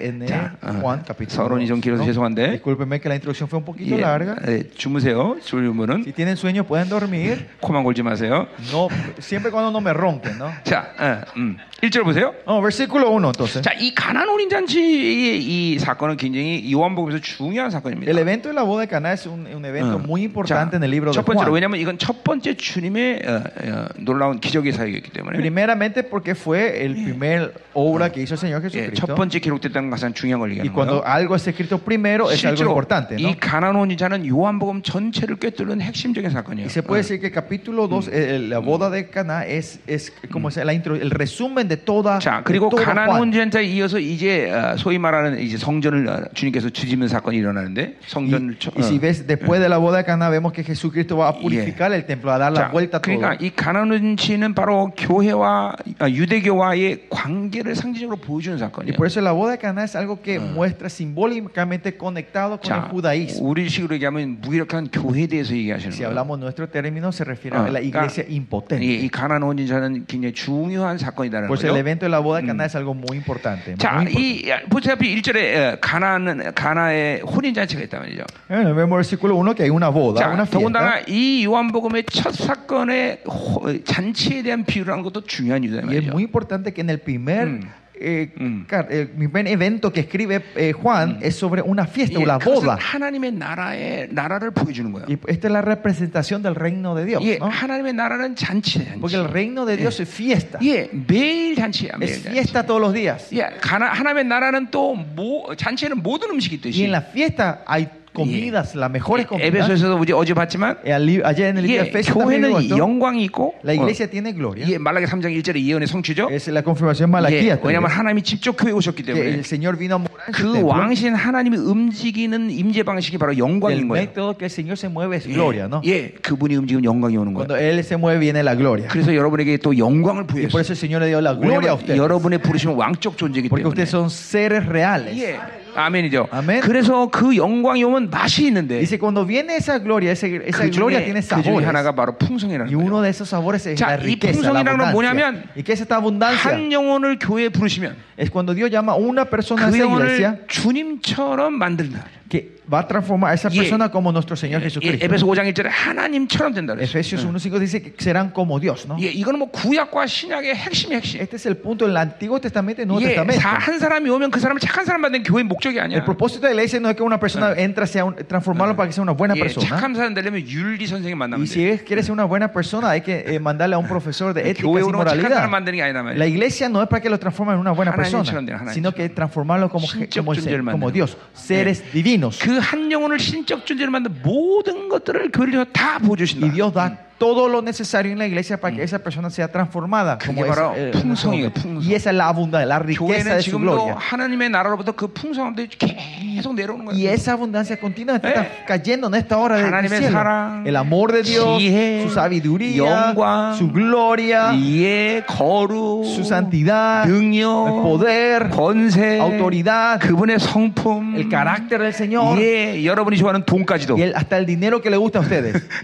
eh, 0.00 0.26
자, 0.26 0.56
어, 0.62 1.02
서론이 1.28 1.66
좀 1.66 1.78
2. 1.78 1.80
길어서 1.80 2.04
죄송한데. 2.04 2.60
Discúlpeme 2.60 3.00
que 3.00 3.08
la 3.08 3.14
introducción 3.14 3.48
fue 3.48 3.58
un 3.58 3.64
poquito 3.64 3.96
예, 3.96 4.00
larga. 4.00 4.36
예, 4.46 4.68
주무세요. 4.76 5.36
분은 5.40 6.02
Si 6.04 6.12
tienen 6.12 6.36
sueño 6.36 6.64
pueden 6.64 6.88
dormir. 6.88 7.46
코만 7.60 7.84
골지 7.84 8.02
마세요. 8.02 8.46
No, 8.72 8.88
siempre 9.18 9.50
cuando 9.50 9.70
no 9.70 9.80
me 9.80 9.92
ronquen, 9.92 10.38
¿no? 10.38 10.52
자, 10.64 10.92
어, 10.98 11.22
음. 11.36 11.56
1절 11.82 12.04
보세요. 12.04 12.34
Oh, 12.46 12.60
versículo 12.60 13.10
1 13.10 13.24
entonces. 13.26 13.62
자, 13.62 13.72
이 13.78 13.94
가난 13.94 14.28
혼인 14.28 14.48
잔치의 14.48 15.42
이 15.42 15.78
사건은 15.78 16.16
굉장히 16.16 16.72
요한복음에서 16.72 17.20
중요한 17.20 17.70
사건입니다. 17.70 18.10
El 18.10 18.18
evento 18.18 18.48
de 18.48 18.54
la 18.54 18.62
boda 18.62 18.82
de 18.82 18.88
Caná 18.88 19.12
es 19.12 19.26
un, 19.26 19.46
un 19.46 19.64
evento 19.64 19.96
어. 19.96 19.98
muy 19.98 20.22
importante 20.22 20.72
자, 20.72 20.76
en 20.76 20.84
el 20.84 20.90
libro 20.90 21.12
de 21.12 21.14
첫 21.14 21.24
번째로 21.24 21.50
Juan. 21.50 21.54
왜냐하면 21.54 21.80
이건 21.80 21.98
첫 21.98 22.24
번째 22.24 22.54
주님의 22.54 23.22
어, 23.26 23.32
어, 23.36 23.86
놀라운 23.98 24.40
기적의 24.40 24.72
사역 24.72 24.94
이기 24.95 25.09
때문에 25.11 25.37
Primeramente 25.37 26.03
porque 26.03 26.33
fue 26.35 26.83
el 26.85 26.93
primer 26.95 27.53
obra 27.73 28.09
que 28.11 28.21
hizo 28.21 28.35
el 28.35 28.39
Señor 28.39 28.61
예, 28.73 28.91
첫 28.93 29.07
Jesucristo. 29.07 29.15
번째 29.15 29.39
기록됐다는 29.39 29.89
가장 29.89 30.13
중요한 30.13 30.39
걸 30.39 30.49
Y 30.51 30.59
얘기하는 30.59 30.73
cuando 30.73 31.01
거예요. 31.01 31.05
algo 31.05 31.35
es 31.35 31.47
escrito 31.47 31.77
primero 31.79 32.31
es 32.31 32.43
algo 32.45 32.55
실제로 32.57 32.71
importante, 32.71 33.15
¿no? 33.15 33.29
이 33.29 33.35
가난 33.39 33.75
혼인자는 33.75 34.25
요한복음 34.27 34.81
전체를 34.83 35.37
꿰뚫는 35.37 35.81
핵심적인 35.81 36.29
사건이에요. 36.31 36.65
Y 36.65 36.69
se 36.69 36.83
puede 36.83 37.01
decir 37.03 37.19
que 37.19 37.27
el 37.27 37.33
capítulo 37.33 37.87
2, 37.87 38.09
la 38.49 38.59
boda 38.59 38.89
de 38.89 39.09
Caná, 39.09 39.45
es, 39.45 39.79
es 39.87 40.11
como 40.31 40.49
se- 40.51 40.63
la 40.65 40.73
intro- 40.73 40.95
el 40.99 41.11
resumen 41.11 41.67
de 41.67 41.77
toda. 41.77 42.19
자 42.19 42.39
de 42.39 42.43
그리고 42.43 42.69
todo 42.69 42.83
가난 42.83 43.07
Juan. 43.09 43.19
혼인자에 43.33 43.63
이어서 43.65 43.99
이제 43.99 44.51
어, 44.51 44.75
소위 44.77 44.97
말하는 44.97 45.39
이제 45.39 45.57
성전을 45.57 46.07
어, 46.07 46.23
주님께서 46.33 46.69
뒤집는 46.69 47.07
사건이 47.07 47.37
일어나는데 47.37 47.97
성전을 48.07 48.55
Y, 48.55 48.59
쳐- 48.59 48.71
y 48.75 48.83
si 48.83 48.97
어. 48.97 49.01
ves 49.01 49.25
después 49.27 49.59
de 49.61 49.69
la 49.69 49.77
boda 49.77 49.97
de 49.99 50.03
Caná, 50.05 50.29
vemos 50.29 50.51
que 50.53 50.63
Jesucristo 50.63 51.17
va 51.17 51.29
a 51.29 51.33
purificar 51.39 51.91
el 51.93 52.05
templo, 52.05 52.31
a 52.31 52.37
dar 52.37 52.51
la 52.51 52.67
자, 52.67 52.71
vuelta 52.71 52.97
a 52.97 53.01
todo. 53.01 53.17
그러니까 53.17 53.37
이 53.39 53.49
가난 53.55 53.89
혼인치는 53.91 54.53
바로 54.53 54.84
교회와 54.94 55.74
아, 55.98 56.08
유대교와의 56.08 57.06
관계를 57.10 57.74
상징적으로 57.74 58.16
보여주는 58.16 58.58
사건이에요. 58.58 58.96
por 58.96 59.06
eso 59.06 59.20
la 59.20 59.32
boda 59.32 59.52
de 59.52 59.58
Caná 59.58 59.84
es 59.84 59.96
algo 59.96 60.20
que 60.22 60.38
muestra 60.38 60.88
simbólicamente 60.88 61.96
conectado 61.96 62.58
con 62.60 62.72
el 62.72 62.80
자, 62.82 62.88
judaísmo. 62.90 63.48
우리 63.48 63.68
식으로 63.68 63.94
얘기하면 63.96 64.38
무기력한 64.40 64.88
교회에 64.92 65.26
대해서 65.26 65.54
얘기하시는 65.54 65.92
Si 65.92 66.02
거예요. 66.02 66.08
hablamos 66.10 66.38
nuestro 66.38 66.68
término, 66.68 67.08
se 67.12 67.24
refiere 67.24 67.56
어, 67.58 67.64
a 67.66 67.70
la 67.70 67.80
iglesia 67.80 68.24
그러니까 68.24 68.32
impotente. 68.32 68.84
이, 68.84 69.04
이 69.04 69.08
가난 69.08 69.42
혼인자는 69.42 70.06
굉장히 70.06 70.34
중요한 70.34 70.98
사건이라는 70.98 71.48
Pues 71.48 71.64
el 71.64 71.70
거죠. 71.72 71.78
evento 71.78 72.06
de 72.06 72.10
la 72.10 72.18
boda 72.20 72.40
de 72.40 72.46
Caná 72.46 72.64
es 72.66 72.74
algo 72.76 72.94
muy 72.94 73.16
importante. 73.16 73.74
자. 73.76 74.04
이 74.08 74.44
보시다시피 74.68 75.14
1절에 75.16 75.78
가나는 75.80 76.52
가나의 76.54 77.22
혼인 77.22 77.54
잔치가 77.54 77.82
있단 77.82 78.00
말이죠. 78.02 78.24
Vemos 78.48 78.78
el 78.78 79.06
versículo 79.06 79.34
1 79.36 79.54
que 79.54 79.62
hay 79.64 79.70
una 79.70 79.88
boda, 79.90 80.20
자, 80.20 80.28
una 80.30 80.44
fiesta. 80.46 80.58
더군다나 80.58 81.00
이 81.08 81.44
요한복음의 81.44 82.04
첫 82.10 82.32
사건의 82.34 83.20
호- 83.26 83.82
잔치에 83.84 84.42
대한 84.42 84.64
비유라는 84.75 85.03
것도 85.03 85.21
중요한 85.25 85.63
이유다 85.63 85.87
Y 85.87 85.97
es 85.97 86.03
말이죠. 86.05 86.11
muy 86.13 86.23
importante 86.23 86.71
que 86.73 86.81
en 86.81 86.89
el 86.89 86.99
primer, 86.99 87.47
Mm. 87.47 87.61
eh, 88.03 88.33
Mm. 88.35 88.65
car- 88.67 88.87
el 88.89 89.09
primer 89.09 89.47
evento 89.47 89.93
que 89.93 90.01
escribe 90.01 90.41
eh, 90.55 90.71
Juan 90.73 91.19
es 91.21 91.35
sobre 91.35 91.61
una 91.61 91.85
fiesta, 91.85 92.17
예, 92.19 92.23
una 92.23 92.39
그것은 92.39 92.65
boda. 92.65 92.77
하나님의 92.81 93.31
나라의 93.33 94.07
나라를 94.11 94.51
보여주는 94.51 94.91
거예요. 94.91 95.05
Y 95.07 95.19
esta 95.27 95.47
es 95.47 95.53
la 95.53 95.61
representación 95.61 96.41
del 96.41 96.55
reino 96.55 96.95
de 96.95 97.05
Dios. 97.05 97.21
예, 97.23 97.37
¿no? 97.37 97.47
하나님의 97.49 97.93
나라는 97.93 98.35
잔치예요. 98.35 98.99
Porque 98.99 99.15
잔치. 99.17 99.21
el 99.21 99.29
reino 99.29 99.65
de 99.67 99.77
Dios 99.77 99.99
es 99.99 100.09
fiesta. 100.09 100.57
예, 100.63 100.89
매일 100.91 101.55
잔치야. 101.55 101.97
매일 101.97 102.09
Es 102.09 102.23
잔치. 102.23 102.31
fiesta 102.33 102.65
todos 102.65 102.81
los 102.81 102.91
días. 102.93 103.29
예, 103.33 103.45
가나, 103.61 103.85
하나님의 103.93 104.25
나라는 104.25 104.71
또 104.71 104.95
모, 104.95 105.53
잔치에는 105.55 106.01
모든 106.01 106.31
음식이 106.31 106.57
Y 106.57 106.71
있듯이. 106.73 106.83
en 106.85 106.91
la 106.91 107.01
fiesta 107.01 107.63
hay 107.67 107.87
Comidas, 108.16 108.74
las 108.74 108.90
mejores 108.90 109.26
comidas. 109.28 109.46
에베소에서도 109.52 109.98
우리 110.00 110.12
어제 110.12 110.32
봤지만 110.32 110.78
Eh, 110.84 110.96
li- 110.96 111.20
Ayer 111.22 111.50
en 111.52 111.58
el 111.58 111.68
예, 111.68 111.90
교회는. 112.02 112.76
영광이 112.76 113.22
있고 113.28 113.54
La 113.62 113.72
iglesia 113.74 114.06
어, 114.06 114.10
tiene 114.10 114.32
gloria. 114.32 114.64
예, 114.66 114.78
말라기 114.78 115.04
3장 115.06 115.28
1절에 115.36 115.60
예언의 115.60 115.86
성취죠. 115.86 116.28
Es 116.30 116.48
la 116.50 116.62
confirmación 116.62 117.08
예, 117.08 117.12
malaquía. 117.12 117.58
왜냐하면 117.62 117.90
하나님이 117.90 118.22
직접 118.22 118.56
교회에 118.56 118.72
오셨기 118.72 119.02
때문에 119.04 119.26
el 119.36 119.44
Señor 119.44 119.76
vino 119.76 119.96
a 119.96 120.00
morar 120.00 120.32
그. 120.32 120.62
왕신 120.64 121.14
하나님이 121.14 121.56
움직이는 121.58 122.50
임재 122.50 122.82
방식이 122.82 123.18
바로 123.18 123.32
El 123.32 123.38
영광인 123.38 123.88
거예요. 123.88 124.02
método 124.08 124.36
que 124.38 124.46
el 124.46 124.50
Señor 124.50 124.76
se 124.78 124.88
mueve 124.88 125.16
es 125.18 125.26
gloria, 125.26 125.66
¿no? 125.68 125.82
예, 125.84 125.90
예, 125.90 126.10
그분이 126.22 126.56
움직이면 126.56 126.84
영광이 126.84 127.16
오는 127.16 127.34
거예요. 127.34 127.46
Cuando 127.46 127.56
Él 127.56 127.80
se 127.84 127.96
mueve 127.96 128.18
viene 128.20 128.40
la 128.42 128.54
gloria. 128.56 128.88
그래서 128.88 129.14
여러분에게 129.14 129.58
또 129.58 129.76
영광을 129.76 130.24
Y 130.24 130.26
por 130.26 130.56
부여했어요. 130.56 130.60
eso 130.60 130.72
el 130.72 130.78
Señor 130.78 131.02
le 131.02 131.08
dio 131.08 131.20
la 131.20 131.34
gloria 131.34 131.70
a 131.70 131.74
ustedes. 131.74 131.96
여러분의 131.98 132.38
부르심은 132.40 132.74
왕적 132.74 133.16
존재이기 133.16 133.48
Porque 133.48 133.62
때문에. 133.64 133.68
ustedes 133.68 133.90
son 133.90 134.08
seres 134.10 134.64
reales. 134.66 135.14
예, 135.18 135.38
아멘이죠. 135.76 136.28
아멘. 136.30 136.60
그래서 136.60 137.08
그 137.10 137.36
영광이 137.36 137.84
오면 137.84 138.10
맛이 138.10 138.46
있는데 138.46 138.78
Dice, 138.78 138.98
cuando 138.98 139.24
viene 139.26 139.56
esa 139.56 139.78
gloria, 139.78 140.12
esa, 140.12 140.26
esa 140.26 140.64
그 140.64 140.70
gloria 140.70 141.04
tiene 141.04 141.20
그 141.20 141.26
중에 141.26 141.42
sabores. 141.42 141.66
하나가 141.66 141.92
바로 141.94 142.16
풍성이라는 142.18 142.66
Y 142.72 142.74
uno 142.74 142.96
거예요. 142.98 143.02
de 143.02 143.10
esos 143.10 143.28
sabores 143.28 143.66
es 143.66 143.78
자, 143.78 143.88
la 143.92 143.96
이 143.98 144.16
riqueza, 144.16 144.52
la 144.52 144.62
풍성이라는 144.64 144.78
건. 144.78 144.92
뭐냐면 144.92 145.44
¿Y 145.54 145.62
qué 145.62 145.72
es 145.74 145.80
esta 145.80 145.96
abundancia? 145.96 146.50
한 146.50 146.72
영혼을 146.72 147.18
교회에 147.18 147.48
부르시면 147.50 147.94
Es 148.16 148.30
cuando 148.30 148.54
Dios 148.54 148.70
llama 148.70 148.92
a 148.92 148.96
una 148.96 149.26
persona 149.26 149.66
a 149.66 149.70
그 149.70 149.76
esa 149.76 149.84
iglesia 149.86 150.38
주님처럼 150.48 151.52
만든다. 151.58 152.04
que 152.29 152.61
va 152.71 152.79
a 152.79 152.87
transformar 152.87 153.31
a 153.31 153.33
esa 153.33 153.49
예. 153.51 153.57
persona 153.57 153.89
como 153.91 154.11
nuestro 154.11 154.35
Señor 154.37 154.61
예, 154.61 154.65
Jesucristo. 154.69 155.03
에베소 155.05 155.25
5장 155.27 155.43
1절에 155.51 155.67
하나님처럼 155.69 156.53
된다. 156.53 156.73
그랬어요. 156.75 156.83
Efesios 156.83 157.25
1.5 157.25 157.59
dice 157.59 157.81
que 157.81 157.91
serán 158.01 158.31
como 158.31 158.59
Dios, 158.59 158.87
¿no? 158.87 158.95
예, 158.99 159.11
이거는 159.11 159.39
뭐 159.39 159.49
구약과 159.51 160.05
신약의 160.07 160.55
핵심이 160.55 160.95
핵심. 160.95 161.19
Este 161.21 161.35
es 161.35 161.45
el 161.45 161.57
punto 161.57 161.85
del 161.85 161.97
Antiguo 161.97 162.39
Testamento 162.39 162.81
y 162.81 162.85
Nuevo 162.85 163.01
예, 163.03 163.09
Testamento. 163.15 163.41
사- 163.41 163.57
한 163.59 163.79
사람이 163.79 164.09
오면 164.09 164.31
그 164.31 164.39
사람을 164.39 164.59
착한 164.61 164.85
사람 164.85 165.01
만드는 165.01 165.23
교회의 165.23 165.43
목적이 165.45 165.79
아니야. 165.81 165.97
El 165.97 166.05
propósito 166.05 166.47
de 166.47 166.53
la 166.55 166.61
iglesia 166.63 166.79
no 166.79 166.89
es 166.89 166.95
que 166.95 167.03
una 167.03 167.19
persona 167.19 167.53
entre, 167.57 167.85
sea 167.85 168.05
un- 168.05 168.15
transformarlo 168.15 168.75
para 168.77 168.87
que 168.87 168.93
sea 168.93 169.03
una 169.03 169.11
buena 169.13 169.35
예, 169.35 169.39
persona. 169.41 169.67
착한 169.67 169.93
사람 169.93 170.13
되려면 170.13 170.41
윤리 170.47 170.87
선생님 170.87 171.17
만나면 171.17 171.41
Y 171.43 171.47
si 171.47 171.59
돼. 171.59 171.73
es- 171.75 171.81
quiere 171.83 172.01
ser 172.03 172.13
una 172.13 172.23
buena 172.23 172.51
persona, 172.53 172.89
hay 172.91 173.01
que 173.01 173.25
eh, 173.27 173.39
mandarle 173.39 173.75
a 173.75 173.79
un 173.79 173.87
profesor 173.87 174.33
de 174.33 174.49
ética 174.49 174.63
교회 174.63 174.79
y 174.79 174.83
오는 174.87 174.95
건 174.97 175.07
착한 175.07 175.27
사람 175.27 175.51
moralidad. 175.51 175.51
만드는 175.51 175.75
게 175.75 175.83
아니다 175.83 176.01
말이야. 176.03 176.17
La 176.17 176.27
iglesia 176.27 176.69
no 176.69 176.81
es 176.81 176.87
para 176.87 177.01
que 177.01 177.09
lo 177.09 177.19
transformen 177.19 177.55
en 177.55 177.59
una 177.61 177.71
buena 177.71 177.91
하나님처럼 177.91 178.23
persona, 178.23 178.45
돼요, 178.45 178.55
하나님처럼. 178.57 178.73
sino 178.73 178.91
que 178.95 179.09
transformarlo 179.09 179.67
como, 179.69 179.85
je- 179.87 180.07
신적 180.07 180.23
como, 180.23 180.31
el 180.31 180.39
ser- 180.39 180.55
존재를 180.55 180.63
como 180.71 180.87
만드는 180.87 180.93
Dios, 180.93 181.17
seres 181.33 181.83
divinos. 181.91 182.14
그 182.20 182.58
한 182.58 182.90
영혼을 182.90 183.18
신적 183.18 183.66
존재를 183.66 183.90
만든 183.90 184.14
모든 184.22 184.88
것들을 184.88 185.30
통해 185.30 185.64
다 185.72 185.98
보여주신다. 185.98 186.46
Y 186.46 186.54
Dios 186.54 186.74
da 186.74 187.05
todo 187.17 187.47
lo 187.47 187.61
necesario 187.61 188.11
en 188.11 188.17
la 188.17 188.25
iglesia 188.25 188.59
para 188.59 188.75
que 188.75 188.81
esa 188.81 188.97
persona 188.97 189.29
sea 189.29 189.47
transformada. 189.47 190.17
그게 190.17 190.25
Como 190.33 190.43
es, 190.43 190.49
바로 190.49 190.73
eh, 190.75 190.89
풍성이에요, 190.91 191.51
nuestro- 191.53 191.61
풍성. 191.61 191.83
y 191.87 191.93
esa 191.93 192.09
es 192.09 192.15
la 192.15 192.27
abundancia, 192.29 192.65
la 192.65 192.79
riqueza 192.79 193.05
교회는 193.29 193.37
de 193.37 193.43
su 193.43 193.51
지금도 193.51 193.71
gloria. 193.77 193.95
하나님의 193.99 194.49
나라로부터 194.49 194.91
그 194.93 195.07
풍성함들이 195.07 195.69
계속 195.77 196.55
내려오는 196.55 196.87
Y 196.87 197.05
거예요. 197.05 197.11
esa 197.13 197.33
abundancia 197.33 197.77
continua 197.79 198.15
está 198.15 198.41
Eh. 198.41 198.65
cayendo 198.65 199.05
en 199.05 199.13
esta 199.13 199.37
hora 199.37 199.57
del 199.57 199.67
하나님의 199.67 199.99
cielo. 200.01 200.17
사랑, 200.17 200.65
El 200.65 200.75
amor 200.75 201.11
de 201.11 201.21
Dios, 201.21 201.59
지혜, 201.59 202.07
su 202.07 202.09
sabiduría, 202.09 202.77
영광, 203.13 203.55
su 203.55 203.69
gloria, 203.71 204.51
이해, 204.55 205.23
거룩, 205.27 206.03
su 206.05 206.23
santidad, 206.25 207.05
능력, 207.05 207.67
el 207.67 207.81
poder, 207.83 208.49
권세, 208.49 209.19
autoridad, 209.19 209.99
그분의 209.99 210.39
성품, 210.39 211.13
el 211.17 211.29
carácter 211.29 211.81
del 211.83 211.93
Señor 211.93 212.39
예, 212.41 212.83
여러분이 212.83 213.15
좋아하는 213.17 213.45
돈까지도 213.45 213.95
y 213.95 214.01
el- 214.09 214.15
hasta 214.15 214.37
el 214.39 214.47
dinero 214.47 214.81
que 214.81 214.89
le 214.89 214.97
gusta 214.97 215.19
a 215.19 215.21
ustedes. 215.21 215.61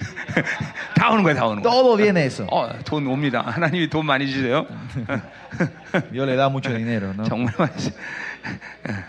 다 1.22 1.28
오는 1.28 1.34
거예요, 1.34 1.36
다 1.38 1.46
오는 1.46 1.62
거예요. 1.62 1.72
Todo 1.82 1.96
viene 1.96 2.20
eso. 2.26 2.46
어, 2.50 2.68
돈 2.84 3.06
옵니다. 3.06 3.42
하나님이 3.46 3.88
돈 3.88 4.06
많이 4.06 4.26
주세요. 4.30 4.66
Dios 6.10 6.26
le 6.26 6.36
da 6.36 6.48
mucho 6.48 6.72
dinero, 6.72 7.12
¿no? 7.14 7.24
정말 7.24 7.52
많이. 7.58 7.72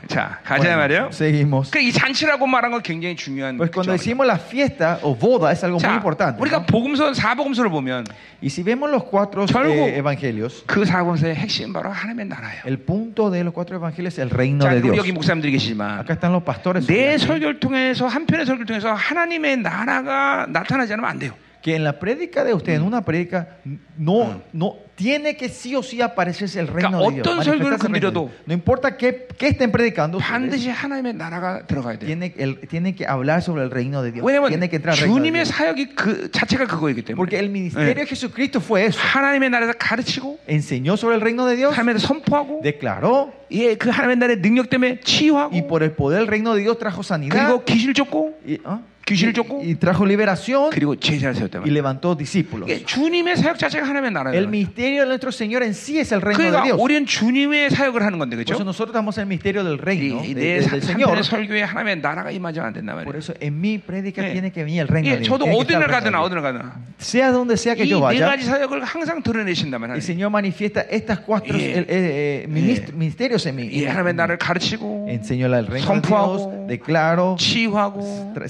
자, 0.07 0.37
가자 0.43 0.61
Bueno, 0.61 0.77
말이에요. 0.77 1.09
seguimos. 1.11 1.71
그이 1.71 1.91
잔치라고 1.91 2.45
말한 2.45 2.69
건 2.71 2.81
굉장히 2.83 3.15
중요한 3.15 3.57
Pues 3.57 3.71
cuando 3.71 3.91
decimos 3.93 4.27
la 4.27 4.37
fiesta 4.37 4.99
o 5.01 5.15
boda 5.15 5.51
es 5.51 5.63
algo 5.63 5.79
muy 5.79 5.81
자, 5.81 5.95
importante. 5.95 6.39
우리가 6.39 6.57
¿no? 6.59 6.65
복음서 6.67 7.13
사복음서를 7.15 7.71
보면 7.71 8.05
Y 8.43 8.49
si 8.51 8.61
vemos 8.61 8.91
los 8.91 9.03
cuatro 9.05 9.45
eh, 9.45 9.97
evangelios, 9.97 10.63
그 10.67 10.85
사복음서의 10.85 11.33
핵심 11.35 11.73
바로 11.73 11.89
하나님의 11.89 12.27
나라예요. 12.27 12.61
el 12.67 12.77
punto 12.77 13.31
de 13.31 13.43
los 13.43 13.53
cuatro 13.53 13.77
evangelios 13.77 14.13
es 14.13 14.19
el 14.19 14.29
reino 14.29 14.65
자, 14.65 14.73
de 14.75 14.81
Dios. 14.83 14.97
여기 14.97 15.11
목사님들이 15.11 15.51
계시지만 15.53 15.99
Acá 16.01 16.13
están 16.13 16.31
los 16.31 16.43
pastores. 16.43 16.85
내. 16.85 17.17
설교를 17.17 17.59
통해서 17.59 18.05
한편의 18.05 18.45
설교를 18.45 18.65
통해서 18.67 18.93
하나님의 18.93 19.57
나라가 19.57 20.45
나타나지 20.47 20.93
않으면 20.93 21.09
안 21.09 21.17
돼요. 21.17 21.31
que 21.62 21.74
en 21.74 21.82
la 21.82 21.98
prédica 21.98 22.44
de 22.44 22.54
usted, 22.54 22.74
en 22.74 22.82
una 22.82 23.02
prédica, 23.04 23.58
no, 23.98 24.40
no 24.52 24.76
tiene 24.94 25.36
que 25.36 25.48
sí 25.48 25.74
o 25.74 25.82
sí 25.82 26.00
aparecerse 26.00 26.60
el 26.60 26.68
reino 26.68 26.98
그러니까 26.98 27.08
de 27.10 27.14
Dios. 27.16 27.26
어떤 27.26 27.42
설교를 27.42 27.42
manifestarse 27.42 27.50
el 27.50 27.58
reino 27.58 27.76
de 27.76 27.82
건드려도 27.82 28.20
Dios. 28.30 28.46
No 28.46 28.54
importa 28.54 28.96
qué, 28.96 29.26
qué 29.36 29.48
estén 29.48 29.72
predicando, 29.72 30.18
ustedes, 30.18 30.30
반드시 30.30 30.70
하나님의 30.70 31.14
나라가 31.14 31.66
들어가야 31.66 31.98
돼요. 31.98 32.06
tiene, 32.06 32.32
el- 32.38 32.60
tiene 32.68 32.94
que 32.94 33.06
hablar 33.06 33.42
sobre 33.42 33.64
el 33.64 33.70
reino 33.72 34.02
de 34.02 34.12
Dios. 34.12 34.24
왜냐면 34.24 34.48
Tiene 34.50 34.68
que 34.70 34.76
entrar 34.76 34.94
al 34.94 35.00
reino 35.00 35.14
de 35.14 35.18
주님의 35.20 35.42
Dios. 35.44 35.48
사역이 35.50 35.94
그 35.96 36.30
자체가 36.30 36.66
그거이기 36.66 37.02
때문에 37.02 37.16
Porque 37.18 37.38
el 37.38 37.50
ministerio 37.50 37.92
de 37.92 38.06
Jesucristo 38.06 38.60
fue 38.60 38.86
eso. 38.86 39.00
하나님의 39.02 39.50
나라에서 39.50 39.72
가르치고 39.76 40.38
Enseñó 40.46 40.96
sobre 40.96 41.16
el 41.16 41.20
reino 41.20 41.44
de 41.46 41.56
Dios, 41.56 41.74
하나님의 41.76 41.98
선포하고 42.00 42.62
declaró, 42.62 43.32
예, 43.50 43.74
그 43.74 43.90
하나님의 43.90 44.16
나라의 44.16 44.40
능력 44.40 44.70
때문에 44.70 45.00
치유하고 45.00 45.54
y 45.56 45.62
por 45.66 45.82
el 45.82 45.90
poder 45.90 46.20
del 46.20 46.28
reino 46.28 46.54
de 46.54 46.62
Dios 46.62 46.78
trajo 46.78 47.02
sanidad, 47.02 47.34
그리고 47.34 47.64
귀신을 47.64 47.94
쫓고 47.94 48.38
y, 48.46 48.58
¿ah? 48.64 48.80
귀신을 49.08 49.32
y- 49.32 49.34
쫓고 49.40 49.62
y 49.64 49.74
trajo 49.80 50.04
liberación, 50.04 50.68
그리고 50.68 50.92
제자를 50.94 51.32
세웠단 51.34 51.62
y 51.64 51.64
말이에요. 51.64 51.72
levantó 51.72 52.12
discípulos. 52.14 52.68
이게 52.68 52.84
주님의 52.84 53.38
사역 53.40 53.56
자체가 53.58 53.88
하나님의 53.88 54.08
El 54.08 54.12
나라예요. 54.12 54.48
misterio 54.52 55.00
de 55.00 55.08
nuestro 55.08 55.32
Señor 55.32 55.62
en 55.64 55.72
sí 55.72 55.96
es 55.98 56.12
el 56.12 56.20
reino 56.20 56.44
de 56.44 56.50
그러니까 56.52 56.64
Dios. 56.68 56.76
우리는 56.76 57.06
주님의 57.06 57.70
사역을 57.70 58.04
하는 58.04 58.18
건데 58.20 58.36
Por 58.36 58.44
eso 58.44 58.52
그렇죠? 58.60 58.64
nosotros 58.68 58.92
damos 58.92 59.16
el 59.16 59.24
misterio 59.24 59.64
del 59.64 59.78
reino 59.80 60.20
이- 60.20 60.34
de- 60.36 60.60
내 60.60 60.60
de- 60.60 60.68
del 60.68 60.82
Señor. 60.84 61.08
삼편의 61.16 61.24
설교에 61.24 61.62
하나님의 61.64 62.00
나라가 62.04 62.28
임하지 62.30 62.60
안 62.60 62.74
된단 62.76 63.00
Por 63.00 63.16
말이에요. 63.16 63.16
eso 63.16 63.32
en 63.40 63.56
mi 63.58 63.78
prédica 63.80 64.20
예. 64.28 64.32
tiene 64.36 64.52
que 64.52 64.60
venir 64.62 64.82
el 64.84 64.88
reino 64.92 65.08
de 65.08 65.16
예, 65.16 65.18
Dios. 65.24 65.28
저도 65.32 65.48
Tiene 65.48 65.56
que 65.56 65.64
어디를 65.64 65.80
estar 65.80 65.88
el 65.88 65.88
가든 65.88 66.12
reino 66.12 66.20
de 66.20 66.26
어디를 66.28 66.42
가든 66.44 66.56
Dios. 66.60 66.76
Sea 67.00 67.32
donde 67.32 67.56
sea 67.56 67.74
que 67.74 67.86
yo 67.88 67.96
이 67.96 68.12
네 68.12 68.20
vaya, 68.20 68.28
가지 68.36 68.44
사역을 68.44 68.84
항상 68.84 69.22
드러내신다면 69.24 69.88
el 69.88 69.96
하나님. 69.96 70.04
Señor 70.04 70.28
manifiesta 70.28 70.84
estas 70.84 71.20
cuatro 71.24 71.56
예. 71.56 71.80
eh, 71.80 71.86
eh, 71.88 72.46
minist- 72.46 72.92
ministerios 72.92 73.46
en 73.48 73.56
mí. 73.56 73.72
이 73.72 73.86
하나님의 73.88 74.12
나라를 74.20 74.36
가르치고 74.36 75.08
Enseño 75.08 75.46
el 75.48 75.64
reino 75.64 75.80
de 75.80 75.86
선포하고, 75.88 76.36
Dios, 76.36 76.68
declaro 76.68 77.36
치유하고 77.40 78.34
tra- 78.36 78.44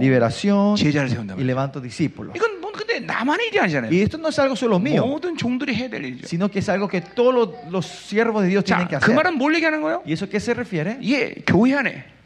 liberación 0.00 0.76
y 1.38 1.44
levanto 1.44 1.80
discípulos. 1.80 2.34
Y 3.92 4.00
esto 4.02 4.18
no 4.18 4.28
es 4.28 4.38
algo 4.38 4.56
solo 4.56 4.78
mío, 4.78 5.04
sino 6.26 6.50
que 6.50 6.60
es 6.60 6.68
algo 6.68 6.88
que 6.88 7.00
todos 7.00 7.34
los, 7.34 7.48
los 7.70 7.86
siervos 7.86 8.42
de 8.42 8.48
Dios 8.48 8.64
tienen 8.64 8.88
que 8.88 8.96
hacer. 8.96 9.14
¿Y 10.06 10.12
eso 10.12 10.28
qué 10.28 10.40
se 10.40 10.54
refiere? 10.54 10.96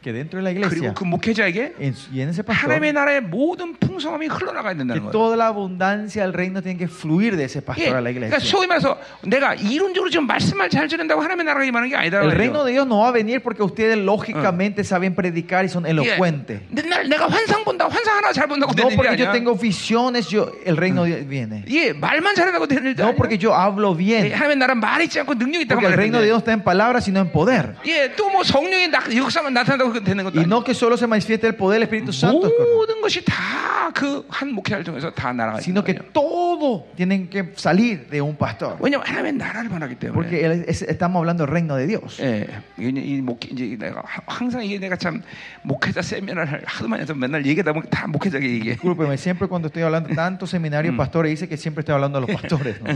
Que 0.06 0.12
dentro 0.12 0.38
de 0.38 0.44
la 0.44 0.52
그리고 0.54 0.66
iglesia 0.70 0.94
그 0.94 1.02
목회자에게 1.02 1.74
en- 1.82 1.94
y 2.14 2.20
en 2.22 2.28
ese 2.30 2.44
pastor, 2.46 2.54
하나님의 2.78 2.92
나라의 2.92 3.20
모든 3.22 3.74
풍성함이 3.74 4.28
흘러나가야 4.28 4.74
que 4.74 4.78
된다는 4.78 5.02
거예요. 5.02 5.10
toda 5.10 5.34
la 5.34 5.48
abundancia 5.50 6.22
del 6.22 6.32
reino 6.32 6.62
tiene 6.62 6.78
que 6.78 6.86
fluir 6.86 7.34
de 7.34 7.42
ese 7.50 7.58
예, 7.58 7.64
pastor 7.66 7.96
a 7.98 8.00
la 8.00 8.10
그러니까 8.14 8.38
iglesia. 8.38 8.38
소위 8.38 8.68
말해서 8.68 8.96
내가 9.26 9.54
이론적으로 9.58 10.08
지금 10.08 10.28
말씀을 10.28 10.70
잘 10.70 10.86
전한다고 10.86 11.20
하나님의 11.22 11.44
나라가 11.46 11.64
임하는 11.66 11.88
게 11.90 11.96
아니다. 11.96 12.22
El 12.22 12.28
말이에요. 12.30 12.38
reino 12.38 12.64
de 12.64 12.70
Dios 12.78 12.86
no 12.86 13.02
va 13.02 13.08
a 13.08 13.12
venir 13.12 13.42
porque 13.42 13.64
ustedes 13.66 13.98
lógicamente 13.98 14.84
saben 14.84 15.16
predicar 15.16 15.64
y 15.64 15.68
son 15.68 15.82
예, 15.86 15.90
elocuentes. 15.90 16.60
맨날 16.70 17.08
내가 17.10 17.26
환상 17.26 17.64
본다, 17.64 17.88
환상 17.90 18.14
하나 18.22 18.30
잘 18.32 18.46
본다고 18.46 18.70
No 18.70 18.76
되는 18.78 18.90
일이 18.94 18.96
porque 18.96 19.18
yo 19.18 19.26
아니야. 19.26 19.32
tengo 19.34 19.58
visiones, 19.58 20.30
yo, 20.30 20.52
el 20.64 20.76
reino 20.76 21.02
de 21.02 21.16
Dios 21.18 21.26
viene. 21.26 21.64
예, 21.66 21.92
말만 21.92 22.36
잘한다고 22.36 22.68
되는 22.68 22.94
일도 22.94 23.02
No 23.02 23.10
아니야. 23.10 23.16
porque 23.18 23.38
yo 23.42 23.50
hablo 23.58 23.90
예, 23.98 23.98
bien, 23.98 24.30
하나님의 24.38 24.56
나라 24.62 24.74
말이 24.76 25.10
있지 25.10 25.18
않고 25.18 25.34
능력이 25.34 25.64
있다고 25.66 25.80
porque 25.82 25.90
el 25.90 25.98
reino 25.98 26.22
de 26.22 26.22
말했는데. 26.22 26.30
Dios 26.30 26.38
está 26.46 26.52
en 26.54 26.62
palabras, 26.62 27.02
sino 27.10 27.18
en 27.18 27.32
poder. 27.34 27.74
예, 27.90 28.14
또 28.14 28.30
뭐 28.30 28.44
성령의 28.46 28.86
나- 28.94 29.02
역사만 29.10 29.52
나타난다고 29.52 29.89
되는 29.90 30.24
것도 30.24 30.38
Y 30.38 30.44
아니야. 30.44 30.46
no 30.46 30.62
que 30.64 30.72
solo 30.74 30.96
se 30.96 31.06
manifieste 31.06 31.46
el 31.48 31.54
poder 31.56 31.80
del 31.80 31.88
Espíritu 31.88 32.12
Santo, 32.12 32.46
es 32.46 32.52
correcto, 32.54 32.74
모든 32.76 33.00
것이 33.02 33.24
다 33.24 33.90
그 33.96 34.24
한 34.28 34.52
목회자를 34.52 34.84
통해서 34.84 35.10
다 35.10 35.32
날아가는 35.32 35.60
sino 35.62 35.82
que 35.82 35.94
거예요. 35.94 36.12
todo 36.12 36.86
tienen 36.96 37.28
que 37.30 37.52
salir 37.56 38.06
de 38.10 38.20
un 38.20 38.36
pastor. 38.36 38.76
왜냐면 38.80 39.06
하나님의 39.06 39.32
나라를 39.34 39.70
말하기 39.70 39.94
때문에. 39.96 40.12
Porque 40.12 40.44
él- 40.44 40.64
es- 40.68 40.82
estamos 40.82 41.16
hablando 41.20 41.44
del 41.46 41.50
reino 41.52 41.76
de 41.76 41.86
Dios. 41.86 42.20
예, 42.20 42.46
이, 42.78 42.88
이 42.92 43.20
목, 43.22 43.40
이제 43.50 43.76
내가 43.78 44.02
하- 44.04 44.22
항상 44.26 44.62
이게 44.64 44.78
내가 44.78 44.96
참 44.96 45.22
목회자 45.62 46.02
세미나를 46.02 46.62
하도 46.66 46.88
많이 46.88 47.02
해서 47.02 47.14
맨날 47.14 47.46
얘기하다 47.46 47.72
보면 47.72 47.88
다 47.90 48.06
목회자가 48.06 48.44
얘기해. 48.44 48.76
Discúlpeme, 48.76 49.16
siempre 49.16 49.48
cuando 49.48 49.68
estoy 49.68 49.82
hablando 49.82 50.08
de 50.10 50.14
tantos 50.16 50.50
seminarios, 50.50 50.94
pastores, 50.96 51.30
dice 51.30 51.48
que 51.48 51.56
siempre 51.56 51.80
estoy 51.80 51.94
hablando 51.94 52.20
de 52.20 52.26
los 52.26 52.36
pastores. 52.40 52.76
¿no? 52.82 52.92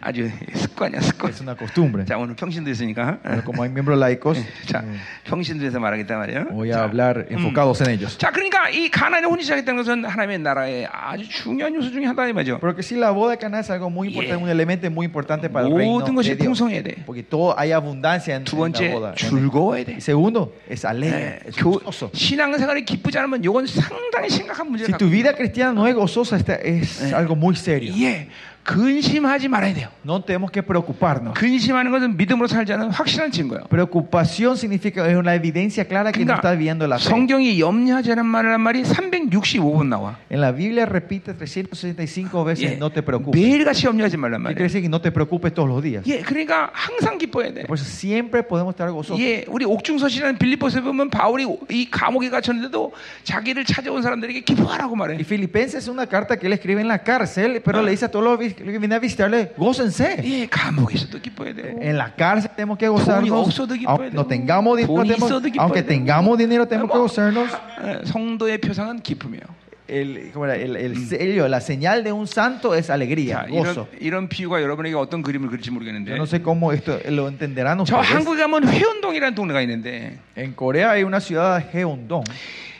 아주 0.00 0.30
습관이야 0.54 1.00
습관. 1.02 1.30
Es 1.30 1.40
una 1.42 1.56
costumbre. 1.56 2.04
자 2.06 2.16
오늘 2.16 2.34
평신도 2.36 2.70
있으니까. 2.70 3.18
Pero 3.22 3.44
como 3.44 3.62
hay 3.64 3.70
miembros 3.70 3.98
laicos, 3.98 4.38
자 4.66 4.80
eh, 4.86 4.96
평신도에서 5.24 5.78
말하겠다 5.80 6.16
말이야. 6.32 6.46
voy 6.52 6.70
a 6.70 6.74
자, 6.74 6.84
hablar 6.84 7.26
enfocados 7.28 7.80
en 7.82 7.90
ellos. 7.90 8.16
자 8.18 8.30
그러니까 8.30 8.70
이 8.70 8.88
가나안의 8.88 9.28
혼이 9.28 9.42
시작했다는 9.42 9.76
것은 9.82 10.04
하나님의 10.04 10.38
나라의 10.38 10.88
아주 10.90 11.28
중요한 11.28 11.74
요소 11.74 11.90
중에 11.90 12.04
하나이 12.06 12.32
말이죠. 12.32 12.58
Porque 12.60 12.80
si 12.82 12.96
la 12.96 13.10
boda 13.10 13.32
de 13.32 13.38
Caná 13.38 13.60
es 13.60 13.70
algo 13.70 13.90
muy 13.90 14.08
importante, 14.08 14.28
Yeah. 14.28 14.44
un 14.44 14.48
elemento 14.48 14.90
muy 14.90 15.06
importante 15.06 15.48
para 15.50 15.66
el 15.66 15.74
reino 15.74 15.92
모든 16.00 16.14
것이 16.14 16.30
de 16.30 16.36
Dios. 16.36 16.46
풍성해야 16.58 16.82
돼. 16.82 17.04
Porque 17.04 17.22
todo 17.22 17.54
hay 17.58 17.72
abundancia 17.72 18.34
en, 18.36 18.44
두 18.44 18.56
en 18.64 18.72
la 18.72 18.78
번째 18.78 18.92
boda. 18.94 19.14
즐거워야 19.14 19.84
돼. 19.84 19.94
Y 19.96 20.00
segundo, 20.00 20.52
es 20.68 20.84
alegre, 20.84 21.40
예, 21.44 21.48
es 21.48 21.56
교, 21.56 21.70
gozoso. 21.80 22.10
신앙생활이 22.14 22.84
기쁘지 22.84 23.18
않으면 23.18 23.42
이건 23.44 23.66
상당히 23.66 24.28
심각한 24.30 24.68
문제가 24.70 24.86
Si 24.86 24.92
tu 24.98 25.08
vida 25.10 25.34
cristiana 25.34 25.72
no 25.72 25.86
es 25.86 25.94
gozosa, 25.94 26.36
esta 26.36 26.54
es 26.56 27.12
algo 27.12 27.34
muy 27.36 27.56
serio. 27.56 27.92
예, 27.96 28.28
근심하지 28.63 29.49
말아야 29.49 29.73
돼요. 29.73 29.89
No 30.05 30.23
tenemos 30.23 30.51
que 30.51 30.61
preocuparnos. 30.61 31.33
근심하는 31.33 31.91
것은 31.91 32.15
믿음으로 32.15 32.47
않은 32.49 32.91
확실한 32.91 33.31
증거예요. 33.31 33.65
Preocupación 33.67 34.55
significa 34.57 35.07
es 35.09 35.17
una 35.17 35.35
evidencia 35.35 35.85
clara 35.85 36.11
que 36.11 36.23
no 36.23 36.33
está 36.33 36.51
viviendo 36.51 36.87
la 36.87 36.95
fe. 36.97 37.09
성경이 37.09 37.59
염려하지 37.59 38.13
않은 38.13 38.25
말이란 38.25 38.61
말이 38.61 38.83
365번 38.83 39.87
나와. 39.87 40.15
En 40.29 40.39
la 40.39 40.51
Biblia 40.55 40.85
repite 40.85 41.33
365 41.33 42.45
veces 42.45 42.63
예, 42.63 42.77
no 42.77 42.89
te 42.89 43.01
preocupes. 43.01 43.39
매일같이 43.39 43.85
염려하지 43.85 44.15
말란 44.17 44.39
¿Qué 44.39 44.43
말이에요. 44.43 44.55
quiere 44.55 44.67
decir 44.71 44.81
que 44.81 44.89
no 44.89 45.01
te 45.01 45.11
preocupes 45.11 45.53
todos 45.53 45.67
los 45.67 45.83
días? 45.83 46.03
예, 46.07 46.21
그러니까 46.21 46.69
항상 46.71 47.17
기뻐해야 47.17 47.53
돼. 47.53 47.63
Por 47.67 47.77
eso 47.77 47.83
siempre 47.85 48.43
podemos 48.43 48.73
estar 48.73 48.89
gozosos. 48.91 49.19
예, 49.19 49.43
우리 49.49 49.65
옥중서시라는 49.65 50.37
빌립보서 50.37 50.81
보면 50.81 51.09
바울이 51.09 51.45
이 51.69 51.89
감옥에 51.89 52.29
갇혔는데도 52.29 52.93
자기를 53.23 53.65
찾아온 53.65 54.01
사람들에게 54.01 54.39
기뻐하라고 54.41 54.95
말해. 54.95 55.15
Y 55.15 55.23
Filipenses 55.23 55.83
es 55.83 55.87
una 55.89 56.07
carta 56.07 56.37
que 56.37 56.47
él 56.47 56.53
escribe 56.53 56.79
en 56.79 56.87
la 56.87 56.99
cárcel, 57.03 57.61
pero 57.63 57.81
le 57.81 57.91
dice 57.91 58.05
a 58.05 58.11
todos 58.11 58.23
los 58.23 58.39
vis- 58.52 58.54
que 58.54 58.64
vienen 58.64 58.92
a 58.92 58.98
visitarle, 58.98 59.52
gócense. 59.56 60.18
예, 60.22 60.46
감옥에서도 60.50 61.20
기뻐해야 61.20 61.54
되고. 61.54 61.80
En 61.80 61.96
la 61.96 62.12
cárcel 62.14 62.50
tenemos 62.54 62.76
que 62.76 62.88
gozarnos. 62.88 63.30
없어도 63.32 63.74
기뻐해야 63.74 64.10
Aunque 64.10 64.12
no 64.12 64.26
되고, 64.26 64.28
tengamos 64.28 64.76
dinero, 64.76 64.94
돈이 65.00 65.08
tenemos- 65.08 65.24
있어도 65.30 65.48
기뻐해야 65.48 65.62
aunque 65.64 65.82
되고. 65.82 65.88
tengamos 65.88 66.38
dinero, 66.38 66.66
tenemos 66.68 66.90
que 66.90 66.98
뭐, 66.98 67.06
gozarnos. 67.06 67.48
예, 67.86 68.04
성도의 68.04 68.58
표상은 68.58 69.00
기쁨이에요. 69.00 69.46
El, 69.90 70.30
¿cómo 70.34 70.44
era? 70.44 70.54
el, 70.54 70.76
el 70.76 70.98
sello, 71.08 71.48
la 71.48 71.62
señal 71.62 72.04
de 72.04 72.12
un 72.12 72.26
santo 72.26 72.74
es 72.74 72.90
alegría, 72.90 73.40
자, 73.40 73.46
이런, 73.48 73.64
gozo. 73.64 73.88
이런 73.98 74.28
비유가 74.28 74.60
여러분에게 74.60 74.94
어떤 74.94 75.22
그림을 75.22 75.48
그릴지 75.48 75.70
모르겠는데 75.70 76.10
Yo 76.12 76.16
no 76.18 76.26
sé 76.26 76.42
cómo 76.42 76.74
esto 76.74 77.00
lo 77.08 77.26
entenderán 77.26 77.78
저 77.86 77.96
ustedes. 77.96 78.12
한국에 78.12 78.42
가면 78.42 78.68
회원동이라는 78.68 79.34
동네가 79.34 79.62
있는데 79.62 80.18
En 80.36 80.52
Corea 80.54 80.90
hay 80.90 81.04
una 81.04 81.20
ciudad 81.20 81.64
Heondong. 81.72 82.24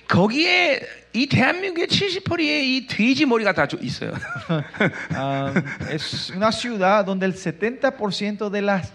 거기에 0.06 0.80
이 1.12 1.26
대한민국의 1.26 1.86
70%의 1.88 2.76
이 2.76 2.86
돼지 2.86 3.24
머리가 3.26 3.52
다 3.52 3.66
조- 3.66 3.78
있어요. 3.80 4.12
Ah, 5.14 5.52
es 5.90 6.30
una 6.30 6.50
ciudad 6.52 7.04
donde 7.04 7.26
el 7.26 7.34
70% 7.34 8.50
de 8.50 8.62
las 8.62 8.92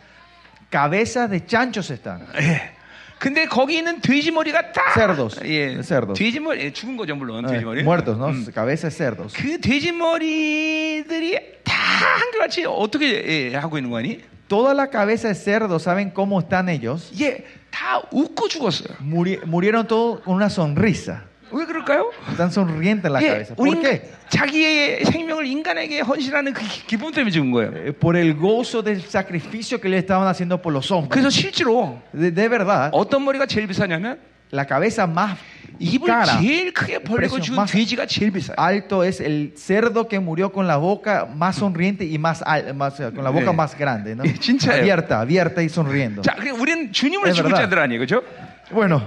cabezas 0.70 1.30
de 1.30 1.45
chanchos 1.45 1.89
están. 1.91 2.26
예. 2.39 2.72
근데 3.20 3.45
거기 3.45 3.78
있는 3.78 4.01
돼지 4.01 4.32
머리가 4.32 4.74
다 4.74 4.91
Cerdos. 4.93 5.39
예, 5.45 5.82
Cerdos. 5.82 6.14
돼지 6.20 6.39
머리 6.41 6.59
예, 6.66 6.72
죽은 6.74 6.97
거죠 6.97 7.16
물론 7.16 7.45
Eh, 7.45 7.53
돼지 7.53 7.64
머리. 7.66 7.82
muertos, 7.82 8.18
¿no? 8.18 8.28
음. 8.30 8.45
Cabezas 8.53 8.89
de 8.89 8.97
cerdos. 8.97 9.34
그 9.34 9.59
돼지 9.61 9.91
머리들이 9.93 11.39
다 11.64 11.74
한결같이 12.20 12.66
어떻게 12.66 13.51
예, 13.51 13.55
하고 13.55 13.78
있는 13.78 13.89
거니? 13.91 14.20
Toda 14.49 14.74
la 14.74 14.89
cabeza 14.89 15.30
de 15.30 15.36
cerdo, 15.36 15.80
¿saben 15.80 16.11
cómo 16.14 16.39
están 16.41 16.68
ellos? 16.70 17.11
예, 17.20 17.45
다 17.72 18.01
웃고 18.11 18.49
죽었어요. 18.49 18.97
Muri- 19.01 19.39
murieron 19.45 19.88
todos 19.88 20.22
con 20.22 20.36
una 20.36 20.49
sonrisa. 20.49 21.24
왜 21.51 21.66
그럴까요? 21.66 22.09
Están 22.32 22.49
sonrientes 22.51 23.05
en 23.05 23.14
la 23.14 23.22
예, 23.22 23.28
cabeza. 23.28 23.55
¿Por 23.55 23.68
우리 23.68 23.80
qué? 23.82 24.01
자기의 24.30 25.05
생명을 25.05 25.45
인간에게 25.45 25.99
헌신하는 26.01 26.53
그 26.53 26.64
기- 26.66 26.88
기쁨 26.88 27.11
때문에 27.11 27.30
죽은 27.32 27.51
거예요. 27.51 27.72
Eh, 27.76 27.91
Por 27.93 28.18
el 28.18 28.34
gozo 28.34 28.82
del 28.82 29.01
sacrificio 29.01 29.80
que 29.80 29.88
le 29.89 29.99
estaban 29.99 30.28
haciendo 30.28 30.59
por 30.61 30.74
los 30.74 30.89
hombres. 30.91 31.09
그래서 31.14 31.30
실제로 31.30 31.99
De, 32.11 32.32
de 32.34 32.47
verdad, 32.49 32.89
어떤 32.91 33.24
머리가 33.24 33.45
제일 33.45 33.68
비싸냐면 33.68 34.18
la 34.51 34.66
cabeza 34.66 35.05
más 35.05 35.38
입을 35.80 36.07
cara, 36.07 36.39
제일 36.39 36.74
크게 36.74 36.99
벌리고 37.03 37.38
precio 37.38 37.39
죽은 37.41 37.55
más 37.55 37.72
돼지가 37.72 38.05
제일 38.07 38.32
비싸요. 38.32 38.55
alto 38.57 39.03
es 39.03 39.20
el 39.22 39.53
cerdo 39.55 40.07
que 40.07 40.20
murió 40.20 40.51
con 40.51 40.66
la 40.66 40.78
boca 40.78 41.26
más 41.32 41.57
sonriente 41.57 42.03
y 42.05 42.18
más, 42.18 42.41
al- 42.45 42.74
más 42.74 42.99
eh, 42.99 43.11
con 43.14 43.24
la 43.24 43.30
boca 43.30 43.51
네. 43.51 43.55
más 43.55 43.78
grande, 43.78 44.16
¿no? 44.16 44.24
예, 44.26 44.34
진짜예요. 44.39 44.82
Abierta, 44.82 45.20
abierta 45.22 45.61
y 45.61 45.70
sonriendo. 45.70 46.22
자, 46.24 46.34
그 46.36 46.49
우리는 46.49 46.91
주님을 46.91 47.30
Es 47.30 47.36
죽을 47.36 47.51
verdad. 47.51 47.70
자들 47.70 47.78
아니에요, 47.80 47.99
그렇죠? 47.99 48.24
Bueno, 48.72 49.01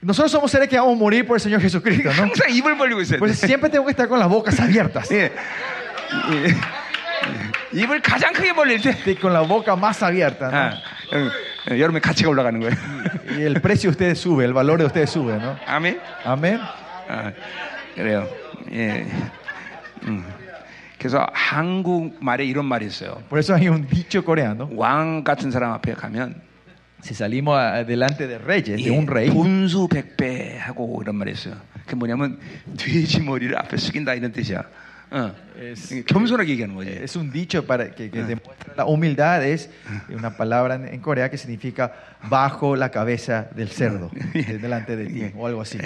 nosotros 0.00 0.30
somos 0.30 0.50
seres 0.50 0.68
que 0.68 0.78
vamos 0.78 0.94
a 0.94 0.98
morir 0.98 1.26
por 1.26 1.36
el 1.36 1.40
Señor 1.40 1.60
Jesucristo, 1.60 2.10
¿no? 2.14 2.22
항상 2.22 2.50
입을 2.50 2.76
벌리고 2.76 3.00
있어야 3.00 3.18
Pues 3.18 3.40
돼. 3.40 3.46
siempre 3.46 3.70
tengo 3.70 3.84
que 3.86 3.90
estar 3.92 4.08
con 4.08 4.18
las 4.18 4.28
bocas 4.28 4.58
abiertas. 4.60 5.10
예. 5.10 5.32
예. 5.32 6.56
입을 7.72 8.00
가장 8.02 8.32
크게 8.32 8.52
벌릴 8.54 8.80
때, 8.80 8.92
Sí, 9.04 9.16
con 9.16 9.32
la 9.32 9.40
boca 9.40 9.74
más 9.74 10.02
abierta, 10.02 10.50
¿no? 10.50 10.56
아, 10.56 10.70
어, 11.70 11.76
여러분의 11.78 12.00
가치가 12.00 12.30
올라가는 12.30 12.60
거예요. 12.60 12.72
Y 13.36 13.42
el 13.42 13.60
precio 13.60 13.90
de 13.90 13.94
ustedes 13.96 14.20
sube, 14.20 14.44
el 14.44 14.52
valor 14.52 14.78
de 14.78 14.84
ustedes 14.86 15.10
sube, 15.10 15.36
¿no? 15.38 15.56
아멘. 15.66 15.98
Amén. 16.24 16.60
아, 17.08 17.32
그래요. 17.96 18.28
예. 18.72 19.06
음. 20.04 20.24
그래서 20.98 21.26
한국 21.32 22.16
말에 22.20 22.44
이런 22.44 22.64
말이 22.66 22.86
있어요. 22.86 23.22
Por 23.28 23.38
eso 23.38 23.54
hay 23.54 23.68
un 23.68 23.86
dicho 23.88 24.22
coreano. 24.24 24.68
왕 24.72 25.24
같은 25.24 25.50
사람 25.50 25.72
앞에 25.72 25.94
가면 25.94 26.40
Si 27.02 27.14
salimos 27.14 27.56
a- 27.58 27.84
delante 27.84 28.26
de 28.26 28.38
reyes, 28.38 28.76
de 28.82 28.82
예, 28.82 28.90
un 28.90 29.06
rey, 29.06 29.28
분수백배하고 29.30 31.00
이런 31.02 31.16
말이 31.16 31.32
있어요. 31.32 31.54
그 31.86 31.94
뭐냐면 31.94 32.38
돼지 32.76 33.20
머리를 33.20 33.56
앞에 33.56 33.76
숙인다 33.76 34.14
이런 34.14 34.32
뜻이야. 34.32 34.62
어. 35.10 35.34
es, 35.61 35.91
eh, 35.91 37.03
es 37.03 37.15
un 37.15 37.31
dicho 37.31 37.65
para 37.65 37.91
que, 37.91 38.09
que 38.09 38.23
demuestra 38.23 38.73
la 38.75 38.85
humildad, 38.85 39.43
es 39.45 39.69
una 40.09 40.35
palabra 40.35 40.75
en, 40.75 40.87
en, 40.87 40.99
Corea 40.99 41.29
que 41.29 41.37
significa 41.37 41.93
bajo 42.29 42.75
la 42.75 42.89
cabeza 42.89 43.47
del 43.55 43.69
cerdo, 43.69 44.11
delante 44.61 44.95
de 44.95 45.05
ti, 45.07 45.31
o 45.35 45.47
algo 45.47 45.61
así. 45.61 45.77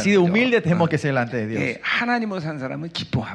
Así 0.00 0.10
de 0.10 0.18
humilde 0.18 0.60
tenemos 0.60 0.88
que 0.88 0.98
ser 0.98 1.10
delante 1.10 1.36
de 1.36 1.46
Dios. 1.46 1.62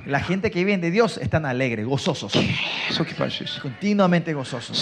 La 0.06 0.20
gente 0.20 0.52
que 0.52 0.64
viene 0.64 0.82
de 0.84 0.92
Dios 0.92 1.18
están 1.18 1.46
alegres, 1.46 1.86
gozosos. 1.86 2.34
Continuamente 3.62 4.34
gozosos. 4.34 4.78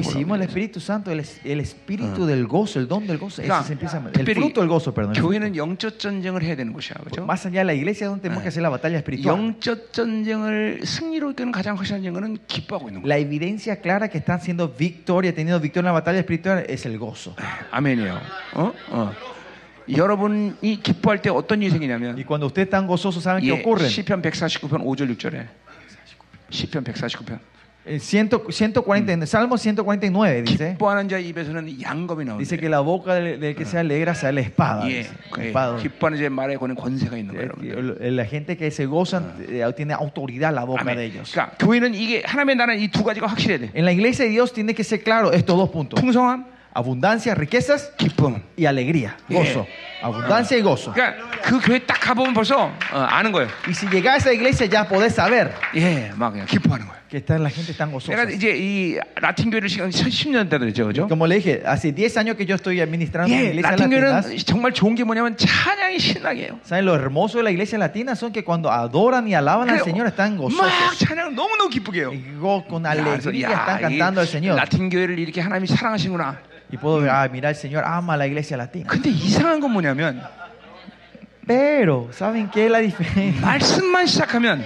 Y 0.00 0.04
si 0.04 0.18
vimos 0.18 0.36
el 0.36 0.42
Espíritu 0.44 0.80
Santo, 0.80 1.10
el, 1.10 1.24
el 1.44 1.60
Espíritu 1.60 2.26
del 2.26 2.46
gozo, 2.46 2.78
el 2.78 2.88
don 2.88 3.06
del 3.06 3.18
gozo, 3.18 3.42
ese 3.42 3.66
se 3.66 3.72
empieza, 3.74 4.02
el 4.12 4.26
fruto 4.34 4.60
del 4.60 4.68
gozo, 4.68 4.94
perdón. 4.94 5.14
Más 7.26 7.46
교회는 7.51 7.51
영적 7.51 7.51
전쟁을 7.51 7.51
해야 7.51 7.51
되는 7.51 7.51
곳이야, 7.51 7.51
그렇죠? 7.51 7.51
Más 7.51 7.51
allá 7.51 7.59
de 7.59 7.65
la 7.65 7.73
iglesia, 7.73 8.07
donde 8.07 8.21
tenemos 8.21 8.41
que 8.41 8.47
hacer 8.47 8.61
la 8.61 8.69
batalla 8.69 8.97
espiritual. 8.97 9.37
영적 9.37 9.91
전쟁을 9.91 10.81
승리로 10.83 11.31
이끄는 11.31 11.51
가장 11.51 11.77
확실한 11.77 12.01
증거는 12.01 12.37
기뻐하고 12.47 12.89
있는 12.89 13.01
거야. 13.01 13.13
La 13.13 13.17
evidencia 13.19 13.81
clara 13.81 14.07
que 14.07 14.17
están 14.17 14.39
haciendo 14.39 14.69
victoria, 14.69 15.33
teniendo 15.33 15.59
victoria 15.59 15.89
en 15.89 15.93
la 15.93 15.99
batalla 15.99 16.19
espiritual, 16.19 16.65
es 16.67 16.85
el 16.85 16.97
gozo. 16.97 17.35
아멘이요. 17.71 18.19
어? 18.55 18.73
어. 18.91 19.13
여러분이 19.89 20.81
기뻐할 20.83 21.21
때 21.21 21.29
어떤 21.29 21.61
일이 21.61 21.71
생기냐면 21.71 22.15
Y 22.15 22.25
cuando 22.25 22.47
ustedes 22.47 22.67
están 22.67 22.87
gozosos, 22.87 23.23
¿saben 23.23 23.41
qué 23.41 23.55
예, 23.55 23.61
ocurre? 23.61 23.87
시편 23.87 24.21
149편 24.21 24.83
5절 24.83 25.15
6절에 25.15 25.47
시편 26.49 26.83
149편 26.83 27.39
El 27.87 28.01
100 28.01 28.51
140, 28.51 29.25
Salmo 29.25 29.55
149 29.57 30.43
dice, 30.43 30.71
기뻐하는 30.77 31.07
자 31.07 31.17
입에서는 31.19 31.81
양검이 31.81 32.25
dice 32.37 32.57
나오는데 32.57 32.59
que 32.59 32.67
la 32.67 32.79
boca 32.81 33.15
del, 33.15 33.39
del 33.39 33.55
que 33.55 33.63
se 33.63 33.77
alegra 33.79 34.13
sale 34.13 34.41
espada. 34.41 34.83
예, 34.89 35.03
dice, 35.03 35.11
예, 35.39 35.47
espada. 35.47 35.77
기뻐하는 35.77 36.17
자의 36.17 36.29
말에 36.29 36.57
거는 36.57 36.75
권세가 36.75 37.15
있는 37.15 37.33
거예요, 37.33 37.47
Eh, 37.63 37.71
여러분들. 37.71 38.11
La 38.17 38.25
gente 38.25 38.57
que 38.57 38.69
se 38.71 38.85
goza 38.87 39.21
eh, 39.47 39.63
tiene 39.77 39.93
autoridad 39.93 40.51
la 40.53 40.65
boca 40.65 40.83
de 40.83 40.91
아멘. 40.91 40.99
ellos. 40.99 41.31
그러니까 41.31 41.55
교회는 41.59 41.95
이게 41.95 42.23
하나님의 42.25 42.57
나라는 42.57 42.81
이 42.81 42.89
두 42.91 43.05
가지가 43.05 43.25
확실해야 43.25 43.59
돼. 43.59 43.71
En 43.73 43.85
la 43.85 43.93
iglesia 43.93 44.25
de 44.25 44.31
Dios 44.31 44.51
tiene 44.51 44.73
que 44.75 44.83
ser 44.83 45.01
claro 45.01 45.31
estos 45.31 45.55
dos 45.55 45.69
puntos. 45.69 45.97
풍성함, 46.01 46.43
Abundancia, 46.73 47.33
riquezas 47.33 47.93
기쁨. 47.97 48.43
y 48.57 48.65
alegría. 48.65 49.15
Gozo. 49.29 49.65
Abundancia 50.03 50.57
y 50.57 50.61
gozo. 50.61 50.91
그러니까 50.93 51.15
그 51.41 51.59
교회 51.61 51.79
딱 51.79 51.99
가보면 52.01 52.33
벌써 52.33 52.65
어, 52.91 52.97
아는 52.99 53.31
거예요. 53.31 53.47
Y 53.65 53.73
si 53.73 53.87
llega 53.87 54.11
a 54.13 54.17
esa 54.17 54.31
iglesia 54.33 54.67
ya 54.67 54.85
podés 54.87 55.13
saber 55.15 55.53
예, 55.73 56.11
막 56.17 56.31
그냥 56.33 56.45
기뻐하는 56.45 56.85
거예요. 56.85 56.97
que 57.11 57.17
está, 57.17 57.37
la 57.39 57.49
gente 57.49 57.71
está 57.71 57.85
gozosa. 57.85 58.11
내가 58.15 58.29
이제 58.29 58.51
이 58.55 58.99
라틴 59.15 59.49
교회를 59.49 59.69
시간 59.69 59.89
10년 59.89 60.49
때 60.49 60.57
그랬죠, 60.57 60.85
그죠? 60.87 61.07
Como 61.07 61.25
le 61.27 61.35
dije, 61.35 61.61
hace 61.65 61.91
10 61.93 62.17
años 62.17 62.35
que 62.35 62.45
yo 62.45 62.55
estoy 62.55 62.79
administrando 62.81 63.33
en 63.33 63.39
예, 63.39 63.45
iglesias 63.53 63.75
라틴 63.79 63.89
latinas. 63.91 64.25
교회는 64.27 64.37
정말 64.45 64.71
좋은 64.73 64.95
게 64.95 65.03
뭐냐면 65.03 65.37
찬양이 65.37 65.99
신나게 65.99 66.47
해요. 66.47 66.59
¿Saben? 66.63 66.85
Lo 66.85 66.95
hermoso 66.95 67.37
de 67.39 67.43
la 67.43 67.51
iglesia 67.51 67.77
latina 67.77 68.15
son 68.15 68.31
que 68.31 68.43
cuando 68.43 68.71
adoran 68.71 69.27
y 69.27 69.33
alaban 69.35 69.69
al 69.69 69.79
Señor 69.83 70.07
están 70.07 70.35
막 70.37 70.41
gozosos. 70.49 70.99
찬양 70.99 71.35
너무너무 71.35 71.69
기쁘게 71.69 71.99
해요. 72.01 72.09
Y 72.11 72.23
go- 72.39 72.63
con 72.67 72.83
야, 72.85 72.93
그래서 72.93 73.29
alegría 73.29 73.49
야, 73.51 73.65
están 73.65 73.77
이 73.91 73.97
cantando 73.97 74.21
al 74.21 74.27
Señor. 74.27 74.55
라틴 74.57 74.89
교회를 74.89 75.17
이렇게 75.19 75.41
하나님이 75.41 75.67
사랑하시구나. 75.67 76.39
Y 76.69 76.77
puedo 76.77 76.99
ver, 76.99 77.09
ah, 77.11 77.29
mira, 77.31 77.49
el 77.49 77.55
Señor 77.55 77.83
ama 77.85 78.13
a 78.15 78.17
la 78.17 78.27
iglesia 78.27 78.57
latina. 78.57 78.87
근데 78.89 79.09
이상한 79.09 79.59
건 79.61 79.71
뭐냐면 79.71 80.21
Pero, 81.47 82.09
¿saben 82.11 82.49
qué 82.51 82.65
es 82.65 82.71
la 82.71 82.79
diferencia? 82.79 83.39
말씀만 83.41 84.05
시작하면 84.05 84.65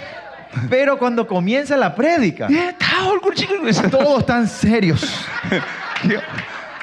Pero 0.69 0.97
cuando 0.97 1.25
comienza 1.27 1.77
la 1.77 1.95
prédica, 1.95 2.47
예, 2.51 2.73
다 2.77 3.07
얼굴 3.09 3.35
찌그리고 3.35 3.67
있어요. 3.69 3.89
todos 3.89 4.19
están 4.19 4.43
serios. 4.43 5.05
그게, 6.01 6.19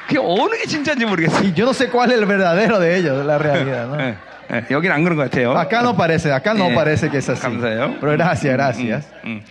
그게 0.07 0.17
어느 0.19 0.55
게 0.57 0.65
진짜인지 0.65 1.05
모르겠어요. 1.05 1.41
Y 1.43 1.53
yo 1.53 1.65
no 1.65 1.73
sé 1.73 1.89
cuál 1.89 2.11
es 2.11 2.17
el 2.17 2.25
verdadero 2.25 2.79
de 2.79 2.97
ellos, 2.97 3.25
la 3.25 3.37
realidad. 3.37 3.87
¿no? 3.87 3.99
예, 3.99 4.15
예, 4.51 4.65
여기는 4.71 4.95
안 4.95 5.03
그런 5.03 5.15
것 5.17 5.29
같아요. 5.29 5.55
Acá 5.55 5.81
no 5.81 5.95
parece, 5.95 6.31
acá 6.31 6.53
no 6.55 6.69
예, 6.71 6.73
parece 6.73 7.09
que 7.11 7.17
es 7.19 7.29
así. 7.29 7.41
감사해요. 7.41 7.97
Pero 7.99 8.13
gracias, 8.13 8.53
gracias. 8.55 9.05
음, 9.23 9.41
음. 9.41 9.43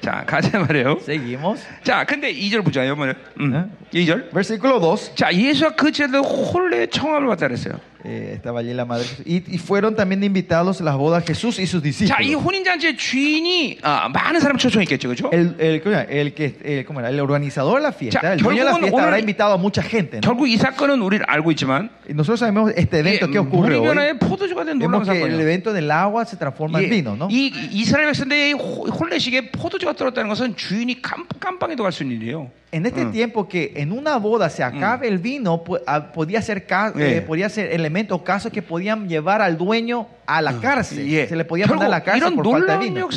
자, 0.00 0.24
가자 0.26 0.58
말이에요. 0.58 0.98
Seguimos. 1.02 1.62
자, 1.84 2.04
근데 2.04 2.32
2절 2.32 2.64
보자. 2.64 2.88
요번에. 2.88 3.12
음. 3.38 3.70
2절. 3.92 4.32
Versículo 4.32 4.80
2. 4.80 5.14
자, 5.14 5.32
예수와 5.32 5.76
그 5.76 5.92
제자들 5.92 6.20
홀레 6.22 6.86
청함을 6.86 7.28
받다 7.28 7.46
그랬어요. 7.46 7.74
Eh, 8.04 8.32
estaba 8.36 8.60
allí 8.60 8.72
la 8.72 8.86
madre. 8.86 9.04
Y, 9.26 9.42
y 9.54 9.58
fueron 9.58 9.94
también 9.94 10.24
invitados 10.24 10.80
a 10.80 10.84
las 10.84 10.96
bodas 10.96 11.22
Jesús 11.22 11.58
y 11.58 11.66
sus 11.66 11.82
자, 11.82 11.88
이 12.22 12.32
discípulos. 12.32 12.42
혼인잔치의 12.46 12.96
주인이 12.96 13.78
아, 13.82 14.08
많은 14.08 14.40
사람 14.40 14.56
초청했겠죠, 14.56 15.06
그렇죠? 15.08 15.28
El, 15.30 15.54
el, 15.60 15.82
¿cómo 15.82 15.94
era? 15.94 16.02
el 16.04 16.32
que, 16.32 16.56
el, 16.64 16.84
¿cómo 16.86 17.00
era? 17.00 17.10
el 17.10 17.20
organizador 17.20 17.76
de 17.76 17.82
la 17.82 17.92
fiesta, 17.92 18.20
Ya, 18.22 18.32
el 18.32 18.40
dueño 18.40 18.60
de 18.64 18.64
la 18.64 18.70
결국은 18.72 18.80
fiesta, 18.88 19.02
habrá 19.02 19.16
오늘- 19.16 19.20
invitado 19.20 19.52
a 19.52 19.58
mucha 19.58 19.82
gente. 19.82 20.16
¿no? 20.16 20.22
결국 20.22 20.48
이 20.48 20.56
사건은 20.56 21.02
우리를 21.02 21.26
알고 21.28 21.50
있지만 21.52 21.90
Y 22.08 22.14
nosotros 22.14 22.40
sabemos 22.40 22.72
este 22.74 23.00
evento 23.00 23.26
이게 23.26 23.32
que 23.32 23.38
ocurre 23.38 23.68
물이 23.68 23.76
hoy. 23.76 23.86
변화의 23.94 24.18
포도주가 24.18 24.64
된 24.64 24.78
놀라운 24.78 25.04
Vemos 25.04 25.06
que 25.06 25.20
el 25.20 25.30
사건이에요. 25.36 25.40
evento 25.42 25.72
del 25.74 25.90
agua 25.90 26.24
se 26.24 26.38
transforma 26.38 26.80
en 26.80 26.86
예, 26.86 26.88
vino, 26.88 27.16
¿no? 27.16 27.28
이 27.30 27.52
이스라엘 27.70 28.06
백성들의 28.06 28.54
호- 28.54 28.88
홀레식에 28.88 29.50
포도주가 29.52 29.92
떨어졌다는 29.92 30.26
것은 30.30 30.56
주인이 30.56 31.02
깜, 31.02 31.26
깜빵에도 31.38 31.82
갈 31.82 31.92
수 31.92 32.02
있는 32.02 32.16
일이에요. 32.16 32.50
en 32.75 32.85
este 32.85 33.05
mm. 33.05 33.11
tiempo 33.13 33.47
que 33.47 33.71
en 33.77 33.93
una 33.93 34.17
boda 34.17 34.49
se 34.49 34.61
acabe 34.61 35.09
mm. 35.09 35.13
el 35.13 35.19
vino, 35.19 35.63
ah, 35.87 36.11
podía, 36.11 36.41
ser 36.41 36.67
yeah. 36.67 36.91
eh, 36.97 37.21
podía 37.21 37.47
ser 37.47 37.71
elementos, 37.71 38.21
casos 38.21 38.51
que 38.51 38.61
podían 38.61 39.07
llevar 39.07 39.41
al 39.41 39.57
dueño 39.57 40.07
a 40.25 40.41
la 40.41 40.59
cárcel. 40.59 41.07
예. 41.07 41.25
Se 41.25 41.37
le 41.37 41.45
podía 41.45 41.67
mandar 41.67 41.85
a 41.85 41.89
la 41.89 42.03
cárcel 42.03 42.33
por 42.33 42.51
falta 42.51 42.77
de 42.77 42.79
vino. 42.83 43.07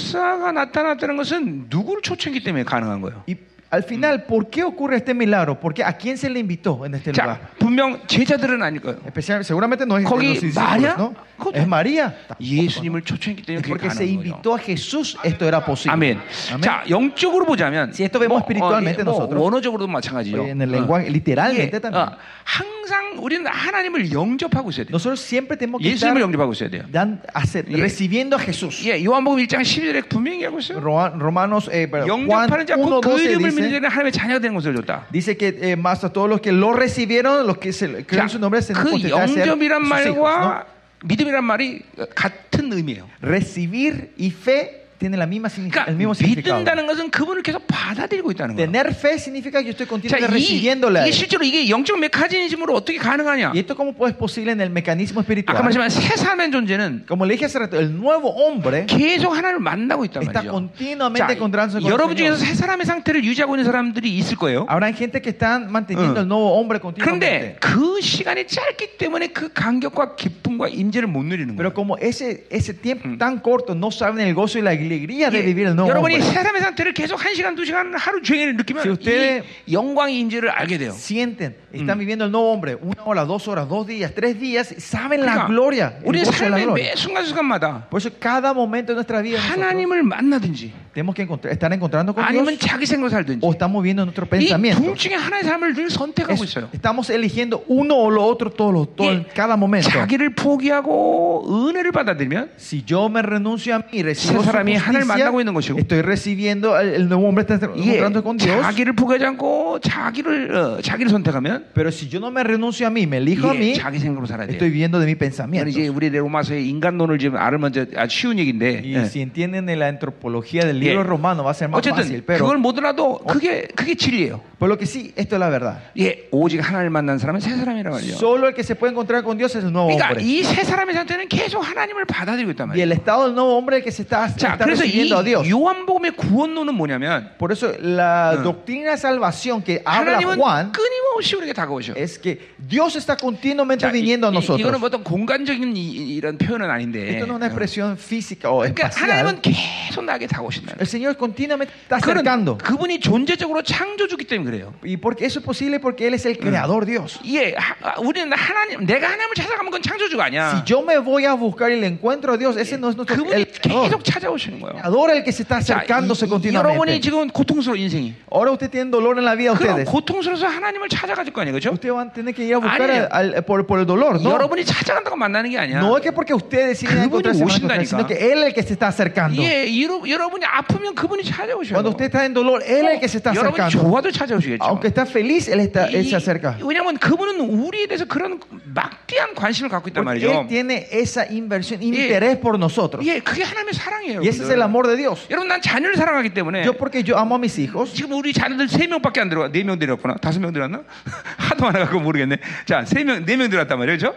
Y 3.27 3.37
al 3.70 3.82
final, 3.82 4.26
¿por 4.26 4.52
qué 4.52 4.64
ocurre 4.64 4.98
este 4.98 5.16
milagro? 5.16 5.60
Porque 5.60 5.84
¿a 5.84 5.94
quién 5.98 6.16
se 6.16 6.30
le 6.30 6.40
invitó 6.40 6.86
en 6.86 6.94
este 6.94 7.12
lugar? 7.12 7.40
자, 7.42 7.58
분명 7.58 8.00
제자들은 8.06 8.62
아닐 8.62 8.80
거예요. 8.82 9.00
Especial, 9.08 9.44
seguramente 9.44 9.84
no 9.88 9.98
es 9.98 10.04
de 10.04 10.10
거기 10.10 10.28
los 10.36 10.42
discípulos, 10.42 10.70
María? 10.70 10.96
¿no? 10.96 11.16
그것도- 11.40 11.56
Es 11.58 11.68
María. 11.68 12.14
예수님을 12.40 13.02
초청했기 13.02 13.42
때문에 13.42 13.58
Es 13.58 13.64
그게 13.66 13.74
porque 13.74 13.90
se 13.90 14.06
가능한 14.06 14.06
거예요. 14.06 14.14
invitó 14.14 14.54
a 14.54 14.60
Jesús, 14.60 15.18
esto 15.24 15.48
era 15.48 15.66
posible. 15.66 15.92
아멘. 15.92 16.20
Amén. 16.54 16.62
자, 16.62 16.84
영적으로 16.88 17.46
보자면 17.48 17.90
Si 17.92 18.04
esto 18.06 18.20
vemos 18.20 18.44
espiritualmente 18.44 19.04
뭐, 19.04 19.10
nosotros. 19.18 19.42
원어적으로도 19.42 19.88
마찬가지죠. 19.88 20.46
En 20.46 20.62
el 20.62 20.70
lenguaje, 20.70 21.10
literalmente 21.10 21.78
예, 21.78 21.82
también. 21.82 22.10
어, 22.14 22.18
항상 22.46 23.18
우리는 23.18 23.46
하나님을 23.48 24.12
영접하고 24.12 24.70
있어야 24.70 24.86
돼요. 24.86 24.92
Nosotros 24.94 25.20
siempre 25.20 25.58
tenemos 25.58 25.82
que 25.82 25.90
estar 25.90 26.14
예수님을 26.14 26.22
영접하고 26.22 26.54
있어야 26.54 26.70
돼요. 26.70 26.84
dan- 26.92 27.22
hacer- 27.34 27.66
Yeah. 27.66 27.82
recibiendo 27.82 28.38
a 28.38 28.40
Jesús. 28.40 28.86
예, 28.86 29.02
요한복음 29.04 29.40
1장 29.40 29.64
12절에 29.64 30.08
분명히 30.10 30.44
하고 30.44 30.60
있어요. 30.60 30.78
Ro- 30.80 31.10
Romanos, 31.18 31.70
eh, 31.74 31.90
perdón, 31.90 32.28
Juan 32.30 32.46
영접하는 32.46 32.66
자그 32.68 32.82
1, 32.84 33.02
그 33.02 33.10
12 33.10 33.24
이름을 33.34 33.50
믿는 33.58 33.58
dice, 33.58 33.72
자는 33.72 33.90
하나님의 33.90 34.12
자녀가 34.12 34.40
되는 34.40 34.56
것을 34.56 34.76
줬다. 34.76 35.08
dice 35.12 35.36
que 35.38 35.48
eh, 35.62 35.76
más 35.76 36.04
a 36.04 36.10
todos 36.10 36.30
los 36.30 36.42
que 36.42 36.52
lo 36.52 36.74
recibieron, 36.74 37.46
los 37.48 37.58
que 37.58 37.72
se 37.74 38.06
creen 38.06 38.24
en 38.24 38.30
su 38.30 38.40
nombre, 38.40 38.62
se 38.62 38.74
그 38.74 38.90
potestad 38.92 39.22
de 39.22 39.28
ser 39.28 39.48
영접이란 39.48 39.84
sus 39.84 40.06
hijos, 40.06 40.16
¿no? 40.16 40.24
말과 40.24 40.66
믿음이란 41.04 41.44
말이 41.44 41.82
같은 42.16 42.72
의미예요. 42.72 43.08
Recibir 43.22 44.12
y 44.18 44.32
fe 44.32 44.77
tienen 45.00 45.20
la 45.20 45.26
misma 45.28 45.50
signific- 45.50 45.84
el 45.84 45.96
그러니까 45.96 45.98
mismo 46.00 46.14
significado. 46.16 46.56
믿는다는 46.64 46.88
것은 46.88 47.12
그분을 47.12 47.44
계속 47.44 47.68
받아들이고 47.68 48.32
있다는 48.32 48.56
거예요. 48.56 48.72
Tener 48.72 48.88
fe 48.96 49.16
significa 49.20 49.60
que 49.60 49.68
yo 49.68 49.72
estoy 49.76 49.84
자, 49.86 49.90
continuamente 49.90 50.32
이, 50.32 50.32
recibiéndole. 50.32 51.00
a 51.02 51.04
이게 51.04 51.10
él. 51.10 51.14
실제로 51.14 51.44
이게 51.44 51.68
영적 51.68 52.00
메커니즘으로 52.00 52.74
어떻게 52.74 52.98
가능하냐? 53.00 53.52
¿Y 53.52 53.60
esto 53.60 53.76
cómo 53.76 53.92
es 54.08 54.16
posible 54.16 54.54
en 54.54 54.62
el 54.62 54.70
mecanismo 54.72 55.20
아까 55.20 55.28
espiritual? 55.28 55.60
말했지만 55.60 55.90
새 55.90 56.16
사람의 56.16 56.52
존재는 56.52 57.04
Como 57.06 57.26
le 57.26 57.34
dije 57.36 57.46
hace 57.46 57.60
rato, 57.60 57.76
el 57.78 57.92
nuevo 57.92 58.30
hombre 58.32 58.86
계속 58.86 59.36
하나님을 59.36 59.60
만나고 59.60 60.06
있단 60.06 60.24
está 60.24 60.40
말이죠. 60.40 60.52
continuamente 60.56 61.28
자, 61.28 61.34
encontrándose 61.36 61.82
con 61.84 61.84
el 61.84 61.92
여러분 61.92 62.16
중에서 62.16 62.38
Señor. 62.40 62.48
새 62.48 62.54
사람의 62.56 62.86
상태를 62.86 63.26
유지하고 63.26 63.56
있는 63.56 63.66
사람들이 63.66 64.08
있을 64.16 64.38
거예요. 64.38 64.66
Habrá 64.70 64.94
gente 64.96 65.20
que 65.20 65.32
están 65.36 65.68
manteniendo 65.68 66.22
응. 66.22 66.24
el 66.24 66.28
nuevo 66.32 66.56
hombre 66.56 66.80
그런데 66.80 67.60
continuamente. 67.60 67.60
그 67.60 68.00
시간이 68.00 68.48
짧기 68.48 68.96
때문에 68.98 69.28
그 69.36 69.52
감격과 69.52 70.16
기쁨과 70.16 70.70
임재를 70.70 71.10
못 71.10 71.24
누리는 71.26 71.58
Pero 71.58 71.74
거예요. 71.74 71.76
como 71.76 71.98
ese, 72.00 72.48
ese 72.50 72.72
tiempo 72.80 73.10
tan 73.20 73.40
corto 73.44 73.76
no 73.76 73.92
saben 73.92 74.24
el 74.26 74.34
gozo 74.34 74.60
y 74.60 74.62
la 74.64 74.72
alegría 74.72 74.87
de 74.89 75.43
vivir 75.43 75.67
el 75.69 75.75
nuevo 75.75 75.89
여러분이 75.91 76.15
hombre. 76.15 76.29
새 76.29 76.35
사람의 76.35 76.63
상태를 76.63 76.95
계속 76.95 77.25
한 77.25 77.35
시간 77.35 77.55
두 77.55 77.65
시간 77.65 77.95
하루 77.95 78.23
종일 78.23 78.57
느끼면 78.57 78.99
이 79.01 79.73
영광의 79.73 80.19
임재를 80.21 80.51
알게 80.51 80.79
돼요. 80.79 80.93
Sienten, 80.93 81.55
están 81.74 81.98
viviendo 82.00 82.26
el 82.26 82.32
nuevo 82.32 82.52
hombre 82.52 82.76
una 82.82 83.04
hora, 83.06 83.26
dos 83.26 83.48
horas, 83.48 83.68
dos 83.68 83.86
días, 83.88 84.12
tres 84.14 84.40
días, 84.40 84.74
saben 84.78 85.22
la 85.26 85.34
그러니까 85.34 85.48
gloria, 85.48 85.94
el 86.02 86.06
우리 86.08 86.20
gozo 86.24 86.32
de 86.44 86.50
la 86.50 86.58
삶의 86.58 86.66
gloria. 86.66 86.94
매 86.94 86.96
순간순간마다 86.96 87.88
Por 87.90 88.00
eso 88.02 88.12
cada 88.20 88.54
momento 88.54 88.92
de 88.94 88.96
nuestra 88.96 89.22
vida 89.22 89.38
nosotros 89.38 89.58
하나님을 89.58 90.04
만나든지 90.04 90.72
tenemos 90.94 91.16
que 91.16 91.24
encontrar- 91.24 91.52
estar 91.52 91.72
encontrando 91.74 92.14
con 92.14 92.24
아니면 92.24 92.56
Dios 92.56 92.60
자기 92.60 92.86
생각 92.86 93.10
살든지 93.10 93.40
o 93.46 93.52
estamos 93.52 93.82
viendo 93.84 94.04
nuestro 94.06 94.26
이 94.26 94.30
pensamiento. 94.30 94.82
둘 94.84 94.96
중에 94.96 95.16
하나의 95.16 95.44
삶을 95.44 95.74
늘 95.74 95.90
선택하고 95.90 96.34
Es- 96.34 96.44
있어요. 96.58 96.70
estamos 96.74 97.10
eligiendo 97.10 97.64
uno 97.68 97.96
o 97.96 98.10
lo 98.12 98.24
otro 98.26 98.52
todo, 98.52 98.72
lo- 98.72 98.86
todo, 98.86 99.10
예, 99.12 99.26
cada 99.34 99.58
momento. 99.58 99.90
자기를 99.90 100.36
포기하고 100.36 101.46
은혜를 101.68 101.92
받아들이면 101.92 102.52
Si 102.58 102.84
yo 102.86 103.08
me 103.10 103.22
renuncio 103.22 103.76
a 103.76 103.80
mí, 103.80 104.02
recibo 104.02 104.34
새 104.34 104.38
su 104.40 104.44
사람이 104.44 104.76
하나님을 104.76 105.02
justicia, 105.02 105.26
만나고 105.26 105.42
있는 105.42 105.54
것이고, 105.54 105.80
estoy 105.80 106.02
recibiendo 106.02 106.78
el, 106.80 106.94
el 106.96 107.08
nuevo 107.08 107.28
hombre 107.28 107.44
está 107.46 107.56
이게 107.76 107.98
encontrando 108.00 108.24
con 108.24 108.38
Dios. 108.38 108.62
자기를 108.62 108.94
포기하지 108.94 109.26
않고 109.26 109.80
자기를 109.82 110.56
어, 110.56 110.82
자기를 110.82 111.10
선택하면 111.12 111.57
Pero 111.74 111.92
si 111.92 112.08
yo 112.10 112.20
no 112.20 112.30
me 112.32 112.44
renuncio 112.44 112.86
a 112.88 112.90
mí, 112.90 113.06
me 113.08 113.18
elijo 113.18 113.50
a 113.50 113.54
이게 113.54 113.60
mí, 113.60 113.74
자기 113.76 114.00
생각으로 114.00 114.26
살아야 114.28 114.48
돼요. 114.48 114.58
estoy 114.58 114.70
viviendo 114.70 115.00
de 115.00 115.06
mi 115.06 115.14
이건 115.14 115.20
pensamiento. 115.20 115.70
이제 115.70 115.88
우리 115.88 116.10
로마서의 116.10 116.68
인간론을 116.70 117.18
지금 117.20 117.38
알으면 117.38 117.72
이제 117.72 117.88
아주 117.96 118.18
쉬운 118.18 118.38
얘기인데 118.40 118.82
Y 118.84 118.96
예. 118.96 119.06
si 119.06 119.22
entienden 119.22 119.66
de 119.66 119.76
la 119.76 119.88
antropología 119.88 120.66
del 120.66 120.80
libro 120.80 121.02
Yeah. 121.04 121.10
romano 121.10 121.44
va 121.44 121.52
a 121.52 121.54
ser 121.54 121.70
más 121.70 121.78
어쨌든 121.80 122.04
fácil. 122.04 122.24
Pero 122.26 122.46
그걸 122.46 122.58
못 122.58 122.78
알아도 122.78 123.20
그게 123.20 123.68
그게 123.76 123.96
진리예요. 123.96 124.42
Por 124.60 124.70
lo 124.70 124.78
que 124.78 124.86
sí, 124.86 125.12
esto 125.16 125.36
es 125.36 125.40
la 125.40 125.50
verdad. 125.50 125.80
예, 125.98 126.28
오직 126.32 126.60
하나님을 126.62 126.90
만난 126.90 127.18
사람은 127.18 127.40
새 127.42 127.56
사람이란 127.56 127.92
말이죠. 127.94 128.16
Solo 128.18 128.48
el 128.48 128.54
que 128.54 128.64
se 128.64 128.76
puede 128.76 128.92
encontrar 128.94 129.24
con 129.24 129.38
Dios 129.38 129.56
es 129.56 129.64
el 129.64 129.72
nuevo 129.72 129.90
그러니까 129.90 130.10
hombre. 130.16 130.24
이 130.24 130.44
새 130.44 130.64
사람의 130.64 130.94
상태는 130.96 131.28
계속 131.28 131.62
하나님을 131.62 132.06
받아들이고 132.06 132.52
있단 132.52 132.70
Y 132.72 132.82
el 132.82 132.90
말이에요. 132.90 132.98
estado 132.98 133.26
del 133.26 133.34
nuevo 133.36 133.58
hombre 133.58 133.78
es 133.78 133.82
el 133.82 133.84
que 133.86 133.92
se 133.92 134.04
está, 134.04 134.28
자, 134.36 134.54
está 134.56 134.66
그래서 134.66 134.84
이 134.86 135.04
recibiendo 135.04 135.20
a 135.20 135.24
Dios. 135.24 135.50
요한복음의 135.50 136.12
구원론은 136.18 136.74
뭐냐면 136.76 137.30
Por 137.38 137.52
eso 137.52 137.72
la 137.80 138.34
Mm. 138.40 138.44
doctrina 138.44 138.92
de 138.92 138.98
salvación 138.98 139.62
que 139.64 139.82
habla 139.86 140.18
하나님은 140.18 140.38
Juan 140.38 140.72
끊임없이 140.72 141.36
우리에게 141.36 141.54
다가오셔. 141.54 141.94
es 141.98 142.18
que 142.20 142.40
Dios 142.58 142.96
está 142.96 143.16
continuamente 143.18 143.86
자, 143.86 143.90
이, 143.90 144.00
viniendo 144.00 144.28
a 144.28 144.32
이- 144.32 144.36
nosotros. 144.36 144.60
이거는 144.62 144.82
어떤 144.84 145.04
공간적인 145.04 145.76
이, 145.76 146.16
이런 146.16 146.38
표현은 146.38 146.70
아닌데. 146.70 147.10
Esto 147.20 147.26
no 147.26 147.36
es 147.36 147.38
una 147.38 147.48
expresión 147.48 147.98
física 147.98 148.50
o 148.50 148.60
그러니까 148.64 148.88
espacial. 148.88 149.10
하나님은 149.12 149.42
계속 149.42 150.04
나에게 150.06 150.28
다가오신다. 150.28 150.76
El 150.80 150.88
Señor 150.88 151.16
continuamente 151.18 151.72
está 151.90 152.00
그는 152.00 152.24
acercando. 152.24 152.58
그분이 152.58 153.00
존재적으로 153.00 153.62
창조주기 153.64 154.26
때문에 154.26 154.47
그래요. 154.48 154.74
Y 154.84 154.98
porque 154.98 155.26
eso 155.26 155.40
es 155.40 155.46
posible 155.46 155.80
porque 155.80 156.08
Él 156.08 156.14
es 156.14 156.26
el 156.26 156.38
creador 156.38 156.86
Dios. 156.86 157.20
예, 157.26 157.54
하- 157.56 157.76
아, 157.82 158.00
우리는 158.00 158.32
하나님, 158.32 158.86
내가 158.86 159.08
하나님을 159.08 159.36
찾아가면 159.36 159.72
그건 159.72 159.82
창조주가 159.82 160.26
Si 160.30 160.38
아니야. 160.38 160.64
yo 160.66 160.82
me 160.82 160.98
voy 161.00 161.26
a 161.26 161.34
buscar 161.34 161.72
y 161.72 161.80
le 161.80 161.88
encuentro 161.88 162.34
a 162.34 162.38
Dios, 162.38 162.56
ese 162.58 162.78
no 162.78 162.90
es 162.90 162.96
nuestro 162.96 163.16
그분이 163.16 163.34
el 163.34 163.48
creador. 163.52 163.90
계속 163.90 164.04
찾아오시는 164.04 164.60
거예요. 164.62 164.74
creador 164.82 165.12
el 165.12 165.24
que 165.24 165.32
se 165.32 165.44
está 165.44 165.60
자, 165.62 165.78
acercándose 165.84 166.26
이- 166.26 166.30
이- 166.30 166.54
여러분이 166.54 167.00
continuamente. 167.00 167.02
지금 167.02 167.28
고통스러워 167.30 167.76
인생이. 167.78 168.14
Ahora 168.32 168.52
usted 168.52 168.70
tiene 168.72 168.90
dolor 168.92 169.18
en 169.20 169.26
la 169.26 169.36
vida 169.36 169.52
de 169.54 169.58
그럼 169.60 169.84
ustedes. 169.84 169.90
고통스러워서 169.92 170.48
하나님을 170.48 170.90
찾아가질 170.90 171.34
거 171.34 171.42
아니에요, 171.42 171.54
그렇죠? 171.54 171.72
Ustedes 171.74 171.94
van 171.94 172.10
a 172.10 172.14
tener 172.14 172.34
que 172.34 172.44
ir 172.46 172.56
a 172.56 172.60
buscar 172.60 172.90
아니에요. 172.90 173.08
al- 173.12 173.36
al- 173.36 173.44
por, 173.46 173.66
por 173.68 173.80
el 173.80 173.86
dolor, 173.86 174.22
¿no? 174.22 174.32
여러분이 174.32 174.66
찾아간다고 174.66 175.16
만나는 175.16 175.50
게 175.52 175.58
아니야. 175.58 175.80
No 175.80 175.98
es 175.98 176.04
que 176.04 176.12
porque 176.12 176.34
ustedes 176.34 176.80
deciden 176.80 177.10
그분이 177.10 177.28
encontrarse, 177.30 177.44
van 177.44 177.50
a 177.52 177.56
encontrar, 177.56 177.80
오신다니까. 177.80 177.90
sino 177.90 178.08
que 178.08 178.16
Él 178.32 178.40
es 178.44 178.46
el 178.48 178.54
que 178.54 178.64
se 178.64 178.74
está 178.74 178.88
acercando. 178.88 179.42
예, 179.42 179.68
여러, 179.82 180.02
여러분이 180.08 180.46
아프면 180.46 180.96
그분이 180.96 181.24
찾아오셔요. 181.24 181.74
Cuando 181.76 181.90
usted 181.92 182.06
está 182.06 182.26
en 182.26 182.34
dolor, 182.34 182.62
Él 182.66 182.86
es 182.88 182.94
el 182.94 183.00
que 183.00 183.08
se 183.08 183.18
está 183.18 183.34
여러분이 183.34 183.60
acercando. 183.60 183.84
좋아도 183.90 184.12
찾아 184.12 184.36
오시겠죠. 184.39 184.65
Aunque 184.65 184.89
está 184.89 185.03
feliz, 185.07 185.49
Él, 185.49 185.61
está, 185.61 185.87
él 185.91 186.03
이- 186.05 186.09
se 186.09 186.17
acerca. 186.17 186.57
왜냐하면 186.63 186.97
그분은 186.99 187.41
우리에 187.41 187.87
대해서 187.87 188.05
그런 188.07 188.41
막대한 188.75 189.35
관심을 189.35 189.69
갖고 189.71 189.89
있단 189.91 190.05
말이죠. 190.05 190.27
Él 190.31 190.47
tiene 190.49 190.87
esa 190.91 191.27
inversión, 191.29 191.83
interés 191.83 192.39
por 192.41 192.57
nosotros. 192.59 193.05
예, 193.07 193.21
그게 193.21 193.43
하나님의 193.45 193.75
사랑이에요. 193.75 194.21
Y 194.21 194.29
ese 194.29 194.43
es 194.45 194.51
el 194.51 194.63
amor 194.63 194.87
de 194.89 194.97
Dios. 194.97 195.27
여러분 195.31 195.49
난 195.49 195.61
자녀를 195.61 195.97
사랑하기 195.97 196.31
때문에 196.35 196.65
Yo 196.65 196.73
porque 196.73 197.03
yo 197.05 197.19
amo 197.19 197.37
a 197.37 197.39
mis 197.39 197.59
hijos, 197.59 197.93
지금 197.95 198.13
우리 198.13 198.33
자녀들 198.33 198.69
세 198.69 198.87
명밖에 198.87 199.21
안 199.21 199.29
들어가 199.29 199.49
네명 199.49 199.79
들었구나 199.79 200.15
다섯 200.17 200.41
명 200.41 200.53
들었나 200.53 200.83
하도 201.37 201.65
많아 201.65 201.81
갖고 201.81 202.01
모르겠네 202.01 202.39
자 202.67 202.83
세 202.87 203.05
명 203.05 203.25
네 203.27 203.37
명 203.37 203.51
들었단 203.51 203.79
말이에요 203.79 203.99
그죠? 203.99 204.15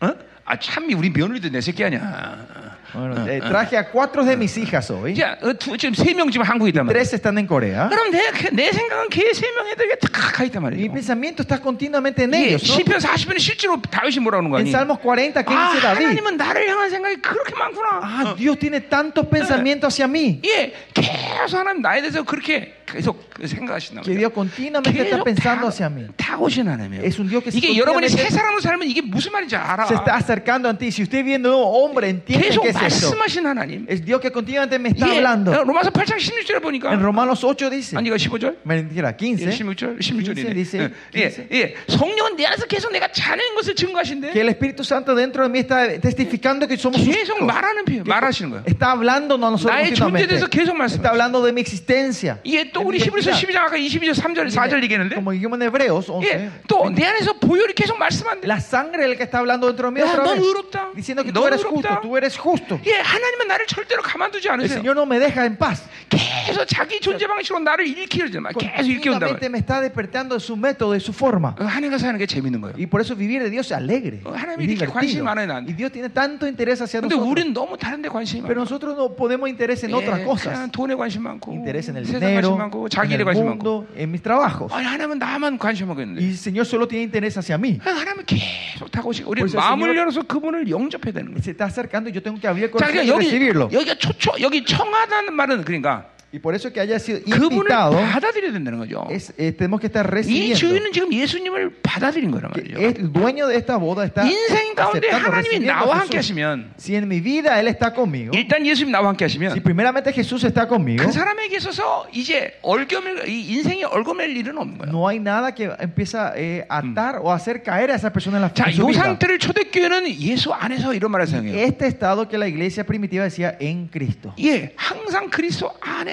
어? 0.00 0.10
아 0.44 0.58
참이 0.58 0.94
우리 0.94 1.10
며느리도 1.10 1.50
내 1.50 1.60
새끼 1.60 1.84
아니야 1.84 2.46
bueno, 2.93 3.27
eh, 3.27 3.39
traje 3.41 3.77
a 3.77 3.89
cuatro 3.91 4.23
de 4.23 4.35
mis 4.37 4.55
hijas 4.57 4.89
hoy. 4.91 5.13
자 5.15 5.37
어, 5.41 5.53
두, 5.53 5.77
지금 5.77 5.93
세 5.93 6.13
명 6.13 6.29
지금 6.31 6.45
한국에 6.45 6.69
있단 6.69 6.85
말이야 6.85 6.93
Tres 7.03 7.13
están 7.13 7.37
en 7.37 7.47
Corea. 7.47 7.89
그럼 7.89 8.11
내, 8.11 8.31
내 8.51 8.71
생각은 8.71 9.09
걔세명 9.09 9.67
애들에게 9.69 9.95
다가 10.11 10.43
있단 10.45 10.63
Mi 10.63 10.69
말이에요 10.87 10.93
pensamiento 10.93 11.43
está 11.43 11.59
continuamente 11.61 12.23
en 12.23 12.33
예, 12.33 12.55
ellos. 12.55 12.63
¿no? 12.63 12.75
시편 12.75 12.99
40편에 12.99 13.39
실제로 13.39 13.81
다윗이 13.81 14.19
뭐라는 14.19 14.49
거 14.49 14.57
En 14.59 14.65
아니 14.65 14.69
Salmos 14.71 14.99
40, 15.01 15.43
¿qué 15.43 15.53
아 15.53 15.71
dice 15.71 15.81
David? 15.81 16.03
하나님은 16.05 16.37
나를 16.37 16.67
향한 16.69 16.89
생각이 16.89 17.15
그렇게 17.21 17.53
많구나 17.55 17.99
Ah, 18.01 18.35
Dios 18.37 18.57
tiene 18.59 18.79
tantos 18.87 19.25
pensamientos 19.29 19.93
hacia 19.93 20.07
mí. 20.07 20.39
예, 20.45 20.73
계속 20.93 21.57
하나님 21.59 21.81
나에 21.81 22.01
대해서 22.01 22.23
그렇게 22.23 22.73
계속 22.87 23.19
생각하신다 23.43 24.01
Que 24.01 24.15
Dios 24.15 24.31
continuamente 24.31 24.89
está 25.03 25.21
pensando 25.23 25.67
hacia 25.67 25.89
mí. 25.89 26.07
다오신 26.15 26.67
하나님이에요. 26.67 27.03
Es 27.03 27.19
un 27.19 27.27
Dios 27.27 27.43
que 27.43 27.51
이게 27.51 27.75
여러분이 27.77 28.07
continuamente 28.07 28.15
새 28.15 28.29
사람으로 28.29 28.61
살면 28.61 28.87
이게 28.87 29.01
무슨 29.01 29.31
말인지 29.33 29.55
알아. 29.57 29.87
Se 29.87 29.95
está 29.95 30.15
acercando 30.15 30.69
a 30.69 30.77
ti. 30.77 30.87
Si 30.87 31.03
usted 31.03 31.23
viene 31.23 31.43
un 31.43 31.51
nuevo 31.51 31.67
hombre, 31.67 32.09
entiende 32.09 32.47
계속 32.47 32.63
qué 32.63 32.69
es 32.69 32.75
eso. 32.81 33.11
말씀하신 33.11 33.45
하나님. 33.45 33.85
Es 33.89 34.03
Dios 34.05 34.21
que 34.21 34.31
continuamente 34.31 34.79
me 34.79 34.89
está 34.89 35.05
예, 35.07 35.17
hablando. 35.19 35.51
로마서 35.51 35.91
8장 35.91 36.15
16절에 36.17 36.61
보니까 36.61 36.93
En 36.93 37.01
Romanos 37.01 37.43
8 37.43 37.69
dice, 37.69 37.97
아니가 37.97 38.15
15절? 38.15 38.57
mentira, 38.63 39.11
15, 39.17 39.45
16절, 39.51 39.99
15 39.99 40.33
16절이네. 40.33 40.53
dice, 40.55 40.91
예, 41.15 41.29
15, 41.29 41.47
예, 41.51 41.75
성령은 41.89 42.37
내 42.37 42.45
안에서 42.45 42.65
계속 42.67 42.91
내가 42.93 43.11
자녀인 43.11 43.53
것을 43.55 43.75
증거하신데 43.75 44.31
que 44.31 44.39
el 44.41 44.47
Espíritu 44.49 44.83
Santo 44.83 45.13
dentro 45.13 45.43
de 45.43 45.49
mí 45.49 45.59
está 45.59 45.87
testificando 45.99 46.67
que 46.67 46.77
somos 46.77 47.01
sus 47.01 47.11
계속 47.13 47.35
hijos. 47.35 47.45
말하는 47.45 47.83
피, 47.85 47.99
말하시는 47.99 48.49
거예요. 48.49 48.63
Está 48.65 48.91
hablándonos 48.95 49.43
a 49.43 49.51
nosotros 49.51 49.75
나의 49.75 49.93
존재에 49.93 50.25
대해서 50.25 50.47
continuamente. 50.47 50.55
계속 50.55 50.77
말씀하시는 50.77 51.03
Está 51.03 51.09
hablando 51.11 51.43
de 51.43 51.51
mi 51.51 51.59
existencia. 51.61 52.39
예, 52.45 52.71
또 52.71 52.80
de 52.80 52.80
우리 52.84 52.98
히브리서 52.98 53.30
identidad. 53.30 53.40
12장 53.46 53.56
아까 53.66 53.76
22절 53.76 54.14
3절 54.14 54.50
4절 54.50 54.82
얘기했는데 54.84 55.14
Como 55.16 55.30
dijimos 55.32 55.56
en 55.60 55.62
Hebreos 55.68 56.08
11. 56.10 56.28
예, 56.28 56.50
또내 56.68 57.04
안에서 57.04 57.32
보혈이 57.34 57.72
계속 57.74 57.98
말씀한대. 57.98 58.46
La 58.46 58.60
sangre 58.60 59.04
es 59.04 59.10
el 59.10 59.16
que 59.16 59.24
está 59.24 59.38
hablando 59.38 59.66
dentro 59.66 59.90
de 59.90 59.94
mí 59.94 60.00
야, 60.00 60.10
otra 60.10 60.24
넌 60.24 60.38
vez. 60.38 60.94
Diciendo 60.94 61.24
que 61.24 61.32
tú 61.32 61.40
넌 61.40 61.48
eres 61.52 61.64
justo, 61.64 61.88
tú 62.02 62.16
eres 62.16 62.36
justo. 62.38 62.78
예, 62.86 63.00
하나님은 63.00 63.48
나를 63.48 63.66
절대로 63.66 64.02
가만두지 64.02 64.48
El 64.48 64.54
않으세요. 64.54 64.80
Señor 64.82 64.96
no 64.96 65.04
me 65.06 65.18
deja 65.18 65.44
en 65.46 65.56
paz. 65.56 65.82
계속 66.10 66.66
자기 66.66 67.00
존재 67.00 67.26
방식으로 67.26 67.60
나를 67.60 67.86
일으키려 67.86 68.40
말 68.40 68.52
계속 68.52 68.88
말이야. 68.88 69.48
me 69.48 69.58
está 69.58 69.80
despertando 69.80 70.34
de 70.36 70.40
su 70.40 70.56
método, 70.56 70.92
de 70.92 71.00
su 71.00 71.12
forma. 71.12 71.54
어, 71.58 71.64
하나님과 71.64 71.98
사는 71.98 72.18
게 72.18 72.26
재밌는 72.26 72.60
거예요. 72.60 72.74
Y 72.76 72.86
por 72.86 73.00
eso 73.00 73.14
vivir 73.16 73.42
de 73.42 73.50
Dios 73.50 73.66
es 73.66 73.72
alegre. 73.72 74.20
어, 74.24 74.32
하나님이 74.32 74.64
이렇게 74.74 74.86
관심이. 74.86 75.22
많아요, 75.22 75.46
나한테. 75.46 75.72
Y 75.72 75.76
Dios 75.76 75.92
tiene 75.92 76.08
tanto 76.10 76.46
interés 76.46 76.80
hacia 76.82 77.00
근데 77.00 77.14
nosotros. 77.14 77.28
우리는 77.30 77.52
너무 77.54 77.76
다른 77.78 78.02
데 78.02 78.08
관심이 78.08 78.42
Pero 78.42 78.60
많아. 78.60 78.64
nosotros 78.64 78.96
no 78.96 79.14
podemos 79.16 79.48
interés 79.48 79.82
en 79.84 79.90
예, 79.90 79.94
otras 79.94 80.20
cosas. 80.20 80.70
돈에 80.72 80.94
관심 80.94 81.22
많고 81.22 81.52
Interés 81.52 81.88
en 81.88 81.96
el 81.96 82.04
dinero, 82.06 82.56
많고 82.62 82.86
en 82.86 82.90
자기 82.90 83.14
일에 83.14 83.22
el 83.22 83.24
관심 83.26 83.46
많고 83.46 83.86
en 83.96 84.08
mis 84.10 84.22
trabajos. 84.22 84.72
아니 84.72 84.86
하나님은 84.86 85.18
나만 85.18 85.58
관심하고 85.58 86.00
있는데 86.02 86.22
el 86.22 86.32
Señor 86.34 86.62
solo 86.66 86.86
tiene 86.86 87.02
interés 87.04 87.36
hacia 87.36 87.58
mí. 87.58 87.78
하나님은 87.82 88.24
계속 88.26 88.90
다가오시고 88.90 89.30
우리 89.30 89.42
마음을 89.42 89.90
Señor- 89.90 89.96
열어서 89.98 90.22
그분을 90.22 90.70
영접해야 90.70 91.12
되는 91.12 91.34
거예요. 91.34 91.42
Se 91.42 91.50
está 91.52 91.66
acercando 91.66 92.08
y 92.08 92.14
yo 92.14 92.22
tengo 92.22 92.38
que 92.40 92.46
abrir 92.48 92.64
el 92.64 92.70
자, 92.70 92.78
corazón 92.78 92.92
그러니까 92.94 93.02
y 93.02 93.08
여기 93.10 93.26
recibirlo. 93.26 93.68
여기가 93.72 93.94
초초 93.98 94.32
여기 94.40 94.64
청하다는 94.64 95.34
말은 95.34 95.64
그러니까 95.64 96.06
Y 96.31 96.39
por 96.39 96.53
eso 96.53 96.73
que 96.73 96.81
haya 96.81 96.99
sido 96.99 97.21
그분을 97.23 97.71
invitado, 97.71 97.95
받아들여야 98.11 98.51
된다는 98.51 98.79
거죠. 98.79 99.07
es, 99.09 99.31
eh, 99.39 99.53
tenemos 99.53 99.79
que 99.79 99.87
estar 99.87 100.05
이 100.05 100.11
recibiendo. 100.11 100.55
주인은 100.59 100.91
지금 100.91 101.13
예수님을 101.13 101.77
받아들인 101.81 102.31
거란 102.31 102.51
Que 102.51 102.63
말이죠. 102.63 102.77
es 102.83 102.95
el 102.99 103.13
dueño 103.13 103.47
de 103.47 103.55
esta 103.55 103.77
boda 103.77 104.03
está 104.03 104.27
인생 104.27 104.75
가운데 104.75 105.07
aceptando, 105.07 105.23
하나님이 105.31 105.63
recibiendo 105.63 105.71
a 105.71 105.75
나와 105.79 105.99
함께 106.03 106.17
Jesús. 106.19 106.35
하시면 106.35 106.73
Si 106.77 106.95
en 106.95 107.07
mi 107.07 107.21
vida 107.21 107.57
Él 107.61 107.69
está 107.69 107.93
conmigo, 107.95 108.31
일단 108.35 108.65
예수님 108.65 108.91
나와 108.91 109.07
함께 109.07 109.23
si 109.23 109.39
하시면 109.39 109.63
primeramente 109.63 110.11
Jesús 110.11 110.43
está 110.43 110.67
conmigo, 110.67 111.01
그 111.05 111.13
사람에게 111.13 111.55
있어서 111.57 112.05
이제 112.11 112.59
얼겨맬 112.61 113.29
이 113.29 113.53
인생이 113.55 113.85
얼거맬 113.85 114.35
일은 114.35 114.57
없는 114.57 114.77
거예요. 114.79 114.91
no 114.91 115.07
hay 115.07 115.19
nada 115.19 115.55
que 115.55 115.71
empieza 115.79 116.33
eh, 116.35 116.65
a 116.67 116.79
atar 116.79 117.21
o 117.23 117.31
hacer 117.31 117.63
caer 117.63 117.89
a 117.91 117.95
esa 117.95 118.11
persona 118.11 118.35
en 118.35 118.41
la 118.43 118.53
자, 118.53 118.67
en 118.67 118.75
su 118.75 118.83
이 118.83 118.91
vida. 118.91 118.99
상태를 119.01 119.39
초대교회는 119.39 120.11
예수 120.19 120.51
안에서 120.53 120.93
이런 120.93 121.09
말을 121.09 121.25
사용해요. 121.25 121.55
Este 121.57 121.87
estado 121.87 122.27
que 122.27 122.37
la 122.37 122.49
iglesia 122.49 122.83
primitiva 122.85 123.23
decía 123.23 123.55
en 123.61 123.87
Cristo. 123.87 124.33
예, 124.39 124.73
항상 124.75 125.29
그리스도 125.29 125.71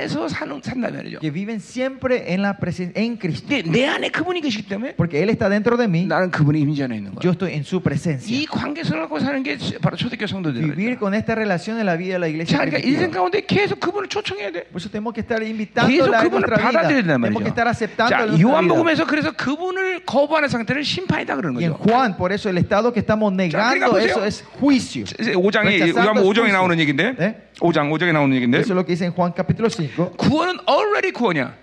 안에서 0.09 0.29
사는 0.29 0.61
산다 0.63 0.91
말이죠. 0.91 1.19
Que 1.21 1.31
viven 1.31 1.59
siempre 1.61 2.25
en 2.33 2.43
la 2.43 2.57
presencia 2.57 3.01
en 3.01 3.17
Cristo. 3.19 3.47
근데 3.49 3.63
내 3.71 3.87
안에 3.87 4.09
그분이 4.11 4.41
계시기 4.41 4.67
때문에 4.69 4.95
Porque 4.97 5.21
Él 5.23 5.31
está 5.31 5.49
dentro 5.49 5.77
de 5.77 5.87
mí, 5.89 6.07
나는 6.07 6.31
그분의 6.31 6.63
임재 6.63 6.85
안에 6.85 6.97
있는 6.97 7.13
yo 7.13 7.21
거예요. 7.21 7.33
estoy 7.33 7.53
en 7.53 7.65
su 7.65 7.81
presencia. 7.83 8.29
이 8.35 8.47
관계성을 8.47 9.01
갖고 9.03 9.19
사는 9.19 9.43
게 9.43 9.57
바로 9.81 9.97
초대교회 9.97 10.27
성도들이에요. 10.27 10.75
Vivir 10.75 10.99
con 10.99 11.15
esta 11.15 11.35
relación 11.35 11.79
en 11.79 11.87
la 11.87 11.97
vida 11.97 12.15
de 12.15 12.21
la 12.21 12.29
iglesia. 12.29 12.57
자, 12.59 12.65
그러니까 12.65 12.79
인생 12.79 13.11
primitiva. 13.11 13.21
가운데 13.21 13.41
계속 13.47 13.81
그분을 13.81 14.09
초청해야 14.09 14.51
돼. 14.53 14.65
Por 14.73 14.81
eso 14.81 14.89
tenemos 14.91 15.13
que 15.15 15.21
estar 15.21 15.41
계속 15.41 15.51
invitándola 15.51 16.19
a 16.19 16.23
그분을 16.25 16.45
nuestra 16.49 16.57
vida. 16.57 16.65
받아들여야 16.65 17.03
된단 17.05 17.21
Tenemos 17.21 17.43
que 17.43 17.49
estar 17.53 17.65
말이죠. 17.67 17.71
aceptando 17.75 18.11
자, 18.11 18.23
en 18.23 18.29
nuestra 18.29 18.39
vida. 18.39 18.45
요한복음에서 18.45 19.07
그래서 19.07 19.33
그분을 19.33 20.05
거부하는 20.05 20.49
상태를 20.49 20.85
심판이다 20.85 21.37
그러는 21.37 21.57
Y 21.57 21.65
en 21.65 21.73
거죠. 21.77 21.85
Juan, 21.85 22.17
por 22.17 22.33
eso 22.33 22.49
el 22.49 22.59
estado 22.59 22.93
que 22.93 23.01
estamos 23.01 23.33
negando, 23.33 23.91
보세요. 23.91 24.07
eso 24.11 24.25
es 24.25 24.45
juicio. 24.61 25.05
5장에 25.05 25.69
Rechazando 25.93 26.01
요한복음 26.01 26.21
es 26.21 26.25
5장에 26.25 26.49
juicio. 26.49 26.53
나오는 26.53 26.79
얘기인데. 26.79 27.15
네? 27.19 27.37
5장 27.61 27.89
5장에 27.91 28.13
나오는 28.13 28.35
얘기인데. 28.35 28.59
Eso 28.61 28.73
es 28.73 28.77
lo 28.77 28.85
que 28.85 28.93
dice 28.93 29.05
en 29.07 29.13
Juan 29.13 29.33
capítulo 29.33 29.69
5. 29.71 29.98
구원은 30.08 30.60
already 30.68 31.12
구원이야. 31.12 31.54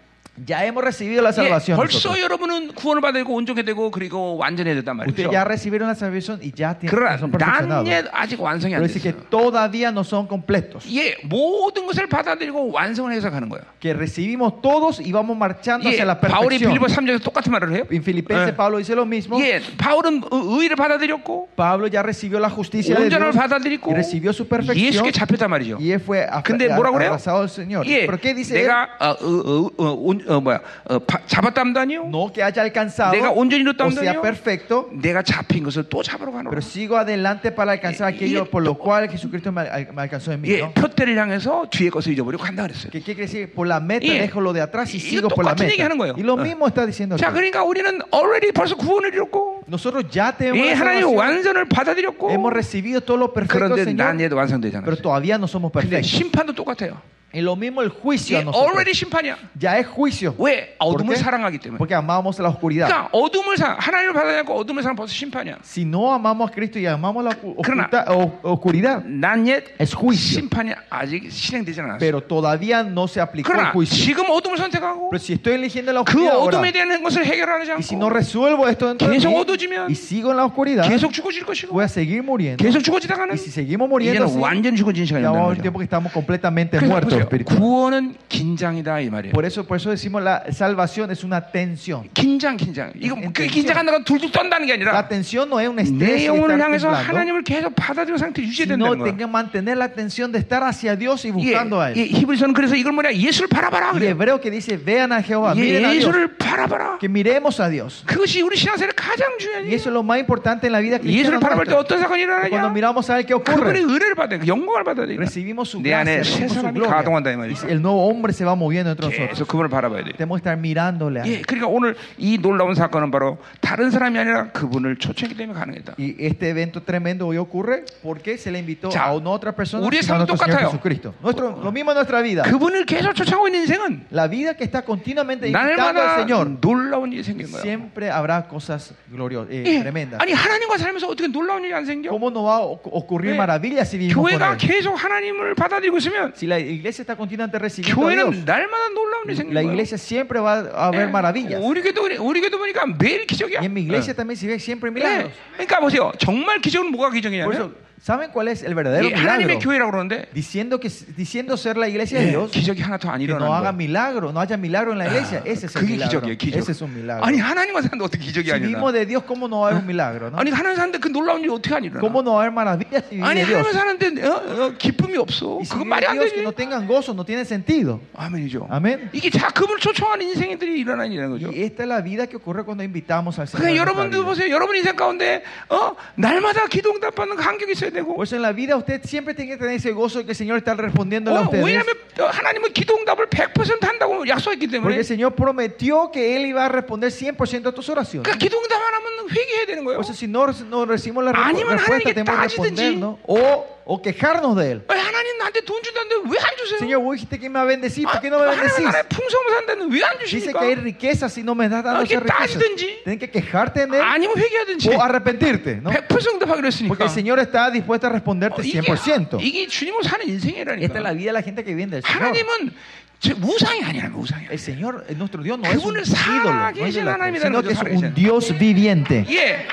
Ya 0.47 0.65
hemos 0.65 0.81
recibido 0.81 1.21
la 1.21 1.29
예, 1.31 1.33
salvación. 1.33 1.77
벌써 1.77 2.07
nosotros. 2.07 2.17
여러분은 2.23 2.73
구원을 2.73 3.01
받고 3.01 3.35
온전히 3.35 3.63
되고 3.63 3.91
그리고 3.91 4.37
완전해야 4.37 4.73
된단 4.75 4.95
말이죠. 4.95 5.11
Ustedes 5.27 5.29
ya 5.29 5.43
recibieron 5.43 5.89
la 5.89 5.93
salvación 5.93 6.39
y 6.41 6.53
ya 6.55 6.73
tienen, 6.79 6.89
그러나 6.89 7.17
son 7.19 7.29
perfeccionados. 7.31 7.83
난 7.85 8.07
아직 8.13 8.39
완성이 8.39 8.71
Pero 8.73 8.81
안 8.81 8.87
dice 8.87 9.01
que 9.03 9.11
됐어요. 9.11 9.29
todavía 9.29 9.91
no 9.91 10.01
son 10.07 10.27
completos. 10.31 10.87
예, 10.87 11.17
모든 11.27 11.85
것을 11.85 12.07
받아들이고 12.07 12.71
완성을 12.71 13.11
해서 13.11 13.29
가는 13.29 13.49
거예요. 13.49 13.61
Que 13.81 13.93
recibimos 13.93 14.61
todos 14.63 15.01
y 15.03 15.11
vamos 15.11 15.35
marchando 15.37 15.83
예, 15.89 15.93
hacia 15.99 16.05
la 16.07 16.17
바울이 16.17 16.57
perfección. 16.57 16.71
빌리보 16.79 16.85
3장에서 16.87 17.21
똑같은 17.21 17.51
말을 17.51 17.73
해요. 17.75 17.83
En 17.91 18.01
Filipenses 18.01 18.53
예. 18.53 18.55
Pablo 18.55 18.77
dice 18.79 18.95
lo 18.95 19.05
mismo. 19.05 19.37
예, 19.43 19.59
바울은 19.77 20.21
의- 20.31 20.63
의를 20.63 20.75
받아들였고 20.77 21.49
Pablo 21.57 21.87
ya 21.91 22.01
recibió 22.01 22.39
la 22.39 22.49
justicia 22.49 22.95
de 22.95 23.03
온전함을 23.03 23.33
Dios 23.33 23.35
받아들이고 23.35 23.91
y 23.91 23.93
recibió 23.93 24.31
su 24.31 24.47
perfección. 24.47 24.79
예수께 25.05 25.11
잡혔단 25.11 25.51
말이죠. 25.51 25.75
Y 25.77 25.91
él 25.91 25.99
fue 25.99 26.23
af- 26.25 26.41
근데 26.47 26.69
뭐라고 26.73 26.95
그래요? 26.97 27.11
abrazado 27.13 27.41
al 27.43 27.49
Señor. 27.51 27.85
예, 27.85 28.07
¿Pero 28.07 28.17
qué 28.17 28.33
dice 28.33 28.55
él? 28.57 28.65
내가 28.65 28.87
어, 28.97 29.11
어, 29.19 29.27
어, 29.27 29.71
어, 29.77 29.91
온- 29.99 30.21
어, 30.27 30.41
뭐야 30.41 30.59
어, 30.89 30.99
바- 30.99 31.21
잡았담도 31.27 31.79
아니요. 31.79 32.03
No 32.09 32.31
que 32.33 32.41
haya 32.43 32.61
alcanzado 32.63 33.11
내가 33.13 33.31
온전히 33.31 33.61
o 33.61 33.71
이뤘다는 33.71 33.91
sea 33.93 34.13
거요? 34.13 34.21
perfecto, 34.21 34.89
내가 34.91 35.21
잡힌 35.23 35.63
것을 35.63 35.83
또 35.89 36.01
잡으러 36.03 36.31
가노라. 36.31 36.49
pero 36.49 36.61
sigo 36.61 36.97
adelante 36.97 37.51
para 37.51 37.71
alcanzar 37.73 38.09
Y- 38.11 38.15
aquello 38.15 38.43
y- 38.43 38.49
por 38.49 38.63
lo 38.63 38.73
cual 38.75 39.07
Jesucristo 39.09 39.51
me, 39.51 39.61
al- 39.61 39.93
me 39.93 40.01
alcanzó 40.01 40.31
en 40.33 40.41
mí. 40.41 40.49
예, 40.49 40.61
¿no? 40.61 40.73
표대를 40.73 41.17
향해서 41.17 41.67
뒤에 41.69 41.89
것을 41.89 42.13
잊어버리고 42.13 42.41
간다 42.43 42.63
그랬어요. 42.67 42.91
¿Qué, 42.91 42.99
qué 43.01 43.13
quiere 43.13 43.27
decir? 43.27 43.53
Por 43.53 43.67
la 43.67 43.79
meta 43.79 44.05
예. 44.07 44.21
dejo 44.27 44.41
lo 44.41 44.53
de 44.53 44.61
atrás 44.61 44.93
y 44.93 44.97
이- 44.97 44.99
sigo 44.99 45.27
이거 45.27 45.35
por 45.35 45.45
la 45.45 45.53
똑같은 45.55 45.65
meta. 45.67 45.73
얘기하는 45.73 45.97
거예요. 45.97 46.13
Y 46.17 46.23
lo 46.23 46.33
어. 46.33 46.41
mismo 46.41 46.67
está 46.67 46.85
diciendo 46.85 47.15
자, 47.17 47.29
aquí. 47.29 47.35
그러니까 47.37 47.63
우리는 47.63 47.99
already 48.13 48.51
벌써 48.51 48.75
구원을 48.75 49.13
이뤘고 49.13 49.63
Nosotros 49.67 50.05
ya 50.11 50.31
tenemos 50.35 50.57
예, 50.59 50.71
la 50.73 50.79
하나님 50.79 51.03
salvación, 51.05 51.15
완전을 51.17 51.65
받아들였고 51.69 52.31
hemos 52.31 52.51
recibido 52.51 53.01
todo 53.01 53.17
lo 53.17 53.31
perfecto, 53.33 53.69
그런데 53.75 53.83
Señor, 53.85 53.95
난 53.95 54.19
얘도 54.19 54.35
완성되잖아. 54.35 54.83
pero 54.83 54.97
todavía 54.97 55.37
no 55.37 55.47
somos 55.47 55.71
근데 55.71 56.01
perfectos. 56.01 56.07
심판도 56.11 56.53
똑같아요. 56.53 56.99
Y 57.33 57.39
lo 57.39 57.55
mismo 57.55 57.81
el 57.81 57.87
juicio 57.87 58.35
a 58.37 58.41
예, 58.41 58.43
nosotros. 58.43 58.67
already 58.75 58.91
심판이야. 58.93 59.37
Ya 59.57 59.77
es 59.79 59.87
juicio. 59.87 60.35
왜? 60.37 60.75
¿Por 60.77 60.99
어둠을 60.99 61.15
qué? 61.15 61.23
사랑하기 61.23 61.59
때문에. 61.59 61.77
Porque 61.77 61.95
amamos 61.95 62.37
la 62.43 62.49
oscuridad. 62.49 62.89
그러니까 62.91 63.07
어둠을 63.13 63.55
사 63.55 63.77
하나님을 63.79 64.11
받아야 64.13 64.39
하고 64.39 64.53
어둠을 64.59 64.83
사랑 64.83 64.97
벌써 64.97 65.13
심판이야. 65.13 65.59
Si 65.63 65.85
no 65.87 66.11
amamos 66.13 66.49
a 66.49 66.53
Cristo 66.53 66.77
y 66.77 66.87
amamos 66.87 67.23
la 67.23 67.31
ocu- 67.31 67.55
그러나- 67.63 67.87
oculta- 67.87 68.05
o- 68.11 68.39
oscuridad, 68.51 69.05
난 69.05 69.47
옛 69.47 69.63
es 69.79 69.95
juicio. 69.95 70.41
심판이 70.43 70.73
아직 70.89 71.31
실행되지 71.31 71.79
않았어. 71.79 71.99
Pero 71.99 72.19
todavía 72.19 72.83
no 72.83 73.07
se 73.07 73.21
aplicó 73.21 73.47
el 73.47 73.55
그러나 73.55 73.71
juicio. 73.71 73.95
지금 73.95 74.25
어둠을 74.29 74.57
선택하고 74.57 75.09
Pero 75.09 75.19
si 75.23 75.31
estoy 75.31 75.53
eligiendo 75.55 75.93
la 75.93 76.03
그 76.03 76.11
oscuridad 76.11 76.35
ahora, 76.35 76.59
어둠에 76.59 76.73
대한 76.73 77.01
것을 77.01 77.23
해결하지 77.23 77.71
y 77.71 77.79
si 77.79 77.95
no 77.95 78.07
않고 78.07 78.11
resuelvo 78.11 78.67
esto 78.67 78.87
dentro 78.91 79.07
de 79.07 79.15
계속 79.15 79.31
mí, 79.31 79.39
어두워지면 79.39 79.87
y 79.87 79.95
sigo 79.95 80.31
en 80.31 80.35
la 80.35 80.43
oscuridad, 80.51 80.83
계속 80.85 81.13
죽어질 81.13 81.45
것이고 81.45 81.71
voy 81.71 81.85
a 81.85 81.87
seguir 81.87 82.21
muriendo. 82.27 82.59
계속 82.61 82.83
죽어지다가는 82.83 83.31
Y 83.31 83.37
si 83.39 83.49
seguimos 83.55 83.87
muriendo 83.87 84.19
이제는 84.19 84.27
así, 84.27 84.37
완전 84.37 84.75
죽어진 84.75 85.05
시간이 85.07 85.23
ya 85.23 85.31
va 85.31 85.39
a 85.39 85.43
haber 85.47 85.55
온다는 85.55 85.61
tiempo 85.63 85.79
거죠. 85.79 85.79
que 85.79 85.87
estamos 85.87 86.11
completamente 86.11 86.75
그러니까 86.75 86.91
muertos 86.91 87.14
보세요. 87.16 87.22
espiritualmente. 87.24 87.56
구원은 87.56 88.14
긴장이다 88.28 89.00
이 89.00 89.10
말이에요. 89.10 89.32
Por 89.32 89.44
eso, 89.44 89.64
por 89.66 89.76
eso 89.76 89.90
decimos 89.90 90.22
la 90.22 90.44
salvación 90.52 91.10
es 91.10 91.24
una 91.24 91.40
tensión. 91.40 92.08
긴장, 92.14 92.56
긴장. 92.56 92.92
이거 93.00 93.14
그 93.16 93.32
텐션. 93.32 93.48
긴장한다고 93.50 94.04
둘둘 94.04 94.30
떤다는 94.32 94.66
게 94.66 94.76
La 94.76 95.00
아니라 95.02 95.08
tensión 95.08 95.48
no 95.48 95.60
es 95.60 95.68
un 95.68 95.76
내 95.76 95.82
estrés 95.82 96.20
y 96.22 96.26
영혼을 96.26 96.60
향해서 96.60 96.90
하나님을 96.90 97.42
계속 97.42 97.74
받아들이는 97.74 98.18
상태 98.18 98.42
유지해야 98.42 98.66
sino 98.76 98.84
된다는 98.96 99.04
tengo 99.04 99.04
거야. 99.04 99.16
que 99.16 99.26
mantener 99.26 99.76
la 99.76 99.88
tensión 99.88 100.30
de 100.32 100.38
estar 100.38 100.62
hacia 100.62 100.96
Dios 100.96 101.24
y 101.24 101.28
예, 101.28 101.32
buscando 101.32 101.80
a 101.80 101.92
예, 101.92 102.02
Él. 102.02 102.08
히브리서는 102.12 102.54
그래서 102.54 102.74
이걸 102.76 102.92
뭐냐 102.92 103.12
예수를 103.14 103.48
바라봐라 103.48 103.92
Y 103.92 103.98
그래. 104.00 104.10
hebreo 104.10 104.40
que 104.40 104.50
dice, 104.50 104.76
vean 104.76 105.12
a 105.12 105.22
Jehová, 105.22 105.54
miren 105.54 105.84
a 105.86 105.90
Dios, 105.92 106.04
예수를 106.04 106.36
바라봐라. 106.36 106.98
que 107.00 107.08
miremos 107.08 107.60
a 107.60 107.68
Dios. 107.70 108.02
그것이 108.06 108.42
우리 108.42 108.56
신앙생활의 108.56 108.94
가장 108.96 109.32
Y 109.32 109.38
중요한 109.38 109.66
eso 109.72 109.88
es 109.90 109.94
lo 109.94 110.02
más 110.02 110.18
importante 110.18 110.66
en 110.66 110.72
la 110.72 110.80
vida 110.80 110.98
cristiana. 110.98 111.36
예수를 111.36 111.40
바라볼 111.40 111.66
때. 111.66 111.74
어떤 111.74 111.98
사건이 112.00 112.26
Que 112.26 112.48
Cuando 112.50 112.68
일어나냐? 112.68 112.72
miramos 112.72 113.08
a 113.10 113.18
Él, 113.18 113.26
¿qué 113.26 113.34
그분의 113.34 113.82
ocurre? 113.82 113.96
은혜를 113.96 114.14
받아야 114.14 114.38
돼. 114.40 114.46
영광을 114.46 114.84
받아야 114.84 115.06
돼. 115.06 115.16
Recibimos 115.16 115.70
su 115.70 115.80
내 115.80 115.90
gracia, 115.90 116.18
recibimos 116.18 116.52
su 116.52 116.60
gloria. 116.72 116.90
가동한다 117.05 117.31
이 117.31 117.35
Y 117.35 117.37
말이죠. 117.37 117.67
el 117.69 117.81
nuevo 117.81 118.07
hombre 118.07 118.33
se 118.33 118.45
va 118.45 118.55
moviendo 118.55 118.91
entre 118.91 119.07
nosotros. 119.07 119.29
계속 119.29 119.47
그분을 119.47 119.69
바라봐야 119.69 120.03
돼. 120.03 120.11
Tenemos 120.17 120.39
que 120.41 120.47
estar 120.49 120.57
mirándole 120.57 121.21
a 121.21 121.25
예, 121.25 121.39
Él. 121.39 121.41
그러니까 121.45 121.67
오늘 121.67 121.95
이 122.17 122.37
놀라운 122.37 122.75
사건은 122.75 123.11
바로 123.11 123.37
다른 123.59 123.91
사람이 123.91 124.17
아니라 124.17 124.51
그분을 124.51 124.97
초청했기 124.97 125.37
때문에 125.37 125.57
가능했다. 125.59 125.95
Y 125.99 126.15
este 126.19 126.49
evento 126.49 126.81
tremendo 126.83 127.27
hoy 127.27 127.37
ocurre 127.37 127.85
porque 128.03 128.37
se 128.37 128.51
le 128.51 128.59
invitó 128.59 128.89
자, 128.89 129.05
a 129.05 129.13
una 129.15 129.29
otra 129.29 129.51
persona, 129.53 129.85
우리의 129.85 130.03
sino 130.03 130.15
a 130.15 130.17
nuestro 130.19 130.37
삶도 130.37 130.43
Señor 130.43 130.61
똑같아요. 130.61 130.71
Jesucristo. 130.71 131.13
Nuestro, 131.21 131.59
lo 131.61 131.71
mismo 131.71 131.91
en 131.91 131.95
nuestra 131.97 132.21
vida. 132.21 132.43
그분을 132.43 132.85
계속 132.85 133.13
초청하고 133.13 133.47
있는 133.47 133.61
인생은 133.61 134.07
La 134.11 134.27
vida 134.27 134.53
que 134.55 134.63
está 134.63 134.81
continuamente 134.83 135.47
invitando 135.47 135.81
al 135.83 135.93
날마다 135.95 136.15
Señor, 136.25 136.59
놀라운 136.61 137.11
일이 137.13 137.23
생긴 137.23 137.51
거야. 137.51 137.61
siempre 137.61 138.09
habrá 138.11 138.47
cosas 138.47 138.93
gloriosas, 139.11 139.51
eh, 139.51 139.63
예. 139.65 139.79
tremendas. 139.81 140.19
아니 140.21 140.33
하나님과 140.33 140.77
살면서 140.77 141.07
어떻게 141.07 141.27
놀라운 141.27 141.63
일이 141.63 141.73
안 141.73 141.85
생겨? 141.85 142.09
¿Cómo 142.11 142.29
no 142.29 142.43
va 142.43 142.57
a 142.57 142.61
oc- 142.61 142.87
ocurrir 142.91 143.31
네. 143.33 143.37
maravillas 143.37 143.89
si 143.89 143.97
vivimos 143.97 144.15
con 144.15 144.23
교회가 144.31 144.53
Él? 144.53 144.57
계속 144.57 144.95
하나님을 144.95 145.55
받아들이고 145.55 145.97
있으면 145.97 146.33
Si 146.35 146.47
la 146.47 146.57
iglesia 146.59 146.94
está 147.01 147.15
continuamente 147.15 147.57
recibiendo 147.59 148.07
a 148.07 148.13
Dios, 148.13 148.25
교회는 148.25 148.45
날마다 148.45 148.89
놀라운 148.89 149.25
일이 149.25 149.35
생긴 149.35 149.53
la 149.53 149.61
거야. 149.61 149.73
iglesia 149.73 149.97
siempre 149.97 150.39
va 150.39 150.59
a 150.73 150.87
haber 150.87 151.09
maravillas. 151.09 151.59
우리 151.61 151.81
교도 151.81 152.01
그래. 152.01 152.17
우리 152.17 152.41
교도 152.41 152.57
보니까 152.57 152.85
매일 152.85 153.25
기적이야. 153.27 153.59
Y 153.59 153.65
en 153.65 153.73
mi 153.73 153.81
iglesia 153.81 154.13
también 154.13 154.37
se 154.37 154.47
ve 154.47 154.55
siempre 154.55 154.89
milagros. 154.91 155.31
네. 155.31 155.33
그러니까 155.57 155.79
보세요. 155.79 156.11
정말 156.17 156.61
기적은 156.61 156.91
뭐가 156.91 157.09
Por 157.09 157.15
기적이냐면 157.19 157.53
eso, 157.53 157.71
¿saben 158.02 158.30
cuál 158.30 158.48
es 158.48 158.62
el 158.62 158.74
verdadero 158.74 159.08
이 159.08 159.12
하나님의 159.12 159.56
milagro? 159.56 159.58
교회라고 159.60 159.90
그러는데 159.90 160.28
Diciendo, 160.32 160.78
que, 160.78 160.88
diciendo 161.16 161.56
ser 161.56 161.76
la 161.76 161.88
iglesia 161.88 162.20
de 162.20 162.26
예, 162.26 162.30
Dios, 162.30 162.50
기적이 162.52 162.82
하나 162.82 162.98
더 162.98 163.10
안 163.10 163.18
que 163.18 163.26
no 163.26 163.36
일어나는 163.38 163.52
haga 163.52 163.72
거야. 163.72 163.76
milagro, 163.76 164.30
no 164.30 164.40
haya 164.40 164.56
milagro 164.56 164.92
en 164.92 164.98
la 164.98 165.06
iglesia. 165.08 165.42
Ese 165.44 165.66
es 165.66 165.74
el 165.76 165.82
그게 165.82 165.92
milagro. 165.96 166.20
기적이에요. 166.20 166.36
기적. 166.38 166.58
Ese 166.60 166.72
es 166.72 166.82
un 166.82 166.92
milagro. 166.94 167.24
아니 167.26 167.38
하나님과 167.40 167.82
사는데 167.82 168.04
어떻게 168.04 168.22
기적이 168.24 168.46
Si 168.48 168.52
아니라? 168.52 168.68
vivimos 168.78 168.92
de 168.92 169.06
Dios, 169.06 169.24
¿cómo 169.24 169.48
no 169.48 169.60
va 169.60 169.68
a 169.68 169.70
haber 169.72 169.80
un 169.82 169.86
milagro? 169.86 170.30
no? 170.30 170.38
아니 170.38 170.50
하나님 170.50 170.76
사는데 170.76 170.98
그 170.98 171.08
놀라운 171.08 171.40
일이 171.40 171.50
어떻게 171.50 171.74
안 171.74 171.82
일어나? 171.84 172.00
¿Cómo 172.00 172.20
no 172.22 172.34
va 172.36 172.42
a 172.42 172.46
haber 172.46 172.52
maravillas 172.52 173.02
si 173.08 173.16
vive 173.16 173.24
아니 173.26 173.40
de 173.42 173.46
Dios? 173.46 173.66
하나님 173.66 173.98
사는데 173.98 174.22
어, 174.28 174.32
어, 174.34 174.72
기쁨이 174.78 175.16
없어. 175.16 175.58
Y 175.58 175.64
si 175.64 175.72
그건 175.74 175.86
vive 175.86 175.90
말이 175.90 176.06
안 176.06 176.12
Dios 176.20 176.30
que 176.30 176.40
되지. 176.40 176.44
no 176.46 176.52
tengan 176.52 176.86
gozo, 176.86 177.12
no 177.14 177.24
tiene 177.24 177.42
sentido. 177.44 178.00
아멘이죠. 178.14 178.66
아멘. 178.70 179.10
이게 179.14 179.30
다 179.30 179.48
그분을 179.50 179.80
초청하는 179.80 180.26
인생들이 180.26 180.78
일어나는 180.80 181.10
일이라는 181.12 181.32
거죠. 181.32 181.48
Y 181.48 181.62
esta 181.64 181.82
es 181.82 181.88
la 181.88 182.00
vida 182.02 182.26
que 182.28 182.36
ocurre 182.36 182.62
cuando 182.64 182.84
invitamos 182.84 183.38
al 183.40 183.48
Señor. 183.48 183.64
그러니까 183.64 183.72
a 183.72 183.74
nuestra 183.74 183.82
여러분도 183.82 184.18
vida. 184.20 184.24
보세요. 184.28 184.50
여러분 184.54 184.76
인생 184.76 184.94
가운데 184.96 185.42
어 185.70 185.96
날마다 186.14 186.66
기도 186.68 186.92
응답받는 186.94 187.36
간격이 187.36 187.72
있어 187.72 187.85
야 187.85 187.89
되고. 187.91 188.15
Por 188.15 188.23
eso 188.25 188.35
en 188.35 188.41
la 188.41 188.51
vida 188.51 188.75
usted 188.75 189.01
siempre 189.03 189.33
tiene 189.33 189.51
que 189.51 189.57
tener 189.57 189.75
ese 189.75 189.91
gozo 189.91 190.23
que 190.25 190.31
el 190.31 190.35
Señor 190.35 190.57
está 190.57 190.73
respondiéndole 190.73 191.37
a 191.37 191.41
어, 191.41 191.43
ustedes. 191.45 191.63
왜냐하면 191.65 191.95
어, 192.19 192.25
하나님은 192.25 192.73
기도응답을 192.73 193.27
100% 193.27 193.81
한다고 193.83 194.27
약속했기 194.27 194.67
Porque 194.67 194.77
때문에. 194.79 194.95
el 194.97 195.05
Señor 195.05 195.33
prometió 195.35 196.11
que 196.11 196.35
Él 196.35 196.45
iba 196.45 196.65
a 196.65 196.69
responder 196.69 197.11
100% 197.11 197.67
a 197.67 197.71
tus 197.71 197.89
oraciones. 197.89 198.23
그러니까 198.23 198.37
기도응답 198.37 198.77
안 198.81 198.93
하면 198.95 199.29
회개해야 199.29 199.65
되는 199.67 199.83
거예요. 199.85 199.97
Por 199.97 200.05
eso 200.05 200.13
si 200.13 200.27
no, 200.27 200.45
no 200.69 200.85
recibimos 200.85 201.23
la 201.23 201.31
아니면 201.31 201.77
respuesta, 201.77 202.09
하나님께 202.09 202.13
tenemos 202.13 202.31
que 202.31 202.41
따지든지. 202.41 202.81
respondernos 202.81 203.19
o, 203.27 203.74
o 203.85 204.01
quejarnos 204.01 204.55
de 204.55 204.71
Él. 204.71 204.81
왜 204.87 204.97
하나님 204.99 205.37
나한테 205.39 205.61
돈 205.61 205.81
준다는데 205.83 206.29
왜 206.29 206.37
안 206.39 206.49
주세요? 206.57 206.79
Señor, 206.79 207.01
vos 207.01 207.15
dijiste 207.15 207.39
que 207.39 207.49
me 207.49 207.55
va 207.59 207.61
a 207.61 207.65
bendecir, 207.65 208.05
아, 208.07 208.11
¿por 208.13 208.21
qué 208.21 208.29
no 208.29 208.37
me 208.39 208.45
하나님 208.45 208.61
bendecís? 208.61 208.85
나라에 208.85 209.03
풍성을 209.09 209.45
산다는 209.55 209.91
왜 209.91 210.03
안 210.03 210.17
Dice 210.19 210.25
주십니까? 210.53 210.59
que 210.59 210.65
hay 210.67 210.75
riqueza 210.75 211.29
si 211.29 211.41
no 211.43 211.53
me 211.55 211.67
das 211.67 211.83
dando 211.83 211.99
아, 211.99 212.03
esas 212.03 212.09
이게 212.11 212.19
riquezas. 212.19 212.59
따지든지. 212.61 213.03
Tienes 213.03 213.19
que 213.19 213.29
quejarte 213.31 213.81
en 213.83 213.93
Él 213.93 214.01
아니면 214.01 214.37
회개하든지. 214.37 214.89
o 214.89 215.01
arrepentirte, 215.01 215.81
¿no? 215.81 215.89
100% 215.89 216.33
응답하기로 216.35 216.67
했으니까. 216.67 216.89
Porque 216.89 217.03
el 217.05 217.09
Señor 217.09 217.39
está 217.39 217.69
dispuesto 217.71 218.07
a 218.07 218.09
responderte 218.11 218.61
어, 218.61 218.63
이게, 218.63 218.81
100%. 218.81 219.39
이게 219.41 219.67
주님을 219.67 220.03
사는 220.03 220.21
Esta 220.21 220.31
es 220.31 220.43
인생이라니까. 220.45 220.99
la 221.01 221.13
vida 221.13 221.31
de 221.31 221.33
la 221.33 221.41
gente 221.43 221.63
que 221.63 221.73
viene 221.75 221.91
del 221.99 222.03
Señor. 222.03 222.21
하나님은 222.31 222.71
제 223.19 223.33
우상이 223.37 223.83
아니라 223.83 224.09
우상이 224.15 224.45
El 224.49 224.57
아니라. 224.57 224.61
Señor, 224.61 225.05
eh, 225.09 225.13
nuestro 225.15 225.43
Dios, 225.43 225.59
no 225.59 225.67
es 225.69 225.77
un 225.77 225.93
그분은 225.93 226.01
ídolo, 226.05 226.53
no 226.53 226.69
es 226.69 226.95
살아계신 226.95 227.01
idolatra, 227.01 227.13
하나님이라는 227.13 227.41
sino 227.41 227.57
거죠, 227.61 227.67
que 227.67 227.73
es 227.73 227.77
살아계신. 227.77 228.05
un 228.05 228.13
Dios 228.15 228.53
viviente. 228.57 229.25
예. 229.29 229.67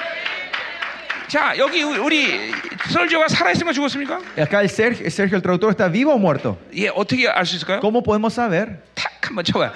자 1.29 1.55
여기 1.59 1.83
우리 1.83 2.51
설교가 2.91 3.29
살아있으면 3.29 3.73
죽었습니까? 3.75 4.19
Y 4.37 4.43
Acá 4.47 4.61
el 4.63 4.69
Sergio, 4.71 5.07
Sergio, 5.07 5.37
el 5.37 5.43
traductor, 5.43 5.71
¿está 5.71 5.89
vivo 5.93 6.13
o 6.15 6.19
muerto? 6.19 6.57
예 6.75 6.89
어떻게 6.89 7.29
알 7.29 7.45
수 7.45 7.57
있을까요? 7.57 7.81
¿Cómo 7.81 8.03
podemos 8.03 8.33
saber? 8.33 8.79
탁 8.95 9.11
한번 9.23 9.45
쳐봐요. 9.45 9.73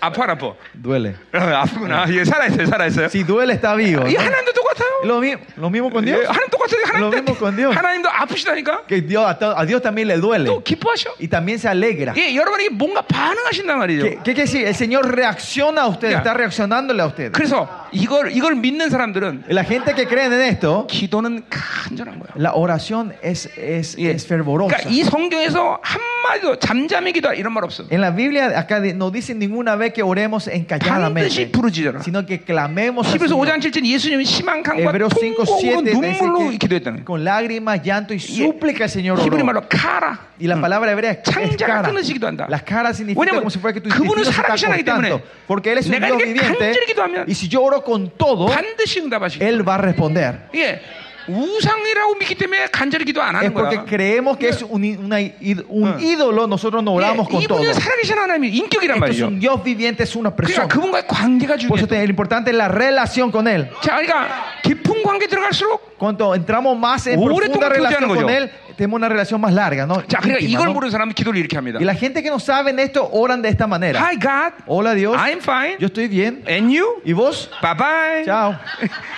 아파 0.00 0.24
안 0.24 0.30
아파? 0.30 0.52
Duele. 0.74 1.14
어, 1.32 1.38
아프구나. 1.38 2.04
예 2.12 2.22
살아있어요, 2.24 2.66
살아있어요. 2.66 3.06
Si 3.08 3.24
duele, 3.24 3.54
está 3.54 3.74
vivo. 3.74 4.04
이 4.06 4.12
¿no? 4.14 4.20
하나님도 4.20 4.52
똑같아요. 4.52 4.86
Lo, 5.04 5.20
mi- 5.20 5.34
lo 5.56 5.70
mismo 5.70 5.90
con 5.90 6.04
Dios. 6.04 6.20
예, 6.20 6.26
하나님 6.26 6.50
똑같아요. 6.50 7.00
Lo 7.00 7.10
mismo 7.10 7.34
con 7.34 7.54
하나님도 7.54 7.56
Dios. 7.56 7.76
하나님도 7.76 8.08
아프시다니까. 8.10 8.86
Que 8.86 9.00
Dios, 9.00 9.24
a, 9.26 9.38
to- 9.38 9.56
a 9.56 9.64
Dios 9.64 9.80
también 9.82 10.08
le 10.08 10.18
duele. 10.18 10.44
또 10.50 10.62
기뻐하셔. 10.62 11.10
Y 11.18 11.28
también 11.28 11.58
se 11.58 11.68
alegra. 11.68 12.12
예, 12.14 12.34
여러분에게 12.36 12.68
뭔가 12.76 13.00
반응하신단 13.02 13.78
말이죠. 13.78 14.02
¿Qué, 14.04 14.10
qué 14.22 14.34
quiere 14.34 14.42
decir? 14.44 14.66
El 14.66 14.74
Señor 14.74 15.08
reacciona 15.14 15.82
a 15.82 15.86
ustedes, 15.88 16.12
Ya. 16.12 16.18
está 16.18 16.34
reaccionándole 16.34 17.02
a 17.02 17.06
ustedes. 17.06 17.32
그래서 17.32 17.66
이걸 17.90 18.30
이걸 18.32 18.54
믿는 18.54 18.90
사람들은 18.90 19.44
La 19.48 19.64
gente 19.64 19.94
que 19.94 20.06
cree 20.06 20.26
en 20.26 20.34
esto, 20.42 20.86
기도는 20.88 21.44
간절한 21.48 22.20
거야. 22.20 22.32
la 22.36 22.52
oración 22.52 23.14
es, 23.22 23.48
es, 23.56 23.96
예. 23.98 24.10
es 24.10 24.26
fervorosa. 24.26 24.76
그러니까 24.76 24.90
이 24.90 25.02
성경에서 25.04 25.80
한마디도 25.82 26.58
잠잠히 26.58 27.12
기도하 27.12 27.32
이런 27.34 27.52
말 27.54 27.64
없어. 27.64 27.84
En 27.90 28.00
la 28.02 28.10
Biblia 28.10 28.52
acá 28.58 28.80
di- 28.80 28.92
no 28.92 29.10
dice 29.10 29.34
ninguna 29.34 29.74
vez 29.76 29.89
que 29.92 30.02
oremos 30.02 30.46
반드시 30.46 30.56
encalladamente, 30.56 31.46
부르짖어라. 31.50 32.00
sino 32.02 32.24
que 32.24 32.40
clamemos 32.40 33.06
al 33.08 33.14
히브리서 33.14 33.34
Señor. 33.34 33.46
5장 33.46 33.60
7절 33.60 33.84
예수님이 33.84 34.24
희망 34.24 34.62
강과 34.62 34.82
Hebreos 34.90 35.12
5, 35.18 35.44
통곡으로 35.44 35.58
7 35.60 35.92
눈물로 35.92 36.38
dice 36.38 36.50
que 36.52 36.58
기도했다는 36.58 37.04
거예요. 37.04 37.04
con 37.04 37.24
lágrimas, 37.24 37.82
llanto 37.82 38.14
y 38.14 38.18
예. 38.18 38.46
súplica 38.46 38.84
el 38.84 38.90
Señor 38.90 39.18
히브리 39.18 39.42
oró. 39.42 39.44
말로 39.44 39.62
카라. 39.68 40.18
Y 40.38 40.46
la 40.46 40.60
palabra 40.60 40.92
hebrea 40.92 41.12
es, 41.12 41.18
es 41.18 41.24
창자가 41.56 41.66
cara. 41.66 41.88
끊어지기도 41.88 42.26
기도한다. 42.26 42.46
Las 42.48 42.62
caras 42.62 42.96
significa 42.96 43.20
왜냐면 43.20 43.40
como 43.42 43.50
si 43.50 43.58
fuera 43.58 43.72
que 43.74 43.80
tu 43.80 43.88
그분은 43.88 44.22
intestino 44.22 44.24
se 44.24 44.30
está 44.30 44.56
살아계시기 44.56 44.84
때문에 44.84 45.08
cortando. 45.10 45.22
Porque 45.48 45.72
Él 45.72 45.78
es 45.78 45.86
un 45.86 45.92
내가 45.92 46.06
Dios 46.06 46.20
이렇게 46.20 46.32
viviente. 46.32 46.64
간절히 46.70 46.86
기도하면 46.86 47.24
Y 47.26 47.34
si 47.34 47.48
yo 47.48 47.62
oro 47.62 47.82
con 47.82 48.10
todo, 48.16 48.46
반드시 48.46 49.00
응답하시고. 49.00 49.42
Él 49.44 49.66
va 49.66 49.74
a 49.74 49.78
responder. 49.78 50.48
예. 50.54 50.80
우상이라고 51.28 52.14
믿기 52.20 52.36
때문에 52.36 52.66
간절히 52.70 53.04
기도 53.04 53.20
안 53.20 53.34
Es 53.34 53.42
하는 53.42 53.52
porque 53.52 53.76
거야. 53.78 53.84
creemos 53.84 54.38
que 54.38 54.48
es 54.48 54.62
un, 54.62 54.84
una 55.04 55.20
id- 55.20 55.64
un 55.68 55.88
어. 55.94 55.98
ídolo, 56.00 56.46
nosotros 56.46 56.84
no 56.84 56.92
oramos 56.94 57.26
예, 57.28 57.32
con 57.32 57.42
todo. 57.48 57.58
이분은 57.60 57.72
살아계신 57.74 58.16
하나님이 58.16 58.48
인격이란 58.48 58.96
Esto 58.98 59.06
es 59.06 59.20
말이죠. 59.20 59.26
un 59.26 59.40
Dios 59.40 59.62
viviente, 59.64 60.04
es 60.04 60.14
una 60.14 60.30
그러니까 60.30 60.36
persona. 60.36 60.68
그분과의 60.68 61.06
관계가 61.08 61.56
Por 61.66 61.78
eso 61.78 61.86
중요해. 61.88 62.04
lo 62.06 62.10
importante 62.10 62.50
es 62.52 62.56
la 62.56 62.68
relación 62.68 63.32
con 63.32 63.48
Él. 63.48 63.68
자, 63.82 63.96
그러니까 63.98 64.28
깊은 64.62 65.02
관계 65.02 65.26
들어갈수록 65.26 65.98
Cuando 65.98 66.34
entramos 66.36 66.78
más 66.78 67.06
en 67.08 67.18
오랫동안 67.18 67.58
profunda 67.58 67.68
relación 67.70 68.04
교제하는 68.04 68.08
con 68.08 68.16
거죠. 68.22 68.30
Él, 68.30 68.50
tenemos 68.80 68.96
una 68.98 69.08
relación 69.08 69.40
más 69.40 69.52
larga. 69.52 69.86
¿no? 69.86 69.96
자, 70.06 70.18
그러니까 70.20 70.40
Íntima, 70.40 70.60
이걸 70.60 70.66
¿no? 70.68 70.74
모르는 70.74 70.90
사람은 70.90 71.14
기도를 71.14 71.38
이렇게 71.40 71.56
합니다. 71.56 71.78
Y 71.78 71.84
la 71.84 71.94
gente 71.94 72.22
que 72.22 72.30
no 72.30 72.38
saben 72.38 72.78
esto 72.78 73.08
oran 73.12 73.42
de 73.42 73.48
esta 73.48 73.66
manera. 73.66 74.00
Hi 74.00 74.16
God, 74.16 74.52
Hola 74.66 74.94
Dios, 74.94 75.16
I'm 75.16 75.40
fine. 75.40 75.76
yo 75.78 75.86
estoy 75.86 76.08
bien. 76.08 76.42
And 76.46 76.70
you? 76.70 77.00
¿Y 77.04 77.12
vos? 77.12 77.50
Bye 77.62 77.74
bye. 77.74 78.24
Chao. 78.24 78.54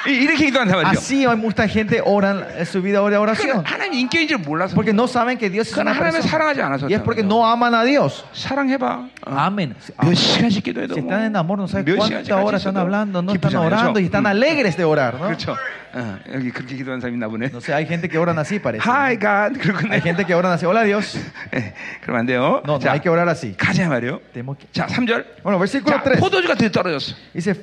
이렇게 0.07 0.47
기도한단 0.47 0.83
말이죠. 0.83 0.99
Así 0.99 1.25
hay 1.27 1.37
mucha 1.37 1.67
gente 1.69 2.01
oran 2.05 2.45
en 2.57 2.67
su 2.67 2.81
vida 2.83 3.01
de 3.09 3.17
oración. 3.17 3.63
그러니까 3.65 3.75
하나님 3.75 3.95
인격인지 4.01 4.37
몰라서. 4.37 4.75
Porque 4.75 4.93
no 4.93 5.07
saben 5.09 5.39
que 5.39 5.51
Dios 5.51 5.69
es 5.69 5.75
그건 5.75 5.89
una 5.89 5.97
하나님을 5.97 6.21
persona. 6.23 6.31
사랑하지 6.31 6.63
않아서. 6.63 6.87
Y 6.87 6.95
es 6.95 7.01
porque 7.03 7.23
no 7.23 7.47
aman 7.47 7.75
a 7.75 7.85
Dios. 7.85 8.25
사랑해봐. 8.33 9.09
어. 9.27 9.31
Amen. 9.37 9.75
몇 10.03 10.15
시간씩 10.15 10.63
기도해도 10.65 10.95
Si 10.95 11.01
están 11.01 11.25
en 11.25 11.37
amor, 11.37 11.59
no 11.59 11.67
saben 11.69 11.85
몇 11.85 11.97
cuántas 11.97 12.25
시간씩 12.27 12.33
horas 12.33 12.63
같이 12.63 12.69
están 12.69 12.75
있어도 12.75 12.81
hablando, 12.81 13.23
no 13.23 13.33
están 13.33 13.51
기쁘잖아요, 13.51 13.67
orando 13.67 14.01
y 14.01 14.05
그렇죠? 14.05 14.07
están 14.07 14.23
음. 14.25 14.27
alegres 14.27 14.77
de 14.77 14.85
orar, 14.85 15.15
¿no? 15.15 15.27
그렇죠. 15.27 15.57
어, 15.95 16.19
여기 16.35 16.51
그렇게 16.51 16.77
기도하는 16.77 17.01
사람이 17.01 17.17
있나 17.17 17.29
보네. 17.29 17.49
No 17.51 17.61
sé, 17.61 17.73
hay 17.73 17.87
gente 17.87 18.09
que 18.09 18.19
oran 18.19 18.39
así, 18.39 18.59
parece. 18.59 18.85
Hi 18.89 19.17
God. 19.17 19.52
그러고 19.53 19.89
Hay 19.93 20.01
gente 20.01 20.25
que 20.25 20.35
oran 20.35 20.53
así, 20.53 20.65
hola 20.67 20.83
Dios. 20.85 21.19
예, 21.55 21.75
그러면 22.03 22.21
안 22.21 22.27
돼요. 22.27 22.63
No, 22.65 22.75
no 22.75 22.79
자, 22.79 22.93
hay 22.93 23.01
que 23.01 23.09
orar 23.11 23.29
así. 23.29 23.55
가자 23.57 23.89
말이요. 23.89 24.21
Tenemos 24.33 24.57
que- 24.59 24.67
자, 24.73 24.87
3절. 24.87 25.43
Bueno, 25.43 25.59
versículo 25.59 25.97
자, 25.97 26.03
3. 26.03 26.19
포도주가 26.21 26.55
더 26.55 26.69
떨어졌어. 26.71 27.15
Dice, 27.35 27.55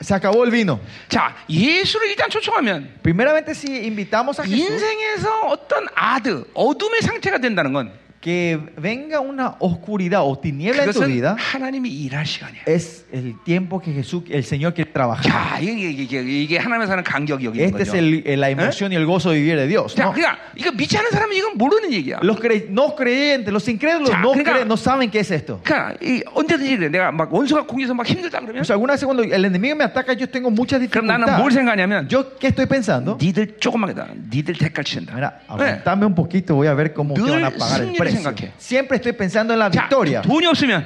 se 0.00 0.14
acabó 0.14 0.44
el 0.44 0.50
vino. 0.50 0.80
자, 1.08 1.34
예수를 1.48 2.08
일단 2.10 2.28
초청하면 2.28 2.98
Primeramente, 3.02 3.52
si 3.54 3.86
invitamos 3.86 4.38
a 4.40 4.44
Jesús, 4.44 4.68
인생에서 4.68 5.46
어떤 5.48 5.86
아드, 5.94 6.44
어둠의 6.54 7.00
상태가 7.02 7.38
된다는 7.38 7.72
건 7.72 7.92
que 8.20 8.58
venga 8.76 9.20
una 9.20 9.54
oscuridad 9.60 10.22
o 10.24 10.36
tiniebla 10.40 10.82
en 10.82 10.90
tu 10.90 10.98
그것은 10.98 11.06
vida 11.12 11.36
하나님이 11.38 11.88
일할 11.88 12.26
시간이야. 12.26 12.62
es 12.66 13.04
el 13.12 13.36
tiempo 13.44 13.78
que 13.80 13.92
Jesús, 13.92 14.24
el 14.30 14.42
Señor 14.42 14.74
quiere 14.74 14.90
trabajar. 14.90 15.22
자, 15.30 15.60
이게, 15.60 15.90
이게, 15.90 16.02
이게, 16.02 16.42
이게 16.42 16.58
하나님의 16.58 16.88
사는 16.88 17.04
간격이 17.04 17.44
여기 17.44 17.58
있는 17.60 17.68
Este 17.68 17.82
es 17.82 17.90
거죠. 17.92 17.98
el- 17.98 18.24
el- 18.26 18.40
la 18.40 18.50
emoción 18.50 18.90
y 18.90 18.96
el 18.96 19.06
gozo 19.06 19.30
de 19.30 19.38
vivir 19.38 19.56
de 19.56 19.68
Dios. 19.68 19.94
자, 19.94 20.06
¿no? 20.06 20.12
그러니까 20.12 20.38
이거 20.56 20.72
믿지 20.72 20.98
않은 20.98 21.10
사람은 21.12 21.36
이건 21.36 21.56
모르는 21.56 21.92
얘기야. 21.92 22.18
Los 22.24 22.40
cre- 22.40 22.66
no 22.68 22.96
creyentes, 22.96 23.52
los 23.52 23.68
incrédulos 23.68 24.10
자, 24.10 24.18
no, 24.18 24.32
그러니까- 24.32 24.58
creen, 24.58 24.66
no 24.66 24.74
saben 24.76 25.08
qué 25.08 25.20
es 25.20 25.30
esto. 25.30 25.60
그러니까 25.62 25.94
이, 26.02 26.20
언제든지 26.34 26.76
그래. 26.78 26.88
내가 26.88 27.12
막 27.12 27.32
원수가 27.32 27.62
공격해서 27.62 27.94
막 27.94 28.04
힘들다 28.08 28.40
그러면 28.40 28.58
O 28.62 28.64
sea, 28.64 28.74
algunas 28.74 28.96
veces 28.98 29.06
cuando 29.06 29.22
el 29.22 29.44
enemigo 29.44 29.76
me 29.76 29.84
ataca, 29.84 30.14
yo 30.18 30.26
tengo 30.26 30.50
muchas 30.50 30.80
그럼 30.90 31.06
나는 31.06 31.26
뭘 31.38 31.46
dificultades. 31.46 31.54
생각하냐면 31.54 32.08
¿Yo 32.10 32.34
qué 32.40 32.48
estoy 32.48 32.66
pensando? 32.66 33.16
니들 33.22 33.60
조금만 33.60 33.94
기다. 33.94 34.08
니들 34.34 34.58
대가를 34.58 34.82
치는다. 34.82 35.14
Mira, 35.14 35.38
네. 35.46 35.78
aguantame 35.78 36.06
un 36.06 36.14
poquito, 36.16 36.56
voy 36.56 36.66
a 36.66 36.74
ver 36.74 36.92
cómo 36.92 37.14
늘 37.14 37.22
te 37.24 37.30
van 37.30 37.44
a 37.44 37.50
pagar 37.54 37.80
el 37.82 37.86
승리를 37.94 38.09
precio. 38.10 38.20
생각해. 38.20 38.52
Siempre 38.58 38.96
estoy 38.96 39.12
pensando 39.12 39.52
en 39.52 39.58
la 39.60 39.70
자, 39.70 39.82
victoria. 39.82 40.22
돈이 40.22 40.46
없으면 40.46 40.84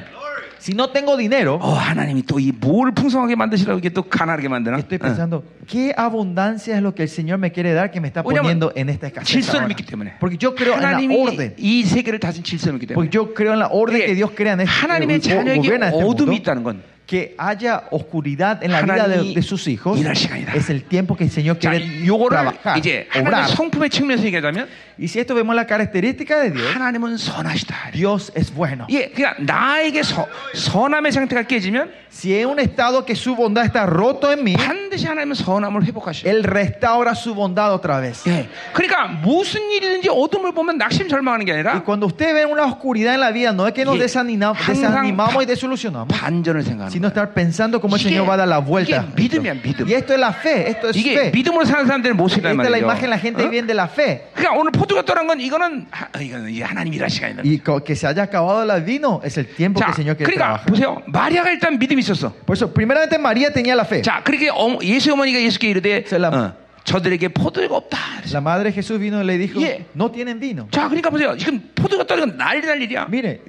Si 0.60 0.74
no 0.74 0.90
tengo 0.90 1.16
dinero, 1.16 1.54
어, 1.62 1.72
하나님이 1.72 2.20
또 2.26 2.36
이 2.38 2.52
뭘 2.52 2.92
풍성하게 2.92 3.34
만드시라고 3.34 3.78
이게 3.78 3.88
또 3.88 4.02
가난하게 4.02 4.48
만드나? 4.48 4.76
estoy 4.76 4.98
어. 5.00 5.08
pensando, 5.08 5.42
¿qué 5.66 5.94
abundancia 5.96 6.76
es 6.76 6.82
lo 6.82 6.94
que 6.94 7.02
el 7.04 7.08
Señor 7.08 7.38
me 7.38 7.50
quiere 7.50 7.72
dar 7.72 7.90
que 7.90 7.98
me 7.98 8.08
está 8.08 8.20
왜냐면 8.20 8.60
poniendo 8.60 8.72
en 8.76 8.90
esta 8.90 9.06
escasez? 9.06 9.24
질서를 9.26 9.62
ahora? 9.62 9.68
믿기 9.68 9.86
때문에. 9.86 10.18
Porque 10.20 10.36
yo 10.36 10.54
creo 10.54 10.74
en 10.74 10.82
la 10.82 10.88
하나님이 10.88 11.16
orden. 11.16 11.54
이 11.56 11.82
세계를 11.84 12.20
다진 12.20 12.44
질서를 12.44 12.74
믿기 12.78 12.92
Porque 12.92 13.08
때문에. 13.08 13.10
yo 13.10 13.32
creo 13.32 13.52
en 13.54 13.58
la 13.60 13.68
orden 13.72 13.96
이게 13.96 14.06
que 14.06 14.14
Dios 14.14 14.30
crea 14.36 14.52
en 14.52 14.60
este, 14.60 14.70
하나님의 14.70 15.20
go- 15.20 15.28
자녀에게 15.30 15.56
gobierna 15.64 15.86
este 15.88 15.96
mundo. 16.04 16.24
어둠이 16.24 16.36
있다는 16.36 16.62
건 16.62 16.82
Que 17.06 17.34
haya 17.38 17.88
oscuridad 17.90 18.62
en 18.62 18.70
la 18.70 18.82
vida 18.82 19.08
de, 19.08 19.16
하나님이 19.16 19.34
de 19.34 19.42
sus 19.42 19.66
hijos 19.66 19.98
일할 19.98 20.14
시간이다. 20.14 20.54
es 20.54 20.70
el 20.70 20.84
tiempo 20.84 21.16
que 21.16 21.24
el 21.24 21.30
Señor 21.30 21.58
자, 21.58 21.70
quiere 21.70 22.06
요거를 22.06 22.30
trabajar, 22.38 22.78
이제 22.78 23.08
obrar. 23.16 23.42
하나님의 23.42 23.56
성품의 23.56 23.90
측면에서 23.90 24.24
얘기하자면 24.26 24.68
Y 25.00 25.06
si 25.08 25.18
esto 25.18 25.34
vemos 25.34 25.56
la 25.56 25.66
característica 25.66 26.38
de 26.38 26.50
Dios, 26.52 26.72
하나님은 26.76 27.16
선하시다. 27.16 27.90
Dios 27.94 28.30
es 28.36 28.52
bueno. 28.54 28.86
예, 28.90 29.08
그러니까 29.10 29.34
나에게 29.42 30.02
서, 30.04 30.28
선함의 30.54 31.10
상태가 31.10 31.42
깨지면 31.42 31.90
Si 32.12 32.34
es 32.34 32.44
un 32.44 32.58
estado 32.60 33.04
que 33.06 33.14
su 33.16 33.34
bondad 33.34 33.64
está 33.64 33.86
roto 33.86 34.30
en 34.32 34.44
mí, 34.44 34.54
반드시 34.56 35.06
하나님은 35.06 35.34
선함을 35.34 35.84
회복하셔. 35.84 36.28
Él 36.28 36.42
restaura 36.44 37.14
su 37.14 37.34
bondad 37.34 37.72
otra 37.72 37.98
vez. 38.00 38.22
예, 38.28 38.46
그러니까 38.74 39.06
무슨 39.06 39.70
일이든지 39.70 40.10
어둠을 40.10 40.52
보면 40.52 40.76
낙심 40.78 41.08
절망하는 41.08 41.44
게 41.46 41.52
Y 41.52 41.58
아니라 41.60 41.82
cuando 41.82 42.06
usted 42.06 42.34
ve 42.34 42.44
una 42.44 42.66
oscuridad 42.66 43.14
en 43.14 43.20
la 43.20 43.30
vida, 43.32 43.50
no 43.52 43.66
es 43.66 43.72
que 43.74 43.84
nos 43.84 43.96
이게 43.96 44.04
desanima- 44.04 44.52
항상 44.54 44.74
desanimamos 44.92 45.34
바- 45.34 45.42
y 45.42 45.46
desilusionamos, 45.46 46.08
반전을 46.08 46.62
생각하는 46.62 46.90
sino 46.94 47.08
거야. 47.08 47.10
estar 47.10 47.34
pensando 47.34 47.80
cómo 47.80 47.96
el 47.96 48.00
이게- 48.02 48.08
Señor 48.10 48.28
va 48.28 48.34
a 48.34 48.36
dar 48.38 48.48
la 48.48 48.58
이게 48.60 48.66
vuelta. 48.66 49.06
믿음이야, 49.16 49.54
믿음. 49.62 49.86
Y 49.86 49.94
esto 49.94 50.14
es 50.14 50.20
la 50.20 50.32
fe, 50.32 50.68
esto 50.70 50.88
es 50.90 50.96
이게 50.96 51.12
fe. 51.12 51.30
믿음으로 51.32 51.64
사는 51.64 51.86
사람들의 51.86 52.14
모습이란 52.16 52.52
Esta 52.52 52.62
es 52.62 52.70
la 52.70 52.78
말이죠. 52.78 52.84
imagen, 52.86 53.10
la 53.10 53.18
gente 53.18 53.42
어? 53.44 53.48
viene 53.50 53.66
de 53.66 53.74
la 53.74 53.88
fe. 53.88 54.28
그러니까 54.34 54.58
오늘 54.58 54.72
포도가 54.72 55.02
떠난 55.02 55.26
건 55.26 55.40
이거는 55.40 55.86
하, 55.90 56.06
이거는 56.20 56.50
이 56.50 56.60
하나님 56.62 56.92
일할 56.94 57.08
시간이다. 57.10 57.42
Y 57.44 57.60
co- 57.64 57.82
que 57.82 57.94
se 57.94 58.06
haya 58.06 58.24
acabado 58.24 58.62
el 58.62 58.82
vino 58.84 59.20
es 59.24 59.36
el 59.38 59.46
tiempo 59.46 59.80
que 59.80 59.86
자, 59.86 59.90
el 59.90 59.94
Señor 59.96 60.16
quiere 60.16 60.32
그러니까 60.32 60.60
trabajar. 60.60 60.66
보세요. 60.66 61.02
마리아가 61.06 61.50
일단 61.50 61.78
믿음이 61.78 62.00
있었어. 62.00 62.32
Por 62.46 62.56
eso, 62.56 62.72
primeramente 62.72 63.16
María 63.18 63.50
tenía 63.52 63.74
la 63.74 63.84
fe. 63.84 64.02
자, 64.02 64.22
그렇게 64.24 64.48
어머- 64.50 64.78
예수 64.82 65.12
어머니가 65.12 65.40
예수께 65.40 65.68
이르되 65.70 66.04
자, 66.04 66.18
라- 66.18 66.28
어, 66.30 66.52
저들에게 66.84 67.28
포도가 67.28 67.76
없다. 67.76 67.98
그랬어. 68.22 68.32
La 68.34 68.40
madre 68.40 68.70
de 68.70 68.72
Jesús 68.72 68.98
vino 68.98 69.20
y 69.22 69.26
le 69.26 69.38
dijo, 69.38 69.60
Yeah. 69.60 69.84
no 69.94 70.10
tienen 70.10 70.40
vino. 70.40 70.66
자, 70.70 70.88
그러니까 70.88 71.10
보세요. 71.10 71.36
지금 71.36 71.60
포도가 71.74 72.04
떠난 72.04 72.28
건 72.30 72.38
난리 72.38 72.60
날 72.66 72.80
일이야. 72.82 73.06
Mire, 73.08 73.40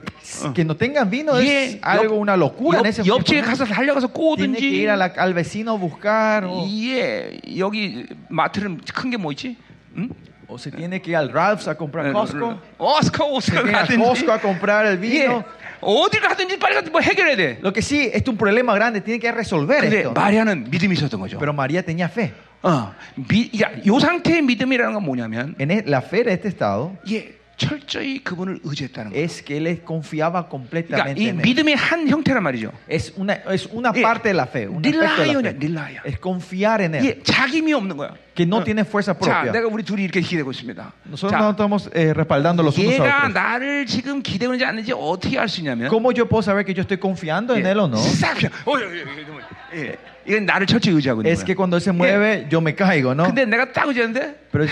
que 0.53 0.63
no 0.63 0.75
tengan 0.75 1.09
vino 1.09 1.39
이게 1.41 1.63
es 1.65 1.79
algo, 1.81 2.15
una 2.19 2.35
locura 2.35 2.79
en 2.79 2.85
ese 2.85 3.01
옆, 3.03 3.19
옆집에 3.23 3.41
momento. 3.41 3.49
가서 3.49 3.65
달려가서 3.65 4.07
Tiene 4.37 4.57
que 4.57 4.67
ir 4.67 4.85
꼬든지 4.85 4.87
a 4.89 4.95
la- 4.95 5.13
al 5.17 5.33
vecino 5.33 5.71
a 5.73 5.77
buscar 5.79 6.45
o, 6.45 6.67
예, 6.69 7.39
여기 7.57 8.05
마트는 8.29 8.81
큰 8.93 9.09
게 9.09 9.17
뭐 9.17 9.31
있지? 9.31 9.55
응? 9.97 10.09
o 10.47 10.57
se 10.59 10.69
tiene 10.69 11.01
que 11.01 11.11
ir 11.11 11.15
al 11.15 11.31
Ralph's 11.31 11.67
a 11.69 11.75
comprar 11.75 12.11
Costco. 12.11 12.59
어스코 12.77 13.39
Se 13.39 13.55
오스코 13.55 13.63
tiene 13.63 13.77
a 13.77 13.87
Costco 13.87 14.31
a 14.33 14.39
comprar 14.41 14.85
el 14.85 14.97
예, 14.97 15.01
vino. 15.01 15.43
어딜 15.81 16.21
가든지 16.21 16.59
빨리 16.59 16.75
가서 16.75 16.91
뭐 16.91 17.01
해결해야 17.01 17.35
돼. 17.37 17.57
Lo 17.63 17.71
que 17.73 17.81
sí, 17.81 18.05
esto 18.13 18.29
es 18.29 18.33
un 18.33 18.37
problema 18.37 18.75
grande, 18.75 19.01
tiene 19.01 19.19
que 19.19 19.31
resolver 19.31 19.79
근데 19.81 20.01
esto. 20.05 20.11
마리아는 20.13 20.69
믿음이 20.69 20.93
있었던 20.93 21.19
거죠. 21.19 21.39
Pero 21.39 21.53
María 21.53 21.81
tenía 21.81 22.05
fe. 22.07 22.33
어, 22.63 22.93
미, 23.15 23.49
야, 23.61 23.71
요 23.87 23.99
상태의 23.99 24.41
믿음이라는 24.43 24.93
건 24.93 25.03
뭐냐면, 25.03 25.55
En 25.59 25.71
e- 25.71 25.83
la 25.87 25.99
fe 26.01 26.23
de 26.23 26.33
este 26.33 26.47
estado 26.49 26.95
예, 27.09 27.39
철저히 27.57 28.23
그분을 28.23 28.59
의지했다는 28.63 29.11
거예요. 29.11 29.23
es 29.23 29.43
que 29.43 29.57
él 29.57 29.81
confiaba 29.85 30.47
그러니까 30.47 30.49
completamente 30.49 31.21
이 31.21 31.27
en 31.29 31.39
él. 31.39 31.43
믿음의 31.43 31.75
한 31.75 32.07
형태란 32.07 32.41
말이죠. 32.43 32.71
Es 32.89 33.13
una, 33.17 33.33
es 33.53 33.67
una 33.71 33.91
예, 33.95 34.01
parte 34.01 34.29
de 34.29 34.33
la 34.35 34.45
fe, 34.47 34.67
un 34.67 34.77
aspecto 34.77 34.99
de 34.99 35.05
la 35.05 35.15
릴라이언이야, 35.25 35.51
fe. 35.51 35.59
릴라이언. 35.59 36.01
Es 36.05 36.19
confiar 36.19 36.81
en 36.81 36.95
él, 36.95 37.05
예, 37.05 37.19
자기 37.23 37.57
힘이 37.57 37.73
없는 37.73 37.97
거야. 37.97 38.13
que 38.33 38.45
no 38.47 38.57
어. 38.57 38.63
tiene 38.63 38.81
fuerza 38.85 39.13
자, 39.13 39.19
propia. 39.19 39.51
내가 39.51 39.67
우리 39.67 39.83
둘이 39.83 40.03
이렇게 40.03 40.21
기대고 40.21 40.49
있습니다. 40.51 40.93
Nosotros 41.05 41.31
자, 41.33 41.37
no 41.43 41.51
estamos 41.51 41.89
eh, 41.93 42.13
respaldando 42.13 42.63
los 42.63 42.77
unos 42.77 42.93
a 42.93 42.97
얘가 42.97 43.17
otros. 43.27 43.33
나를 43.33 43.85
지금 43.85 44.21
기대고 44.23 44.53
있는지 44.53 44.65
않는지 44.65 44.93
어떻게 44.93 45.37
알 45.37 45.49
수 45.49 45.59
있냐면 45.61 45.89
¿Cómo 45.89 46.13
yo 46.13 46.25
puedo 46.29 46.41
saber 46.41 46.63
que 46.65 46.73
yo 46.73 46.81
estoy 46.81 46.97
confiando 46.97 47.55
en 47.55 47.65
él 47.67 47.77
o 47.79 47.87
no? 47.87 47.97
싹 47.97 48.33
그냥, 48.39 48.53
어, 48.65 48.71
어, 48.71 48.73
어, 48.73 48.79
어, 48.79 48.87
어, 48.87 49.75
예, 49.75 49.97
이건 50.28 50.44
나를 50.46 50.66
철저히 50.66 50.94
의지하고 50.94 51.22
있는 51.22 51.32
Es 51.32 51.40
거야. 51.42 51.46
que 51.46 51.54
cuando 51.56 51.76
se 51.78 51.92
mueve, 51.92 52.46
yo 52.50 52.60
me 52.60 52.74
caigo, 52.74 53.12
¿no? 53.14 53.24
근데 53.24 53.44
내가 53.44 53.72
딱 53.72 53.86
의지하는데 53.88 54.48
Pero 54.52 54.66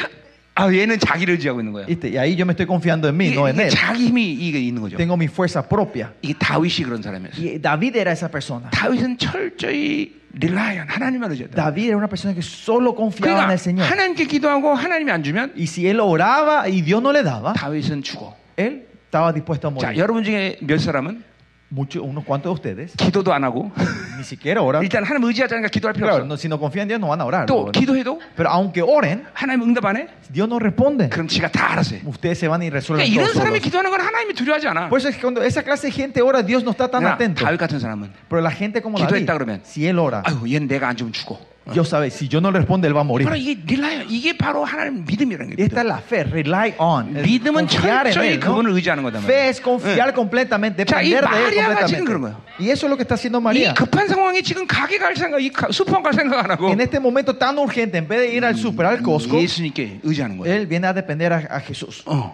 아 0.57 0.73
얘는 0.73 0.99
자기를 1.01 1.35
의지하고 1.35 1.61
있는 1.61 1.73
거야. 1.73 1.87
y 1.89 2.17
ahí 2.17 2.37
yo 2.37 2.45
me 2.47 2.53
estoy 2.53 2.67
confiando 2.67 3.09
en 3.09 3.17
mí, 3.17 3.27
이게, 3.29 3.35
no 3.35 3.49
en 3.49 3.59
él. 3.59 3.71
자기 3.71 4.07
힘이 4.07 4.33
이게 4.35 4.61
있는 4.61 4.83
거죠. 4.83 4.97
Tengo 4.97 5.15
mi 5.17 5.27
fuerza 5.27 5.63
propia. 5.63 6.11
이게 6.23 6.35
다윗이 6.39 6.85
그런 6.85 7.03
사람이었어. 7.03 7.41
Y 7.43 7.59
David 7.61 7.97
era 7.99 8.13
esa 8.13 8.29
persona. 8.29 8.71
다윗은 8.71 9.19
철저히 9.19 10.15
릴라이언 10.37 10.87
하나님만 10.89 11.31
의지했다. 11.31 11.55
David 11.57 11.87
era 11.89 11.97
una 11.97 12.07
persona 12.09 12.35
que 12.35 12.43
solo 12.43 12.95
confiaba 12.95 13.43
en 13.45 13.51
그러니까 13.51 13.53
el 13.53 13.59
Señor. 13.59 13.87
하나님께 13.87 14.27
기도하고 14.27 14.75
하나님이 14.75 15.11
안 15.11 15.23
주면 15.23 15.53
Y 15.57 15.65
si 15.67 15.87
él 15.89 15.99
oraba 16.01 16.69
y 16.69 16.83
Dios 16.83 17.01
no 17.03 17.11
le 17.13 17.23
daba, 17.23 17.53
다윗은 17.55 18.03
죽어. 18.03 18.35
él 18.57 18.87
estaba 19.07 19.33
dispuesto 19.33 19.69
a 19.69 19.71
자, 19.79 19.91
morir. 19.91 19.99
여러분 19.99 20.23
중에 20.25 20.59
몇 20.61 20.79
사람은 20.79 21.23
Muchos, 21.72 22.02
unos 22.02 22.26
cuantos 22.26 22.50
de 22.50 22.54
ustedes 22.74 22.96
기도도 22.98 23.32
안 23.32 23.44
하고 23.44 23.72
ni 24.18 24.24
siquiera 24.24 24.64
oran. 24.64 24.82
일단 24.82 25.04
하나님 25.04 25.28
의지하자니까 25.30 25.68
기도할 25.70 25.94
필요 25.94 26.08
Claro, 26.10 26.24
없어. 26.24 26.26
no, 26.26 26.34
si 26.36 26.48
no 26.50 26.58
confían 26.58 26.90
en 26.90 26.98
Dios 26.98 27.00
no 27.00 27.10
van 27.10 27.22
a 27.22 27.26
orar. 27.26 27.46
또 27.46 27.66
¿no? 27.68 27.72
기도해도 27.72 28.20
Pero 28.36 28.50
aunque 28.50 28.82
oren, 28.82 29.28
하나님 29.36 29.62
응답 29.70 29.86
안 29.86 29.98
해? 29.98 30.08
Dios 30.34 30.50
no 30.50 30.58
responde. 30.58 31.10
그럼 31.10 31.28
지가 31.28 31.48
다 31.52 31.74
알아서 31.74 31.94
해. 31.94 32.02
Ustedes 32.10 32.40
se 32.40 32.48
van 32.50 32.62
y 32.64 32.70
resuelven 32.74 33.06
그러니까 33.06 33.14
todo 33.14 33.22
이런 33.22 33.34
사람이 33.38 33.60
solos. 33.60 33.62
기도하는 33.70 33.92
건 33.92 34.02
하나님이 34.02 34.34
두려워하지 34.34 34.68
않아. 34.68 34.90
Por 34.90 34.98
eso 34.98 35.10
es 35.10 35.16
que 35.16 35.22
cuando 35.22 35.44
esa 35.44 35.62
clase 35.62 35.88
de 35.88 35.92
gente 35.94 36.24
ora, 36.24 36.42
Dios 36.42 36.64
no 36.64 36.72
está 36.72 36.90
tan 36.90 37.04
그러나 37.06 37.14
atento. 37.14 37.46
다윗 37.46 37.60
같은 37.62 37.78
사람은 37.78 38.10
Pero 38.28 38.42
la 38.42 38.50
gente 38.50 38.82
como 38.82 38.98
기도했다 38.98 39.38
David, 39.38 39.38
그러면 39.38 39.62
si 39.64 39.86
él 39.86 40.00
ora, 40.00 40.24
아유 40.26 40.42
얘는 40.50 40.66
내가 40.68 40.90
안 40.90 40.98
주면 40.98 41.14
죽어. 41.14 41.38
Dios 41.72 41.88
sabe, 41.88 42.10
si 42.10 42.28
yo 42.28 42.42
no 42.42 42.50
le 42.50 42.58
responde, 42.58 42.88
él 42.88 42.96
va 42.98 43.02
a 43.02 43.04
morir. 43.04 43.26
바로 43.30 43.36
이게 43.38 43.54
릴라이언 43.64 44.08
이게 44.10 44.36
바로 44.36 44.66
하나님 44.66 45.06
믿음이라는 45.06 45.56
게 45.56 45.62
Esta 45.64 45.82
es 45.82 45.86
믿음. 45.86 45.88
la 45.88 45.98
fe, 46.02 46.24
rely 46.24 46.74
on. 46.80 47.16
es 47.16 47.22
믿음은 47.24 47.68
confiar 47.70 48.08
en 48.08 48.14
철저히 48.14 48.34
él, 48.34 48.40
그분을 48.40 48.72
¿no? 48.72 48.76
의지하는 48.76 49.04
거단 49.04 49.22
Fe 49.22 49.30
말이야. 49.38 49.50
es 49.52 49.62
confiar 49.62 50.14
completamente, 50.16 50.84
자, 50.86 51.04
이 51.04 51.12
depender 51.14 51.30
de 51.30 51.60
él 51.60 51.68
마리아가 51.70 51.86
지금 51.86 52.06
그런 52.06 52.22
completamente. 52.22 52.42
거야. 52.42 52.58
Y 52.58 52.72
eso 52.72 52.88
es 52.88 52.90
lo 52.90 52.98
que 52.98 53.04
está 53.04 53.14
haciendo 53.14 53.38
이 53.38 53.44
María. 53.44 53.74
급한 53.76 54.08
상황에 54.08 54.42
지금 54.42 54.66
가게 54.66 54.98
갈 54.98 55.16
생각, 55.16 55.40
이 55.44 55.52
가- 55.52 55.70
슈퍼만 55.70 56.02
갈 56.02 56.14
생각 56.14 56.44
안 56.44 56.50
하고 56.50 56.72
En 56.72 56.82
este 56.82 57.00
momento 57.00 57.38
tan 57.38 57.56
urgente, 57.60 58.00
en 58.00 58.08
vez 58.08 58.18
de 58.22 58.34
ir 58.34 58.44
al 58.44 58.56
super, 58.58 58.88
al 58.88 59.04
Costco, 59.04 59.38
예수님께 59.40 60.00
의지하는 60.02 60.38
거예요. 60.40 60.50
él 60.52 60.66
viene 60.66 60.88
a 60.88 60.94
depender 60.94 61.32
a, 61.34 61.38
a 61.54 61.60
Jesús. 61.62 62.02
어. 62.08 62.34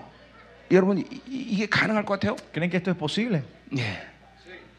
여러분 0.72 0.98
이, 1.00 1.04
이- 1.28 1.60
이게 1.60 1.66
가능할 1.68 2.06
것 2.06 2.18
같아요? 2.22 2.38
¿Creen 2.54 2.70
que 2.72 2.78
esto 2.78 2.90
es 2.90 2.96
posible? 2.98 3.44
예. 3.78 3.84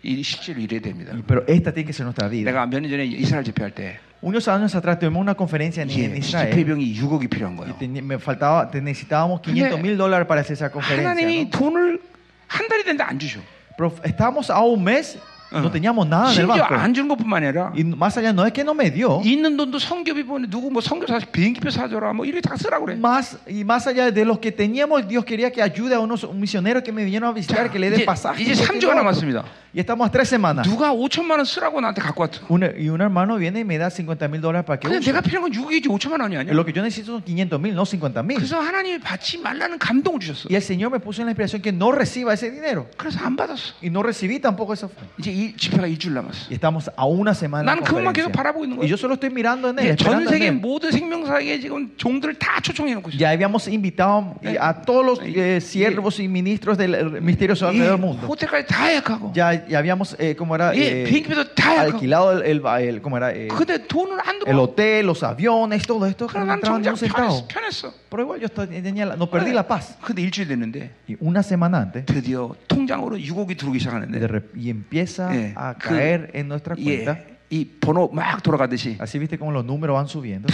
이 0.02 0.22
실제로 0.22 0.60
이래야 0.60 0.80
됩니다. 0.80 1.12
Y- 1.12 1.22
Pero 1.26 1.44
esta 1.46 1.72
tiene 1.74 1.84
que 1.84 1.92
ser 1.92 2.04
nuestra 2.06 2.28
vida. 2.28 2.50
내가 2.50 2.64
몇 2.66 2.80
년 2.80 2.88
전에 2.88 3.04
이스라엘 3.04 3.44
집회할 3.44 3.72
때 3.74 3.98
Unos 4.22 4.48
años 4.48 4.74
atrás 4.74 4.98
tuvimos 4.98 5.20
una 5.20 5.34
conferencia 5.34 5.82
en, 5.82 5.90
en 5.90 6.14
예, 6.14 6.18
Israel. 6.18 6.50
집회비용이 6.50 6.94
6억이 6.98 7.28
필요한 7.28 7.52
Y 7.52 7.68
거예요. 7.68 7.76
teni- 7.78 8.02
me 8.02 8.16
faltaba, 8.18 8.68
te- 8.70 8.80
necesitábamos 8.80 9.40
500 9.42 9.78
mil 9.80 9.96
dólares 9.96 10.26
para 10.26 10.40
hacer 10.40 10.54
esa 10.54 10.70
conferencia. 10.70 11.10
하나님이 11.10 11.44
¿no? 11.44 11.50
돈을 11.50 12.00
한 12.48 12.66
달이 12.68 12.82
됐는데 12.84 13.04
안 13.04 13.18
주셔. 13.18 13.40
Pero 13.76 13.92
estábamos 14.02 14.48
a 14.50 14.58
un 14.64 14.82
mes, 14.82 15.18
no 15.52 15.68
어. 15.68 15.70
teníamos 15.70 16.08
nada 16.08 16.32
en 16.32 16.40
el 16.40 16.46
심지어 16.48 16.64
banco. 16.64 16.74
안 16.74 16.94
주는 16.94 17.06
것뿐만 17.08 17.44
아니라 17.44 17.70
Y 17.76 17.84
más 17.84 18.16
allá, 18.16 18.32
no 18.32 18.44
es 18.46 18.52
que 18.52 18.64
no 18.64 18.72
me 18.74 18.90
dio. 18.90 19.20
있는 19.22 19.54
돈도 19.56 19.78
성교비 19.78 20.24
보내 20.24 20.48
누구 20.48 20.70
뭐 20.72 20.80
성교 20.80 21.06
사 21.06 21.20
비행기표 21.20 21.70
사줘라 21.70 22.12
뭐 22.14 22.24
이래 22.24 22.40
다 22.40 22.56
쓰라고 22.56 22.86
그래. 22.86 22.96
Más, 22.98 23.36
y 23.46 23.62
más 23.64 23.86
allá 23.86 24.10
de 24.10 24.24
los 24.24 24.38
que 24.40 24.50
teníamos, 24.50 25.06
Dios 25.06 25.24
quería 25.24 25.52
que 25.52 25.60
ayude 25.62 25.94
a 25.94 26.00
unos 26.00 26.26
misioneros 26.34 26.82
que 26.82 26.90
me 26.90 27.04
vinieron 27.04 27.28
a 27.28 27.32
visitar, 27.32 27.70
que 27.70 27.78
le 27.78 27.90
dé 27.90 27.96
이제, 27.98 28.04
pasaje. 28.06 28.42
이제 28.42 28.50
y 28.50 28.52
esto 28.58 28.72
y 28.72 28.78
3주가 28.80 28.82
lo 28.82 28.88
otro. 28.88 29.04
남았습니다. 29.04 29.44
Y 29.74 29.80
estamos 29.80 30.08
a 30.08 30.10
tres 30.10 30.28
semanas. 30.30 30.66
누가 30.66 30.90
5천만 30.90 31.36
원 31.36 31.44
쓰라고 31.44 31.80
나한테 31.82 32.00
갖고 32.00 32.22
왔어. 32.22 32.40
Un- 32.48 32.64
y 32.64 32.88
un 32.88 33.00
hermano 33.02 33.36
viene 33.36 33.60
y 33.60 33.64
me 33.64 33.76
da 33.76 33.90
50 33.90 34.26
mil 34.28 34.40
dólares 34.40 34.64
para 34.64 34.80
que 34.80 34.88
근데 34.88 34.98
use. 34.98 35.12
내가 35.12 35.20
필요한 35.20 35.42
건 35.42 35.52
6억이지 35.52 35.84
5천만 35.88 36.20
원이 36.22 36.34
아니야. 36.36 36.52
Lo 36.54 36.64
que 36.64 36.72
yo 36.72 36.80
necesito 36.82 37.12
son 37.12 37.22
500 37.22 37.60
mil, 37.60 37.74
no 37.74 37.84
50 37.84 38.24
mil. 38.24 38.38
그래서 38.38 38.58
하나님이 38.58 39.00
받지 39.00 39.36
말라는 39.38 39.78
감동을 39.78 40.20
주셨어. 40.20 40.48
Y 40.48 40.56
el 40.56 40.62
Señor 40.62 40.90
me 40.90 40.98
puso 40.98 41.20
en 41.20 41.26
la 41.26 41.32
inspiración 41.32 41.60
que 41.60 41.72
no 41.72 41.92
reciba 41.92 42.32
ese 42.32 42.50
dinero. 42.50 42.86
그래서 42.96 43.20
안 43.20 43.36
받았어. 43.36 43.74
Y 43.82 43.90
no 43.90 44.02
recibí 44.02 44.40
tampoco 44.40 44.72
esa 44.72 44.88
fe. 44.88 44.96
이제 45.18 45.30
이 45.30 45.54
집회가 45.54 45.86
일주일 45.86 46.14
남았어. 46.14 46.48
Y 46.48 46.54
estamos 46.56 46.88
a 46.96 47.04
una 47.04 47.34
semana. 47.34 47.60
de 47.60 47.76
나는 47.76 47.84
그것만 47.84 48.14
conferencia. 48.16 48.16
계속 48.16 48.32
바라보고 48.32 48.64
있는 48.64 48.78
Y 48.80 48.88
거야. 48.88 48.88
yo 48.88 48.96
solo 48.96 49.14
estoy 49.20 49.28
mirando 49.28 49.68
en 49.68 49.78
él. 49.78 49.92
예, 49.92 49.96
전 49.96 50.24
esperando 50.24 50.30
en 50.32 50.32
세계 50.32 50.48
él. 50.48 50.56
모든 50.56 50.90
생명사에게 50.90 51.60
지금 51.60 51.92
종들을 51.98 52.38
다 52.38 52.60
초청해 52.62 52.94
놓고 52.94 53.10
있어. 53.10 53.18
Ya 53.20 53.28
habíamos 53.28 53.68
invitado 53.68 54.40
a 54.58 54.80
todos 54.80 55.04
los 55.04 55.20
eh, 55.22 55.60
siervos 55.60 56.18
y 56.18 56.28
ministros 56.28 56.78
del 56.78 57.20
misterio 57.20 57.52
이 57.54 57.60
alrededor 57.60 57.92
del 57.92 58.00
mundo. 58.00 58.26
호텔까지 58.26 58.66
다 58.66 58.88
예약하고. 58.90 59.32
Ya 59.36 59.59
ya 59.60 59.78
habíamos, 59.78 60.16
eh, 60.18 60.34
¿cómo 60.36 60.54
era? 60.56 60.72
예, 60.74 61.04
Eh, 61.04 61.04
비행기표도 61.04 61.54
다 61.54 61.76
하고. 61.76 61.92
alquilado 61.92 62.32
el, 62.32 62.42
el, 62.42 62.62
el- 62.88 63.02
¿cómo 63.02 63.16
era? 63.16 63.30
Eh, 63.32 63.48
근데 63.48 63.86
돈은 63.86 64.18
한두 64.18 64.46
el 64.48 64.56
번. 64.56 64.60
hotel, 64.64 65.06
los 65.06 65.22
aviones, 65.22 65.86
todo 65.86 66.06
esto. 66.06 66.26
그러나 66.26 66.44
No 66.44 66.46
난 66.46 66.58
entraba 66.58 66.78
ni 66.78 66.88
un 66.88 66.94
정작 66.94 66.98
centavo. 66.98 67.46
편했어. 67.46 67.46
편했어. 67.48 67.92
Pero 68.10 68.22
igual 68.22 68.40
yo 68.40 68.46
estaba- 68.46 68.66
tenía 68.68 69.04
la- 69.06 69.16
no 69.16 69.28
perdí 69.30 69.52
la 69.52 69.66
paz. 69.68 69.96
근데 70.00 70.22
일주일 70.22 70.48
됐는데 70.48 70.90
Y 71.08 71.16
una 71.20 71.42
semana 71.42 71.78
antes, 71.82 72.06
드디어 72.06 72.54
통장으로 72.68 73.16
6억이 73.18 73.56
들어오기 73.56 73.78
de 73.78 73.84
시작하는데 73.84 74.18
rep- 74.26 74.54
y 74.56 74.70
empieza 74.70 75.28
예, 75.34 75.52
a 75.56 75.74
그- 75.74 75.88
caer 75.94 76.30
en 76.34 76.48
nuestra 76.48 76.74
cuenta. 76.74 77.12
예, 77.20 77.36
이 77.50 77.64
번호 77.80 78.08
막 78.12 78.42
돌아가듯이 78.42 78.96
Así 78.98 79.18
viste 79.20 79.38
como 79.38 79.52
los 79.52 79.64
números 79.64 79.94
van 79.94 80.08
subiendo. 80.08 80.48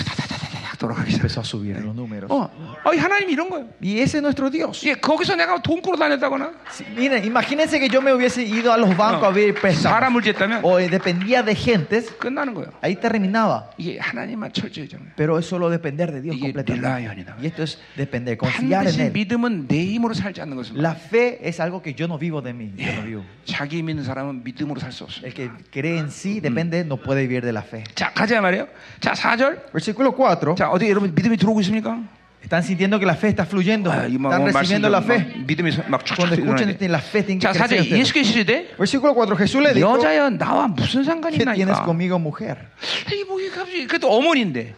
탁 0.77 0.79
돌아가기 0.79 1.11
시작. 1.13 1.23
Empezó 1.25 1.41
a 1.41 1.45
subir 1.45 1.77
los 1.81 1.95
números. 1.95 2.31
어, 2.31 2.51
어, 2.85 2.91
하나님 2.97 3.31
이런 3.31 3.49
거예요. 3.49 3.69
Y 3.83 4.01
ese 4.01 4.19
es 4.19 4.23
nuestro 4.23 4.51
Dios. 4.51 4.85
예, 4.87 4.95
거기서 4.95 5.37
내가 5.37 5.61
돈 5.63 5.81
꾸러 5.81 5.97
다녔다거나 5.97 6.53
Si- 6.71 6.85
miren, 6.95 7.25
imagínense 7.25 7.79
que 7.81 7.89
yo 7.89 8.03
me 8.03 8.13
hubiese 8.13 8.43
ido 8.43 8.73
a 8.73 8.77
los 8.77 8.95
bancos 8.97 9.25
a 9.25 9.31
ver 9.31 9.55
préstamos. 9.55 9.83
사람을 9.83 10.23
쟀다면 10.23 10.61
O 10.65 10.79
eh, 10.79 10.89
dependía 10.89 11.43
de 11.43 11.55
gentes, 11.55 12.11
끝나는 12.19 12.55
거예요. 12.55 12.73
ahí 12.83 12.97
terminaba. 12.97 13.71
이게 13.79 13.99
하나님만 13.99 14.53
철저히 14.53 14.89
정해. 14.89 15.07
Pero 15.17 15.39
es 15.39 15.47
solo 15.47 15.71
depender 15.71 16.11
de 16.13 16.21
Dios 16.23 16.37
이게 16.37 16.53
completamente. 16.53 16.75
릴라이언이다. 16.81 17.37
Y 17.41 17.47
esto 17.47 17.63
es 17.63 17.79
depender, 17.97 18.37
confiar 18.37 18.87
en 18.87 18.93
반드시 18.93 19.03
Él. 19.03 19.13
믿음은 19.13 19.69
내 19.69 19.85
힘으로 19.95 20.15
살지 20.15 20.41
않는 20.43 20.57
것은 20.57 20.77
La 20.77 20.93
fe 20.95 21.39
es 21.43 21.61
algo 21.61 21.81
que 21.83 21.95
yo 21.95 22.07
no 22.07 22.19
vivo 22.19 22.43
de 22.43 22.53
mí. 22.53 22.73
Yo 22.77 22.93
no 22.95 23.03
vivo. 23.03 23.23
자기 23.45 23.83
믿는 23.83 24.05
사람은 24.05 24.43
믿음으로 24.45 24.81
살 24.81 24.93
수 24.93 25.05
없어. 25.05 25.25
El 25.27 25.35
que 25.35 25.51
cree 25.71 25.99
en 25.99 26.11
sí, 26.11 26.41
depende, 26.41 26.85
no 26.85 26.97
puede 26.97 27.23
vivir 27.27 27.45
de 27.45 27.53
la 27.53 27.63
fe. 27.63 27.85
자, 27.95 28.13
가자 28.13 28.41
말이에요. 28.41 28.67
자, 29.01 29.13
4절. 29.15 29.73
Versículo 29.73 30.13
4. 30.15 30.55
자, 30.57 30.66
어디 30.67 30.89
여러분 30.91 31.15
믿음이 31.15 31.37
들어오고 31.37 31.61
있습니까? 31.61 31.99
Están 32.43 32.61
sintiendo 32.65 32.99
que 32.99 33.07
la 33.07 33.15
fe 33.15 33.29
está 33.29 33.45
fluyendo. 33.47 33.89
아, 33.93 34.07
이뭐 34.09 34.27
Están 34.29 34.43
recibiendo 34.51 34.89
la 34.89 34.99
fe. 34.99 35.45
믿음이 35.47 35.71
막 35.89 36.03
Cuando 36.03 36.35
촥촥 36.35 36.39
escuchen 36.43 36.69
일어나는데. 36.75 36.87
la 36.91 36.99
fe, 36.99 37.23
tienen 37.23 37.39
que 37.39 37.47
자, 37.47 37.53
crecer 37.55 37.79
4절. 37.79 37.81
ustedes. 37.87 37.99
예수께서 38.01 38.33
이르되 38.35 38.75
Versículo 38.77 39.15
4. 39.15 39.37
Jesús 39.39 39.63
le 39.63 39.73
dijo, 39.73 39.87
여자여 39.95 40.31
나와 40.31 40.67
무슨 40.67 41.05
상관이 41.05 41.39
¿qué 41.39 41.45
tienes 41.45 41.79
있나이까? 41.79 41.85
conmigo, 41.87 42.19
mujer? 42.19 42.59
이게 43.07 43.25
뭐 43.25 43.39
이게 43.41 43.49
갑자기 43.51 43.87
그래도 43.87 44.11
어머니인데. 44.11 44.75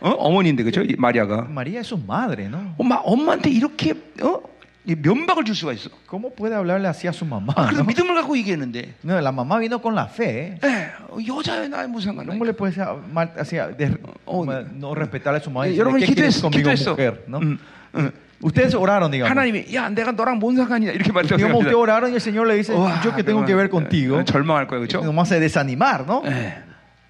어? 0.00 0.10
어머니인데 0.10 0.62
그죠? 0.64 0.80
이 0.82 0.96
마리아가. 0.96 1.46
María 1.50 1.80
es 1.80 1.88
su 1.92 2.00
madre, 2.00 2.48
¿no? 2.48 2.74
엄마 2.78 2.96
엄마한테 3.04 3.50
이렇게 3.50 3.92
어? 4.22 4.40
이 4.86 4.96
면박을 4.96 5.44
줄 5.44 5.54
수가 5.54 5.72
있어. 5.74 5.90
¿Cómo 6.08 6.30
puede 6.34 6.56
hablarle 6.56 6.88
así 6.88 7.06
a 7.06 7.12
su 7.12 7.24
mamá? 7.24 7.54
그래서 7.54 7.82
no? 7.82 7.86
믿음을 7.86 8.14
갖고 8.16 8.36
얘기했는데. 8.36 8.94
No, 9.04 9.14
la 9.20 9.30
mamá 9.30 9.58
vino 9.60 9.80
con 9.80 9.94
la 9.94 10.06
fe. 10.06 10.58
¿eh? 10.58 10.58
예, 10.64 10.90
어, 11.08 11.18
여자여 11.22 11.68
나의 11.68 11.86
무슨 11.86 12.16
¿Cómo 12.16 12.26
상관이야? 12.26 12.44
le 12.44 12.52
puede 12.52 12.72
ser 12.74 12.86
mal- 13.12 13.30
así, 13.38 13.56
de- 13.78 13.96
Oh, 14.24 14.44
no 14.44 14.94
respetarle 14.94 15.38
a 15.38 15.40
su 15.40 15.50
mamá? 15.50 15.66
y 15.68 15.70
예, 15.70 15.72
decirle, 15.72 15.78
여러분 15.78 16.00
¿Qué 16.00 16.06
quieres 16.06 16.34
기도했어, 16.34 16.50
conmigo, 16.50 16.70
기도했어. 16.70 16.90
mujer? 16.92 17.24
¿no? 17.28 17.38
음, 17.38 17.58
음. 17.94 18.10
Ustedes 18.42 18.74
oraron, 18.74 19.12
digamos. 19.12 19.30
하나님이 19.30 19.72
야 19.72 19.88
내가 19.88 20.10
너랑 20.10 20.40
뭔 20.40 20.56
상관이냐 20.56 20.90
이렇게 20.90 21.12
말했다고 21.12 21.36
Digamos, 21.38 21.62
ustedes 21.62 21.70
생각합니다. 21.70 21.78
oraron 21.78 22.10
y 22.10 22.14
el 22.14 22.20
Señor 22.20 22.48
le 22.48 22.56
dice, 22.56 22.74
우와, 22.74 23.00
yo 23.04 23.14
que 23.14 23.22
tengo 23.22 23.44
que 23.46 23.54
ver 23.54 23.70
그러면, 23.70 23.86
contigo. 23.86 24.16
어, 24.18 24.24
절망할 24.24 24.66
거예요, 24.66 24.80
그렇죠? 24.82 24.98
Nomás 25.04 25.28
se 25.28 25.38
desanimar, 25.38 26.04
¿no? 26.08 26.22
예. 26.26 26.58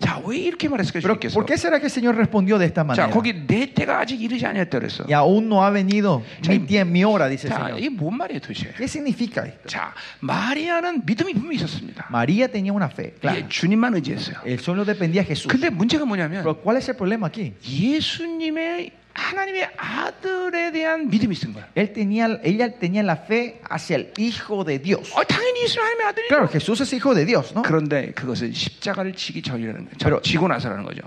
자, 0.03 0.21
왜 0.27 0.37
이렇게 0.37 0.69
말했을까 0.69 0.99
Pero 0.99 1.15
주님께서? 1.15 1.35
¿por 1.35 1.47
qué 1.47 1.55
será 1.57 1.79
que 1.79 1.87
el 1.87 1.91
Señor 1.93 2.17
respondió 2.17 2.59
de 2.59 2.67
esta 2.67 2.83
자, 2.83 2.85
manera? 3.07 3.11
거기 3.11 3.33
내 3.47 3.73
때가 3.73 4.01
아직 4.01 4.21
이르지 4.21 4.45
아니었다 4.45 4.81
그랬어. 4.81 5.05
Y 5.07 5.13
aún 5.15 5.47
no 5.47 5.63
ha 5.63 5.71
venido 5.71 6.25
mi, 6.49 6.59
tie- 6.67 6.85
mi 6.85 7.05
hora, 7.05 7.29
dice 7.29 7.47
el 7.47 7.53
자, 7.55 7.63
Señor. 7.71 7.79
이게 7.79 7.89
뭔 7.89 8.17
말이에요, 8.19 8.41
도대체? 8.41 8.73
¿Qué 8.75 8.89
significa 8.91 9.47
esto? 9.47 9.69
자, 9.69 9.95
마리아는 10.19 11.03
믿음이 11.07 11.35
분명히 11.35 11.55
있었습니다. 11.55 12.07
María 12.11 12.49
tenía 12.49 12.73
una 12.73 12.87
fe, 12.91 13.15
claro. 13.21 13.39
예, 13.39 13.47
주님만 13.49 13.95
의지했어요. 13.95 14.43
Él 14.45 14.59
solo 14.59 14.85
dependía 14.85 15.23
de 15.23 15.29
Jesús. 15.37 15.47
근데 15.47 15.71
문제가 15.71 16.05
뭐냐면 16.05 16.43
Pero 16.43 16.57
¿cuál 16.61 16.79
es 16.79 16.89
el 16.89 16.97
problema 16.97 17.29
aquí? 17.29 17.55
예수님의 17.63 18.91
하나님의 19.18 19.70
아들에 19.76 20.72
대한 20.72 21.10
믿음이 21.10 21.36
있는 21.36 21.54
거야. 21.54 21.68
Él 21.76 21.92
tenía, 21.92 22.40
ella 22.44 22.70
tenía 22.78 23.02
la 23.04 23.18
fe 23.18 23.60
hacia 23.70 23.96
el 23.98 24.14
Hijo 24.18 24.64
de 24.64 24.80
Dios. 24.80 25.12
어, 25.16 25.24
당연히 25.24 25.64
예수님 25.64 25.82
하나님의 25.84 26.06
아들이죠. 26.08 26.28
Claro, 26.30 26.48
Jesús 26.48 26.82
es 26.82 26.94
Hijo 26.94 27.16
de 27.16 27.26
Dios, 27.26 27.54
¿no? 27.54 27.64
그런데 27.64 28.12
그것은 28.12 28.54
십자가를 28.54 29.14
지기 29.14 29.42
전이라는 29.42 29.90
거죠. 29.90 30.22
지고 30.22 30.48
나서라는 30.48 30.84
거죠. 30.84 31.02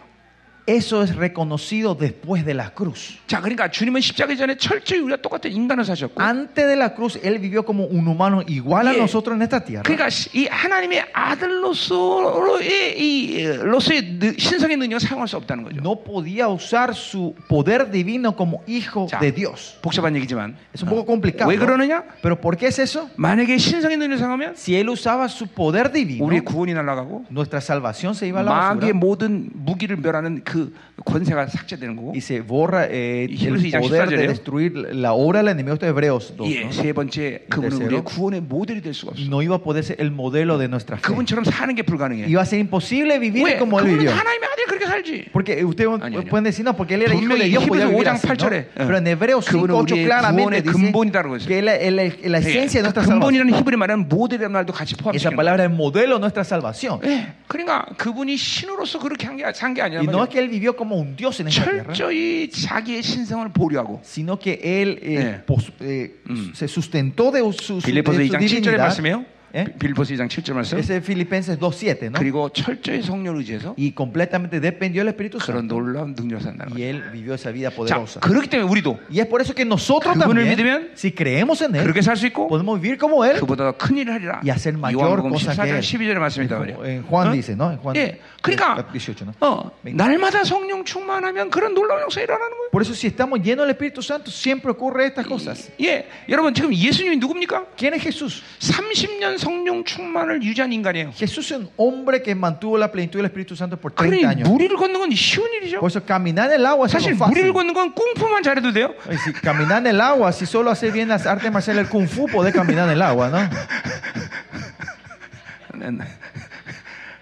Eso 0.68 1.04
es 1.04 1.16
reconocido 1.16 1.94
después 1.94 2.44
de 2.44 2.56
la 2.56 2.72
cruz. 2.74 3.20
자, 3.28 3.40
그러니까 3.40 3.70
주님은 3.70 4.02
십자가 4.02 4.34
전에 4.36 4.58
철저히 4.58 4.98
우리가 5.00 5.22
똑같은 5.22 5.52
인간을 5.52 5.86
사셨고, 5.86 6.20
Antes 6.20 6.56
de 6.66 6.74
la 6.76 6.96
cruz, 6.96 7.20
Él 7.24 7.38
vivió 7.38 7.64
como 7.64 7.84
un 7.86 8.08
humano 8.08 8.42
igual 8.48 8.88
a 8.88 8.94
Yeah. 8.94 9.02
nosotros 9.04 9.36
en 9.36 9.44
esta 9.44 9.64
tierra. 9.64 9.84
그러니까 9.84 10.10
시- 10.10 10.32
이 10.34 10.48
하나님의 10.50 11.06
아들로서의 11.14 12.98
이 13.00 13.46
어, 13.46 13.64
로서의 13.64 14.20
느- 14.20 14.34
신성의 14.40 14.78
능력을 14.78 15.00
사용할 15.08 15.28
수 15.28 15.38
없다는 15.38 15.64
거죠. 15.64 15.78
No 15.82 16.02
podía 16.04 16.48
usar 16.50 16.96
su 16.96 17.36
poder 17.48 17.92
divino 17.92 18.36
como 18.36 18.64
Hijo 18.68 19.08
자, 19.08 19.20
de 19.20 19.32
Dios. 19.32 19.78
복잡한 19.82 20.16
얘기지만 20.16 20.56
Es 20.74 20.82
un 20.84 20.90
poco 20.90 21.06
complicado. 21.06 21.48
왜 21.50 21.58
¿no? 21.58 21.66
그러느냐? 21.66 22.04
Pero 22.22 22.40
¿por 22.42 22.58
qué 22.58 22.68
es 22.68 22.80
eso? 22.80 23.10
만약에 23.18 23.58
신성의 23.58 23.98
능력을 23.98 24.18
사용하면 24.18 24.56
Si 24.56 24.76
Él 24.76 24.90
usaba 24.90 25.28
su 25.30 25.48
poder 25.48 25.92
divino, 25.92 26.26
우리의 26.26 26.42
구원이 26.44 26.74
날아가고 26.74 27.26
nuestra 27.30 27.62
salvación 27.62 28.16
se 28.16 28.28
iba 28.28 28.40
a 28.40 28.44
la 28.44 28.52
마귀의 28.52 28.94
basura 28.94 29.00
모든 29.00 29.50
무기를 29.54 29.98
멸하는 29.98 30.44
그 30.50 30.74
권세가 31.06 31.48
삭제되는 31.48 31.96
거고 31.96 32.12
y 32.16 32.20
se 32.22 32.42
borra 32.42 32.88
eh, 32.90 33.28
Y 33.30 33.36
el 33.46 33.56
Hebreos 33.56 33.64
2장 33.64 33.82
poder 33.82 34.00
14 34.06 34.10
de 34.10 34.18
래요. 34.18 34.30
destruir 34.32 34.72
la 34.96 35.14
obra 35.14 35.40
del 35.44 35.50
enemigo 35.50 35.78
de 35.78 35.88
Hebreos 35.88 36.34
2. 36.38 36.46
예, 36.50 36.72
세 36.72 36.94
번째 36.94 37.46
그분은 37.50 37.70
tercero. 37.70 37.86
우리의 37.88 38.04
구원의 38.04 38.42
모델이 38.42 38.82
될 38.82 38.94
수가 38.94 39.12
없어. 39.12 39.22
No 39.28 39.42
iba 39.42 39.56
a 39.56 39.62
poder 39.62 39.84
ser 39.84 39.98
el 40.02 40.12
modelo 40.12 40.58
de 40.58 40.68
nuestra 40.68 40.98
fe. 40.98 41.04
그분처럼 41.04 41.44
사는 41.46 41.76
게 41.76 41.84
불가능해. 41.84 42.26
Iba 42.28 42.42
a 42.42 42.46
ser 42.46 42.60
imposible 42.60 43.20
vivir 43.20 43.44
왜? 43.46 43.58
como 43.60 43.78
Él 43.80 43.86
그분은 43.86 44.00
vivió. 44.00 44.12
하나님의 44.12 44.50
아들이 44.50 44.66
그렇게 44.66 44.86
살지. 44.88 45.26
Porque 45.32 45.64
ustedes 45.64 46.02
아니, 46.02 46.16
아니요. 46.18 46.30
pueden 46.30 46.44
decir, 46.46 46.64
no, 46.66 46.74
porque 46.76 46.96
él 46.96 47.04
era 47.04 47.14
hijo 47.14 47.22
de 47.22 47.28
분명히 47.28 47.50
Dios, 47.52 47.66
podía 47.68 47.86
히브리서 47.86 47.90
vivir 47.92 48.08
5장 48.08 48.14
así, 48.16 48.28
¿no? 48.28 48.34
8절에 48.34 48.66
Pero 48.76 48.98
en 48.98 49.08
Hebreos 49.08 49.46
그분은 49.46 49.76
5, 49.76 49.84
8 49.86 49.94
우리의 49.94 50.06
claramente 50.08 50.42
구원의 50.42 50.64
dice 50.64 50.74
근본이라고 50.74 51.36
했어요. 51.36 51.48
que 51.48 51.62
la, 51.62 51.74
la- 51.76 52.30
la 52.32 52.38
esencia 52.40 52.80
de 52.80 52.88
nuestra 52.88 53.04
salvación, 53.04 53.20
근본이라는 53.20 53.54
히브리 53.60 53.76
말은 53.78 54.08
모델이라는 54.10 54.52
말도 54.54 54.74
같이 54.74 54.96
esa 54.96 55.04
포함시키는 55.04 55.36
거예요. 55.36 55.38
palabra 55.38 55.66
es 55.66 55.72
modelo 55.72 56.16
de 56.16 56.22
nuestra 56.24 56.44
salvación. 56.44 57.00
예, 57.06 57.34
그러니까 57.48 57.86
그분이 57.98 58.38
신으로서 58.38 59.00
그렇게 59.00 59.28
한 59.28 59.36
게 59.38 59.44
산 59.54 59.74
게 59.74 59.82
아니라 59.82 60.02
Y 60.02 60.08
no 60.10 60.24
es 60.24 60.30
que 60.30 60.39
él 60.40 60.50
vivió 60.50 60.76
como 60.76 60.96
un 60.96 61.16
Dios 61.16 61.40
en 61.40 61.48
esta 61.48 61.64
tierra, 61.64 61.94
철저히 61.94 62.50
자기의 62.50 63.02
신성을 63.04 63.48
보류하고 63.52 64.02
sino 64.04 64.38
que 64.40 64.60
él 64.64 65.00
eh, 65.02 65.20
네. 65.20 65.46
pos- 65.46 65.72
eh, 65.82 66.16
음. 66.30 66.52
se 66.54 66.68
sustentó 66.68 67.32
de 67.32 67.42
su, 67.54 67.80
su, 67.82 67.86
빌리포스 67.86 68.18
de 68.18 68.28
su 68.28 68.34
2장 68.34 68.40
7절의 68.40 68.50
divinidad. 68.50 68.78
말씀이에요. 68.88 69.26
¿eh? 69.56 69.64
빌리포스 69.80 70.14
2장 70.16 70.28
7절 70.28 70.52
말씀. 70.54 70.78
Ese 70.78 70.98
es 70.98 71.04
Filipenses 71.06 71.58
2.7, 71.58 72.12
¿no? 72.12 72.20
그리고 72.20 72.50
철저히 72.50 73.02
성령을 73.02 73.40
의지해서 73.40 73.74
Y 73.78 73.94
completamente 73.96 74.60
dependió 74.60 75.00
del 75.02 75.08
Espíritu 75.16 75.38
그런 75.40 75.64
Santo. 75.64 75.76
놀라운 75.80 76.14
능력을 76.14 76.44
산다는 76.44 76.74
Y 76.76 76.82
거예요. 76.84 76.90
él 76.92 77.04
vivió 77.14 77.34
esa 77.36 77.52
vida 77.52 77.70
자, 77.70 77.76
poderosa. 77.76 78.20
그렇기 78.20 78.50
때문에 78.50 78.68
우리도 78.70 79.00
Y 79.10 79.22
es 79.22 79.28
por 79.28 79.40
eso 79.40 79.56
que 79.56 79.64
nosotros 79.64 80.12
그분을 80.18 80.44
también, 80.44 80.58
믿으면 80.58 80.90
si 80.98 81.12
creemos 81.16 81.62
en 81.62 81.74
él, 81.76 81.84
그렇게 81.88 82.02
살 82.02 82.18
수 82.18 82.28
있고 82.28 82.50
podemos 82.50 82.82
vivir 82.82 82.98
como 82.98 83.24
él. 83.24 83.40
그보다 83.40 83.72
큰 83.72 83.96
일을 83.96 84.12
하리라. 84.12 84.42
Y 84.44 84.50
hacer 84.52 84.76
mayor 84.76 85.08
요한복음 85.24 85.32
cosa 85.32 85.56
que 85.56 85.72
14장 85.72 85.76
él. 85.78 85.80
12절의 85.80 86.20
말씀이다 86.20 86.60
말이에요. 86.60 86.86
En 86.86 87.04
Juan 87.08 87.28
어? 87.30 87.32
dice, 87.32 87.56
¿no? 87.56 87.72
En 87.72 87.78
Juan 87.80 87.96
예, 87.96 88.20
그러니까 88.43 88.87
18, 88.91 89.25
¿no? 89.27 89.33
어, 89.41 89.71
날마다 89.83 90.45
성령 90.45 90.85
충만하면 90.85 91.51
그런 91.51 91.75
놀라운 91.75 92.01
역사 92.03 92.21
일어나는 92.23 92.51
거예요. 92.57 92.71
Por 92.71 92.83
eso 92.83 92.95
si 92.95 93.07
estamos 93.07 93.41
llenos 93.43 93.67
del 93.67 93.77
Espíritu 93.77 94.01
Santo, 94.03 94.31
siempre 94.31 94.71
ocurre 94.73 95.07
estas 95.07 95.27
cosas. 95.27 95.71
예, 95.81 96.09
여러분 96.29 96.55
지금 96.55 96.73
예수님이 96.75 97.19
누굽니까? 97.19 97.67
¿Quién 97.77 97.93
es 97.95 98.03
Jesús? 98.03 98.43
30년 98.61 99.37
성령 99.37 99.85
충만을 99.85 100.43
유지한 100.43 100.73
인간이에요. 100.73 101.13
Jesús 101.13 101.51
es 101.51 101.59
un 101.59 101.69
hombre 101.77 102.23
que 102.23 102.35
mantuvo 102.35 102.79
la 102.79 102.91
plenitud 102.91 103.19
del 103.19 103.27
Espíritu 103.27 103.55
Santo 103.55 103.77
por 103.77 103.93
30 103.93 104.09
그러니 104.09 104.25
años. 104.25 104.49
무리를 104.49 104.75
걷는 104.77 104.99
건 104.99 105.11
쉬운 105.15 105.47
일이죠. 105.61 105.81
Por 105.81 105.91
eso 105.91 106.01
caminar 106.01 106.49
en 106.51 106.61
el 106.61 106.67
agua 106.67 106.87
es 106.87 106.93
사실 106.93 107.13
algo 107.13 107.27
무리를 107.29 107.51
fácil. 107.51 107.53
걷는 107.53 107.75
건 107.75 107.95
꿍푸만 107.95 108.43
잘해도 108.43 108.73
돼요. 108.73 108.95
Si 109.23 109.33
caminar 109.35 109.79
en 109.85 109.89
el 109.89 110.01
agua, 110.01 110.33
si 110.33 110.47
solo 110.47 110.71
hace 110.71 110.91
bien 110.91 111.09
las 111.09 111.27
artes 111.27 111.53
marciales, 111.53 111.85
el 111.85 111.91
kung 111.91 112.09
fu, 112.09 112.27
podés 112.27 112.55
caminar 112.55 112.87
en 112.89 112.95
el 112.95 113.03
agua, 113.03 113.29
¿no? 113.29 113.39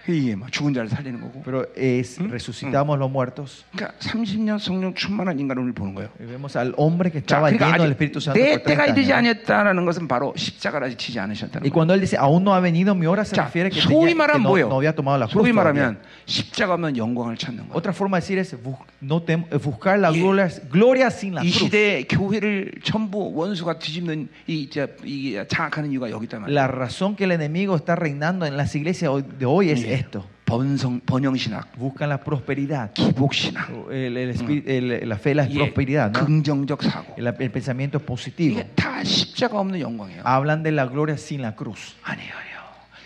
이게 0.08 0.36
막 0.36 0.52
죽은 0.52 0.74
자를 0.74 0.88
살리는 0.88 1.20
거고. 1.20 1.42
Pero 1.44 1.64
es, 1.76 2.18
resucitamos 2.20 2.98
los 2.98 3.10
muertos. 3.10 3.64
그러니까 3.74 3.96
30년 4.00 4.58
성령 4.58 4.92
충만한 4.94 5.38
인간을 5.40 5.62
우리 5.62 5.72
보는 5.72 5.94
거예요. 5.94 6.10
Y 6.20 6.26
vemos 6.26 6.56
al 6.56 6.74
hombre 6.76 7.10
que 7.10 7.20
자, 7.24 7.38
estaba 7.40 7.48
그러니까 7.50 7.66
lleno 7.72 7.84
del 7.84 7.92
아직 7.92 7.96
Espíritu 7.96 8.20
Santo 8.20 8.38
내 8.38 8.58
por 8.60 8.64
때가 8.68 8.84
30 8.86 8.96
이르지 8.98 9.12
años. 9.12 9.16
아니었다라는 9.46 9.84
것은 9.86 10.06
바로 10.08 10.34
십자가를 10.36 10.88
아직 10.88 10.98
치지 10.98 11.18
않으셨다는 11.20 11.64
Y 11.64 11.70
거예요. 11.70 11.72
cuando 11.72 11.94
él 11.94 12.00
dice, 12.00 12.18
aún 12.18 12.44
no 12.44 12.52
ha 12.54 12.60
venido 12.60 12.94
mi 12.94 13.06
hora, 13.06 13.24
se 13.24 13.34
자, 13.34 13.44
refiere 13.48 13.70
que, 13.70 13.80
소위 13.80 14.12
tenía- 14.12 14.12
que 14.12 14.14
말하면 14.14 14.42
no, 14.42 14.48
뭐예요? 14.50 14.68
no 14.68 14.76
había 14.76 14.94
tomado 14.94 15.16
la 15.18 15.26
cruz. 15.26 15.40
소위 15.40 15.52
todavía. 15.52 15.96
말하면 15.96 15.98
십자가 16.26 16.74
없는 16.74 16.96
영광을 16.98 17.36
찾는 17.38 17.68
거예요. 17.68 17.74
Otra 17.74 17.92
forma 17.92 18.20
de 18.20 18.26
decir 18.26 18.38
es 18.38 18.52
bu- 18.62 18.76
no 19.00 19.24
tem- 19.24 19.44
eh, 19.50 19.58
buscar 19.58 19.98
la 19.98 20.10
gloria, 20.12 20.48
gloria 20.70 21.06
sin 21.08 21.34
la 21.34 21.42
이 21.42 21.48
cruz. 21.48 21.64
시대 21.72 22.04
교회를 22.04 22.72
전부 22.84 23.32
원수가 23.34 23.78
뒤집는 23.78 24.28
이, 24.46 24.68
자, 24.68 24.86
이 25.04 25.40
장악하는 25.48 25.90
이유가 25.90 26.10
여기 26.10 26.24
있단 26.26 26.42
말이에요. 26.42 26.52
La 26.52 26.66
razón 26.68 27.16
que 27.16 27.24
el 27.24 27.32
enemigo 27.32 27.74
está 27.76 27.94
reinando 27.96 28.44
en 28.46 28.56
las 28.56 28.74
iglesias 28.74 29.08
hoy- 29.10 29.24
de 29.38 29.46
hoy 29.46 29.70
es 29.70 29.80
예. 29.84 29.97
esto. 29.98 30.24
번성 30.46 31.00
번영신학, 31.06 31.72
Buscan 31.78 32.10
la 32.10 32.18
prosperidad. 32.22 32.92
기복신학, 32.92 33.70
El- 33.90 34.16
el 34.16 34.30
espí- 34.34 34.62
el- 34.66 35.08
la 35.08 35.16
fe, 35.16 35.34
la 35.34 35.48
예, 35.48 35.54
prosperidad, 35.54 36.12
¿no? 36.12 36.24
긍정적 36.26 36.82
사고. 36.82 37.14
el, 37.16 37.26
el 37.40 37.50
pensamiento 37.50 37.98
positivo. 37.98 38.60
이게 38.60 38.68
다 38.76 39.02
십자가 39.02 39.58
없는 39.58 39.80
영광이에요. 39.80 40.22
Hablan 40.24 40.62
de 40.62 40.70
la 40.72 40.86
gloria 40.86 41.16
sin 41.16 41.40
la 41.40 41.54
cruz. 41.56 41.96
아니에요, 42.04 42.30
아니에요. 42.36 42.47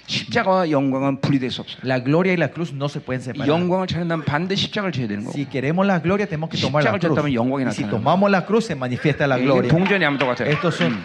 십자가와 0.08 0.70
영광은 0.70 1.22
분리될 1.22 1.50
수 1.52 1.62
없어요. 1.62 1.80
La 1.84 2.00
gloria 2.04 2.34
y 2.34 2.38
la 2.38 2.50
cruz 2.52 2.74
no 2.74 2.86
se 2.90 3.00
pueden 3.00 3.22
separar. 3.22 3.48
영광을 3.48 3.88
찾는다면 3.88 4.26
반드시 4.26 4.64
십자가를 4.68 4.92
져야 4.92 5.08
되는 5.08 5.24
거고. 5.24 5.32
Si 5.34 5.46
queremos 5.46 5.86
la 5.88 6.00
gloria, 6.00 6.28
tenemos 6.28 6.50
que 6.50 6.58
tomar 6.60 6.84
la 6.84 6.92
십자가를 6.92 7.00
cruz. 7.00 7.16
졌다면 7.16 7.34
영광이 7.34 7.64
Y 7.66 7.72
si 7.74 7.84
tomamos 7.86 8.30
la 8.30 8.46
cruz, 8.46 8.66
se 8.68 8.76
manifiesta 8.76 9.26
la 9.28 9.38
gloria. 9.38 9.70
동전이 9.72 10.04
아무 10.04 10.18
똑같아요. 10.18 10.50
Estos 10.52 10.76
son 10.76 11.00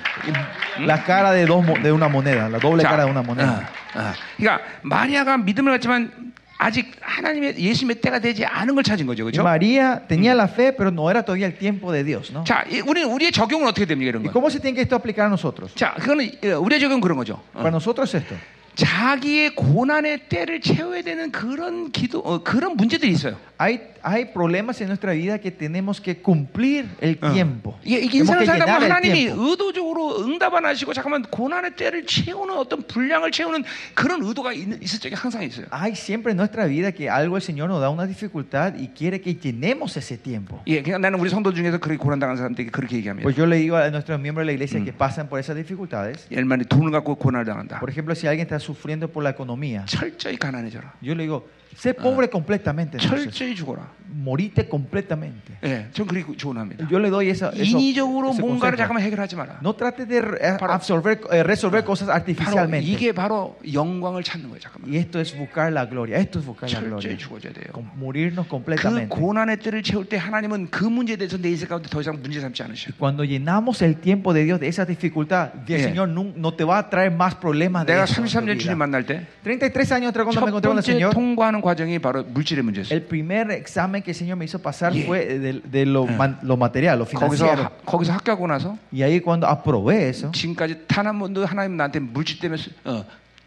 la 0.85 1.05
cara 1.05 1.33
de, 1.33 1.47
dos, 1.47 1.65
de 1.83 1.93
una 1.93 2.09
moneda, 2.09 2.49
la 2.49 2.59
doble 2.59 2.83
자, 2.83 2.91
cara 2.91 3.05
de 3.05 3.11
una 3.11 3.23
moneda. 3.23 3.71
어, 3.95 4.01
어. 4.01 4.13
그러니까 4.37 4.65
마리아가 4.83 5.39
믿음을 5.39 5.73
갖지만 5.79 6.33
아직 6.61 6.91
하나님의 7.01 7.57
예수님의 7.57 8.01
때가 8.01 8.19
되지 8.19 8.45
않은 8.45 8.75
걸 8.75 8.83
찾은 8.83 9.07
거죠, 9.07 9.23
Y 9.25 9.31
그렇죠? 9.31 9.43
María 9.47 10.03
tenía 10.09 10.35
la 10.35 10.49
fe, 10.49 10.73
pero 10.77 10.91
no 10.91 11.09
era 11.09 11.23
todavía 11.23 11.47
el 11.47 11.57
tiempo 11.57 11.93
de 11.93 12.03
Dios. 12.03 12.33
¿no? 12.33 12.43
자, 12.43 12.65
이- 12.69 12.81
우리 12.85 13.05
우리의 13.05 13.31
적용은 13.31 13.69
어떻게 13.69 13.87
됩니까 13.87 14.11
이런 14.11 14.23
¿Y 14.25 14.29
거? 14.29 14.33
cómo 14.35 14.51
se 14.51 14.59
tiene 14.59 14.75
que 14.75 14.83
esto 14.83 14.97
aplicar 14.97 15.27
a 15.27 15.31
nosotros? 15.31 15.73
자, 15.77 15.95
그거는 15.95 16.29
어, 16.43 16.59
우리의 16.59 16.81
적용은 16.81 17.01
그런 17.01 17.17
거죠. 17.17 17.35
어. 17.55 17.59
Para 17.63 17.71
nosotros 17.71 18.13
esto. 18.13 18.35
자기의 18.79 19.57
고난의 19.57 20.29
때를 20.29 20.61
채워야 20.61 21.03
되는 21.03 21.33
그런 21.33 21.91
기도, 21.91 22.21
어, 22.21 22.45
그런 22.45 22.77
문제들이 22.77 23.11
있어요. 23.11 23.37
Hay, 23.58 23.80
hay 24.02 24.26
problemas 24.26 24.82
en 24.82 24.88
nuestra 24.88 25.14
vida 25.14 25.40
que 25.40 25.52
tenemos 25.52 26.02
que 26.02 26.18
cumplir 26.18 26.86
el 27.00 27.18
tiempo. 27.18 27.80
이게, 27.84 28.00
이게 28.00 28.20
Tenemos 28.20 28.36
인생을 28.36 28.40
que 28.40 28.46
살다 28.46 28.66
llenar 28.66 28.80
보면 28.80 28.84
el 28.84 28.92
하나님이 28.92 29.14
tiempo. 29.14 29.44
의도적으로 29.44 30.26
응답 30.26 30.54
안 30.54 30.66
하시고 30.66 30.94
잠깐만 30.94 31.24
고난의 31.24 31.76
때를 31.76 32.06
채우는 32.06 32.58
어떤 32.58 32.82
분량을 32.84 33.32
채우는 33.32 33.64
그런 33.94 34.22
의도가 34.24 34.54
있, 34.54 34.68
있을 34.82 35.00
적이 35.00 35.16
항상 35.16 35.44
있어요. 35.44 35.68
Hay 35.72 35.96
siempre 35.96 36.32
en 36.32 36.38
nuestra 36.38 36.66
vida 36.66 36.92
que 36.92 37.10
algo 37.10 37.38
el 37.38 37.42
Señor 37.42 37.70
nos 37.70 37.80
da 37.80 37.90
una 37.90 38.06
dificultad 38.06 38.76
y 38.76 38.90
quiere 38.90 39.22
que 39.22 39.36
llenemos 39.36 39.96
ese 39.96 40.18
tiempo. 40.18 40.62
예, 40.68 40.82
그냥 40.82 41.02
나는 41.02 41.20
우리 41.20 41.30
성도 41.30 41.54
중에서 41.54 41.78
그렇게 41.78 41.98
고난 41.98 42.20
당한 42.20 42.36
사람들에게 42.36 42.72
그렇게 42.72 42.98
얘기합니다. 42.98 43.24
Pues 43.24 43.38
yo 43.38 43.46
le 43.46 43.58
digo 43.58 43.78
a 43.78 43.90
nuestros 43.90 44.20
miembros 44.20 44.44
de 44.44 44.52
la 44.52 44.54
iglesia 44.54 44.84
que 44.84 44.92
pasan 44.92 45.30
por 45.30 45.40
esas 45.40 45.56
dificultades. 45.56 46.28
예를 46.32 46.44
들면 46.44 46.66
돈을 46.66 46.92
갖고 46.92 47.16
고난을 47.16 47.46
당한다. 47.46 47.80
Por 47.80 47.90
ejemplo, 47.90 48.14
si 48.16 48.28
alguien 48.28 48.48
está 48.48 48.60
sufriendo 48.60 49.08
por 49.08 49.24
la 49.24 49.30
economía, 49.32 49.86
철저히 49.86 50.38
가난해져라. 50.38 50.94
yo 51.02 51.16
le 51.16 51.24
digo, 51.24 51.48
sé 51.76 51.94
pobre 51.94 52.30
completamente. 52.30 52.98
entonces. 52.98 53.26
철저히 53.26 53.56
죽어라. 53.56 53.92
Morite 54.14 54.68
completamente. 54.70 55.58
예, 55.64 55.88
전 55.92 56.06
그렇게 56.06 56.36
조언합니다. 56.38 56.86
Yo 56.92 57.00
le 57.00 57.10
doy 57.10 57.30
esa, 57.30 57.50
eso- 57.56 57.64
인위적으로 57.64 58.30
ese 58.30 58.42
뭔가를 58.42 58.78
consejo. 58.78 58.78
잠깐만 58.78 59.02
해결하지 59.04 59.36
마라. 59.36 59.58
No 59.64 59.74
trate 59.76 60.06
de 60.06 60.22
re- 60.22 60.38
Para- 60.60 60.76
absorber, 60.76 61.18
eh, 61.32 61.42
resolver 61.42 61.84
cosas 61.84 62.08
바로 62.10 62.20
artificialmente. 62.22 62.86
이게 62.86 63.12
바로 63.12 63.58
영광을 63.74 64.22
찾는 64.22 64.50
거예요. 64.50 64.60
잠깐만. 64.60 64.92
Y 64.92 64.98
esto 65.02 65.20
es 65.20 65.34
buscar 65.36 65.72
la 65.74 65.86
gloria. 65.90 66.20
Esto 66.20 66.38
es 66.40 66.46
buscar 66.46 66.70
la 66.70 66.80
gloria. 66.82 67.10
철저히 67.10 67.18
죽어줘야 67.18 67.54
돼요. 67.54 67.72
Con- 67.74 67.90
Morirnos 67.98 68.46
그 68.46 68.52
completamente. 68.52 69.10
고난의 69.10 69.58
때를 69.58 69.82
채울 69.82 70.06
때 70.06 70.18
하나님은 70.18 70.70
그 70.70 70.84
문제에 70.86 71.16
대해서 71.16 71.38
내 71.38 71.50
인생 71.50 71.68
가운데 71.70 71.90
더 71.90 72.00
이상 72.02 72.20
문제 72.22 72.40
삼지 72.40 72.62
않으셔. 72.62 72.92
Cuando 73.00 73.24
llenamos 73.24 73.82
el 73.82 73.96
tiempo 73.98 74.34
de 74.34 74.44
Dios 74.46 74.60
de 74.60 74.68
esa 74.68 74.86
dificultad, 74.86 75.50
el 75.66 75.74
Yeah. 75.74 75.90
Señor 75.90 76.10
no, 76.10 76.32
no 76.36 76.54
te 76.54 76.64
va 76.66 76.78
a 76.78 76.90
traer 76.90 77.10
más 77.12 77.34
problemas 77.36 77.88
de 77.88 77.94
내가 77.94 78.04
eso 78.04 78.22
en 78.22 78.28
tu 78.28 78.30
33년 78.30 78.58
vida. 78.60 78.70
주님 78.70 78.78
만날 78.78 79.06
때 79.08 79.26
33 79.44 79.92
años 79.92 80.10
atrás 80.14 80.26
cuando 80.28 80.42
me 80.46 80.52
첫 80.52 80.60
encontré 80.62 80.70
con 80.70 80.78
el 80.78 80.84
번째 80.84 80.92
Señor, 80.94 81.14
통과하는 81.16 81.62
과정이 81.62 81.98
바로 82.00 82.24
물질의 82.26 82.64
문제였어요. 82.64 82.94
el 82.94 83.02
primer 83.08 83.50
examen 83.52 83.97
que 84.04 84.12
el 84.12 84.16
Señor 84.16 84.38
me 84.38 84.46
hizo 84.46 84.60
pasar 84.60 84.94
Yeah. 84.94 85.06
fue 85.08 85.26
de, 85.40 85.62
de 85.64 85.86
lo, 85.86 86.06
Yeah. 86.06 86.18
man- 86.18 86.40
lo 86.44 86.58
material, 86.58 87.00
lo 87.00 87.06
거기서 87.06 87.46
financiero. 87.46 87.64
하- 87.64 87.72
거기서 87.86 88.14
합격하고 88.14 88.48
나서 88.48 88.78
Y 88.92 89.02
ahí 89.04 89.20
cuando 89.22 89.48
aprobé 89.48 90.10
eso, 90.10 90.32
지금까지 90.32 90.86
단 90.88 91.08
한 91.08 91.18
번도 91.20 91.46
하나님 91.46 91.76
나한테 91.78 92.00
물질 92.00 92.40
때문에 92.40 92.58
수- 92.62 92.70
어, 92.86 93.04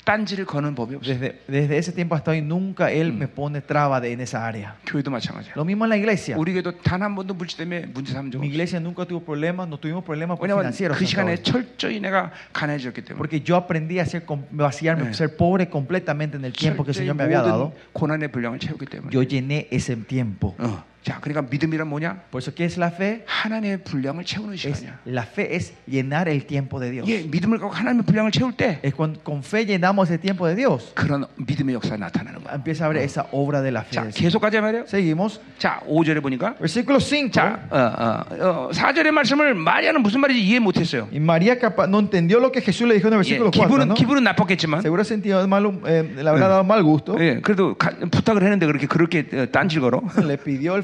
딴지를 0.07 0.45
거는 0.45 0.77
법이 0.77 0.95
없어요. 0.95 1.19
desde, 1.19 1.43
desde 1.49 1.77
ese 1.79 1.91
tiempo 1.93 2.15
hasta 2.15 2.31
hoy, 2.31 2.41
nunca 2.41 2.93
Él 2.93 3.13
me 3.13 3.27
pone 3.27 3.61
traba 3.61 4.01
de, 4.01 4.13
en 4.13 4.21
esa 4.21 4.47
área. 4.47 4.77
교회도 4.87 5.11
마찬가지야. 5.11 5.55
Lo 5.57 5.65
mismo 5.65 5.85
en 5.85 5.89
la 5.91 5.97
iglesia. 5.97 6.37
우리 6.39 6.53
교회도 6.53 6.79
단 6.81 7.03
한 7.03 7.17
번도 7.17 7.35
물질 7.35 7.59
때문에 7.59 7.87
문제 7.93 8.13
삼은 8.13 8.31
적 8.31 8.39
Mi 8.39 8.47
없어요. 8.47 8.55
iglesia 8.55 8.79
nunca 8.79 9.05
tuvo 9.05 9.19
problemas, 9.19 9.67
no 9.67 9.81
tuvimos 9.81 10.05
problemas 10.05 10.39
por 10.39 10.47
왜냐하면 10.47 10.71
financieros. 10.71 10.97
그 10.97 11.03
hasta 11.03 11.11
시간에 11.11 11.33
hoy. 11.35 11.43
철저히 11.43 11.99
내가 12.01 12.31
가난해졌기 12.53 13.03
때문에 13.03 13.19
Porque 13.19 13.43
yo 13.43 13.57
aprendí 13.57 13.99
a 13.99 14.07
ser, 14.07 14.23
com- 14.25 14.47
vaciarme, 14.53 15.11
Yeah. 15.11 15.15
ser 15.15 15.37
pobre 15.37 15.67
completamente 15.69 16.37
en 16.37 16.45
el 16.45 16.53
tiempo 16.53 16.85
que 16.85 16.93
el 16.93 16.95
철저히 16.95 17.11
Señor 17.11 17.17
me 17.19 17.25
había 17.25 17.43
모든 17.43 17.51
dado. 17.51 17.73
고난의 17.93 18.31
분량을 18.31 18.61
채우기 18.61 18.87
때문에. 18.87 19.11
Yo 19.11 19.25
llené 19.27 19.67
ese 19.73 19.97
tiempo. 20.07 20.55
어. 20.63 20.85
자, 21.07 21.21
그러니까 21.21 21.41
믿음이란 21.49 21.87
뭐냐? 21.87 22.19
Por 22.33 22.43
eso, 22.43 22.53
¿qué 22.53 22.65
es 22.65 22.77
la 22.77 22.89
fe? 22.91 23.23
하나님의 23.27 23.85
분량을 23.85 24.25
채우는 24.25 24.55
Es, 24.55 24.63
시간이야. 24.83 24.99
la 25.07 25.23
fe 25.23 25.55
es 25.55 25.73
llenar 25.87 26.27
el 26.29 26.45
tiempo 26.47 26.81
de 26.81 26.91
Dios. 26.91 27.07
예, 27.09 27.23
믿음을 27.23 27.59
갖고 27.61 27.73
하나님의 27.73 28.05
분량을 28.07 28.33
채울 28.33 28.55
때 28.57 28.81
Es 28.83 28.93
cuando 28.93 29.21
con 29.23 29.39
fe 29.45 29.65
llenamos 29.65 30.11
el 30.11 30.19
tiempo 30.19 30.49
de 30.49 30.57
Dios. 30.57 30.91
그런 30.97 31.25
믿음의 31.37 31.77
역사가 31.77 31.97
나타나는 31.97 32.43
거야. 32.43 32.55
Empieza 32.57 32.87
a 32.87 32.89
ver 32.89 32.99
esa 33.05 33.25
obra 33.31 33.63
de 33.63 33.71
la 33.71 33.83
fe. 33.87 33.95
자, 33.95 34.03
del 34.03 34.11
Señor. 34.11 34.19
계속 34.19 34.41
가자 34.43 34.61
말이에요. 34.61 34.83
Seguimos. 34.91 35.39
자, 35.63 35.79
5절에 35.87 36.21
보니까 36.21 36.57
Versículo 36.59 36.99
5. 36.99 37.31
자, 37.31 37.61
어, 37.71 37.79
어, 37.79 38.67
어, 38.67 38.71
4절의 38.73 39.13
말씀을 39.13 39.55
마리아는 39.55 40.03
무슨 40.03 40.19
말인지 40.19 40.43
이해 40.43 40.59
못 40.59 40.77
했어요. 40.77 41.07
Y 41.13 41.19
María 41.23 41.55
capaz, 41.57 41.87
no 41.87 42.01
entendió 42.01 42.41
lo 42.41 42.51
que 42.51 42.61
Jesús 42.61 42.89
le 42.89 42.95
dijo 42.99 43.07
en 43.07 43.15
el 43.15 43.23
예, 43.23 43.23
versículo 43.23 43.53
4. 43.55 43.63
기분은 43.63 43.87
¿no? 43.87 43.95
기분은 43.95 44.25
나빴겠지만 44.25 44.83
Seguro 44.83 45.05
sentido 45.05 45.47
mal, 45.47 45.71
eh, 45.87 46.03
le 46.19 46.29
habrá 46.29 46.49
dado 46.49 46.65
mal 46.65 46.83
gusto. 46.83 47.15
예, 47.23 47.39
그래도 47.41 47.77
가- 47.79 47.95
부탁을 48.11 48.43
했는데 48.43 48.67
그렇게 48.67 48.89
그렇게 48.89 49.25
어, 49.39 49.47
딴질 49.53 49.81
걸어. 49.81 50.03
Le 50.19 50.37
pidió 50.37 50.75
el 50.75 50.83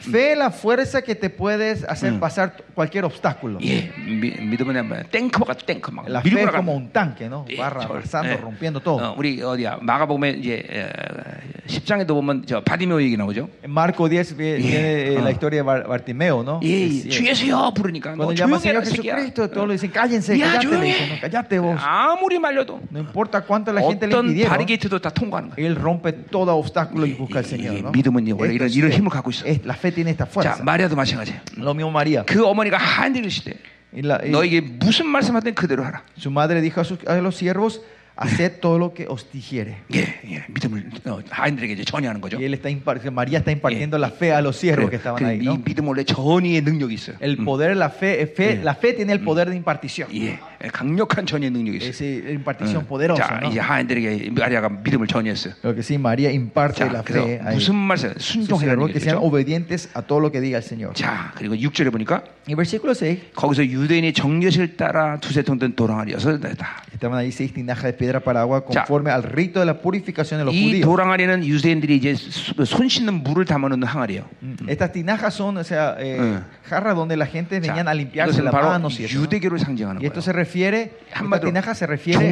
Fe 0.00 0.32
es 0.32 0.38
la 0.38 0.50
fuerza 0.50 1.00
que 1.00 1.14
te 1.14 1.30
puedes 1.30 1.82
hacer 1.88 2.20
pasar 2.20 2.52
cualquier 2.74 3.06
obstáculo. 3.06 3.58
예, 3.62 3.90
미, 3.96 4.30
믿음은 4.30 4.86
뭐 4.86 4.98
탱크 5.10 5.40
같아 5.42 5.64
탱크 5.64 5.90
막 5.90 6.04
La 6.06 6.20
fe 6.20 6.28
밀고 6.28 6.38
es 6.40 6.46
나가. 6.52 6.58
como 6.58 6.74
un 6.76 6.90
tanque, 6.92 7.30
¿no? 7.30 7.46
예, 7.48 7.56
Va 7.56 7.70
절- 7.72 7.96
arrasando, 7.96 8.28
예. 8.28 8.36
rompiendo 8.36 8.80
todo. 8.80 9.00
어, 9.02 9.14
우리 9.16 9.40
어디야 9.42 9.78
마가복음에 9.80 10.30
이제 10.36 10.62
어, 10.68 11.66
10장에도 11.66 12.08
보면 12.08 12.44
저 12.46 12.60
바디메오 12.60 13.00
얘기 13.02 13.16
나오죠. 13.16 13.48
En 13.64 13.70
Marco 13.72 14.06
10 14.08 14.36
vi- 14.36 14.60
viene 14.60 15.14
eh, 15.14 15.16
Ah. 15.18 15.22
la 15.24 15.30
historia 15.32 15.60
de 15.60 15.62
Bar- 15.64 15.88
Bartimeo, 15.88 16.42
¿no? 16.44 16.60
예, 16.62 16.86
Es- 16.86 17.08
주 17.08 17.24
예수여 17.26 17.72
부르니까 17.74 18.14
너 18.16 18.28
Cuando 18.28 18.34
llama 18.36 18.58
조용히 18.58 18.62
Señor 18.62 18.76
해라 18.76 18.84
새끼야. 18.84 19.16
Jesucristo, 19.16 19.48
todos 19.50 19.66
le 19.66 19.74
dicen, 19.80 19.90
cállense, 19.90 20.36
야, 20.38 20.60
cállate, 20.60 20.66
le 20.66 20.70
조용히 20.70 20.92
dicen, 20.92 21.08
해. 21.08 21.12
"No, 21.16 21.20
cállate 21.24 21.58
vos. 21.58 21.80
아무리 21.82 22.38
말려도 22.38 22.80
No 22.92 23.00
importa 23.00 23.40
cuánto 23.48 23.72
la 23.72 23.80
gente 23.80 24.06
le 24.06 24.12
어떤 24.14 24.28
pidieron, 24.28 24.50
바리게이트도 24.52 25.00
다 25.00 25.08
통과하는 25.10 25.50
거예요. 25.56 25.64
Él 25.66 25.74
rompe 25.74 26.12
todo 26.12 26.54
obstáculo 26.54 27.06
y 27.06 27.14
busca 27.16 27.38
al 27.40 27.46
Señor. 27.46 27.72
이 27.74 27.82
¿no? 27.82 27.90
믿음은 27.92 28.28
원래 28.36 28.52
Esto 28.52 28.60
이런 28.60 28.66
es 28.68 28.76
이런 28.76 28.92
fe. 28.92 28.98
힘을 29.00 29.08
갖고 29.10 29.30
있어. 29.32 29.46
Es- 29.48 29.64
la 29.64 29.72
fe 29.74 29.86
tiene 29.94 30.10
esta 30.10 30.26
자, 30.26 30.30
fuerza. 30.30 30.62
마리아도 30.64 30.94
마찬가지예요. 30.96 31.40
Lo 31.58 31.74
mismo 31.74 31.90
María. 31.90 32.24
그 32.24 32.44
어머니가 32.46 32.76
한들으시대. 32.76 33.52
Y 33.92 34.02
la- 34.02 34.20
y 34.22 34.30
너에게 34.30 34.60
무슨 34.60 35.06
말씀하든 35.08 35.54
그대로 35.54 35.84
하라. 35.84 36.02
su 36.18 36.30
madre 36.30 36.60
dijo 36.60 36.80
a, 36.80 36.84
sus- 36.84 37.06
a 37.08 37.16
los 37.20 37.36
siervos, 37.36 37.80
haced 38.18 38.60
todo 38.60 38.78
lo 38.78 38.92
que 38.94 39.06
os 39.08 39.30
dijere. 39.30 39.76
예, 39.94 40.20
예, 40.24 40.44
믿음을 40.48 40.90
어, 41.06 41.20
하인들에게 41.30 41.74
이제 41.74 41.84
전이하는 41.84 42.20
거죠. 42.20 42.38
Y 42.38 42.44
él 42.46 42.54
está 42.54 42.68
impar- 42.70 43.00
María 43.12 43.38
está 43.40 43.52
impartiendo 43.52 43.98
la 43.98 44.08
fe 44.10 44.32
a 44.32 44.40
los 44.40 44.56
siervos 44.56 44.88
que 44.90 44.96
estaban 44.96 45.22
ahí. 45.24 45.38
이 45.40 45.44
¿no? 45.44 45.56
믿음 45.62 45.86
원래 45.88 46.02
전이의 46.04 46.62
능력이 46.62 46.94
있어요. 46.94 47.16
El 47.20 47.36
poder, 47.44 47.76
la 47.76 47.90
fe, 47.90 48.26
fe- 48.26 48.56
Yeah. 48.56 48.64
la 48.64 48.74
fe 48.74 48.94
tiene 48.94 49.12
el 49.12 49.20
poder 49.20 49.50
de 49.50 49.56
impartición. 49.56 50.08
예, 50.12 50.32
예, 50.32 50.49
강력한 50.72 51.26
전이의 51.26 51.50
능력이 51.50 51.78
있어요. 51.78 51.88
Es 51.90 52.00
eh, 52.02 52.32
impartición 52.32 52.86
poderosa. 52.86 53.22
자, 53.26 53.40
¿no? 53.42 53.48
이제 53.50 53.60
하인들에게 53.60 54.30
마리아가 54.32 54.68
믿음을 54.68 55.06
전이했어요. 55.06 55.54
Lo 55.62 55.74
que 55.74 55.82
sí, 55.82 55.94
María 55.98 56.30
imparte 56.32 56.84
자, 56.84 56.90
la 56.92 57.02
그래서 57.02 57.22
fe 57.26 57.40
a 57.44 57.54
무슨 57.54 57.74
말씀 57.76 58.10
sus 58.16 58.46
순종해라는 58.46 58.78
siervos 58.88 58.92
que 58.92 59.00
sean 59.00 59.16
얘기죠. 59.18 59.26
obedientes 59.26 59.88
a 59.94 60.02
todo 60.02 60.20
lo 60.20 60.32
que 60.32 60.40
diga 60.40 60.58
el 60.58 60.64
Señor. 60.64 60.94
자, 60.94 61.32
그리고 61.36 61.54
6절에 61.54 61.90
보니까 61.92 62.22
Y 62.48 62.54
versículo 62.54 62.94
6, 62.94 63.34
거기서 63.34 63.66
유대인이 63.66 64.12
정례식을 64.14 64.76
따라 64.76 65.18
두세 65.20 65.42
통된 65.42 65.74
도랑아리여서 65.76 66.38
됐다. 66.40 66.82
estaban 66.94 67.18
ahí 67.18 67.28
seis 67.30 67.52
tinajas 67.52 67.84
de 67.84 67.92
piedra 67.92 68.20
para 68.20 68.40
agua 68.40 68.64
자. 68.72 68.84
conforme 68.86 69.10
al 69.10 69.22
rito 69.22 69.60
de 69.60 69.66
la 69.66 69.74
purificación 69.78 70.40
de 70.40 70.44
los 70.46 70.54
이 70.54 70.80
judíos. 70.80 70.86
도랑아리는 70.86 71.44
유대인들이 71.44 71.96
이제 71.96 72.14
수- 72.14 72.64
손 72.64 72.88
씻는 72.88 73.22
물을 73.22 73.44
담아놓는 73.44 73.86
항아리예요. 73.86 74.24
Mm. 74.42 74.70
Estas 74.70 74.92
tinajas 74.92 75.34
son, 75.34 75.58
o 75.58 75.64
sea, 75.64 75.94
eh, 76.00 76.16
Mm. 76.16 76.44
jarras 76.70 76.96
donde 76.96 77.16
la 77.16 77.26
gente 77.26 77.60
자, 77.60 77.68
venían 77.68 77.86
a 77.88 77.92
limpiarse 77.94 78.40
이것은 78.40 78.44
las 78.44 78.52
바로 78.54 78.68
manos 78.70 78.98
y 78.98 79.04
eso. 79.04 79.18
¿no? 79.18 79.24
유대교를 79.26 79.58
상징하는 79.58 80.00
Y 80.00 80.06
esto 80.06 80.20
거예요. 80.20 80.24
se 80.24 80.32
refiere, 80.32 80.46
refiere, 80.51 80.91
el 81.21 81.29
patrinaja 81.29 81.73
se 81.75 81.87
refiere 81.87 82.29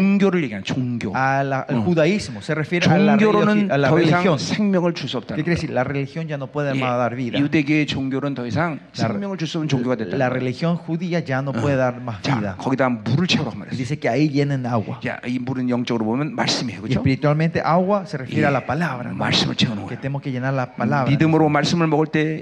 a 1.15 1.43
la, 1.43 1.59
al 1.61 1.83
judaísmo, 1.83 2.41
se 2.41 2.53
refiere 2.53 2.85
a 2.85 2.97
la, 2.97 3.13
a 3.71 3.77
la 3.77 3.89
religión. 3.95 4.37
¿Qué 5.35 5.43
quiere 5.43 5.55
decir? 5.55 5.69
La 5.69 5.83
religión 5.83 6.27
ya 6.27 6.37
no 6.37 6.47
puede 6.47 6.73
más 6.73 6.97
dar 6.97 7.15
vida. 7.15 7.39
La, 8.97 9.07
la 10.17 10.29
religión 10.29 10.75
judía 10.77 11.19
ya 11.21 11.41
no 11.41 11.53
puede 11.53 11.75
dar 11.77 12.01
más 12.01 12.21
vida. 12.39 12.55
Y 13.71 13.75
dice 13.77 13.97
que 13.99 14.09
ahí 14.09 14.29
llenen 14.29 14.65
agua. 14.65 14.99
Y 16.89 16.93
espiritualmente 16.99 17.61
agua 17.61 18.05
se 18.05 18.17
refiere 18.17 18.45
a 18.47 18.51
la 18.51 18.65
palabra. 18.65 19.11
¿no? 19.13 19.87
Que 19.87 19.97
tenemos 19.97 20.21
que 20.21 20.31
llenar 20.31 20.53
la 20.53 20.75
palabra. 20.75 21.11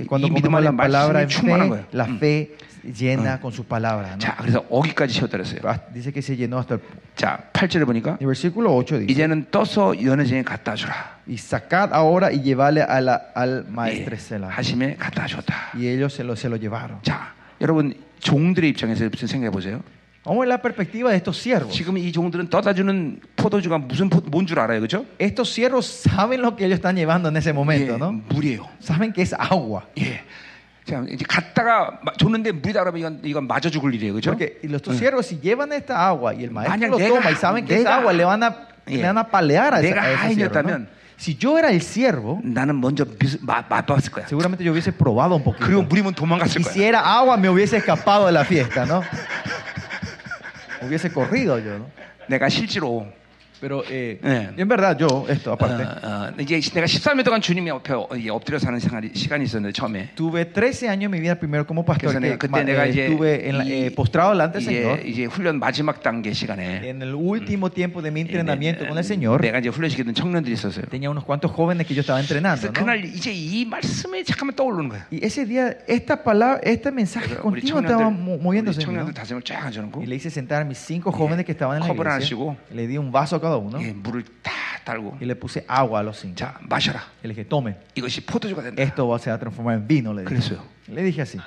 Y 0.01 0.05
cuando 0.05 0.27
comemos 0.41 0.63
la 0.63 0.71
palabra 0.77 1.21
en 1.21 1.29
fe, 1.29 1.51
la 1.91 2.05
fe 2.19 2.55
llena 2.82 3.40
con 3.40 3.52
su 3.52 3.64
palabra. 3.64 4.12
¿no? 4.12 4.18
자, 4.18 4.36
그래서 4.38 4.64
어기까지 4.70 5.14
채웠다 5.14 5.38
그랬어요. 5.38 5.60
Dice 5.92 6.12
que 6.12 6.20
se 6.22 6.36
llenó 6.36 6.58
hasta 6.58 6.74
el 6.74 6.80
자, 7.14 7.38
8절에 7.52 7.84
보니까 7.86 8.18
el 8.20 8.26
versículo 8.26 8.70
8 8.74 9.00
dice, 9.00 9.12
이제는 9.12 9.46
떠서 9.50 9.94
연회장에 10.02 10.42
갖다 10.42 10.74
주라. 10.74 11.18
y 11.28 11.34
sacad 11.34 11.92
ahora 11.92 12.32
y 12.32 12.40
llevale 12.42 12.82
a 12.82 13.00
la, 13.00 13.20
al 13.34 13.64
예, 13.66 13.70
maestresela. 13.70 14.48
하심에 14.48 14.96
갖다 14.96 15.26
줬다. 15.26 15.72
Y 15.74 15.86
ellos 15.88 16.14
se 16.14 16.24
lo, 16.24 16.34
se 16.34 16.48
lo 16.48 16.56
llevaron. 16.56 16.98
자, 17.02 17.32
여러분 17.60 17.94
종들의 18.20 18.70
입장에서 18.70 19.08
무슨 19.08 19.28
생각해 19.28 19.50
보세요. 19.50 19.80
Vamos 20.24 20.38
a 20.38 20.46
ver 20.46 20.48
la 20.54 20.62
perspectiva 20.62 21.10
de 21.10 21.16
estos 21.16 21.36
siervos. 21.36 21.72
지금 21.74 21.98
이 21.98 22.12
종들은 22.12 22.48
떠다주는 22.48 23.20
포도주가 23.34 23.78
무슨 23.78 24.08
뭔 24.30 24.46
줄 24.46 24.60
알아요, 24.60 24.78
그렇죠? 24.78 25.04
Estos 25.18 25.50
siervos 25.52 25.84
saben 25.84 26.40
lo 26.42 26.54
que 26.54 26.64
ellos 26.64 26.78
están 26.78 26.94
llevando 26.94 27.28
en 27.28 27.36
ese 27.36 27.52
momento, 27.52 27.98
¿no? 27.98 28.12
물이에요. 28.28 28.68
Saben 28.80 29.12
que 29.12 29.22
es 29.22 29.34
agua. 29.36 29.82
예. 29.98 30.22
자, 30.87 31.03
이제 31.09 31.25
갔다가 31.27 31.99
마- 32.01 32.13
줬는데 32.17 32.53
물이 32.53 32.71
다 32.73 32.79
그러면 32.81 32.99
이건 32.99 33.19
이건 33.23 33.47
맞아 33.47 33.69
죽을 33.69 33.93
일이에요, 33.93 34.13
그렇죠? 34.13 34.31
Porque 34.31 34.57
los 34.63 34.79
estos 34.81 34.95
siervos, 34.97 35.25
si 35.27 35.37
llevan 35.41 35.73
esta 35.73 36.07
agua 36.07 36.33
y 36.33 36.43
el 36.45 36.51
maestro 36.51 36.87
lo 36.87 36.97
toma 36.97 37.29
y 37.31 37.35
saben 37.35 37.65
que 37.65 37.75
es 37.75 37.85
agua, 37.85 38.13
le 38.13 38.23
van 38.23 38.41
a, 38.43 38.67
예. 38.87 38.97
le 38.97 39.03
van 39.03 39.17
a 39.17 39.23
palear 39.27 39.73
a, 39.73 39.79
ese, 39.81 39.89
내가 39.93 40.01
a 40.03 40.11
ese 40.13 40.33
siervo, 40.35 40.61
¿no? 40.63 40.69
하인이었다면 40.71 40.87
Si 41.19 41.35
yo 41.35 41.57
era 41.57 41.71
el 41.71 41.81
siervo, 41.81 42.39
나는 42.43 42.79
먼저 42.79 43.03
미- 43.03 43.37
맛 43.41 43.65
맛봤을 43.67 44.11
거야. 44.11 44.27
seguramente 44.27 44.63
yo 44.63 44.71
hubiese 44.71 44.93
probado 44.93 45.35
un 45.35 45.43
poquito. 45.43 45.65
그리고 45.65 45.81
물이면 45.83 46.13
도망갔을 46.15 46.61
Y 46.61 46.63
거야. 46.63 46.71
si 46.71 46.83
era 46.85 46.99
agua, 47.01 47.35
me 47.37 47.49
hubiese 47.49 47.75
escapado 47.77 48.27
de 48.27 48.31
la 48.31 48.45
fiesta, 48.45 48.85
¿no? 48.85 49.01
hubiese 50.81 51.11
corrido 51.11 51.57
yo, 51.59 51.79
¿no? 51.79 51.89
내가 52.29 52.47
실제로 52.49 53.07
Pero 53.62 53.84
eh, 53.88 54.18
예. 54.24 54.50
en 54.60 54.66
verdad 54.66 54.98
yo, 54.98 55.24
esto 55.28 55.52
어, 55.52 55.54
aparte, 55.54 55.84
어, 55.86 56.32
이제 56.40 56.58
내가 56.74 56.84
13년 56.84 57.22
동안 57.24 57.40
주님 57.40 57.68
옆에 57.68 57.92
어, 57.94 58.08
이제 58.18 58.28
엎드려 58.28 58.58
사는 58.58 58.76
시간이, 58.80 59.10
시간이 59.14 59.44
있었는데 59.44 59.70
처음에 59.72 60.08
tuve 60.16 60.50
13 60.52 60.88
años 60.90 61.04
en 61.06 61.10
mi 61.12 61.20
vida 61.20 61.36
primero 61.38 61.64
como 61.64 61.84
pastor, 61.84 62.10
그래서 62.10 62.18
que 62.18 62.26
내가 62.26 62.38
그때 62.42 62.50
ma- 62.50 62.64
내가 62.66 62.86
eh, 62.86 62.90
이제 62.90 63.06
estuve 63.06 63.46
en 63.46 63.54
la- 63.58 63.64
이- 63.64 63.86
eh, 63.86 63.94
postrado 63.94 64.32
delante 64.34 64.58
del 64.58 64.66
이제, 64.66 64.82
Señor. 64.82 65.06
이제 65.06 65.24
훈련 65.30 65.60
마지막 65.60 66.02
단계 66.02 66.32
시간에 66.34 66.82
En 66.82 67.02
el 67.06 67.14
último 67.14 67.70
tiempo 67.70 68.02
de 68.02 68.10
mi 68.10 68.24
네, 68.24 68.34
entrenamiento 68.34 68.82
네, 68.82 68.88
con 68.90 68.98
el 68.98 69.04
Señor, 69.06 69.38
내가 69.40 69.60
이제 69.60 69.68
훈련시키던 69.70 70.12
청년들이 70.12 70.54
있었어요. 70.58 70.82
tenía 70.90 71.08
unos 71.08 71.22
cuantos 71.22 71.52
jóvenes 71.52 71.86
que 71.86 71.94
yo 71.94 72.00
estaba 72.02 72.18
entrenando. 72.18 72.66
그래서 72.66 72.74
¿no? 72.74 72.82
그날 72.82 73.04
이제 73.04 73.30
이 73.30 73.64
말씀이 73.64 74.24
잠깐만 74.24 74.56
떠오르는 74.56 74.88
거예요. 74.90 75.04
Y 75.12 75.20
ese 75.22 75.46
día, 75.46 75.70
esta 75.86 76.18
palabra, 76.24 76.58
este 76.66 76.90
mensaje 76.90 77.28
그래서 77.38 77.46
우리 77.46 77.62
continuo 77.62 77.78
estaba 77.78 78.10
청년들, 78.10 78.18
mo- 78.26 78.34
우리 78.34 78.42
moviéndose. 78.42 78.82
en 78.82 78.88
mí, 78.90 78.94
¿no? 78.98 79.06
청년들 79.06 79.14
다짐을 79.14 79.42
쫙 79.46 79.62
앉혀놓고 79.70 80.00
Y 80.02 80.06
le 80.10 80.16
hice 80.18 80.30
sentar 80.34 80.62
a 80.62 80.64
mis 80.66 80.78
cinco 80.82 81.12
jóvenes 81.12 81.46
que 81.46 81.52
estaban 81.54 81.78
en 81.78 81.86
la 81.86 81.94
컵을 81.94 82.10
하나 82.10 82.18
iglesia. 82.18 82.26
주고, 82.34 82.56
Le 82.74 82.88
di 82.90 82.98
un 82.98 83.12
vaso 83.12 83.36
a 83.36 83.45
cada 83.46 83.56
uno 83.56 83.78
예, 83.80 83.92
물을 83.92 84.24
다 84.42 84.50
달고 84.84 85.18
y 85.20 85.26
le 85.26 85.34
puse 85.36 85.64
agua 85.68 86.00
a 86.00 86.02
los 86.02 86.18
cinco. 86.20 86.36
자 86.36 86.58
마셔라. 86.68 87.00
Y 87.22 87.28
le 87.28 87.34
dije, 87.34 87.44
tomen, 87.48 87.76
이것이 87.94 88.20
포도주가 88.26 88.62
된다. 88.62 88.82
esto 88.82 89.06
va- 89.08 89.18
se 89.18 89.30
va 89.30 89.36
a 89.36 89.38
transformar 89.38 89.76
en 89.78 89.86
vino. 89.86 90.12
Le 90.12 90.22
dije, 90.24 90.28
그랬어요. 90.34 90.62
le 90.88 91.02
dije 91.02 91.22
así. 91.22 91.38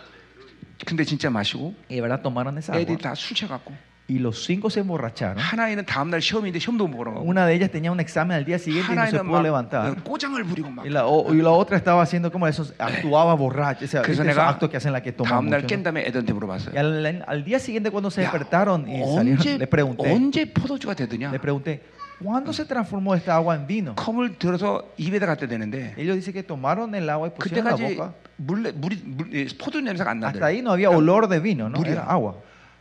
근데 0.86 1.04
진짜 1.06 1.30
마시고 1.30 1.74
Y 1.90 1.96
de 1.96 2.02
verdad 2.02 2.22
tomaron 2.22 2.58
esa 2.58 2.74
agua. 2.74 2.82
애들이 2.82 2.98
다 2.98 3.14
술 3.16 3.36
취해갖고 3.36 3.74
Y 4.10 4.20
los 4.20 4.46
cinco 4.46 4.70
se 4.70 4.82
emborracharon. 4.82 5.40
하나이는 5.40 5.84
다음날 5.88 6.22
시험인데 6.22 6.60
시험도 6.60 6.86
못 6.86 6.96
보러 6.98 7.12
가고 7.12 7.26
Una 7.26 7.48
de 7.48 7.56
ellas 7.56 7.72
tenía 7.72 7.92
un 7.92 8.00
examen 8.00 8.38
al 8.38 8.46
día 8.46 8.60
siguiente 8.60 8.94
y 8.94 8.96
no 8.96 9.02
se 9.08 9.18
하나이는 9.18 9.26
pudo 9.26 9.34
막 9.34 9.42
levantar. 9.42 9.90
어, 9.90 9.96
꼬장을 10.04 10.44
부리고 10.44 10.70
막 10.70 10.86
Y 10.86 10.92
la, 10.92 11.08
o- 11.08 11.34
y 11.34 11.42
la 11.42 11.50
otra 11.50 11.76
estaba 11.76 12.04
haciendo 12.04 12.32
como 12.32 12.46
esos, 12.48 12.76
actuaba 12.78 13.34
borracha. 13.34 13.84
O 13.84 13.88
sea, 13.88 14.04
그래서 14.04 14.22
¿viste 14.22 14.30
esos 14.30 14.38
내가 14.38 14.48
actos 14.50 14.70
que 14.70 14.78
hacen 14.78 14.94
la 14.94 15.02
que 15.02 15.12
toman 15.12 15.50
다음날 15.50 15.62
mucho, 15.64 15.68
깬 15.68 15.80
¿no? 15.82 15.84
다음에 15.90 16.06
애들한테 16.06 16.34
물어봤어요. 16.34 16.76
Y 16.76 16.78
al, 16.78 17.26
al 17.26 17.44
día 17.44 17.58
siguiente 17.58 17.90
cuando 17.90 18.12
se 18.12 18.22
야, 18.22 18.30
despertaron 18.30 18.88
y 18.88 19.02
salieron, 19.02 19.40
언제 19.42 19.58
le 19.58 19.66
pregunté, 19.66 20.14
언제 20.14 20.54
포도주가 20.54 20.94
되더냐? 20.94 21.32
le 21.32 21.40
pregunté, 21.40 21.82
¿cuándo 22.22 22.54
se 22.54 22.64
transformó 22.66 23.16
esta 23.16 23.34
agua 23.34 23.56
en 23.56 23.66
vino? 23.66 23.96
컵을 23.96 24.38
들어서 24.38 24.86
입에다 24.98 25.26
갖다 25.26 25.48
대는데 25.48 25.96
Ellos 25.98 26.14
dicen 26.16 26.32
que 26.32 26.44
tomaron 26.44 26.94
el 26.94 27.10
agua 27.10 27.30
y 27.30 27.32
pusieron 27.32 27.58
en 27.58 27.66
la 27.66 27.72
그때까지 27.74 27.96
boca. 27.98 28.14
물, 28.38 28.72
물이 28.72 29.02
물, 29.04 29.34
예, 29.34 29.48
포도 29.58 29.82
냄새가 29.82 30.12
안 30.12 30.22
Hasta 30.22 30.38
나더래. 30.38 30.46
ahí 30.46 30.62
no 30.62 30.70
había 30.74 30.92
olor 30.92 31.28
de 31.28 31.40
vino, 31.40 31.70
¿no? 31.70 31.80
물이야. 31.80 31.92
Era 32.06 32.06
agua. 32.06 32.36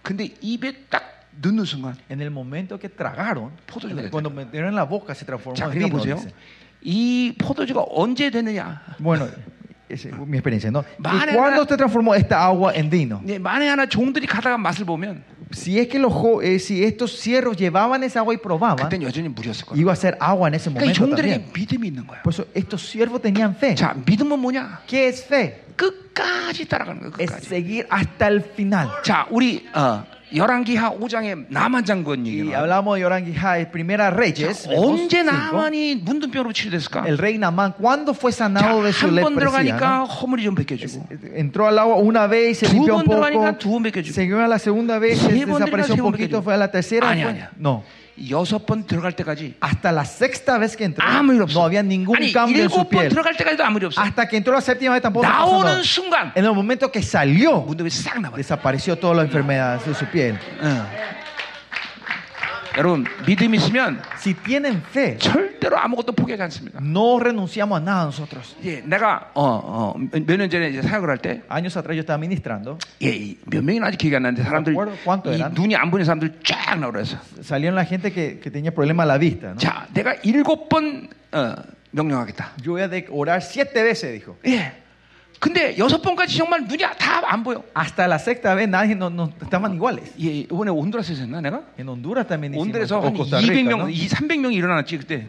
근데 0.05 0.29
입에 0.43 0.85
딱 0.91 1.03
넣는 1.41 1.65
순간 1.65 1.97
En 2.11 2.21
el 2.21 2.31
momento 2.31 2.79
que 2.79 2.89
tragaron, 2.89 3.51
포도주가 3.66 3.93
en 3.93 3.99
el- 3.99 4.05
됐다. 4.07 4.11
cuando 4.11 4.31
metieron 4.31 4.69
en 4.71 4.75
la 4.77 4.85
boca 4.85 5.15
se 5.15 5.25
transformó 5.25 5.57
자, 5.57 5.65
en 5.66 5.71
그러니까 5.73 5.87
vino. 5.87 5.99
보세요. 5.99 6.16
dice. 6.16 6.33
이 6.83 7.35
포도주가 7.39 7.85
언제 7.91 8.31
되느냐? 8.31 8.83
Bueno, 8.99 9.27
esa 9.89 10.09
es 10.09 10.15
mi 10.27 10.37
experiencia, 10.39 10.71
¿no? 10.71 10.81
¿Y 10.81 11.03
Vale, 11.03 11.33
cuándo 11.35 11.61
vale. 11.65 11.69
se 11.69 11.77
transformó 11.77 12.15
esta 12.15 12.45
agua 12.45 12.73
en 12.75 12.89
vino? 12.91 13.21
네, 13.25 13.39
만에 13.39 13.69
하나 13.69 13.87
종들이 13.87 14.27
가다가 14.27 14.57
맛을 14.59 14.85
보면 14.85 15.23
Si 15.53 15.79
es 15.79 15.87
que 15.89 15.99
los 16.01 16.12
jo- 16.12 16.43
eh, 16.43 16.59
si 16.59 16.83
estos 16.83 17.12
siervos 17.19 17.57
llevaban 17.57 18.03
esa 18.03 18.21
agua 18.21 18.35
y 18.35 18.39
probaban, 18.39 18.89
그땐 18.89 19.03
여전히 19.03 19.29
물이었을 19.29 19.66
거야. 19.66 19.79
iba 19.79 19.93
a 19.93 19.97
ser 19.97 20.16
agua 20.19 20.49
en 20.49 20.55
ese 20.55 20.69
그러니까 20.71 20.83
이 20.83 20.99
momento 20.99 21.16
también. 21.16 21.45
종들에게 21.45 21.53
믿음이 21.55 21.87
있는 21.89 22.07
거야. 22.07 22.23
Por 22.23 22.33
eso 22.35 22.47
estos 22.55 22.83
siervos 22.83 23.23
tenían 23.23 23.55
fe. 23.55 23.75
자, 23.77 23.95
믿음은 23.95 24.39
뭐냐? 24.41 24.83
¿Qué 24.89 25.07
es 25.09 25.23
fe? 25.27 25.62
끝까지 25.77 26.66
따라가는 26.69 27.01
거야. 27.11 27.12
Es 27.21 27.31
끝까지. 27.31 27.47
seguir 27.47 27.87
hasta 27.91 28.27
el 28.29 28.41
final. 28.43 28.89
자, 29.05 29.27
우리 29.31 29.65
어, 29.75 30.03
열왕기하 30.35 30.99
5장의 30.99 31.47
나만 31.49 31.85
장군 31.85 32.25
Y 32.27 32.41
얘기. 32.51 32.53
hablamos 32.55 32.97
de 32.97 33.03
Yorangijai, 33.05 33.71
primera 33.71 34.11
Reyes. 34.11 34.66
vemos 34.66 34.83
언제 34.85 35.23
cinco. 35.23 35.31
나만이 35.31 35.97
문둥병으로 36.03 36.53
치료됐을까? 36.53 37.05
El 37.07 37.19
rey 37.19 37.39
Namán, 37.39 37.73
¿cuándo 37.79 38.15
fue 38.15 38.33
sanado 38.33 38.83
de 38.83 38.93
su 38.93 39.07
한 39.07 39.15
번 39.23 39.35
leprosia? 39.35 39.79
들어가니까 39.79 39.99
no? 39.99 40.05
허물이 40.07 40.43
좀 40.45 40.55
벗겨지고 40.57 41.07
Entró 41.37 41.66
al 41.69 41.79
agua 41.79 41.97
una 41.97 42.27
vez 42.27 42.51
y 42.51 42.55
se 42.55 42.66
두 42.66 42.75
limpió 42.83 42.95
번 42.95 43.03
un 43.03 43.05
poco. 43.05 43.15
들어가니까 43.21 43.59
두 43.59 43.71
번 43.71 43.83
벗겨지고 43.85 44.15
Siguió 44.15 44.41
a 44.43 44.49
la 44.49 44.59
segunda 44.59 44.99
vez, 44.99 45.19
세 45.21 45.31
se 45.31 45.47
번 45.47 45.61
desapareció 45.62 45.95
들어가, 45.95 45.95
un 45.95 45.97
세 45.97 46.03
번 46.03 46.12
poquito, 46.12 46.37
벗겨지고. 46.41 46.43
fue 46.43 46.55
a 46.55 46.57
la 46.59 46.71
tercera. 46.71 47.09
아니, 47.11 47.23
fue- 47.23 47.31
아니야. 47.31 47.51
No. 47.59 47.85
여섯 48.31 48.65
번 48.65 48.87
들어갈 48.87 49.12
때까지 49.16 49.55
Hasta 49.61 49.91
la 49.91 50.05
sexta 50.05 50.57
vez 50.59 50.77
que 50.77 50.85
entró, 50.85 51.03
아무 51.05 51.33
일 51.35 51.43
없어. 51.43 51.59
no 51.59 51.65
había 51.66 51.83
ningún 51.83 52.15
아니 52.16 52.33
cambio 52.33 52.62
en 52.62 52.71
su 52.71 52.79
일곱 52.79 52.91
번 52.91 53.01
piel. 53.01 53.09
들어갈 53.11 53.37
때까지도 53.37 53.65
아무 53.65 53.79
일 53.79 53.87
없어. 53.87 54.01
Hasta 54.01 54.29
que 54.29 54.37
entró 54.37 54.55
la 54.55 54.61
séptima 54.61 54.95
vez 54.95 55.03
tampoco 55.03 55.27
pasó 55.27 55.51
나오는 55.51 55.66
nada. 55.66 55.83
순간 55.83 56.33
En 56.37 56.45
el 56.45 56.53
momento 56.55 56.93
que 56.93 57.03
salió, 57.03 57.61
문둥이 57.66 57.91
싹 57.91 58.21
나버려. 58.21 58.39
desapareció 58.39 58.97
toda 58.97 59.15
la 59.15 59.23
enfermedad 59.23 59.81
de 59.83 59.95
su 59.95 60.07
piel. 60.07 60.39
여러분 62.79 63.05
믿음 63.27 63.55
있으면 63.55 64.01
Si 64.16 64.35
tienen 64.35 64.83
fe, 64.91 65.16
절대로 65.19 65.79
아무것도 65.79 66.12
포기하지 66.12 66.43
않습니다. 66.45 66.81
no 66.83 67.19
renunciamos 67.21 67.79
a 67.81 67.83
nada 67.85 68.05
nosotros. 68.07 68.57
예, 68.65 68.81
내가 68.83 69.31
어몇 69.35 70.37
년 70.39 70.51
전에 70.51 70.71
이제 70.71 70.83
사역을 70.83 71.09
할 71.09 71.19
때 71.19 71.43
Años 71.49 71.77
atrás 71.77 71.95
yo 71.97 72.01
estaba 72.01 72.19
ministrando, 72.19 72.79
예, 73.03 73.11
이몇 73.15 73.62
명이나 73.62 73.87
아직 73.89 73.99
기억이 73.99 74.16
안 74.16 74.23
나는데 74.23 74.43
사람들 74.43 74.73
acuerdo 74.73 74.97
cuánto 75.05 75.31
이 75.31 75.37
eran? 75.37 75.53
눈이 75.55 75.77
안 75.77 75.91
보이는 75.91 76.05
사람들 76.05 76.41
쫙 76.45 76.79
나오래서 76.79 77.16
salieron 77.43 77.75
la 77.77 77.85
gente 77.85 78.11
que, 78.12 78.41
que 78.41 78.51
tenía 78.51 78.73
problema 78.75 79.05
a 79.05 79.07
la 79.07 79.19
vista. 79.19 79.51
¿no? 79.55 79.57
자, 79.57 79.87
내가 79.95 80.15
일곱 80.25 80.69
번 80.69 81.09
어, 81.33 81.55
명령하겠다. 81.93 82.53
Yo 82.62 82.73
voy 82.73 82.83
a 82.83 82.89
de- 82.89 83.07
orar 83.11 83.41
siete 83.43 83.83
veces, 83.83 84.12
dijo. 84.12 84.37
예. 84.47 84.73
근데 85.40 85.78
여섯 85.78 86.02
번까지 86.02 86.36
정말 86.38 86.66
눈이 86.68 86.84
다 86.99 87.20
안 87.30 87.44
보여. 87.44 87.64
Hasta 87.76 88.06
la 88.07 88.18
sexta 88.18 88.56
vez 88.56 88.68
nadie 88.68 88.95
no, 88.95 89.07
no- 89.10 89.32
estaban 89.41 89.74
iguales. 89.76 90.11
예, 90.20 90.44
이번에 90.44 90.72
온두라스에서 90.72 91.22
했나 91.24 91.40
내가? 91.41 91.61
En 91.78 91.88
Honduras 91.88 92.28
también 92.28 92.56
온두라스에서 92.56 92.99
한 93.02 93.16
Costa 93.16 93.38
Rica, 93.38 93.53
200명, 93.53 93.78
¿no? 93.80 93.90
이 93.90 94.07
300명이 94.07 94.53
일어났지 94.56 94.98
그때. 94.98 95.28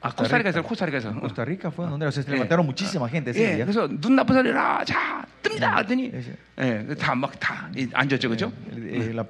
아, 0.00 0.10
코스타리카에서. 0.10 0.62
코스타리카에서. 0.62 1.12
Rica 1.44 1.70
fue 1.70 1.84
en 1.86 1.92
Honduras, 1.92 2.14
se 2.14 2.22
예. 2.26 2.32
levantaron 2.32 2.64
muchísima 2.66 3.06
gente 3.08 3.30
ese 3.30 3.38
예, 3.44 3.56
día. 3.56 3.64
그래서 3.66 3.86
눈 3.86 4.16
나쁜 4.16 4.34
사람이 4.34 4.50
라 4.50 4.82
자, 4.84 5.26
뜹니다. 5.42 5.60
하더니 5.76 6.10
예, 6.58 6.88
예, 6.88 6.94
다막다 6.94 7.68
앉았죠. 7.92 8.30
그죠? 8.30 8.50
Eh, 8.72 9.12
la- 9.12 9.26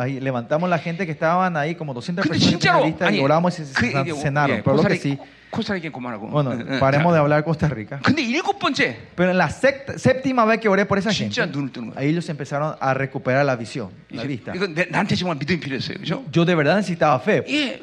ahí 0.00 0.20
levantamos 0.20 0.70
la 0.70 0.78
gente 0.78 1.04
que 1.04 1.12
estaban 1.12 1.56
ahí, 1.56 1.74
como 1.74 1.92
200 1.92 2.24
근데 2.24 2.38
personas 2.38 2.60
tenían 2.60 2.60
진짜로 2.60 2.86
lista, 2.86 3.10
y 3.12 3.18
oramos 3.20 3.58
y 3.58 3.64
그, 3.74 4.14
cenaron. 4.22 4.58
예, 4.58 4.62
Pero 4.62 4.76
lo 4.76 4.82
que 4.84 4.96
sí, 4.96 5.18
코스타리카 5.51 5.89
그만하고. 5.91 6.27
bueno, 6.29 6.51
예, 6.53 6.75
예, 6.75 6.79
paremos 6.79 7.11
자, 7.11 7.15
de 7.15 7.19
hablar 7.19 7.39
de 7.39 7.43
Costa 7.45 7.67
Rica. 7.69 7.99
근데 8.03 8.21
일곱 8.21 8.59
번째 8.59 8.97
Pero 9.15 9.31
en 9.31 9.37
la 9.37 9.47
sect- 9.49 9.97
séptima 9.97 10.45
vez 10.45 10.59
que 10.59 10.67
oré 10.67 10.85
por 10.85 10.97
esa 10.97 11.09
진짜 11.11 11.43
gente, 11.45 11.57
눈을 11.57 11.71
뜨는 11.71 11.89
거야. 11.91 11.99
ahí 12.01 12.09
ellos 12.09 12.27
empezaron 12.29 12.75
a 12.79 12.93
recuperar 12.93 13.45
la 13.45 13.55
visión, 13.55 13.89
la 14.11 14.23
이제 14.23 14.27
vista. 14.27 14.51
이건 14.53 14.73
내, 14.75 14.85
나한테 14.91 15.15
정말 15.15 15.37
믿음이 15.37 15.59
필요했어요. 15.61 15.97
그죠? 15.99 16.23
Yo 16.35 16.43
de 16.45 16.53
verdad 16.53 16.75
necesitaba 16.77 17.15
fe, 17.23 17.43
예, 17.47 17.81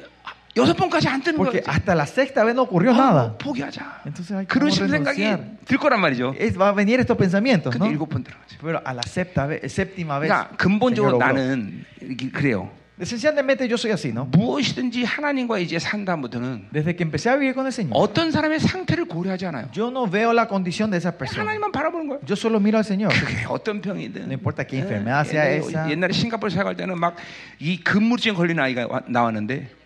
여섯 0.56 0.77
번까지 0.77 1.09
안 1.09 1.23
뜨는 1.23 1.36
porque 1.39 1.62
거야. 1.62 1.73
hasta 1.74 1.94
la 1.97 2.05
sexta 2.06 2.44
vez 2.44 2.55
no 2.55 2.62
ocurrió 2.69 2.93
아, 2.93 2.97
nada. 2.97 3.39
포기하자. 3.39 4.02
Entonces 4.06 4.31
hay 4.36 4.47
그런 4.47 4.69
como 4.69 4.70
식 4.70 4.86
생각이 4.86 5.19
renunciar. 5.24 5.56
들 5.65 5.78
거란 5.78 6.01
말이죠. 6.01 6.35
Es- 6.39 6.55
va 6.61 6.69
a 6.69 6.73
venir 6.73 7.01
estos 7.01 7.16
pensamientos, 7.16 7.73
근데 7.73 7.89
¿no? 7.89 7.90
일곱 7.90 8.11
번 8.11 8.23
들어가죠. 8.23 8.61
Pero 8.62 8.81
a 8.85 8.93
la 8.94 9.02
séptima 9.02 9.47
vez, 9.48 9.62
séptima 9.73 10.19
vez 10.20 10.28
그러니까 10.31 10.55
근본적으로 10.59 11.16
Señor 11.19 11.32
obró. 11.32 11.32
나는 11.32 11.85
이게 12.02 12.31
그래요. 12.31 12.70
Esencialmente 12.99 13.65
yo 13.69 13.77
soy 13.77 13.91
así, 13.91 14.11
¿no? 14.11 14.26
무엇이든지 14.26 15.05
하나님과 15.05 15.59
이제 15.59 15.80
산 15.80 16.03
다음부터는 16.03 16.67
Desde 16.73 16.95
que 16.97 17.03
empecé 17.03 17.30
a 17.30 17.35
vivir 17.38 17.53
con 17.53 17.65
el 17.65 17.71
Señor, 17.71 17.93
어떤 17.95 18.30
사람의 18.30 18.59
상태를 18.59 19.05
고려하지 19.05 19.45
않아요. 19.45 19.69
yo 19.73 19.88
no 19.89 20.05
veo 20.05 20.34
la 20.34 20.47
condición 20.49 20.91
de 20.91 20.97
esa 20.97 21.11
persona. 21.17 21.43
하나님만 21.43 21.71
바라보는 21.71 22.07
거예요. 22.07 22.19
Yo 22.27 22.35
solo 22.35 22.59
miro 22.59 22.77
al 22.77 22.84
Señor. 22.84 23.07
그게 23.13 23.45
어떤 23.47 23.80
병이든 23.80 24.27
No 24.27 24.34
importa 24.34 24.65
qué 24.67 24.77
예, 24.77 24.81
enfermedad 24.81 25.26
sea 25.26 25.57
esa. 25.59 25.89
옛날에 25.89 26.11
싱가포르 26.11 26.49
사역할 26.51 26.76
때는 26.76 26.99
막 26.99 27.15
이 27.61 27.80
근무증 27.81 28.34
걸린 28.35 28.59
아이가 28.59 28.85
와- 28.89 29.01
나왔는데 29.07 29.78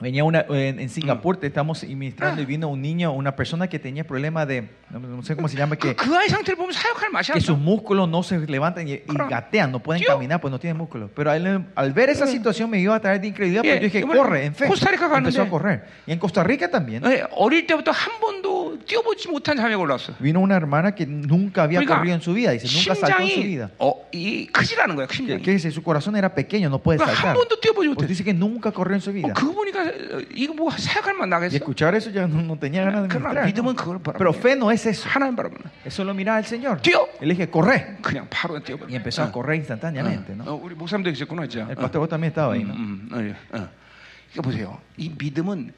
Venía 0.00 0.24
una, 0.24 0.46
en, 0.48 0.80
en 0.80 0.88
Singapur, 0.88 1.36
te 1.36 1.46
estamos 1.48 1.82
administrando 1.82 2.40
Ah. 2.40 2.42
y 2.42 2.46
vino 2.46 2.68
un 2.68 2.80
niño, 2.80 3.12
una 3.12 3.36
persona 3.36 3.68
que 3.68 3.78
tenía 3.78 4.02
problemas 4.02 4.48
de, 4.48 4.66
no, 4.88 4.98
no 4.98 5.22
sé 5.22 5.36
cómo 5.36 5.46
se 5.46 5.58
llama, 5.58 5.76
그, 5.76 5.94
que, 5.94 5.94
그 5.94 6.16
아이 6.16 6.26
상태를 6.30 6.56
보면 6.56 6.72
사역할 6.72 7.10
맛이 7.12 7.32
que 7.32 7.36
안 7.36 7.40
sus 7.42 7.58
나. 7.58 7.62
músculos 7.62 8.08
no 8.08 8.22
se 8.22 8.38
levantan 8.46 8.88
y, 8.88 8.92
y 8.94 8.98
Claro. 9.00 9.28
gatean, 9.28 9.70
no 9.70 9.80
pueden 9.80 10.00
Tío. 10.02 10.14
caminar, 10.14 10.40
pues 10.40 10.50
no 10.50 10.58
tienen 10.58 10.78
músculos. 10.78 11.10
Pero 11.14 11.30
a 11.30 11.36
él, 11.36 11.66
al 11.74 11.92
ver 11.92 12.08
esa 12.08 12.24
Eh. 12.24 12.28
situación 12.28 12.70
me 12.70 12.80
iba 12.80 12.94
a 12.96 13.00
traer 13.00 13.20
de 13.20 13.26
incredulidad, 13.28 13.62
Yeah, 13.62 13.72
pero 13.74 13.80
yo 13.82 13.84
dije, 13.92 13.98
y 13.98 14.02
bueno, 14.04 14.22
corre, 14.22 14.46
en 14.46 14.54
fe. 14.54 14.68
Costa 14.68 14.88
Rica 14.90 15.04
갔는데- 15.06 15.18
Empezó 15.36 15.42
a 15.42 15.48
correr. 15.50 15.84
Y 16.06 16.12
en 16.12 16.18
Costa 16.18 16.42
Rica 16.44 16.70
también. 16.70 17.04
예, 17.04 17.22
어릴 17.36 17.66
때부터 17.66 17.90
한 17.92 18.08
번도 18.22 18.63
뛰어보지 18.86 19.28
못한 19.28 19.56
자매가 19.56 19.78
올라왔어. 19.80 20.14
Vino 20.20 20.40
una 20.40 20.56
hermana 20.56 20.92
que 20.94 21.06
nunca 21.06 21.62
había 21.62 21.80
그러니까 21.80 21.96
corrido 21.98 22.14
en 22.14 22.22
su 22.22 22.32
vida, 22.34 22.50
dice, 22.52 22.66
nunca 22.66 22.94
saltó 22.94 23.20
en 23.22 23.28
su 23.28 23.34
심장이 23.34 23.46
vida. 23.46 23.70
어, 23.78 24.08
이 24.12 24.46
크지라는 24.46 24.96
거야. 24.96 25.06
Que, 25.06 25.14
심장이. 25.16 25.42
que 25.42 25.52
dice, 25.52 25.70
su 25.70 25.82
corazón 25.82 26.16
era 26.16 26.34
pequeño, 26.34 26.68
no 26.68 26.78
puede 26.78 26.98
그러니까 26.98 27.12
한 27.12 27.34
saltar. 27.34 27.36
번도 27.36 27.60
뛰어보지 27.60 27.88
Pues 27.90 27.96
못해. 27.96 28.06
dice 28.06 28.24
que 28.24 28.32
nunca 28.34 28.70
corrió 28.72 28.94
en 28.94 29.00
su 29.00 29.10
어, 29.10 29.12
vida. 29.12 29.32
그거 29.34 29.52
보니까 29.52 29.80
어, 29.84 30.22
이거 30.34 30.54
뭐 30.54 30.70
사역할 30.70 31.14
만 31.14 31.28
Y 31.28 31.30
나겠어? 31.30 31.56
escuchar 31.56 31.94
eso 31.94 32.10
ya 32.10 32.26
no, 32.26 32.42
no 32.42 32.56
tenía 32.58 32.84
ganas 32.84 33.02
de 33.04 33.08
그러나 33.08 33.30
ministrar. 33.30 33.46
믿음은 33.46 33.74
¿no? 33.74 33.76
그걸 33.76 33.98
바라보는 34.02 34.18
Pero 34.18 34.32
거야. 34.32 34.40
fe 34.40 34.52
no 34.56 34.70
es 34.70 34.86
eso. 34.86 35.08
하나님 35.08 35.36
바라보는 35.36 35.62
거야. 35.62 35.72
Eso 35.84 36.02
lo 36.04 36.14
mira 36.14 36.38
el 36.38 36.44
Señor. 36.44 36.80
뛰어. 36.82 37.06
Él 37.20 37.28
dije, 37.30 37.50
corre. 37.50 37.98
그냥 38.02 38.26
바로 38.30 38.58
뛰어버려. 38.62 38.88
Y 38.90 38.96
empezó 38.96 39.22
a 39.22 39.30
correr 39.32 39.56
instantáneamente. 39.58 40.32
어, 40.32 40.36
¿no? 40.36 40.44
어, 40.50 40.54
우리 40.62 40.74
목사님도 40.74 41.10
계셨구나, 41.10 41.46
진짜. 41.46 41.68
El 41.70 41.76
pastor 41.76 42.00
vos 42.00 42.08
también 42.08 42.30
estaba 42.32 42.54
ahí. 42.54 42.64
¿no? 42.64 42.74
음, 42.74 43.08
음, 43.12 43.34
어, 43.52 43.58
어. 43.58 43.68
그러니까 44.32 44.42
보세요. 44.42 44.78
이 44.96 45.10
믿음은 45.18 45.72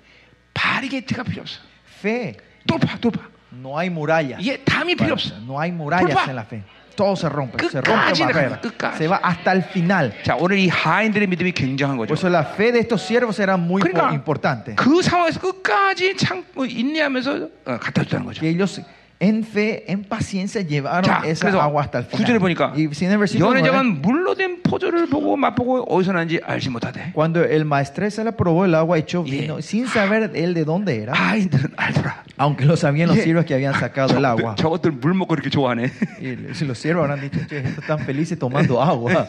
바리게트가 0.55 1.23
필요 1.24 1.43
없어. 1.43 1.61
Fe, 2.01 2.35
돌파, 2.66 2.97
돌파. 2.99 3.20
no 3.53 3.78
hay 3.78 3.89
murallas. 3.90 4.40
이게 4.40 4.59
담이 4.65 4.94
필요 4.97 5.12
없어. 5.15 5.35
No 5.44 5.59
hay 5.61 5.70
murallas 5.70 6.15
Pulpa. 6.15 6.31
en 6.31 6.36
la 6.36 6.44
fe. 6.44 6.62
Todo 6.94 7.16
se 7.16 7.27
rompe. 7.28 7.57
Se 7.70 7.81
끝까지 7.81 8.23
rompe 8.23 8.32
나가요, 8.32 8.51
barrera. 8.51 8.61
끝까지. 8.61 8.97
Se 8.99 9.09
va 9.09 9.16
hasta 9.23 9.53
el 9.53 9.62
final. 9.65 10.12
자, 10.23 10.36
오늘 10.36 10.59
이 10.59 10.69
하인들의 10.69 11.27
믿음이 11.28 11.53
굉장한 11.53 11.97
거죠. 11.97 12.09
Por 12.09 12.19
eso 12.19 12.28
la 12.28 12.44
fe 12.44 12.70
de 12.73 12.81
estos 12.81 13.01
siervos 13.03 13.39
era 13.40 13.57
muy 13.57 13.81
그러니까 13.81 14.12
importante. 14.12 14.74
그 14.77 15.01
상황에서 15.03 15.40
끝까지 15.40 16.16
참고 16.16 16.65
인내하면서 16.66 17.49
어, 17.65 17.78
갖다 17.78 18.03
줬다는 18.05 18.27
거죠. 18.27 18.40
Que 18.40 18.51
ellos 18.51 18.81
en 19.20 19.44
fe, 19.44 19.85
en 19.86 20.03
paciencia 20.03 20.62
llevaron 20.62 21.05
자, 21.05 21.23
esa 21.24 21.47
그래서 21.47 21.61
agua 21.62 21.82
hasta 21.85 21.99
el 22.01 22.09
구절에 22.09 22.39
final. 22.39 22.40
보니까 22.40 22.73
Y 22.74 22.89
si 22.93 23.05
en 23.05 23.12
el 23.12 23.19
versículo 23.19 23.53
nueve, 23.53 23.61
연회장은 23.61 24.03
물로 24.03 24.35
된 24.35 24.61
포도를 24.65 25.07
보고 25.07 25.36
맛보고 25.36 25.85
어디서 25.94 26.11
난지 26.12 26.40
알지 26.44 26.70
못하대. 26.70 27.12
cuando 27.15 27.44
el 27.44 27.65
maestresa 27.65 28.24
le 28.24 28.32
probó 28.32 28.65
el 28.65 28.74
agua 28.74 28.99
echó 28.99 29.23
Yeah. 29.24 29.43
vino 29.43 29.59
sin 29.62 29.86
saber 29.86 30.32
él 30.35 30.55
de 30.55 30.65
dónde 30.65 31.01
era, 31.01 31.12
하인들은 31.15 31.70
알더라. 31.77 32.24
aunque 32.36 32.65
lo 32.65 32.74
sabían 32.77 33.07
los 33.07 33.16
Yeah. 33.19 33.24
siervos 33.24 33.44
que 33.44 33.55
habían 33.55 33.74
sacado 33.78 34.16
el 34.19 34.24
agua. 34.24 34.57
저, 34.57 34.62
저것들 34.65 34.90
물 34.90 35.15
먹고 35.15 35.35
이렇게 35.35 35.51
좋아하네. 35.51 35.93
Y 36.20 36.55
si 36.55 36.65
los 36.66 36.78
siervos 36.78 37.05
habrán 37.09 37.20
dicho, 37.20 37.39
che, 37.47 37.59
estos 37.61 37.78
están 37.85 38.01
felices 38.01 38.36
tomando 38.40 38.82
agua. 38.82 39.28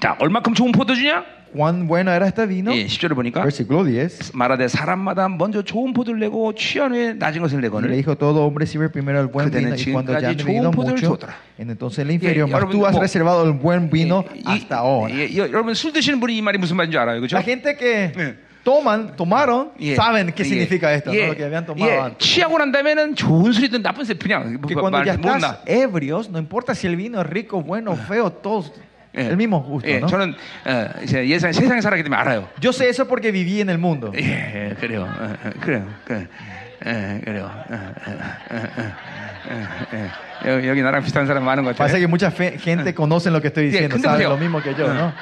자, 0.00 0.14
얼마큼 0.20 0.54
좋은 0.54 0.72
포도주냐? 0.72 1.24
¿Cuán 1.52 1.86
bueno 1.88 2.12
era 2.12 2.26
este 2.26 2.44
vino? 2.46 2.70
예, 2.74 2.84
10절을 2.86 3.14
보니까 3.16 3.40
Versículo 3.40 3.82
10. 3.82 4.32
말하되 4.34 4.68
사람마다 4.68 5.28
먼저 5.30 5.62
좋은 5.62 5.94
포도를 5.94 6.20
내고 6.20 6.52
취한 6.54 6.92
후에 6.92 7.14
낮은 7.14 7.40
것을 7.40 7.56
Y 7.56 7.62
le 7.62 7.68
내거늘. 7.70 7.90
dijo, 7.96 8.16
todo 8.18 8.44
hombre 8.44 8.66
sirve 8.66 8.90
primero 8.90 9.18
el 9.18 9.28
buen 9.28 9.48
그대는 9.48 9.72
vino 9.72 9.80
y 9.80 9.92
cuando 9.92 10.12
ya 10.12 10.28
han 10.28 10.36
지금까지 10.36 10.44
bebido 10.44 10.68
좋은 10.68 10.70
포도를 10.76 10.92
mucho, 11.00 11.16
줬더라. 11.16 11.34
entonces 11.58 11.98
el 12.04 12.10
inferior, 12.10 12.48
예, 12.48 12.52
mas 12.52 12.60
여러분, 12.60 12.76
tú 12.76 12.84
has 12.84 12.92
뭐, 12.92 13.00
reservado 13.00 13.44
el 13.46 13.54
buen 13.54 13.88
vino 13.88 14.24
이- 14.36 14.42
hasta 14.44 14.76
ahora. 14.84 15.08
예, 15.14 15.24
예, 15.26 15.38
여러분 15.38 15.72
술 15.72 15.92
드시는 15.94 16.20
분이 16.20 16.36
이 16.36 16.42
말이 16.42 16.58
무슨 16.58 16.76
말인지 16.76 16.98
알아요, 16.98 17.18
그렇죠? 17.20 17.36
La 17.36 17.42
gente 17.42 17.74
que 17.78 18.12
예. 18.14 18.36
toman, 18.62 19.16
tomaron, 19.16 19.70
예. 19.80 19.96
saben 19.96 20.28
qué 20.36 20.44
예. 20.44 20.44
significa 20.44 20.92
esto, 20.92 21.08
¿no? 21.10 21.16
예. 21.16 21.28
lo 21.28 21.34
que 21.34 21.44
habían 21.44 21.64
tomado 21.64 21.88
예. 21.90 21.96
antes. 21.96 22.18
취하고 22.28 22.58
난 22.58 22.70
다음에는 22.72 23.14
좋은 23.16 23.52
술이든 23.52 23.80
나쁜 23.80 24.04
술 24.04 24.18
그냥 24.18 24.60
Que 24.68 24.74
뭐- 24.76 24.82
cuando 24.84 24.98
말- 25.00 25.06
ya 25.08 25.16
못 25.16 25.24
estás 25.32 25.40
나. 25.40 25.60
ebrios, 25.66 26.28
no 26.28 26.36
importa 26.38 26.74
si 26.74 26.86
el 26.86 26.96
vino 26.96 27.22
es 27.22 27.26
rico, 27.26 27.62
bueno, 27.62 27.96
feo, 27.96 28.28
todos 28.30 28.70
예. 29.16 29.28
el 29.28 29.36
mismo 29.36 29.60
gusto, 29.62 29.88
예, 29.88 29.98
¿no? 30.00 30.06
저는 30.06 30.34
어, 30.66 31.02
이제 31.02 31.26
예상 31.28 31.50
세상에 31.52 31.80
살았기 31.80 32.02
때문에 32.04 32.20
알아요. 32.20 32.48
Yo 32.62 32.70
sé 32.72 32.88
eso 32.88 33.06
porque 33.08 33.32
viví 33.32 33.60
en 33.60 33.70
el 33.70 33.78
mundo. 33.78 34.12
예, 34.14 34.70
예, 34.70 34.74
그래요. 34.78 35.02
어, 35.04 35.24
어, 35.44 35.50
그래요. 35.60 35.86
그, 36.04 36.26
예, 36.86 37.20
그래요. 37.24 37.50
어, 37.50 37.74
어, 37.74 37.74
어, 37.74 38.54
어, 38.54 38.92
어, 39.50 39.96
어. 39.96 40.48
여기, 40.48 40.68
여기 40.68 40.82
나랑 40.82 41.02
비슷한 41.02 41.26
사람 41.26 41.42
많은 41.44 41.64
것 41.64 41.74
Pasa 41.76 41.94
같아요. 41.98 42.00
que 42.00 42.06
mucha 42.06 42.30
fe- 42.30 42.58
gente 42.58 42.94
conoce 42.94 43.30
lo 43.30 43.40
que 43.40 43.48
estoy 43.48 43.70
Yeah, 43.72 43.88
diciendo, 43.88 43.96
근데 43.96 44.06
sabe 44.08 44.24
보세요. 44.24 44.30
lo 44.30 44.36
mismo 44.38 44.62
que 44.62 44.74
yo, 44.74 44.86
어. 44.86 44.92
¿no? 44.94 45.12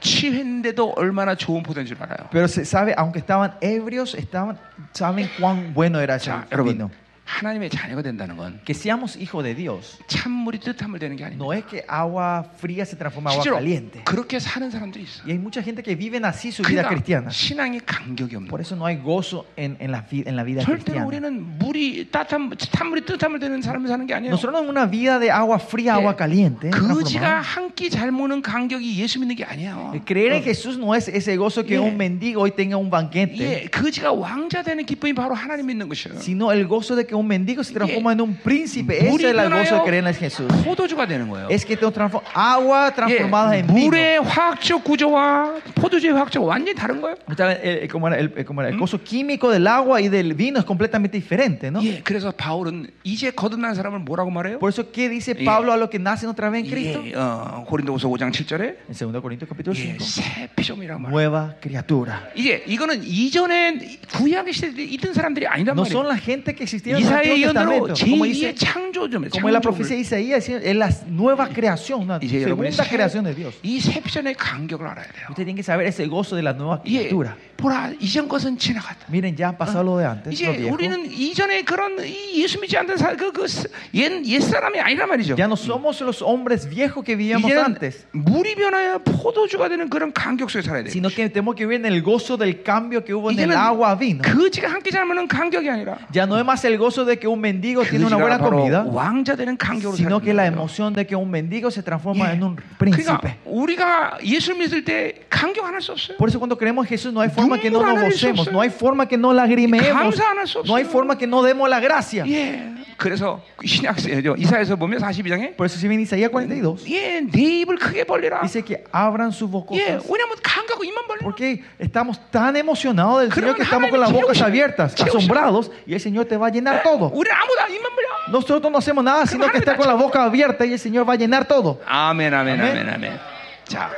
취했는데도 0.00 0.92
얼마나 0.96 1.34
좋은 1.34 1.62
포도인 1.64 1.86
줄 1.86 1.96
알아요. 2.00 2.28
Pero 2.30 2.46
se 2.46 2.64
sabe, 2.64 2.94
aunque 2.96 3.18
estaban 3.18 3.54
ebrios, 3.60 4.14
estaban, 4.14 4.56
saben 4.92 5.28
cuán 5.40 5.74
bueno 5.74 5.98
era 6.00 6.16
ese 6.16 6.30
자, 6.30 6.46
vino. 6.62 6.86
여러분. 6.86 6.90
하나님의 7.28 7.68
자녀가 7.68 8.00
된다는 8.00 8.38
건 8.38 8.58
Que 8.64 8.72
seamos 8.72 9.14
hijos 9.20 9.44
de 9.44 9.54
Dios. 9.54 9.98
찬물이 10.08 10.60
뜨뜻함을 10.60 10.98
되는 10.98 11.14
게 11.14 11.24
아닙니다. 11.24 11.44
No 11.44 11.52
es 11.52 11.62
que 11.68 11.84
agua 11.86 12.42
fría 12.56 12.86
se 12.88 12.96
transforma 12.96 13.28
en 13.30 13.36
agua 13.36 13.44
실제로 13.44 13.56
caliente. 13.60 14.00
그렇게 14.04 14.40
사는 14.40 14.70
사람들이 14.70 15.04
있어. 15.04 15.24
Y 15.28 15.32
hay 15.32 15.38
mucha 15.38 15.60
gente 15.62 15.82
que 15.82 15.94
viven 15.94 16.24
así 16.24 16.48
su 16.48 16.62
vida 16.64 16.80
그러니까 16.80 16.88
cristiana. 16.88 17.28
신앙이 17.28 17.80
간격이 17.84 18.32
없는 18.34 18.48
Por 18.48 18.60
거예요. 18.60 18.64
eso 18.64 18.76
no 18.76 18.86
hay 18.88 18.96
gozo 18.96 19.44
en, 19.58 19.76
en, 19.78 19.92
la, 19.92 20.00
vi- 20.08 20.24
en 20.26 20.36
la 20.36 20.42
vida 20.42 20.64
절대로 20.64 21.04
cristiana. 21.04 21.06
우리는 21.06 21.58
물이 21.60 22.08
따뜻한 22.10 22.48
찬물이 22.56 23.04
뜨뜻함을 23.04 23.38
되는 23.40 23.60
삶을 23.60 23.88
사는 23.88 24.06
게 24.06 24.14
아니에요. 24.14 24.32
Nosotros 24.32 24.62
en 24.64 24.70
una 24.70 24.86
vida 24.88 25.18
de 25.20 25.30
agua 25.30 25.58
fría, 25.60 25.96
agua 26.00 26.16
caliente. 26.16 26.70
그지가 26.70 27.44
transformada. 27.44 27.44
한 27.44 27.74
끼 27.76 27.90
잘 27.90 28.10
먹는 28.10 28.40
간격이 28.40 28.96
예수 29.04 29.20
믿는 29.20 29.36
게 29.36 29.44
아니에요. 29.44 30.00
Creer 30.08 30.32
en 30.32 30.42
Jesús 30.42 30.78
no 30.80 30.94
es 30.96 31.06
ese 31.12 31.36
gozo 31.36 31.60
que 31.62 31.76
Yeah. 31.76 31.84
un 31.84 31.98
mendigo 31.98 32.40
hoy 32.40 32.52
tenga 32.56 32.78
un 32.80 32.88
banquete, 32.88 33.36
예, 33.36 33.68
그지가 33.68 34.14
왕자 34.16 34.62
되는 34.62 34.86
기쁨이 34.86 35.12
바로 35.12 35.34
하나님 35.34 35.66
믿는 35.66 35.90
것이에요. 35.90 36.16
sino 36.18 36.50
el 36.56 36.66
gozo 36.66 36.96
de 36.96 37.04
que 37.06 37.11
un 37.12 37.26
mendigo 37.26 37.62
se 37.64 37.72
transforma 37.72 38.12
en 38.12 38.20
un 38.20 38.34
príncipe. 38.36 38.98
Ese 38.98 39.10
물이 39.10 39.24
es 39.24 39.30
el 39.30 39.36
gozo 39.36 39.42
de 39.42 39.48
변하여 39.50 39.84
creer 39.84 40.06
en 40.06 40.14
Jesús. 40.14 40.46
포도주가 40.64 41.06
되는 41.06 41.28
거예요. 41.28 41.48
Es 41.50 41.64
que 41.64 41.76
te 41.76 41.90
transforma 41.90 42.26
agua 42.34 42.88
예, 42.90 42.94
transformada 42.94 43.56
en 43.56 43.66
vino. 43.66 43.86
물의 43.88 44.20
화학적 44.22 44.84
구조와 44.84 45.54
포도주의 45.74 46.12
화학적 46.12 46.42
완전히 46.44 46.74
다른 46.74 47.00
거예요. 47.00 47.16
¿Saben? 47.36 47.58
El, 47.62 47.78
el- 47.82 47.88
como 47.88 48.08
era 48.08 48.18
el, 48.18 48.32
el- 48.36 48.44
como 48.44 48.60
era 48.62 48.70
el 48.70 48.78
gozo 48.78 49.02
químico 49.02 49.50
del 49.50 49.66
agua 49.66 50.00
y 50.00 50.08
del 50.08 50.34
vino 50.34 50.58
es 50.58 50.64
completamente 50.64 51.16
diferente, 51.18 51.70
¿no? 51.70 51.80
예, 51.82 52.00
그래서 52.02 52.30
바울은 52.32 52.88
이제 53.04 53.30
거듭난 53.30 53.74
사람을 53.74 54.00
뭐라고 54.00 54.30
말해요? 54.30 54.58
Por 54.58 54.70
eso, 54.70 54.90
¿qué 54.90 55.08
dice 55.08 55.34
Yeah. 55.38 55.44
Pablo 55.44 55.72
a 55.72 55.76
los 55.76 55.90
que 55.90 55.98
nacen 55.98 56.28
otra 56.28 56.48
vez 56.50 56.64
en 56.64 56.70
Cristo? 56.70 57.02
예, 57.04 57.14
어, 57.14 57.64
고린도후서 57.68 58.08
5장 58.08 58.32
7절에 58.32 58.88
En 58.88 58.94
2 58.94 59.20
Corintios 59.20 59.48
capítulo 59.48 59.76
예, 59.76 59.96
5. 59.98 60.04
새 60.04 60.48
피조물이라고 60.56 61.00
말해요. 61.00 61.12
Nueva 61.12 61.54
criatura. 61.60 62.22
이제 62.34 62.64
이거는 62.66 63.02
이전에 63.04 63.98
구약의 64.14 64.52
시대에 64.52 64.84
있던 64.84 65.12
사람들이 65.14 65.46
아니란 65.46 65.76
No 65.76 65.84
son 65.84 66.06
말이에요. 66.06 66.08
la 66.08 66.18
gente 66.18 66.54
que 66.54 66.64
existieron 66.64 67.00
en 67.02 67.02
el 67.02 67.02
이사의 67.02 67.30
Antiguo 67.30 67.36
예언대로 67.36 67.86
Testamento. 67.86 67.94
Como 68.04 68.24
제2의 68.24 68.32
dice, 68.32 68.54
창조점, 68.54 69.28
como 69.30 69.48
en 69.48 69.54
la 69.54 69.60
창조물. 69.60 69.62
profecía 69.62 69.96
de 69.96 70.02
Isaías, 70.02 70.48
es 70.48 70.76
la 70.76 70.90
nueva 71.08 71.48
creación, 71.48 72.02
una 72.02 72.18
이제 72.22 72.42
여러분이 72.42 72.70
segunda 72.70 72.88
creación 72.88 73.24
de 73.24 73.34
Dios. 73.34 73.54
이새 73.62 74.00
피조의 74.00 74.34
간격을 74.34 74.86
알아야 74.86 75.06
돼요. 75.12 75.26
Usted 75.30 75.44
tiene 75.44 75.56
que 75.56 75.62
saber 75.62 75.86
ese 75.86 76.06
gozo 76.06 76.36
de 76.36 76.42
la 76.42 76.52
nueva 76.52 76.80
예, 76.86 77.08
criatura. 77.08 77.36
보라 77.63 77.91
이전 77.99 78.27
것은 78.27 78.57
지나갔다. 78.57 79.07
Miren, 79.09 79.35
ya 79.39 79.47
ha 79.47 79.57
pasado 79.57 79.83
lo 79.83 79.97
de 79.97 80.05
antes, 80.05 80.33
이제. 80.33 80.67
우리는 80.69 81.05
이전에 81.09 81.63
그런 81.63 81.95
이 82.03 82.43
예수 82.43 82.59
믿지 82.59 82.77
않던 82.77 82.97
사, 82.97 83.15
그, 83.15 83.31
그, 83.31 83.45
옛, 83.93 84.11
옛 84.25 84.39
사람이 84.41 84.79
아니란 84.81 85.07
말이죠. 85.07 85.35
Ya 85.37 85.47
no 85.47 85.55
somos 85.55 86.01
los 86.01 86.21
hombres 86.21 86.67
viejos 86.67 87.05
que 87.05 87.15
vivíamos 87.15 87.49
antes, 87.55 88.05
물이 88.11 88.55
변하여 88.55 88.99
포도주가 88.99 89.69
되는 89.69 89.89
그런 89.89 90.11
간격 90.11 90.51
속에 90.51 90.61
살아야 90.61 90.83
돼. 90.83 90.89
sino 90.91 91.07
que 91.07 91.29
tenemos 91.29 91.55
que 91.55 91.65
vivir 91.65 91.79
en 91.79 91.85
el 91.93 92.01
gozo 92.03 92.35
del 92.35 92.63
cambio 92.63 93.05
que 93.05 93.13
hubo 93.13 93.31
en 93.31 93.39
el 93.39 93.53
agua 93.55 93.91
a 93.91 93.95
vino. 93.95 94.21
그지가 94.21 94.67
함께 94.67 94.91
잘 94.91 95.05
먹는 95.05 95.29
간격이 95.29 95.69
아니라 95.69 95.97
Ya 96.13 96.25
no 96.27 96.37
es 96.37 96.43
más 96.43 96.65
el 96.65 96.77
gozo 96.77 97.05
de 97.05 97.17
que 97.17 97.29
un 97.29 97.39
mendigo 97.39 97.83
tiene 97.85 98.05
una 98.05 98.17
buena 98.17 98.39
comida, 98.39 98.83
왕자 98.83 99.37
되는 99.37 99.55
간격으로 99.55 99.95
sino 99.95 100.19
que 100.19 100.33
la 100.33 100.45
emoción 100.45 100.93
de 100.93 101.07
que 101.07 101.15
un 101.15 101.31
mendigo 101.31 101.71
se 101.71 101.81
transforma 101.81 102.27
예. 102.27 102.33
en 102.35 102.43
un 102.43 102.55
그러니까 102.77 103.19
príncipe. 103.23 103.37
우리가 103.45 104.17
예수 104.25 104.53
믿을 104.53 104.83
때 104.83 105.15
간격 105.29 105.63
안 105.63 105.75
할 105.75 105.81
수 105.81 105.93
없어요. 105.93 106.17
Por 106.17 106.27
eso 106.27 106.39
cuando 106.39 106.57
creemos 106.57 106.83
en 106.85 106.89
Jesús 106.89 107.13
no 107.13 107.21
hay 107.21 107.29
forma 107.29 107.52
que 107.60 107.70
no 107.70 107.78
눈물 107.80 107.82
nos 107.82 107.84
안 107.84 107.96
흘릴 107.98 108.12
수 108.12 108.26
gocemos, 108.26 108.48
없어요. 108.48 108.52
no 108.52 108.60
hay 108.60 108.70
forma 108.70 109.06
que 109.08 109.16
no 109.18 109.32
lagrimeemos, 109.32 109.92
감사 109.92 110.30
안 110.30 110.38
할 110.38 110.46
수 110.46 110.62
no 110.66 110.74
hay 110.76 110.84
없어요. 110.84 110.90
forma 110.90 111.16
que 111.18 111.26
no 111.26 111.42
demos 111.42 111.68
la 111.68 111.80
gracia. 111.80 112.24
예. 112.26 112.74
그래서 112.98 113.40
신약 113.64 113.94
이사에서 114.38 114.74
보면 114.74 114.98
42장에 114.98 115.54
Por 115.56 115.66
eso 115.66 115.78
si 115.78 115.86
bien 115.86 116.00
Isaías 116.00 116.32
42 116.32 116.76
예, 116.90 117.20
내 117.20 117.62
입을 117.62 117.76
크게 117.78 118.02
벌리라. 118.02 118.40
dice 118.42 118.62
que 118.64 118.82
abran 118.90 119.30
sus 119.30 119.46
예, 119.48 119.52
bocas. 119.52 119.78
왜냐면 120.10 120.34
간격하고 120.42 120.82
입만 120.82 121.06
벌려. 121.06 121.20
Porque 121.22 121.62
estamos 121.78 122.18
tan 122.32 122.56
emocionados 122.56 123.20
del 123.22 123.30
Señor 123.32 123.54
그러면 123.54 123.56
que 123.56 123.62
estamos 123.62 123.90
con 123.90 124.00
las 124.00 124.10
하나님이 124.10 124.20
bocas 124.20 124.36
채우시- 124.38 124.44
abiertas, 124.44 124.96
채우시- 124.96 125.08
asombrados, 125.16 125.70
y 125.86 125.94
el 125.94 126.00
Señor 126.00 126.24
te 126.26 126.36
va 126.36 126.48
a 126.48 126.50
llenar 126.50 126.82
todo. 126.82 127.12
우리 127.14 127.30
아무도 127.30 127.72
입만 127.72 127.86
벌려. 127.94 128.08
Nosotros 128.32 128.70
no 128.72 128.78
hacemos 128.78 129.04
nada, 129.04 129.24
sino 129.26 129.46
que 129.48 129.58
está 129.58 129.76
con 129.76 129.86
la 129.86 129.94
boca 129.94 130.24
abierta 130.24 130.66
y 130.66 130.72
el 130.72 130.78
Señor 130.80 131.08
va 131.08 131.12
a 131.12 131.16
llenar 131.16 131.46
todo. 131.46 131.80
아멘, 131.86 132.34
아멘, 132.34 132.60
아멘. 132.60 132.70
아멘, 132.78 132.88
아멘. 132.94 133.31
자, 133.65 133.91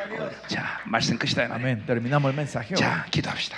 자, 0.47 0.79
말씀 0.85 1.17
끝이다. 1.17 1.47
Terminamos 1.85 2.29
el 2.29 2.35
mensaje. 2.35 2.75
hoy. 2.75 2.77
자, 2.77 3.05
기도합시다. 3.11 3.57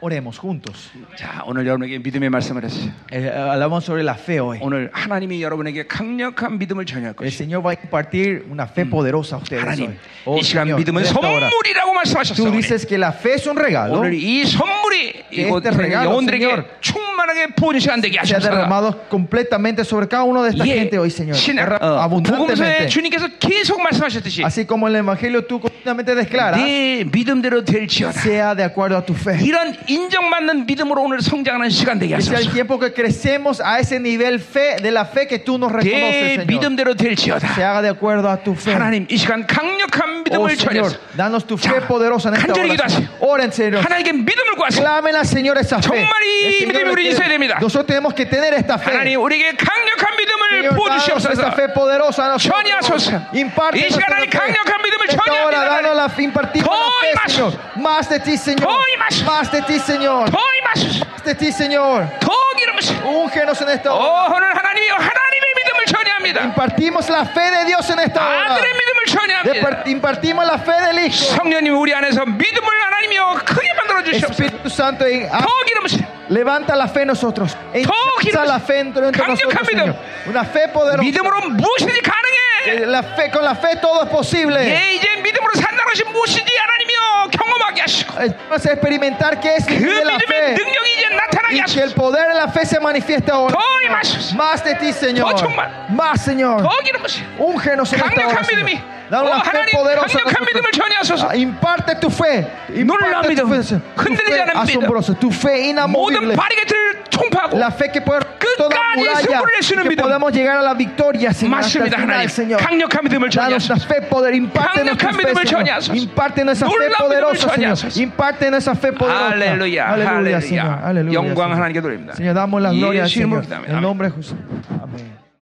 Oremos 0.00 0.36
juntos. 0.36 0.90
자, 1.16 1.44
오늘 1.46 1.64
여러분에게 1.64 1.98
믿음의 1.98 2.28
말씀을 2.30 2.64
했어요. 2.64 2.90
Eh, 3.12 3.28
hablamos 3.30 3.84
sobre 3.84 4.02
la 4.02 4.14
fe 4.14 4.40
hoy. 4.40 4.58
오늘 4.60 4.90
하나님이 4.92 5.40
여러분에게 5.42 5.86
강력한 5.86 6.58
믿음을 6.58 6.84
전할 6.86 7.10
El 7.10 7.14
것이에요. 7.14 7.30
Señor 7.30 7.62
va 7.64 7.70
a 7.70 7.74
impartir 7.74 8.44
una 8.50 8.64
fe 8.66 8.84
poderosa 8.84 9.36
a 9.36 9.38
ustedes 9.38 9.62
하나님, 9.62 9.90
hoy. 9.90 9.96
Oh, 10.26 10.38
이 10.38 10.42
시간 10.42 10.66
Señor, 10.66 10.78
믿음은 10.80 11.02
en 11.02 11.06
esta 11.06 11.20
hora, 11.20 11.48
선물이라고 11.48 11.92
Tú 11.92 11.94
말씀하셨어. 11.94 12.50
dices 12.50 12.84
que 12.84 12.98
la 12.98 13.12
fe 13.12 13.34
es 13.34 13.46
un 13.46 13.54
regalo 13.56 14.00
오늘 14.00 14.12
이 14.14 14.44
선물이 14.44 15.30
Que 15.30 15.46
이곳 15.46 15.64
este 15.64 15.70
regalo, 15.78 16.10
영혼들에게 16.10 16.44
Señor, 16.50 16.64
충만하게 16.80 17.54
부어진 17.54 17.78
시간 17.80 18.00
되게 18.00 18.18
se 18.24 18.34
ha 18.34 18.38
하소서. 18.38 18.50
derramado 18.50 19.04
completamente 19.08 19.84
sobre 19.84 20.08
cada 20.08 20.24
uno 20.24 20.42
de 20.42 20.50
esta 20.50 20.64
예, 20.66 20.74
gente 20.82 20.98
hoy, 20.98 21.10
Señor. 21.10 21.36
신학, 21.36 21.68
Derra- 21.68 21.78
어, 21.78 22.08
복음서에 22.10 22.82
abundantemente. 22.82 22.88
주님께서 22.88 23.28
계속 23.38 23.80
말씀하셨듯이 23.80 24.42
Así 24.42 24.66
como 24.66 24.88
en 24.88 24.96
el 24.96 25.02
Evangelio 25.06 25.46
tú 25.46 25.60
continuamente 25.60 26.12
declaras, 26.16 26.58
네 26.60 27.04
믿음대로 27.04 27.62
될지어다. 27.64 28.18
sea 28.20 28.54
de 28.56 28.64
acuerdo 28.64 28.96
a 28.98 29.06
tu 29.06 29.14
fe. 29.14 29.38
이런 29.46 29.76
인정받는 29.86 30.66
믿음으로 30.66 31.02
오늘 31.02 31.20
성장하는 31.22 31.70
시간 31.70 31.98
되게 31.98 32.14
Que 32.16 32.22
sea 32.22 32.38
el 32.38 32.46
하소서. 32.46 32.52
tiempo 32.52 32.78
que 32.78 32.92
crecemos 32.92 33.60
a 33.60 33.78
ese 33.78 33.98
nivel 34.00 34.40
fe 34.40 34.76
de 34.82 34.90
la 34.90 35.04
fe 35.04 35.26
que 35.26 35.38
tú 35.38 35.58
nos 35.58 35.70
네 35.72 35.78
reconoces, 35.82 36.36
Señor. 36.42 36.46
믿음대로 36.46 36.94
될지어다. 36.94 37.54
Se 37.54 37.62
haga 37.64 37.82
de 37.82 37.88
acuerdo 37.90 38.28
a 38.30 38.36
tu 38.42 38.52
fe. 38.54 38.72
하나님 38.74 39.06
이 39.08 39.16
시간 39.16 39.46
강력한 39.46 40.22
Oh, 40.32 40.46
믿음을 40.48 40.56
Señor, 40.56 40.88
전해서 40.88 40.96
danos 41.16 41.46
tu 41.46 41.56
fe 41.58 41.68
자, 41.80 41.86
poderosa 41.86 42.28
en 42.30 42.34
esta 42.36 42.46
간절히 42.46 42.70
hora. 42.70 42.86
기도하세요. 42.86 43.08
Oren, 43.20 43.50
Señor. 43.52 43.84
하나님께 43.84 44.12
믿음을 44.12 44.54
구하세요. 44.56 44.80
Clamen 44.82 45.14
al 45.16 45.26
Señor 45.26 45.58
esa 45.58 45.76
fe. 45.78 45.88
정말 45.88 46.10
이 46.24 46.44
El 46.46 46.52
Señor 46.52 46.72
믿음이 46.72 46.84
le 46.84 46.90
우리 46.92 47.02
quiere- 47.02 47.12
있어야 47.12 47.28
됩니다. 47.28 47.58
Nosotros 47.60 47.86
tenemos 47.86 48.14
que 48.14 48.24
tener 48.26 48.54
esta 48.54 48.78
fe. 48.78 48.90
하나님 48.92 49.20
우리에게 49.20 49.52
강력한 49.56 50.16
믿음을 50.16 50.42
Señor, 50.50 50.72
danos 50.72 50.78
부어주시옵소서. 50.78 51.32
esa 51.32 51.52
fe 51.52 51.68
poderosa 51.74 52.24
a 52.24 52.28
nosotros. 52.32 52.48
전이하소서. 52.48 53.22
Imparte 53.34 53.78
이 53.78 53.90
시간 53.90 54.12
안에 54.12 54.26
강력한 54.26 54.80
믿음을 54.82 55.02
Esta 55.12 55.22
hora, 55.28 55.58
전이합니다. 55.58 55.68
danos 55.68 55.96
la, 55.96 56.06
impartimos 56.22 56.64
더 56.64 56.72
la 56.72 56.88
fe, 57.02 57.10
임하소서. 57.12 57.50
Señor. 57.52 57.82
Más 57.82 58.08
de 58.08 58.18
ti, 58.20 58.36
Señor. 58.36 58.62
더 58.62 58.72
임하소서. 58.96 59.24
Más 59.26 59.50
de 59.52 59.60
ti, 59.62 59.75
Señor. 59.76 60.30
더 60.30 60.38
임하소서. 60.58 61.04
Más 61.12 61.22
de 61.24 61.34
ti, 61.34 61.52
Señor. 61.52 62.08
더 62.20 62.30
기름으시. 62.56 62.94
Úngenos 63.04 63.60
en 63.60 63.68
esta 63.70 63.92
hora. 63.92 64.04
어, 64.04 64.34
오늘 64.34 64.48
하나님이 64.56 64.88
하나님의 64.88 65.46
믿음을 65.56 65.84
전이합니다. 65.86 66.40
Impartimos 66.44 67.08
la 67.10 67.24
fe 67.26 67.40
de 67.50 67.64
Dios 67.66 67.88
en 67.90 67.98
esta 68.00 68.20
hora. 68.26 68.54
아들의 68.54 68.72
믿음을 68.72 69.06
전이합니다. 69.06 69.52
Depar- 69.52 69.86
Impartimos 69.88 70.46
la 70.46 70.58
fe 70.58 70.72
del 70.80 70.98
Hijo. 71.04 71.36
성령님 71.36 71.76
우리 71.78 71.92
안에서 71.94 72.24
믿음을 72.24 72.68
하나님이여 72.84 73.40
크게 73.44 73.68
만들어 73.76 74.02
주시옵소서. 74.04 74.42
Espíritu 74.44 74.68
Santo, 74.70 75.06
en- 75.06 75.28
더 75.28 75.46
기름으시. 75.66 76.04
levanta 76.30 76.74
la 76.74 76.88
fe 76.88 77.02
en 77.02 77.08
nosotros. 77.08 77.54
Ensalza 77.74 78.44
la 78.46 78.58
fe 78.60 78.74
dentro 78.74 79.04
de 79.04 79.12
강력한 79.12 79.36
nosotros, 79.36 79.68
믿음. 79.68 79.92
Señor. 79.92 79.96
Una 80.28 80.44
fe 80.44 80.68
poderosa. 80.72 81.02
믿음으로 81.02 81.40
무엇이든지 81.50 82.00
가능해. 82.00 82.38
Eh, 82.64 82.86
La 82.86 83.02
fe, 83.02 83.28
con 83.30 83.44
la 83.44 83.56
fe 83.56 83.74
todo 83.82 84.04
es 84.04 84.08
posible. 84.08 84.54
예, 84.62 84.94
이제 84.94 85.16
믿음으로 85.20 85.52
산 85.56 85.65
다는 85.86 85.86
것이 85.86 86.04
무엇인지 86.04 86.52
하나님이여 86.58 87.28
경험하게 87.30 87.80
하시고 87.82 88.12
Eh, 88.22 88.28
Vamos 88.48 88.66
a 88.66 88.72
experimentar 88.72 89.40
que 89.40 89.48
es 89.56 89.64
그 89.66 89.72
vivir 89.74 89.94
de 89.94 90.04
la 90.04 90.18
믿음의 90.18 90.26
fe. 90.28 90.54
능력이 90.54 90.88
이제 90.98 91.08
나타나게 91.14 91.54
Y 91.54 91.56
que 91.56 91.62
하시고 91.62 91.82
el 91.86 91.94
poder 91.94 92.28
de 92.28 92.34
la 92.34 92.48
fe 92.48 92.62
se 92.66 92.78
manifieste 92.80 93.30
ahora. 93.32 93.54
더 93.54 93.60
임하소서. 93.86 94.34
Más 94.36 94.62
de 94.64 94.74
ti, 94.76 94.92
Señor. 94.92 95.30
더 95.30 95.36
충만. 95.36 95.70
Más, 95.90 96.20
Señor. 96.20 96.62
더 96.62 96.68
기름으시. 96.84 97.22
Úngenos 97.38 97.92
en 97.92 98.00
esta 98.00 98.06
hora. 98.06 98.14
강력한 98.14 98.44
Señor. 98.44 98.64
믿음이 98.66 98.92
Danos 99.12 99.28
어, 99.28 99.34
la 99.34 99.40
fe 99.44 99.50
하나님 99.50 99.72
poderosa. 99.76 100.18
a 100.18 100.24
강력한 100.24 100.44
믿음을 100.46 100.68
nosotros. 100.72 100.78
전이하소서. 100.80 101.28
Ah, 101.28 101.36
Imparte 101.36 102.00
tu 102.00 102.08
fe. 102.08 102.48
놀라운 102.72 103.28
Imparte 103.28 103.34
tu 103.36 103.44
믿음. 103.44 103.52
fe. 103.52 103.60
Tu 103.62 103.80
흔들리지 103.96 104.32
fe 104.32 104.40
않은 104.42 104.52
믿음. 104.52 104.62
asombrosa. 104.62 105.12
Tu 105.20 105.28
fe 105.28 105.52
모든 105.52 105.68
inamovible. 105.68 106.36
바리게트를 106.36 107.04
총파하고 107.12 107.58
La 107.58 107.68
fe 107.68 107.92
que 107.92 108.00
puede 108.00 108.24
romper 108.24 108.56
toda 108.56 108.72
끝까지 108.72 108.96
muralla. 108.96 109.20
승부를 109.36 109.52
낼 109.52 109.60
수 109.62 109.74
있는 109.74 109.82
Que 109.84 109.88
믿음. 109.92 110.00
podemos 110.08 110.32
llegar 110.32 110.56
a 110.56 110.62
la 110.64 110.72
victoria, 110.74 111.28
Señor. 111.32 111.60
Hasta 111.60 111.76
el 111.78 111.84
맞습니다 111.84 111.96
final, 112.00 112.16
하나님 112.24 112.28
Señor. 112.32 112.56
강력한 112.56 113.04
믿음을 113.04 113.28
Danos 113.28 113.68
la 113.68 113.76
전이하소서 113.76 113.84
fe 113.84 114.00
poder, 114.08 114.32
imparte 114.32 114.80
강력한 114.80 114.88
nuestra 114.88 115.10
fe, 115.12 115.18
믿음을 115.20 115.44
Señor. 115.44 115.60
전이하소서. 115.76 115.94
Imparte 115.94 116.42
nuestra 116.44 116.68
fe 116.68 116.74
놀라운 116.74 116.88
믿음을 116.88 117.22
poderosa, 117.22 117.48
Señor. 117.48 117.74
전이하소서. 117.76 118.00
Imparte 118.02 118.50
nuestra 118.50 118.72
fe 118.74 118.92
poderosa. 118.92 119.30
할렐루야 119.32 119.80
Aleluya, 119.88 119.88
할렐루야 119.92 120.40
Señor. 120.40 120.78
Aleluya, 120.84 121.14
영광 121.14 121.48
Señor. 121.48 121.56
하나님께 121.56 121.80
돌립니다 121.80 122.14
Señor, 122.14 122.34
damos 122.34 122.60
la 122.62 122.70
gloria 122.72 123.02
al 123.02 123.08
예수 123.08 123.18
이름으로 123.20 123.42
Señor. 123.42 123.44
기도합니다. 123.44 123.70
En 123.70 123.70
el 123.70 123.76
아멘. 123.78 123.82
nombre 123.82 124.08
de 124.08 124.14
Jesús. 124.16 124.36